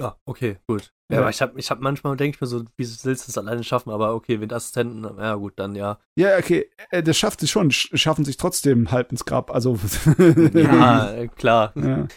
[0.00, 0.92] Ah, okay, gut.
[1.10, 1.20] Ja, Ja.
[1.20, 3.62] aber ich habe ich hab manchmal denke ich mir so, wie willst du das alleine
[3.62, 3.90] schaffen?
[3.90, 6.00] Aber okay, mit Assistenten, ja gut, dann ja.
[6.18, 9.50] Ja, okay, äh, das schafft es schon, sch- schaffen sich trotzdem halb ins Grab.
[9.50, 9.78] Also,
[10.54, 11.72] Ja, klar.
[11.76, 12.08] ja.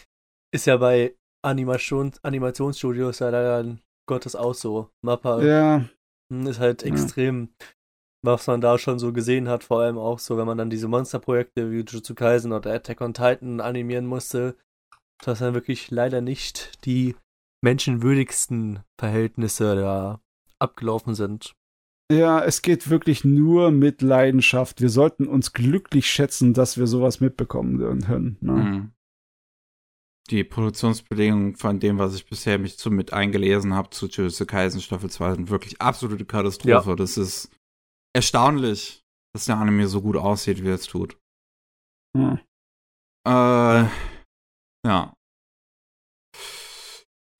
[0.52, 3.76] Ist ja bei Animation, Animationsstudios ja leider
[4.08, 4.90] Gottes auch so.
[5.02, 5.84] Mappa ja,
[6.30, 7.50] ist halt extrem,
[8.26, 10.88] was man da schon so gesehen hat, vor allem auch so, wenn man dann diese
[10.88, 14.56] Monsterprojekte wie Jujutsu Kaisen oder Attack on Titan animieren musste,
[15.24, 17.16] dass dann wirklich leider nicht die
[17.62, 20.20] menschenwürdigsten Verhältnisse da
[20.58, 21.54] abgelaufen sind.
[22.10, 24.80] ja, es geht wirklich nur mit Leidenschaft.
[24.80, 28.36] Wir sollten uns glücklich schätzen, dass wir sowas mitbekommen können.
[28.40, 28.52] Ne?
[28.52, 28.92] Mhm.
[30.30, 34.80] Die Produktionsbedingungen von dem, was ich bisher mich zu mit eingelesen habe, zu Jujutsu Kaisen
[34.80, 36.96] Staffel 2 sind wirklich absolute Katastrophe.
[36.96, 37.50] Das ist
[38.16, 39.04] erstaunlich,
[39.34, 41.18] dass der Anime so gut aussieht, wie er es tut.
[42.16, 42.38] Ja.
[43.26, 43.88] Äh,
[44.86, 45.12] ja.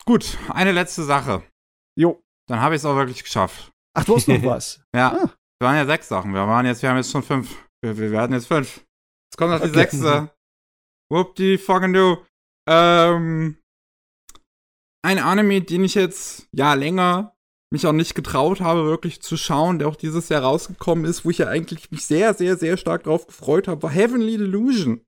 [0.05, 1.43] Gut, eine letzte Sache.
[1.99, 2.23] Jo.
[2.49, 3.73] Dann habe ich es auch wirklich geschafft.
[3.97, 4.81] Ach, du hast noch was.
[4.95, 5.33] Ja, Ah.
[5.61, 6.33] wir waren ja sechs Sachen.
[6.35, 7.67] Wir waren jetzt, wir haben jetzt schon fünf.
[7.83, 8.77] Wir, wir werden jetzt fünf.
[9.29, 9.75] Jetzt kommt noch die Okay.
[9.79, 10.31] sechste.
[11.11, 12.25] Whoop die fucking do.
[12.69, 13.59] Ähm,
[15.05, 17.36] ein Anime, den ich jetzt ja länger
[17.73, 21.31] mich auch nicht getraut habe, wirklich zu schauen, der auch dieses Jahr rausgekommen ist, wo
[21.31, 25.01] ich ja eigentlich mich sehr, sehr, sehr stark drauf gefreut habe, war Heavenly Delusion.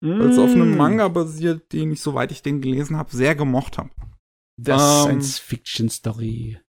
[0.00, 0.76] Weil es auf einem Mm.
[0.76, 3.90] Manga basiert, den ich, soweit ich den gelesen habe, sehr gemocht habe.
[4.56, 6.60] Das Ähm, Science-Fiction-Story.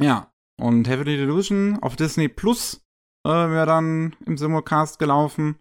[0.00, 2.86] Ja, und Heavenly Delusion auf Disney Plus
[3.26, 5.56] äh, wäre dann im Simulcast gelaufen.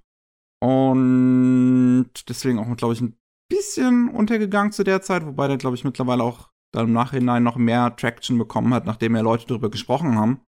[0.61, 3.17] Und deswegen auch, glaube ich, ein
[3.49, 7.55] bisschen untergegangen zu der Zeit, wobei der, glaube ich, mittlerweile auch dann im Nachhinein noch
[7.55, 10.41] mehr Traction bekommen hat, nachdem mehr Leute darüber gesprochen haben.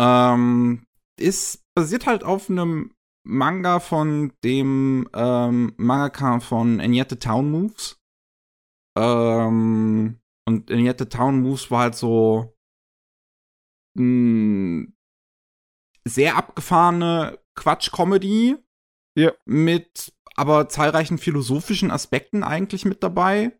[0.00, 0.86] Ähm,
[1.18, 2.94] ist basiert halt auf einem
[3.26, 8.00] Manga von dem ähm, Mangaka von Anyette Town Moves.
[8.96, 10.18] Ähm,
[10.48, 12.56] und Anyette Town Moves war halt so
[13.98, 14.88] mh,
[16.06, 18.56] sehr abgefahrene Quatsch-Comedy
[19.16, 19.32] Ja.
[19.44, 23.58] mit aber zahlreichen philosophischen Aspekten eigentlich mit dabei,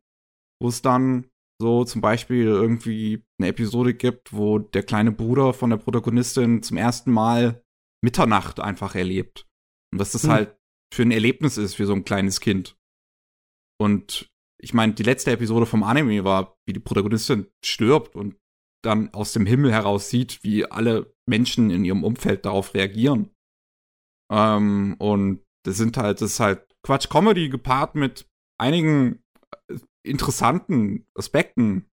[0.62, 1.28] wo es dann
[1.60, 6.76] so zum Beispiel irgendwie eine Episode gibt, wo der kleine Bruder von der Protagonistin zum
[6.76, 7.64] ersten Mal
[8.02, 9.46] Mitternacht einfach erlebt.
[9.92, 10.30] Und was das Hm.
[10.30, 10.56] halt
[10.94, 12.76] für ein Erlebnis ist für so ein kleines Kind.
[13.80, 14.30] Und
[14.60, 18.36] ich meine, die letzte Episode vom Anime war, wie die Protagonistin stirbt und
[18.84, 23.30] dann aus dem Himmel heraus sieht, wie alle Menschen in ihrem Umfeld darauf reagieren.
[24.30, 28.28] Ähm, und das sind halt, das ist halt Quatsch-Comedy gepaart mit
[28.60, 29.22] einigen
[29.68, 31.86] äh, interessanten Aspekten,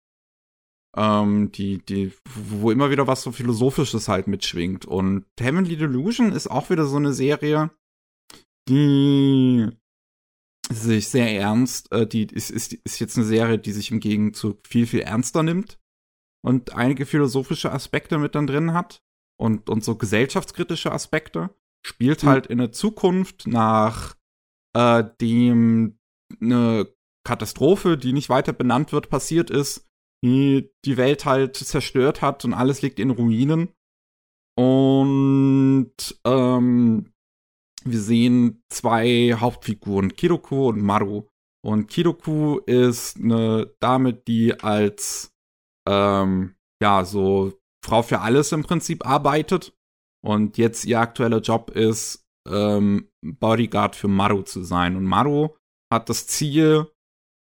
[0.96, 4.86] ähm, die, die, wo immer wieder was so Philosophisches halt mitschwingt.
[4.86, 7.70] Und Heavenly Delusion ist auch wieder so eine Serie,
[8.68, 9.68] die
[10.70, 14.66] sich sehr ernst, äh, die ist, ist, ist jetzt eine Serie, die sich im Gegenzug
[14.66, 15.78] viel, viel ernster nimmt
[16.44, 19.02] und einige philosophische Aspekte mit dann drin hat
[19.38, 21.54] und, und so gesellschaftskritische Aspekte.
[21.86, 22.28] Spielt Mhm.
[22.28, 24.16] halt in der Zukunft nach
[24.74, 25.98] äh, dem
[26.40, 26.88] eine
[27.24, 29.86] Katastrophe, die nicht weiter benannt wird, passiert ist,
[30.22, 33.72] die die Welt halt zerstört hat und alles liegt in Ruinen.
[34.56, 35.94] Und
[36.24, 37.12] ähm,
[37.84, 41.28] wir sehen zwei Hauptfiguren, Kiroku und Maru.
[41.64, 45.34] Und Kiroku ist eine Dame, die als
[45.88, 47.52] ähm, ja so
[47.84, 49.76] Frau für alles im Prinzip arbeitet.
[50.22, 54.96] Und jetzt ihr aktueller Job ist, ähm, Bodyguard für Maru zu sein.
[54.96, 55.50] Und Maru
[55.92, 56.90] hat das Ziel,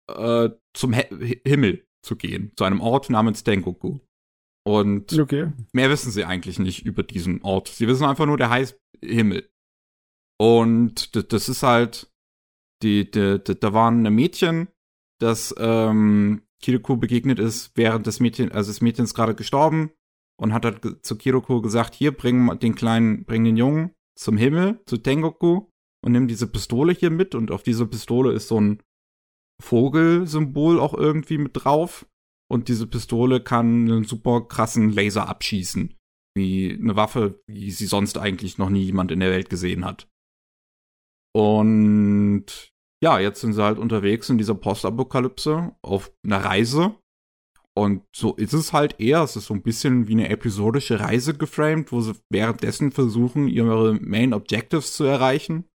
[0.09, 3.99] äh, zum He Himmel zu gehen, zu einem Ort namens Tengoku.
[4.67, 5.53] Und Okay.
[5.73, 7.69] mehr wissen sie eigentlich nicht über diesen Ort.
[7.69, 9.49] Sie wissen einfach nur, der heißt Himmel.
[10.39, 12.13] Und das ist halt,
[12.83, 14.69] die, die, die, da war ein Mädchen,
[15.21, 19.93] das ähm, Kiriko begegnet ist, während das Mädchen, also das Mädchen ist gerade gestorben
[20.39, 24.81] und hat halt zu Kiriko gesagt, hier, bring den kleinen, bring den Jungen zum Himmel,
[24.87, 25.69] zu Tengoku
[26.05, 28.83] und nimm diese Pistole hier mit und auf dieser Pistole ist so ein
[29.63, 32.07] Vogelsymbol auch irgendwie mit drauf
[32.51, 35.95] und diese Pistole kann einen super krassen Laser abschießen.
[36.37, 40.07] wie eine Waffe, wie sie sonst eigentlich noch nie jemand in der Welt gesehen hat.
[41.35, 46.95] Und ja, jetzt sind sie halt unterwegs in dieser Postapokalypse auf einer Reise.
[47.75, 49.23] Und so ist es halt eher.
[49.23, 53.95] Es ist so ein bisschen wie eine episodische Reise geframed, wo sie währenddessen versuchen, ihre
[53.95, 55.69] Main Objectives zu erreichen.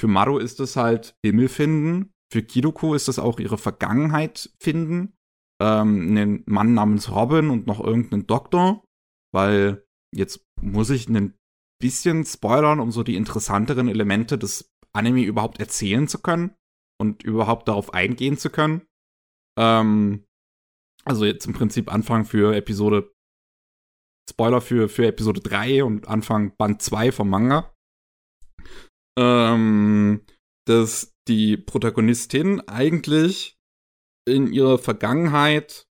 [0.00, 2.12] Für Maru ist es halt Himmel finden.
[2.30, 5.14] Für Kiruko ist es auch ihre Vergangenheit finden.
[5.60, 8.84] Ähm, einen Mann namens Robin und noch irgendeinen Doktor.
[9.32, 9.84] Weil
[10.14, 11.34] jetzt muss ich ein
[11.80, 16.54] bisschen spoilern, um so die interessanteren Elemente des Anime überhaupt erzählen zu können
[17.00, 18.82] und überhaupt darauf eingehen zu können.
[19.58, 20.24] Ähm,
[21.04, 23.10] also jetzt im Prinzip Anfang für Episode
[24.28, 27.74] Spoiler für, für Episode 3 und Anfang Band 2 vom Manga.
[29.18, 30.22] Ähm,
[30.66, 33.58] dass die Protagonistin eigentlich
[34.26, 35.86] in ihrer Vergangenheit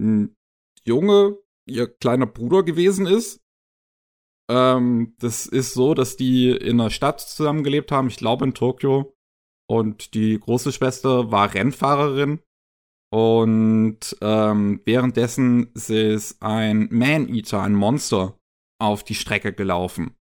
[0.00, 0.36] ein
[0.84, 3.42] Junge, ihr kleiner Bruder gewesen ist
[4.52, 9.14] ähm, das ist so, dass die in einer Stadt zusammengelebt haben, ich glaube in Tokio.
[9.66, 12.40] Und die große Schwester war Rennfahrerin.
[13.10, 18.38] Und ähm, währenddessen ist ein Man-Eater, ein Monster,
[18.78, 20.16] auf die Strecke gelaufen.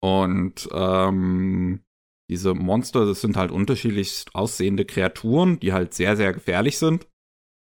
[0.00, 1.84] Und ähm,
[2.30, 7.06] diese Monster, das sind halt unterschiedlich aussehende Kreaturen, die halt sehr, sehr gefährlich sind.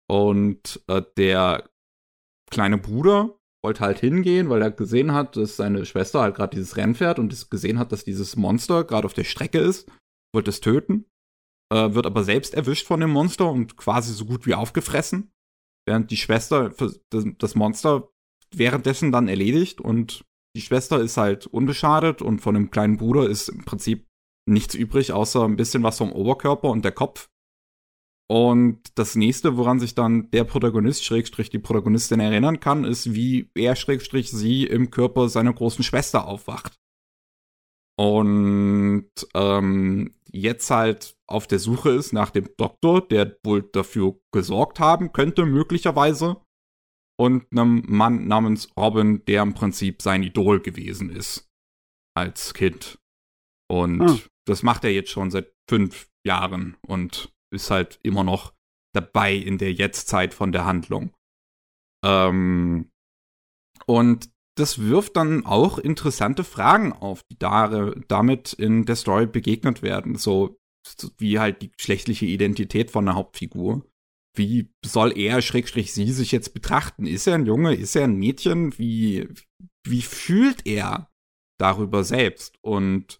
[0.09, 1.69] Und äh, der
[2.51, 6.77] kleine Bruder wollte halt hingehen, weil er gesehen hat, dass seine Schwester halt gerade dieses
[6.77, 9.89] Rennen fährt und gesehen hat, dass dieses Monster gerade auf der Strecke ist,
[10.33, 11.05] wollte es töten,
[11.71, 15.31] äh, wird aber selbst erwischt von dem Monster und quasi so gut wie aufgefressen,
[15.87, 16.73] während die Schwester
[17.09, 18.09] das Monster
[18.53, 23.47] währenddessen dann erledigt und die Schwester ist halt unbeschadet und von dem kleinen Bruder ist
[23.47, 24.07] im Prinzip
[24.47, 27.29] nichts übrig, außer ein bisschen was vom Oberkörper und der Kopf.
[28.29, 33.49] Und das nächste, woran sich dann der Protagonist, Schrägstrich, die Protagonistin erinnern kann, ist, wie
[33.55, 36.79] er, Schrägstrich, sie im Körper seiner großen Schwester aufwacht.
[37.99, 44.79] Und ähm, jetzt halt auf der Suche ist nach dem Doktor, der wohl dafür gesorgt
[44.79, 46.37] haben könnte, möglicherweise.
[47.19, 51.51] Und einem Mann namens Robin, der im Prinzip sein Idol gewesen ist.
[52.15, 53.00] Als Kind.
[53.71, 54.19] Und ah.
[54.45, 56.75] das macht er jetzt schon seit fünf Jahren.
[56.85, 58.53] Und ist halt immer noch
[58.93, 61.13] dabei in der Jetztzeit von der Handlung.
[62.03, 62.89] Ähm,
[63.85, 69.81] und das wirft dann auch interessante Fragen auf, die da, damit in der Story begegnet
[69.81, 70.15] werden.
[70.15, 70.57] So
[71.17, 73.85] wie halt die geschlechtliche Identität von der Hauptfigur.
[74.35, 77.05] Wie soll er, Schrägstrich, sie sich jetzt betrachten?
[77.05, 77.75] Ist er ein Junge?
[77.75, 78.77] Ist er ein Mädchen?
[78.77, 79.29] Wie,
[79.85, 81.09] wie fühlt er
[81.57, 82.57] darüber selbst?
[82.61, 83.19] Und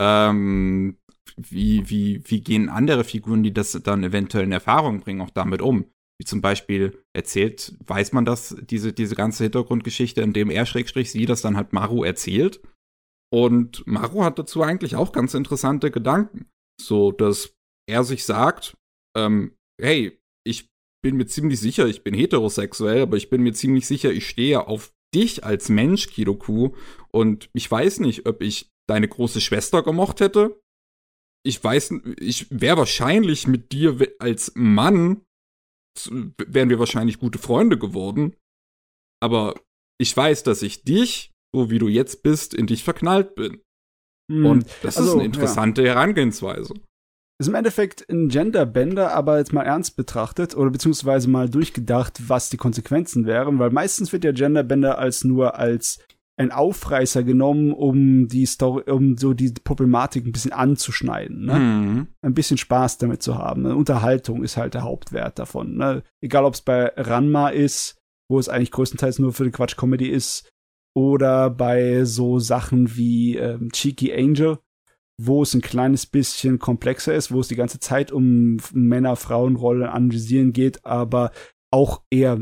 [0.00, 0.98] ähm,
[1.36, 5.62] wie, wie, wie gehen andere Figuren, die das dann eventuell in Erfahrung bringen, auch damit
[5.62, 5.86] um?
[6.20, 11.12] Wie zum Beispiel erzählt, weiß man das, diese, diese ganze Hintergrundgeschichte, in dem er Schrägstrich
[11.12, 12.60] sie das dann halt Maru erzählt.
[13.32, 16.46] Und Maru hat dazu eigentlich auch ganz interessante Gedanken.
[16.80, 17.54] So, dass
[17.88, 18.76] er sich sagt,
[19.16, 20.68] ähm, hey, ich
[21.02, 24.66] bin mir ziemlich sicher, ich bin heterosexuell, aber ich bin mir ziemlich sicher, ich stehe
[24.66, 26.74] auf dich als Mensch, Kidoku.
[27.12, 30.60] Und ich weiß nicht, ob ich deine große Schwester gemocht hätte
[31.48, 35.22] ich weiß, ich wäre wahrscheinlich mit dir als Mann,
[36.10, 38.36] wären wir wahrscheinlich gute Freunde geworden.
[39.20, 39.54] Aber
[39.98, 43.62] ich weiß, dass ich dich, so wie du jetzt bist, in dich verknallt bin.
[44.30, 44.46] Hm.
[44.46, 45.94] Und das also, ist eine interessante ja.
[45.94, 46.74] Herangehensweise.
[47.40, 52.50] Ist im Endeffekt ein Genderbender, aber jetzt mal ernst betrachtet oder beziehungsweise mal durchgedacht, was
[52.50, 56.00] die Konsequenzen wären, weil meistens wird ja Genderbender als nur als
[56.38, 61.58] ein Aufreißer genommen, um die Story, um so die Problematik ein bisschen anzuschneiden, ne?
[61.58, 62.06] Mhm.
[62.22, 63.62] Ein bisschen Spaß damit zu haben.
[63.62, 63.74] Ne?
[63.74, 65.76] Unterhaltung ist halt der Hauptwert davon.
[65.76, 66.02] Ne?
[66.22, 67.98] Egal, ob es bei Ranma ist,
[68.30, 70.48] wo es eigentlich größtenteils nur für die Quatsch-Comedy ist,
[70.96, 74.58] oder bei so Sachen wie ähm, Cheeky Angel,
[75.20, 80.52] wo es ein kleines bisschen komplexer ist, wo es die ganze Zeit um Männer-Frauen-Rollen analysieren
[80.52, 81.32] geht, aber
[81.72, 82.40] auch eher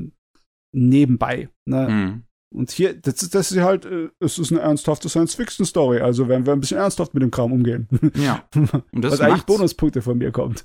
[0.75, 1.49] nebenbei.
[1.67, 1.89] Ne?
[1.89, 2.26] Mhm.
[2.55, 6.47] Und hier, das ist, das ist halt, äh, es ist eine ernsthafte Science-Fiction-Story, also werden
[6.47, 7.89] wir ein bisschen ernsthaft mit dem Kram umgehen.
[8.17, 8.49] Ja.
[8.55, 10.65] Und das Was eigentlich Bonuspunkte von mir kommt.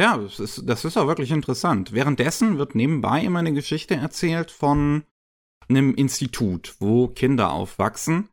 [0.00, 1.92] Ja, das ist, das ist auch wirklich interessant.
[1.92, 5.04] Währenddessen wird nebenbei immer eine Geschichte erzählt von
[5.68, 8.28] einem Institut, wo Kinder aufwachsen,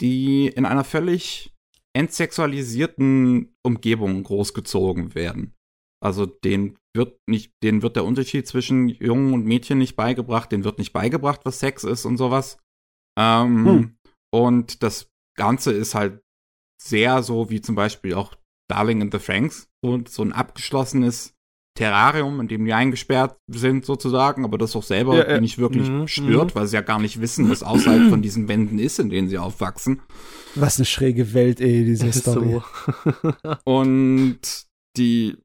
[0.00, 1.54] die in einer völlig
[1.94, 5.55] entsexualisierten Umgebung großgezogen werden.
[6.02, 10.64] Also den wird nicht, denen wird der Unterschied zwischen Jungen und Mädchen nicht beigebracht, denen
[10.64, 12.58] wird nicht beigebracht, was Sex ist und sowas.
[13.18, 13.96] Ähm, hm.
[14.32, 16.20] Und das Ganze ist halt
[16.82, 18.34] sehr so wie zum Beispiel auch
[18.68, 21.36] Darling in the Franks, so, so ein abgeschlossenes
[21.76, 25.40] Terrarium, in dem die eingesperrt sind sozusagen, aber das auch selber ja, ja.
[25.40, 26.08] nicht wirklich mhm.
[26.08, 26.58] stört, mhm.
[26.58, 29.38] weil sie ja gar nicht wissen, was außerhalb von diesen Wänden ist, in denen sie
[29.38, 30.00] aufwachsen.
[30.54, 32.60] Was eine schräge Welt, ey, diese Story.
[33.02, 33.34] So.
[33.64, 34.40] Und
[34.96, 35.36] die,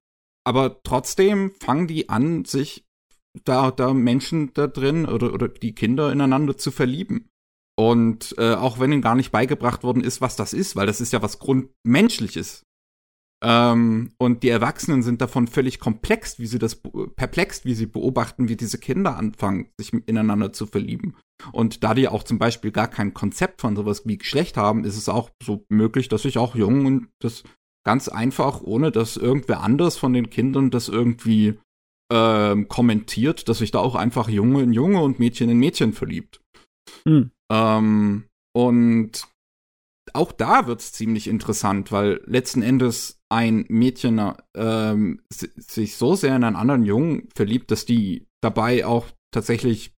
[0.43, 2.85] aber trotzdem fangen die an, sich
[3.43, 7.29] da, da Menschen da drin oder, oder die Kinder ineinander zu verlieben.
[7.79, 11.01] Und äh, auch wenn ihnen gar nicht beigebracht worden ist, was das ist, weil das
[11.01, 12.63] ist ja was Grundmenschliches.
[13.43, 16.81] Ähm, und die Erwachsenen sind davon völlig komplex, wie sie das
[17.15, 21.15] perplex, wie sie beobachten, wie diese Kinder anfangen, sich ineinander zu verlieben.
[21.51, 24.97] Und da die auch zum Beispiel gar kein Konzept von sowas wie Geschlecht haben, ist
[24.97, 27.43] es auch so möglich, dass sich auch Jungen das
[27.85, 31.59] ganz einfach, ohne dass irgendwer anders von den Kindern das irgendwie
[32.11, 36.41] ähm, kommentiert, dass sich da auch einfach Junge in Junge und Mädchen in Mädchen verliebt.
[37.05, 37.31] Mhm.
[37.51, 39.27] Ähm, und
[40.13, 46.35] auch da wird es ziemlich interessant, weil letzten Endes ein Mädchen ähm, sich so sehr
[46.35, 49.93] in einen anderen Jungen verliebt, dass die dabei auch tatsächlich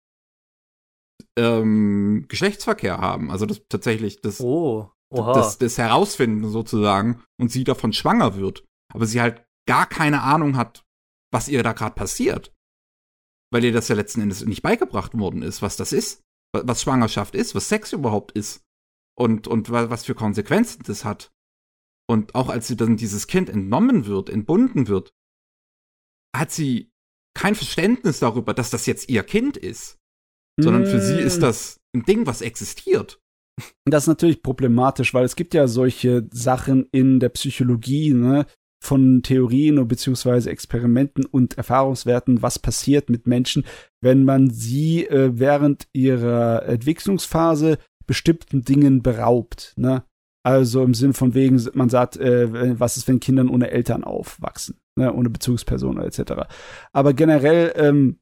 [1.37, 3.31] ähm, Geschlechtsverkehr haben.
[3.31, 8.65] Also das tatsächlich das, oh, das, das Herausfinden sozusagen und sie davon schwanger wird.
[8.93, 10.85] Aber sie halt gar keine Ahnung hat,
[11.31, 12.53] was ihr da gerade passiert.
[13.51, 16.21] Weil ihr das ja letzten Endes nicht beigebracht worden ist, was das ist,
[16.53, 18.63] was Schwangerschaft ist, was Sex überhaupt ist
[19.17, 21.31] und, und was für Konsequenzen das hat.
[22.09, 25.13] Und auch als sie dann dieses Kind entnommen wird, entbunden wird,
[26.35, 26.91] hat sie
[27.33, 29.97] kein Verständnis darüber, dass das jetzt ihr Kind ist.
[30.59, 31.41] Sondern für sie ist hm.
[31.41, 33.20] das ein Ding, was existiert.
[33.85, 38.45] Das ist natürlich problematisch, weil es gibt ja solche Sachen in der Psychologie, ne,
[38.83, 43.63] von Theorien beziehungsweise Experimenten und Erfahrungswerten, was passiert mit Menschen,
[44.01, 49.73] wenn man sie äh, während ihrer Entwicklungsphase bestimmten Dingen beraubt.
[49.77, 50.03] Ne?
[50.43, 54.77] Also im Sinn von wegen, man sagt, äh, was ist, wenn Kindern ohne Eltern aufwachsen,
[54.95, 55.13] ne?
[55.13, 56.47] ohne Bezugspersonen etc.
[56.91, 58.17] Aber generell ähm,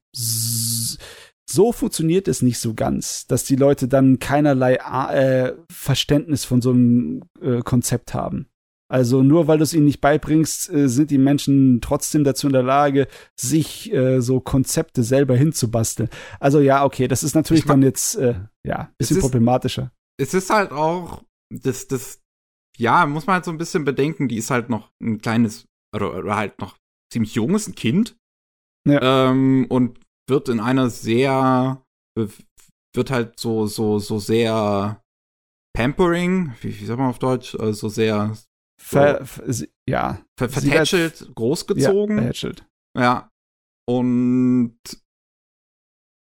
[1.50, 6.70] so funktioniert es nicht so ganz, dass die Leute dann keinerlei äh, Verständnis von so
[6.70, 8.46] einem äh, Konzept haben.
[8.88, 12.52] Also nur weil du es ihnen nicht beibringst, äh, sind die Menschen trotzdem dazu in
[12.52, 13.06] der Lage,
[13.38, 16.08] sich äh, so Konzepte selber hinzubasteln.
[16.40, 19.92] Also ja, okay, das ist natürlich dann jetzt äh, ja bisschen es ist, problematischer.
[20.18, 22.20] Es ist halt auch das das
[22.76, 24.26] ja muss man halt so ein bisschen bedenken.
[24.26, 26.76] Die ist halt noch ein kleines oder, oder halt noch
[27.12, 28.16] ziemlich junges ein Kind
[28.88, 29.30] ja.
[29.30, 31.84] ähm, und wird in einer sehr
[32.94, 35.02] wird halt so so so sehr
[35.76, 38.36] Pampering, wie, wie sagt man auf Deutsch, also sehr
[38.80, 39.24] ver,
[39.88, 40.20] ja.
[40.38, 42.16] Ver, vertätschelt, großgezogen.
[42.16, 42.66] Ja, vertätschelt.
[42.98, 43.30] Ja.
[43.88, 44.78] Und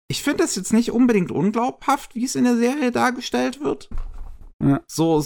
[0.09, 3.89] ich finde es jetzt nicht unbedingt unglaubhaft, wie es in der Serie dargestellt wird.
[4.63, 4.83] Ja.
[4.87, 5.25] So,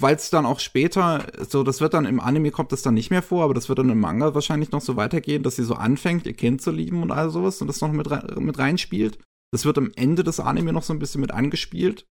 [0.00, 3.10] weil es dann auch später, so, das wird dann im Anime kommt das dann nicht
[3.10, 5.74] mehr vor, aber das wird dann im Manga wahrscheinlich noch so weitergehen, dass sie so
[5.74, 8.08] anfängt, ihr Kind zu lieben und all sowas und das noch mit,
[8.40, 9.18] mit reinspielt.
[9.52, 12.06] Das wird am Ende des Anime noch so ein bisschen mit angespielt,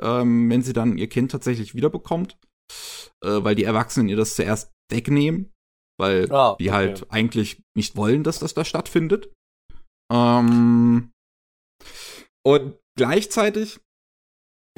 [0.00, 2.36] ähm, wenn sie dann ihr Kind tatsächlich wiederbekommt
[3.22, 5.52] äh, weil die Erwachsenen ihr das zuerst wegnehmen,
[5.98, 9.32] weil ah, die halt eigentlich nicht wollen, dass das da stattfindet.
[10.12, 11.12] Ähm,
[12.44, 13.80] und gleichzeitig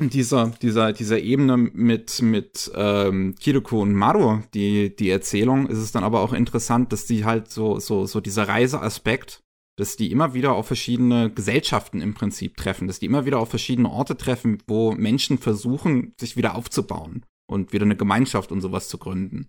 [0.00, 5.92] dieser, dieser, dieser Ebene mit, mit ähm, Kiriko und Maru, die, die Erzählung, ist es
[5.92, 9.40] dann aber auch interessant, dass die halt so, so, so dieser Reiseaspekt,
[9.76, 13.50] dass die immer wieder auf verschiedene Gesellschaften im Prinzip treffen, dass die immer wieder auf
[13.50, 18.88] verschiedene Orte treffen, wo Menschen versuchen, sich wieder aufzubauen und wieder eine Gemeinschaft und sowas
[18.88, 19.48] zu gründen.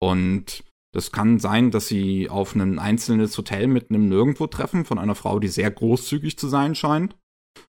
[0.00, 4.98] Und das kann sein, dass sie auf ein einzelnes Hotel mit einem Nirgendwo treffen von
[4.98, 7.16] einer Frau, die sehr großzügig zu sein scheint.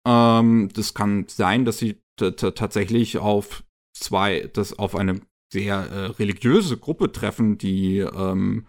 [0.06, 3.64] Ähm, das kann sein, dass sie tatsächlich auf
[3.96, 5.20] zwei, das auf eine
[5.52, 8.66] sehr äh, religiöse Gruppe treffen, die ähm,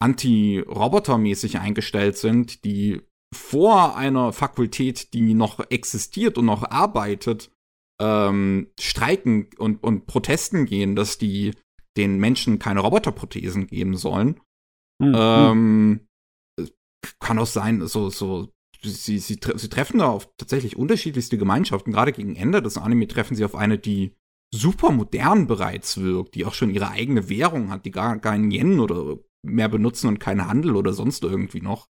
[0.00, 3.02] anti-Roboter-mäßig eingestellt sind, die
[3.34, 7.50] vor einer Fakultät, die noch existiert und noch arbeitet,
[8.00, 11.54] ähm, streiken und, und Protesten gehen, dass die
[11.96, 14.40] den Menschen keine Roboterprothesen geben sollen.
[14.98, 15.14] Mhm.
[15.16, 16.08] Ähm,
[17.20, 18.50] kann auch sein, so, so,
[18.84, 21.92] sie, sie, sie treffen da auf tatsächlich unterschiedlichste Gemeinschaften.
[21.92, 24.14] Gerade gegen Ende des Anime treffen sie auf eine, die
[24.54, 28.80] super modern bereits wirkt, die auch schon ihre eigene Währung hat, die gar keinen Yen
[28.80, 31.88] oder mehr benutzen und keinen Handel oder sonst irgendwie noch,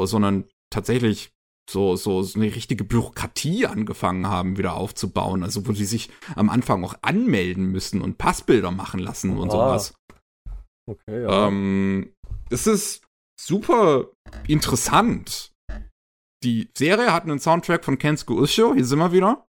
[0.00, 1.32] sondern tatsächlich
[1.70, 5.42] so, so, so eine richtige Bürokratie angefangen haben, wieder aufzubauen.
[5.42, 9.52] Also, wo sie sich am Anfang auch anmelden müssen und Passbilder machen lassen und ah.
[9.52, 9.94] sowas.
[10.86, 11.48] Okay, ja.
[11.48, 12.12] Ähm,
[12.50, 13.06] es ist
[13.40, 14.08] super
[14.48, 15.51] interessant.
[16.42, 19.46] Die Serie hat einen Soundtrack von Kensuke Ushio, hier sind wir wieder.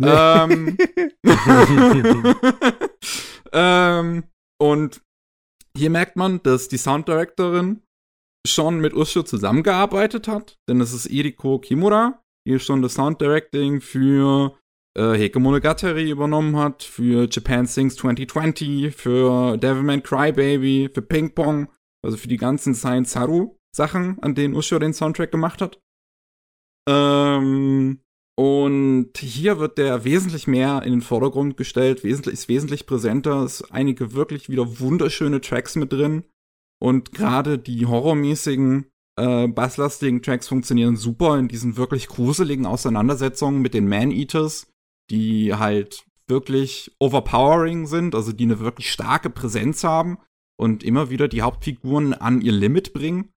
[0.00, 0.08] Nee.
[0.08, 0.78] Ähm,
[3.52, 4.24] ähm,
[4.58, 5.02] und
[5.76, 7.82] hier merkt man, dass die Sounddirektorin
[8.46, 13.82] schon mit Ushio zusammengearbeitet hat, denn es ist Eriko Kimura, die schon das Sound Directing
[13.82, 14.56] für
[14.96, 21.68] äh, Heike Monogatari übernommen hat, für Japan Sings 2020, für Devilman Crybaby, für Ping Pong,
[22.02, 25.78] also für die ganzen Science Haru Sachen, an denen Ushio den Soundtrack gemacht hat.
[26.88, 28.00] Ähm,
[28.36, 33.70] und hier wird der wesentlich mehr in den Vordergrund gestellt, wesentlich, ist wesentlich präsenter, ist
[33.70, 36.24] einige wirklich wieder wunderschöne Tracks mit drin.
[36.80, 38.86] Und gerade die horrormäßigen,
[39.16, 44.72] äh, basslastigen Tracks funktionieren super in diesen wirklich gruseligen Auseinandersetzungen mit den Man-Eaters,
[45.10, 50.16] die halt wirklich overpowering sind, also die eine wirklich starke Präsenz haben
[50.56, 53.34] und immer wieder die Hauptfiguren an ihr Limit bringen.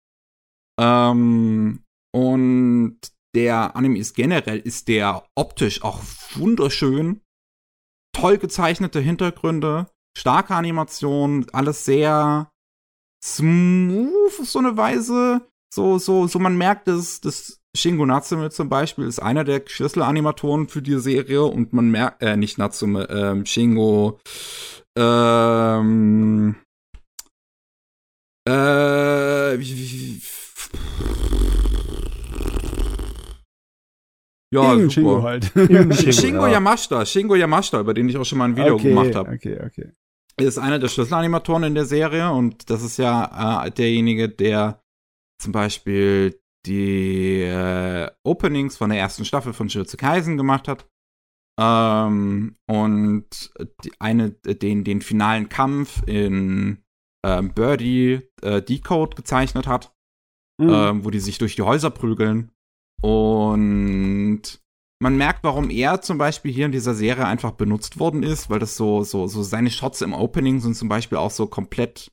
[0.79, 2.99] Ähm, und
[3.35, 6.01] der Anime ist generell, ist der optisch auch
[6.35, 7.21] wunderschön.
[8.13, 9.87] Toll gezeichnete Hintergründe,
[10.17, 12.51] starke Animation, alles sehr
[13.23, 15.47] smooth auf so eine Weise.
[15.73, 20.69] So, so, so man merkt, dass, dass Shingo Natsume zum Beispiel ist einer der Schlüsselanimatoren
[20.69, 24.19] für die Serie und man merkt, äh, nicht Natsume, ähm, Shingo,
[24.99, 26.57] ähm,
[28.49, 29.59] äh,
[34.53, 34.91] Ja, super.
[34.91, 35.45] Shingo halt.
[35.55, 36.53] Shingo, Shingo ja.
[36.55, 39.31] Yamashita, Shingo Yamashita, über den ich auch schon mal ein Video okay, gemacht habe.
[39.31, 39.93] Okay, okay.
[40.39, 44.83] Ist einer der Schlüsselanimatoren in der Serie und das ist ja äh, derjenige, der
[45.41, 50.87] zum Beispiel die äh, Openings von der ersten Staffel von Jujutsu Kaisen gemacht hat.
[51.59, 53.51] Ähm, und
[53.85, 56.83] die, eine, den, den finalen Kampf in
[57.25, 59.95] ähm, Birdie äh, Decode gezeichnet hat,
[60.59, 60.71] mhm.
[60.71, 62.51] ähm, wo die sich durch die Häuser prügeln.
[63.03, 64.61] Und
[65.03, 68.59] man merkt, warum er zum Beispiel hier in dieser Serie einfach benutzt worden ist, weil
[68.59, 72.13] das so, so, so seine Shots im Opening sind zum Beispiel auch so komplett,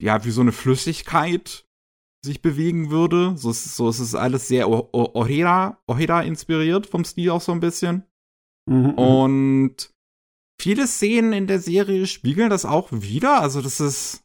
[0.00, 1.66] ja, wie so eine Flüssigkeit
[2.24, 3.36] sich bewegen würde.
[3.36, 7.60] So ist, so ist es alles sehr Ohera, Ohera inspiriert vom Stil auch so ein
[7.60, 8.04] bisschen.
[8.70, 8.94] Mhm, mhm.
[8.94, 9.90] Und
[10.62, 13.40] viele Szenen in der Serie spiegeln das auch wieder.
[13.40, 14.22] Also das ist,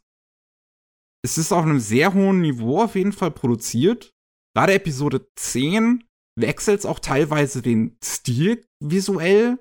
[1.24, 4.14] es ist auf einem sehr hohen Niveau auf jeden Fall produziert
[4.54, 6.04] gerade Episode 10
[6.36, 9.58] wechselt es auch teilweise den Stil visuell,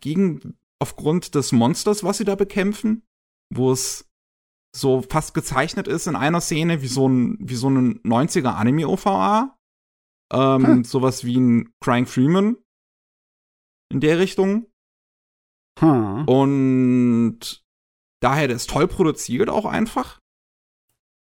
[0.00, 3.02] gegen, aufgrund des Monsters, was sie da bekämpfen,
[3.52, 4.08] wo es
[4.74, 9.58] so fast gezeichnet ist in einer Szene wie so ein, wie so ein 90er Anime-OVA.
[10.32, 10.84] Ähm, hm.
[10.84, 12.56] Sowas wie ein Crying Freeman
[13.92, 14.66] in der Richtung.
[15.78, 16.26] Hm.
[16.26, 17.64] Und
[18.20, 20.20] daher, der ist toll produziert auch einfach.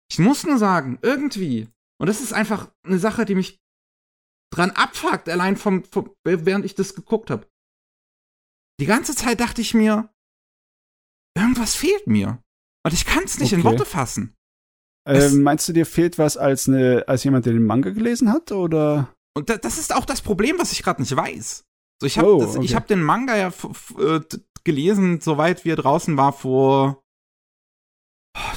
[0.09, 1.67] Ich muss nur sagen, irgendwie
[1.99, 3.59] und das ist einfach eine Sache, die mich
[4.53, 7.47] dran abfuckt, allein vom, vom während ich das geguckt habe.
[8.79, 10.09] Die ganze Zeit dachte ich mir,
[11.37, 12.41] irgendwas fehlt mir.
[12.85, 13.61] Und ich kann es nicht okay.
[13.61, 14.35] in Worte fassen.
[15.07, 18.51] Ähm, meinst du, dir fehlt was als, eine, als jemand, der den Manga gelesen hat,
[18.51, 19.13] oder?
[19.35, 21.63] Und da, das ist auch das Problem, was ich gerade nicht weiß.
[22.01, 22.67] So, ich habe oh, okay.
[22.75, 23.53] hab den Manga ja
[23.99, 24.21] äh,
[24.63, 27.03] gelesen, soweit wie er draußen war vor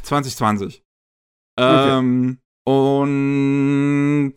[0.02, 0.82] 2020.
[1.56, 1.98] Okay.
[1.98, 4.34] Ähm, und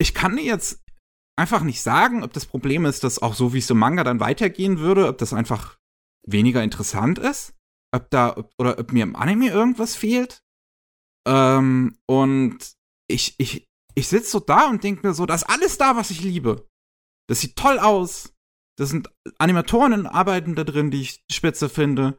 [0.00, 0.82] ich kann jetzt
[1.38, 4.20] einfach nicht sagen, ob das Problem ist, dass auch so wie es im Manga dann
[4.20, 5.78] weitergehen würde, ob das einfach
[6.26, 7.54] weniger interessant ist,
[7.94, 10.42] ob da oder ob mir im Anime irgendwas fehlt.
[11.28, 12.74] Ähm, und
[13.06, 16.10] ich ich ich sitze so da und denke mir so, da ist alles da, was
[16.10, 16.66] ich liebe.
[17.28, 18.34] Das sieht toll aus.
[18.78, 22.18] Das sind Animatoren arbeiten da drin, die ich spitze finde.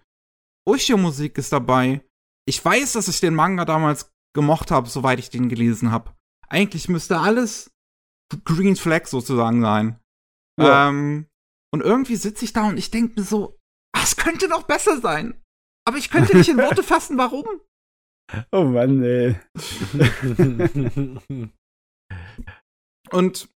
[0.69, 2.05] Ushio-Musik ist dabei.
[2.51, 6.13] Ich weiß, dass ich den Manga damals gemocht habe, soweit ich den gelesen habe.
[6.49, 7.71] Eigentlich müsste alles
[8.43, 9.97] Green Flag sozusagen sein.
[10.59, 10.89] Ja.
[10.89, 11.27] Ähm,
[11.73, 13.57] und irgendwie sitze ich da und ich denke mir so,
[13.95, 15.41] ah, es könnte noch besser sein.
[15.87, 17.45] Aber ich könnte nicht in Worte fassen, warum.
[18.51, 19.39] Oh Mann, ey.
[23.11, 23.47] und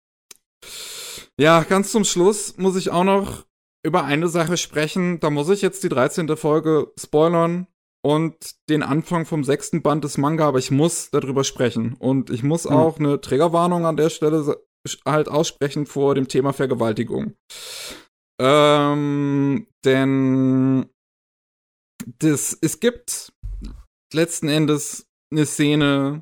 [1.37, 3.45] ja, ganz zum Schluss muss ich auch noch
[3.85, 5.19] über eine Sache sprechen.
[5.19, 6.37] Da muss ich jetzt die 13.
[6.37, 7.67] Folge spoilern
[8.05, 11.95] und den Anfang vom sechsten Band des Manga, aber ich muss darüber sprechen.
[11.95, 12.75] Und ich muss mhm.
[12.75, 14.61] auch eine Trägerwarnung an der Stelle
[15.07, 17.33] halt aussprechen vor dem Thema Vergewaltigung.
[18.39, 20.85] Ähm, denn
[22.19, 23.33] das, es gibt
[24.13, 26.21] letzten Endes eine Szene,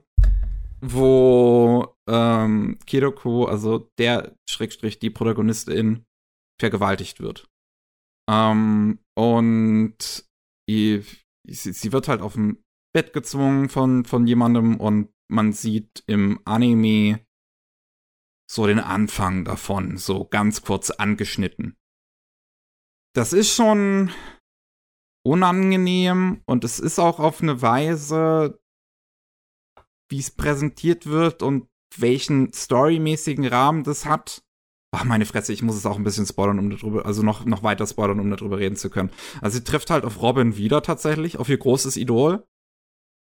[0.80, 6.06] wo ähm, Kiroko, also der Schrägstrich die Protagonistin,
[6.62, 7.50] vergewaltigt wird.
[8.30, 10.24] Ähm, und
[10.70, 11.04] die
[11.48, 12.64] sie, sie wird halt auf dem
[12.94, 17.26] Bett gezwungen von, von jemandem und man sieht im Anime
[18.50, 21.76] so den Anfang davon, so ganz kurz angeschnitten.
[23.16, 24.12] Das ist schon
[25.26, 28.60] unangenehm und es ist auch auf eine Weise
[30.14, 34.43] wie es präsentiert wird und welchen storymäßigen Rahmen das hat.
[34.96, 37.64] Ach, meine Fresse, ich muss es auch ein bisschen spoilern, um darüber, also noch, noch
[37.64, 39.10] weiter spoilern, um darüber reden zu können.
[39.42, 42.46] Also sie trifft halt auf Robin wieder tatsächlich, auf ihr großes Idol.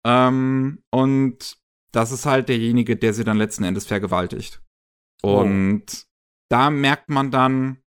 [0.06, 1.58] Ähm, und
[1.92, 4.62] das ist halt derjenige, der sie dann letzten Endes vergewaltigt.
[5.22, 5.40] Oh.
[5.40, 6.06] Und oh.
[6.48, 7.82] da merkt man dann,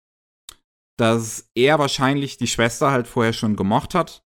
[0.97, 4.25] dass er wahrscheinlich die Schwester halt vorher schon gemocht hat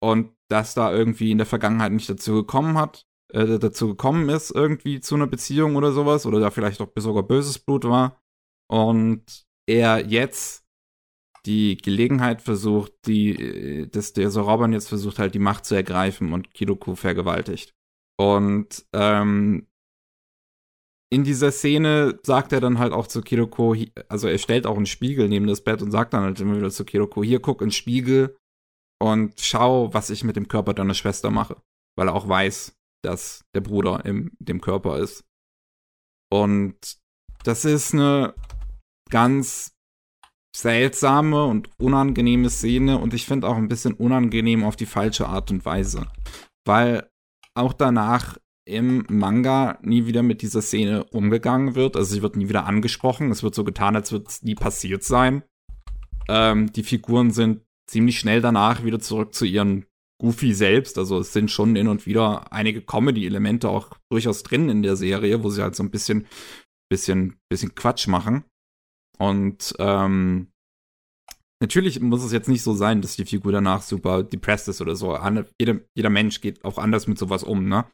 [0.00, 4.50] und dass da irgendwie in der Vergangenheit nicht dazu gekommen hat, äh, dazu gekommen ist,
[4.50, 8.18] irgendwie zu einer Beziehung oder sowas, oder da vielleicht auch sogar böses Blut war.
[8.70, 10.64] Und er jetzt
[11.46, 16.32] die Gelegenheit versucht, die, dass der so Robin jetzt versucht halt die Macht zu ergreifen
[16.32, 17.72] und Kidoku vergewaltigt.
[18.20, 19.66] Und ähm,
[21.10, 23.74] in dieser Szene sagt er dann halt auch zu Kiroko,
[24.08, 26.70] also er stellt auch einen Spiegel neben das Bett und sagt dann halt immer wieder
[26.70, 28.36] zu Kiroko, hier guck in den Spiegel
[29.00, 31.56] und schau, was ich mit dem Körper deiner Schwester mache.
[31.96, 35.24] Weil er auch weiß, dass der Bruder in dem Körper ist.
[36.30, 36.98] Und
[37.44, 38.34] das ist eine
[39.10, 39.74] ganz
[40.54, 45.50] seltsame und unangenehme Szene und ich finde auch ein bisschen unangenehm auf die falsche Art
[45.50, 46.06] und Weise.
[46.64, 47.08] Weil
[47.54, 48.38] auch danach
[48.68, 51.96] im Manga nie wieder mit dieser Szene umgegangen wird.
[51.96, 53.30] Also sie wird nie wieder angesprochen.
[53.30, 55.42] Es wird so getan, als würde es nie passiert sein.
[56.28, 59.86] Ähm, die Figuren sind ziemlich schnell danach wieder zurück zu ihren
[60.20, 60.98] Goofy selbst.
[60.98, 65.42] Also es sind schon hin und wieder einige Comedy-Elemente auch durchaus drin in der Serie,
[65.42, 66.26] wo sie halt so ein bisschen,
[66.90, 68.44] bisschen, bisschen Quatsch machen.
[69.18, 70.48] Und ähm,
[71.60, 74.94] Natürlich muss es jetzt nicht so sein, dass die Figur danach super depressed ist oder
[74.94, 75.18] so.
[75.58, 77.84] Jeder, jeder Mensch geht auch anders mit sowas um, ne?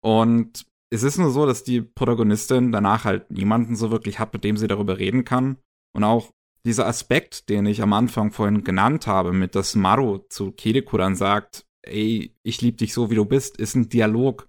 [0.00, 4.44] Und es ist nur so, dass die Protagonistin danach halt niemanden so wirklich hat, mit
[4.44, 5.56] dem sie darüber reden kann.
[5.92, 6.30] Und auch
[6.64, 11.16] dieser Aspekt, den ich am Anfang vorhin genannt habe, mit dass Maru zu Kiriko dann
[11.16, 14.48] sagt, ey, ich lieb dich so, wie du bist, ist ein Dialog,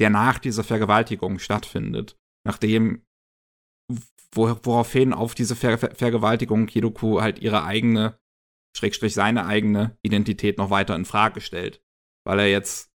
[0.00, 2.16] der nach dieser Vergewaltigung stattfindet.
[2.46, 3.02] Nachdem
[4.32, 8.18] woraufhin auf diese Ver Ver Vergewaltigung Kidoku halt ihre eigene,
[8.76, 11.82] Schrägstrich seine eigene Identität noch weiter in Frage stellt.
[12.24, 12.90] Weil er jetzt,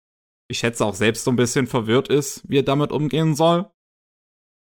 [0.50, 3.72] ich schätze, auch selbst so ein bisschen verwirrt ist, wie er damit umgehen soll.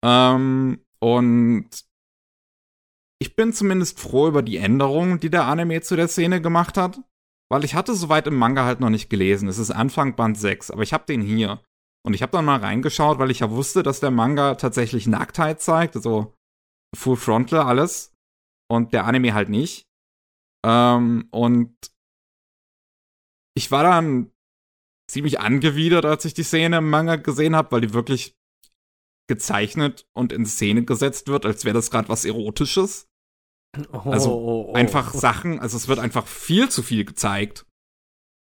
[0.04, 1.68] Ähm, und
[3.18, 7.00] ich bin zumindest froh über die Änderungen, die der Anime zu der Szene gemacht hat.
[7.48, 9.48] Weil ich hatte soweit im Manga halt noch nicht gelesen.
[9.48, 11.62] Es ist Anfang Band 6, aber ich habe den hier.
[12.06, 15.60] Und ich habe dann mal reingeschaut, weil ich ja wusste, dass der Manga tatsächlich Nacktheit
[15.60, 15.96] zeigt.
[15.96, 16.34] Also
[16.96, 18.14] Full Frontal alles
[18.70, 19.88] und der Anime halt nicht.
[20.64, 21.74] Ähm, und
[23.56, 24.30] ich war dann
[25.10, 28.36] ziemlich angewidert, als ich die Szene im Manga gesehen habe, weil die wirklich
[29.28, 33.08] gezeichnet und in Szene gesetzt wird, als wäre das gerade was Erotisches.
[33.92, 37.65] Oh, also oh, oh, einfach Sachen, also es wird einfach viel zu viel gezeigt.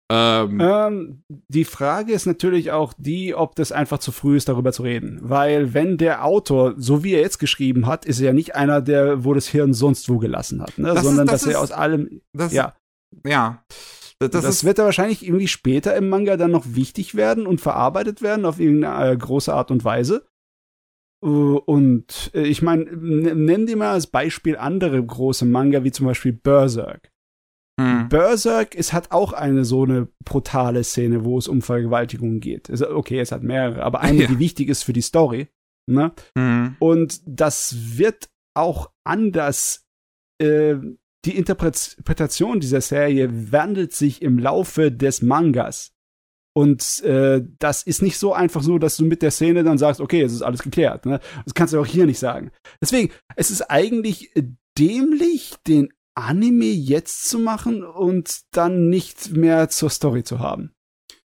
[0.10, 4.72] Ähm, ähm, die Frage ist natürlich auch die, ob das einfach zu früh ist, darüber
[4.72, 5.20] zu reden.
[5.22, 8.82] Weil wenn der Autor, so wie er jetzt geschrieben hat, ist er ja nicht einer,
[8.82, 10.94] der wo das Hirn sonst wo gelassen hat, ne?
[10.94, 12.74] Das sondern ist, das dass ist, er aus allem, das, ja,
[13.26, 13.64] ja.
[14.20, 17.62] Das, das, das wird da wahrscheinlich irgendwie später im Manga dann noch wichtig werden und
[17.62, 20.26] verarbeitet werden auf irgendeine äh, große Art und Weise.
[21.24, 26.06] Uh, und äh, ich meine, nenn dir mal als Beispiel andere große Manga, wie zum
[26.06, 27.12] Beispiel Berserk.
[27.80, 28.10] Hm.
[28.10, 32.70] Berserk es hat auch eine so eine brutale Szene, wo es um Vergewaltigung geht.
[32.82, 34.28] Okay, es hat mehrere, aber eine, ja.
[34.28, 35.48] die wichtig ist für die Story.
[35.90, 36.12] Ne?
[36.38, 36.76] Hm.
[36.80, 39.86] Und das wird auch anders.
[40.42, 40.76] Äh,
[41.26, 45.92] die Interpretation dieser Serie wandelt sich im Laufe des Mangas.
[46.56, 50.02] Und äh, das ist nicht so einfach so, dass du mit der Szene dann sagst,
[50.02, 51.06] okay, es ist alles geklärt.
[51.06, 51.20] Ne?
[51.46, 52.52] Das kannst du auch hier nicht sagen.
[52.82, 54.32] Deswegen, es ist eigentlich
[54.78, 60.74] dämlich, den Anime jetzt zu machen und dann nicht mehr zur Story zu haben.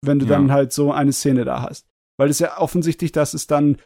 [0.02, 0.32] Wenn du ja.
[0.32, 1.86] dann halt so eine Szene da hast.
[2.18, 3.76] Weil es ja offensichtlich, dass es dann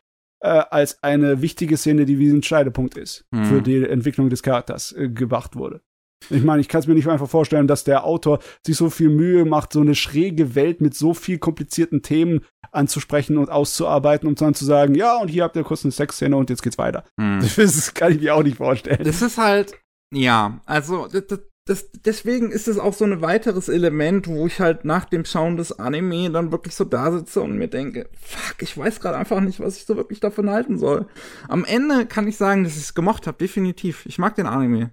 [0.41, 3.44] äh, als eine wichtige Szene, die wie ein Scheidepunkt ist mhm.
[3.44, 5.83] für die Entwicklung des Charakters äh, gemacht wurde.
[6.31, 9.10] Ich meine, ich kann es mir nicht einfach vorstellen, dass der Autor sich so viel
[9.10, 12.41] Mühe macht, so eine schräge Welt mit so viel komplizierten Themen
[12.73, 16.36] anzusprechen und auszuarbeiten und dann zu sagen, ja, und hier habt ihr kurz eine Sexszene
[16.36, 17.05] und jetzt geht's weiter.
[17.20, 17.41] Hm.
[17.57, 19.05] Das kann ich mir auch nicht vorstellen.
[19.05, 19.74] Das ist halt,
[20.15, 24.84] ja, also das, das, deswegen ist es auch so ein weiteres Element, wo ich halt
[24.84, 28.76] nach dem Schauen des Anime dann wirklich so da sitze und mir denke, fuck, ich
[28.76, 31.07] weiß gerade einfach nicht, was ich so wirklich davon halten soll.
[31.49, 34.05] Am Ende kann ich sagen, dass ich es gemocht habe, definitiv.
[34.07, 34.91] Ich mag den Anime.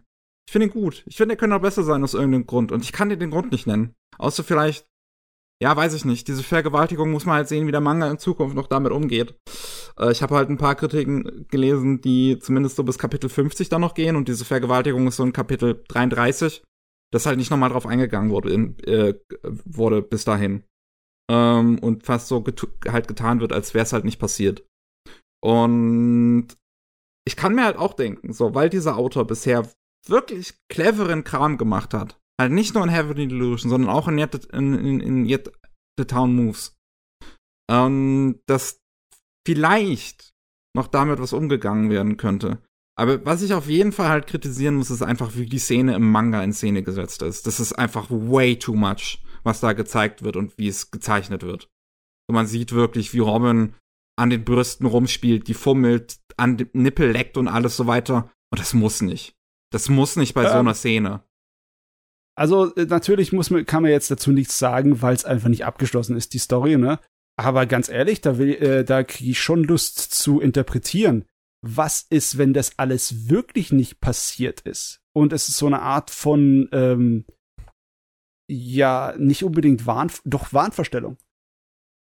[0.48, 1.04] Ich finde ihn gut.
[1.06, 2.72] Ich finde, er könnte auch besser sein aus irgendeinem Grund.
[2.72, 3.94] Und ich kann dir den Grund nicht nennen.
[4.18, 4.86] Außer vielleicht
[5.62, 6.28] ja, weiß ich nicht.
[6.28, 9.36] Diese Vergewaltigung muss man halt sehen, wie der Manga in Zukunft noch damit umgeht.
[10.00, 13.82] Äh, ich habe halt ein paar Kritiken gelesen, die zumindest so bis Kapitel 50 dann
[13.82, 16.64] noch gehen und diese Vergewaltigung ist so in Kapitel 33,
[17.14, 19.14] das halt nicht nochmal drauf eingegangen wurde, in, äh,
[19.66, 20.64] wurde bis dahin.
[21.32, 24.66] ähm, und fast so get halt getan wird, als wäre es halt nicht passiert.
[25.44, 26.48] Und
[27.28, 29.68] ich kann mir halt auch denken, so, weil dieser Autor bisher
[30.08, 34.46] wirklich cleveren Kram gemacht hat, halt nicht nur in Heavenly Delusion, sondern auch in Yet,
[34.54, 35.52] in, in, in Yet
[35.98, 36.78] the Town Moves,
[37.70, 38.82] ähm, dass
[39.48, 40.34] vielleicht
[40.76, 42.62] noch damit was umgegangen werden könnte.
[42.98, 46.12] Aber was ich auf jeden Fall halt kritisieren muss, ist einfach, wie die Szene im
[46.12, 47.48] Manga in Szene gesetzt ist.
[47.48, 51.70] Das ist einfach way too much, was da gezeigt wird und wie es gezeichnet wird.
[52.28, 53.74] Und man sieht wirklich, wie Robin
[54.20, 58.32] an den Brüsten rumspielt, die fummelt, an den Nippel leckt und alles so weiter.
[58.52, 59.34] Und das muss nicht.
[59.72, 61.24] Das muss nicht bei ähm, so einer Szene.
[62.36, 65.66] Also äh, natürlich muss man, kann man jetzt dazu nichts sagen, weil es einfach nicht
[65.66, 67.00] abgeschlossen ist, die Story, ne?
[67.38, 71.26] Aber ganz ehrlich, da, äh, da kriege ich schon Lust zu interpretieren.
[71.64, 75.02] Was ist, wenn das alles wirklich nicht passiert ist?
[75.14, 77.26] Und es ist so eine Art von, ähm,
[78.50, 81.18] ja, nicht unbedingt Wahn, doch Wahnvorstellung.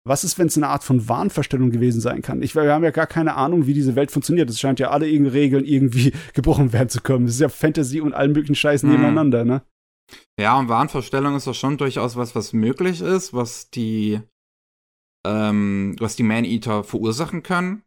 [0.04, 2.42] Was ist, wenn es eine Art von Wahnvorstellung gewesen sein kann?
[2.42, 4.50] Ich, wir haben ja gar keine Ahnung, wie diese Welt funktioniert.
[4.50, 7.26] Es scheint ja alle Regeln irgendwie gebrochen werden zu können.
[7.26, 8.96] Es ist ja Fantasy und allen möglichen Scheißen mhm.
[8.96, 9.62] nebeneinander, ne?
[10.40, 14.22] Ja, und Wahnvorstellung ist doch schon durchaus was, was möglich ist, was die,
[15.26, 17.84] ähm, was die Man-Eater verursachen können.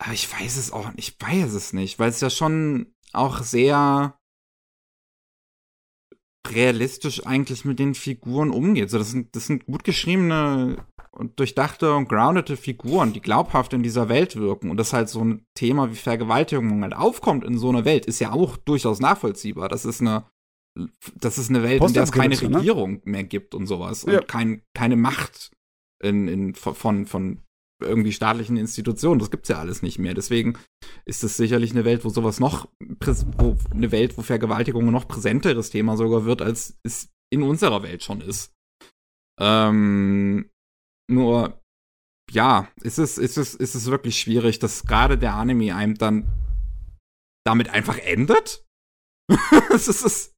[0.00, 4.18] Aber ich weiß es auch, ich weiß es nicht, weil es ja schon auch sehr
[6.46, 8.90] realistisch eigentlich mit den Figuren umgeht.
[8.90, 13.82] So, das sind, das sind gut geschriebene und durchdachte und groundete Figuren, die glaubhaft in
[13.82, 14.70] dieser Welt wirken.
[14.70, 18.20] Und das halt so ein Thema wie Vergewaltigung halt aufkommt in so einer Welt, ist
[18.20, 19.68] ja auch durchaus nachvollziehbar.
[19.68, 20.26] Das ist eine,
[21.14, 22.56] das ist eine Welt, in der es keine ne?
[22.56, 24.04] Regierung mehr gibt und sowas.
[24.04, 24.20] Ja.
[24.20, 25.50] Und kein, keine Macht
[26.02, 27.42] in, in, von, von
[27.82, 29.18] irgendwie staatlichen Institutionen.
[29.18, 30.14] Das gibt's ja alles nicht mehr.
[30.14, 30.58] Deswegen
[31.04, 32.68] ist es sicherlich eine Welt, wo sowas noch,
[33.38, 37.82] wo, eine Welt, wo Vergewaltigung ein noch präsenteres Thema sogar wird, als es in unserer
[37.82, 38.52] Welt schon ist.
[39.40, 40.50] Ähm,
[41.10, 41.60] nur,
[42.30, 46.26] ja, ist es, ist es, ist es wirklich schwierig, dass gerade der Anime einem dann
[47.46, 48.66] damit einfach endet?
[49.70, 50.34] das ist,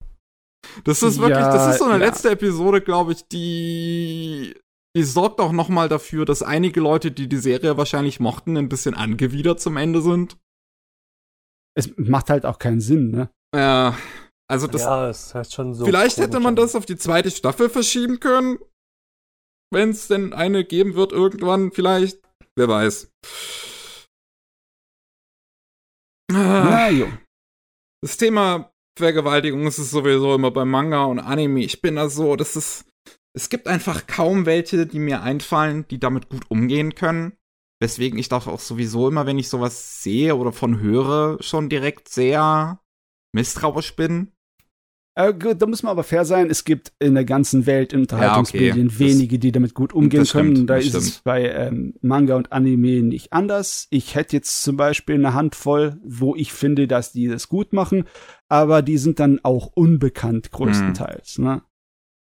[0.84, 2.06] das ist wirklich, ja, das ist so eine ja.
[2.06, 4.54] letzte Episode, glaube ich, die
[4.96, 8.68] die sorgt auch noch mal dafür, dass einige Leute, die die Serie wahrscheinlich mochten, ein
[8.68, 10.36] bisschen angewidert zum Ende sind.
[11.76, 13.30] Es macht halt auch keinen Sinn, ne?
[13.54, 13.96] Ja,
[14.50, 14.82] also das.
[14.82, 15.84] Ja, es heißt schon so.
[15.84, 18.58] Vielleicht hätte man das auf die zweite Staffel verschieben können,
[19.72, 22.20] wenn es denn eine geben wird irgendwann, vielleicht.
[22.56, 23.12] Wer weiß.
[26.32, 27.08] Na, jo.
[28.02, 31.60] Das Thema Vergewaltigung ist es sowieso immer bei Manga und Anime.
[31.60, 32.90] Ich bin da so, das ist
[33.32, 37.36] es gibt einfach kaum welche, die mir einfallen, die damit gut umgehen können.
[37.80, 42.08] Weswegen ich doch auch sowieso immer, wenn ich sowas sehe oder von höre, schon direkt
[42.08, 42.80] sehr
[43.32, 44.32] misstrauisch bin.
[45.16, 46.50] Äh, gut, da muss man aber fair sein.
[46.50, 48.98] Es gibt in der ganzen Welt in Unterhaltungsmedien ja, okay.
[48.98, 50.54] wenige, die damit gut umgehen können.
[50.54, 51.04] Stimmt, da ist stimmt.
[51.04, 53.88] es bei ähm, Manga und Anime nicht anders.
[53.90, 58.04] Ich hätte jetzt zum Beispiel eine Handvoll, wo ich finde, dass die das gut machen,
[58.48, 61.36] aber die sind dann auch unbekannt größtenteils.
[61.36, 61.44] Hm.
[61.44, 61.62] Ne?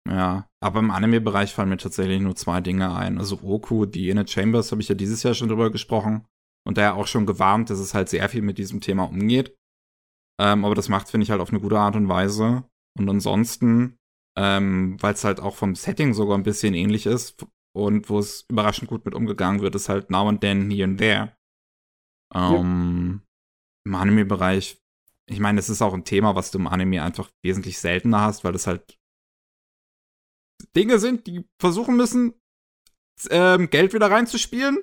[0.08, 3.18] Ja, aber im Anime-Bereich fallen mir tatsächlich nur zwei Dinge ein.
[3.18, 6.26] Also Oku, die Inner Chambers, habe ich ja dieses Jahr schon drüber gesprochen.
[6.68, 9.56] Und daher auch schon gewarnt, dass es halt sehr viel mit diesem Thema umgeht.
[10.40, 12.64] Ähm, aber das macht, finde ich, halt auf eine gute Art und Weise.
[12.98, 13.98] Und ansonsten,
[14.38, 18.45] ähm, weil es halt auch vom Setting sogar ein bisschen ähnlich ist und wo es
[18.49, 21.35] überraschend gut mit umgegangen wird, ist halt Now and Then, Here and There.
[22.33, 23.88] Ähm, ja.
[23.88, 24.82] Im Anime-Bereich,
[25.30, 28.43] ich meine, es ist auch ein Thema, was du im Anime einfach wesentlich seltener hast,
[28.43, 28.98] weil das halt
[30.75, 32.33] Dinge sind, die versuchen müssen,
[33.30, 34.80] ähm, Geld wieder reinzuspielen.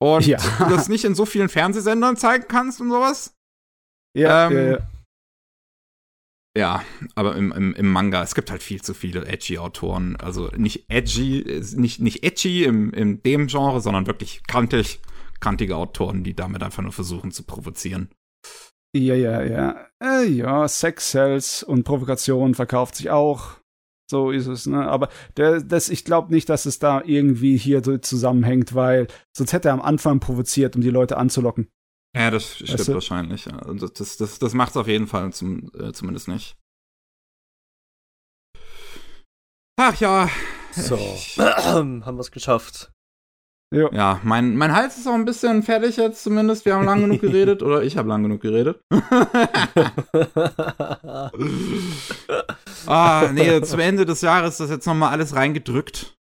[0.00, 0.38] Und ja.
[0.58, 3.34] du das nicht in so vielen Fernsehsendern zeigen kannst und sowas.
[4.16, 4.88] Ja, ähm, ja, ja.
[6.58, 6.82] Ja,
[7.14, 10.16] aber im, im, im, Manga, es gibt halt viel zu viele edgy Autoren.
[10.16, 14.98] Also nicht edgy, nicht, nicht edgy im, in dem Genre, sondern wirklich kantig,
[15.38, 18.08] kantige Autoren, die damit einfach nur versuchen zu provozieren.
[18.92, 19.86] Ja, ja, ja.
[20.02, 23.60] Äh, ja, Sex Cells und Provokation verkauft sich auch.
[24.10, 24.84] So ist es, ne?
[24.88, 29.52] Aber der, das, ich glaube nicht, dass es da irgendwie hier so zusammenhängt, weil sonst
[29.52, 31.68] hätte er am Anfang provoziert, um die Leute anzulocken.
[32.16, 32.94] Ja, das stimmt weißt du?
[32.94, 33.44] wahrscheinlich.
[33.46, 33.58] Ja.
[33.58, 36.56] Also das, das, das macht es auf jeden Fall zum, äh, zumindest nicht.
[39.80, 40.28] Ach ja.
[40.72, 40.96] So,
[41.38, 42.90] haben wir es geschafft.
[43.74, 46.64] Ja, ja mein, mein Hals ist auch ein bisschen fertig jetzt zumindest.
[46.64, 48.80] Wir haben lang genug geredet oder ich habe lang genug geredet.
[52.86, 56.17] ah, nee, zum Ende des Jahres ist das jetzt nochmal alles reingedrückt.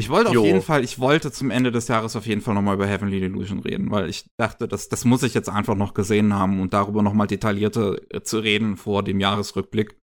[0.00, 0.40] Ich wollte jo.
[0.40, 3.20] auf jeden Fall, ich wollte zum Ende des Jahres auf jeden Fall nochmal über Heavenly
[3.20, 6.72] Delusion reden, weil ich dachte, das, das muss ich jetzt einfach noch gesehen haben und
[6.72, 9.98] darüber nochmal detaillierter äh, zu reden vor dem Jahresrückblick.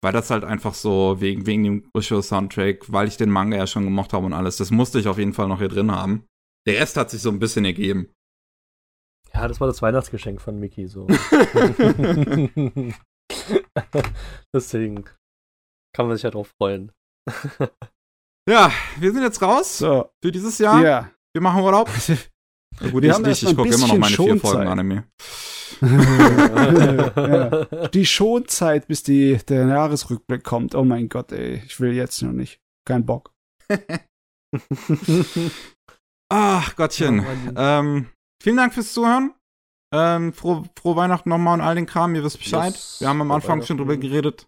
[0.00, 3.82] weil das halt einfach so wegen, wegen dem Ushio-Soundtrack, weil ich den Manga ja schon
[3.82, 6.24] gemocht habe und alles, das musste ich auf jeden Fall noch hier drin haben.
[6.68, 8.12] Der Rest hat sich so ein bisschen ergeben.
[9.34, 11.08] Ja, das war das Weihnachtsgeschenk von Mickey, so.
[14.54, 15.04] Deswegen
[15.92, 16.92] kann man sich ja drauf freuen.
[18.48, 20.10] ja, wir sind jetzt raus so.
[20.22, 20.82] für dieses Jahr.
[20.82, 21.10] Ja.
[21.32, 21.90] Wir machen Urlaub.
[22.80, 24.68] Ja, gut, Wir ich nicht, ich gucke immer noch meine bisschen vier Folgen Schonzeit.
[24.68, 25.04] Anime.
[27.66, 27.88] ja.
[27.92, 30.76] Die Schonzeit, bis die, der Jahresrückblick kommt.
[30.76, 31.62] Oh mein Gott, ey.
[31.66, 32.60] Ich will jetzt noch nicht.
[32.86, 33.32] Kein Bock.
[36.32, 37.24] Ach, Gottchen.
[37.56, 38.06] Ja, ähm,
[38.40, 39.34] vielen Dank fürs Zuhören.
[39.92, 42.74] Ähm, frohe, frohe Weihnachten nochmal und all den Kram, ihr wisst Bescheid.
[42.74, 44.46] Yes, Wir haben am Anfang schon drüber geredet.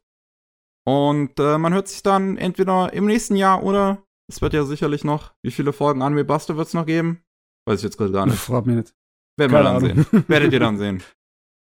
[0.90, 5.04] Und äh, man hört sich dann entweder im nächsten Jahr oder es wird ja sicherlich
[5.04, 7.22] noch, wie viele Folgen Anime Buster wird es noch geben?
[7.68, 8.38] Weiß ich jetzt gerade gar nicht.
[8.38, 8.94] Frag mich nicht.
[9.38, 10.04] Werden wir Keine dann Ahnung.
[10.10, 10.24] sehen.
[10.28, 11.02] Werdet ihr dann sehen.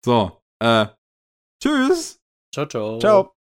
[0.06, 0.86] So, äh,
[1.64, 2.20] tschüss.
[2.54, 3.00] Ciao, ciao.
[3.00, 3.37] Ciao.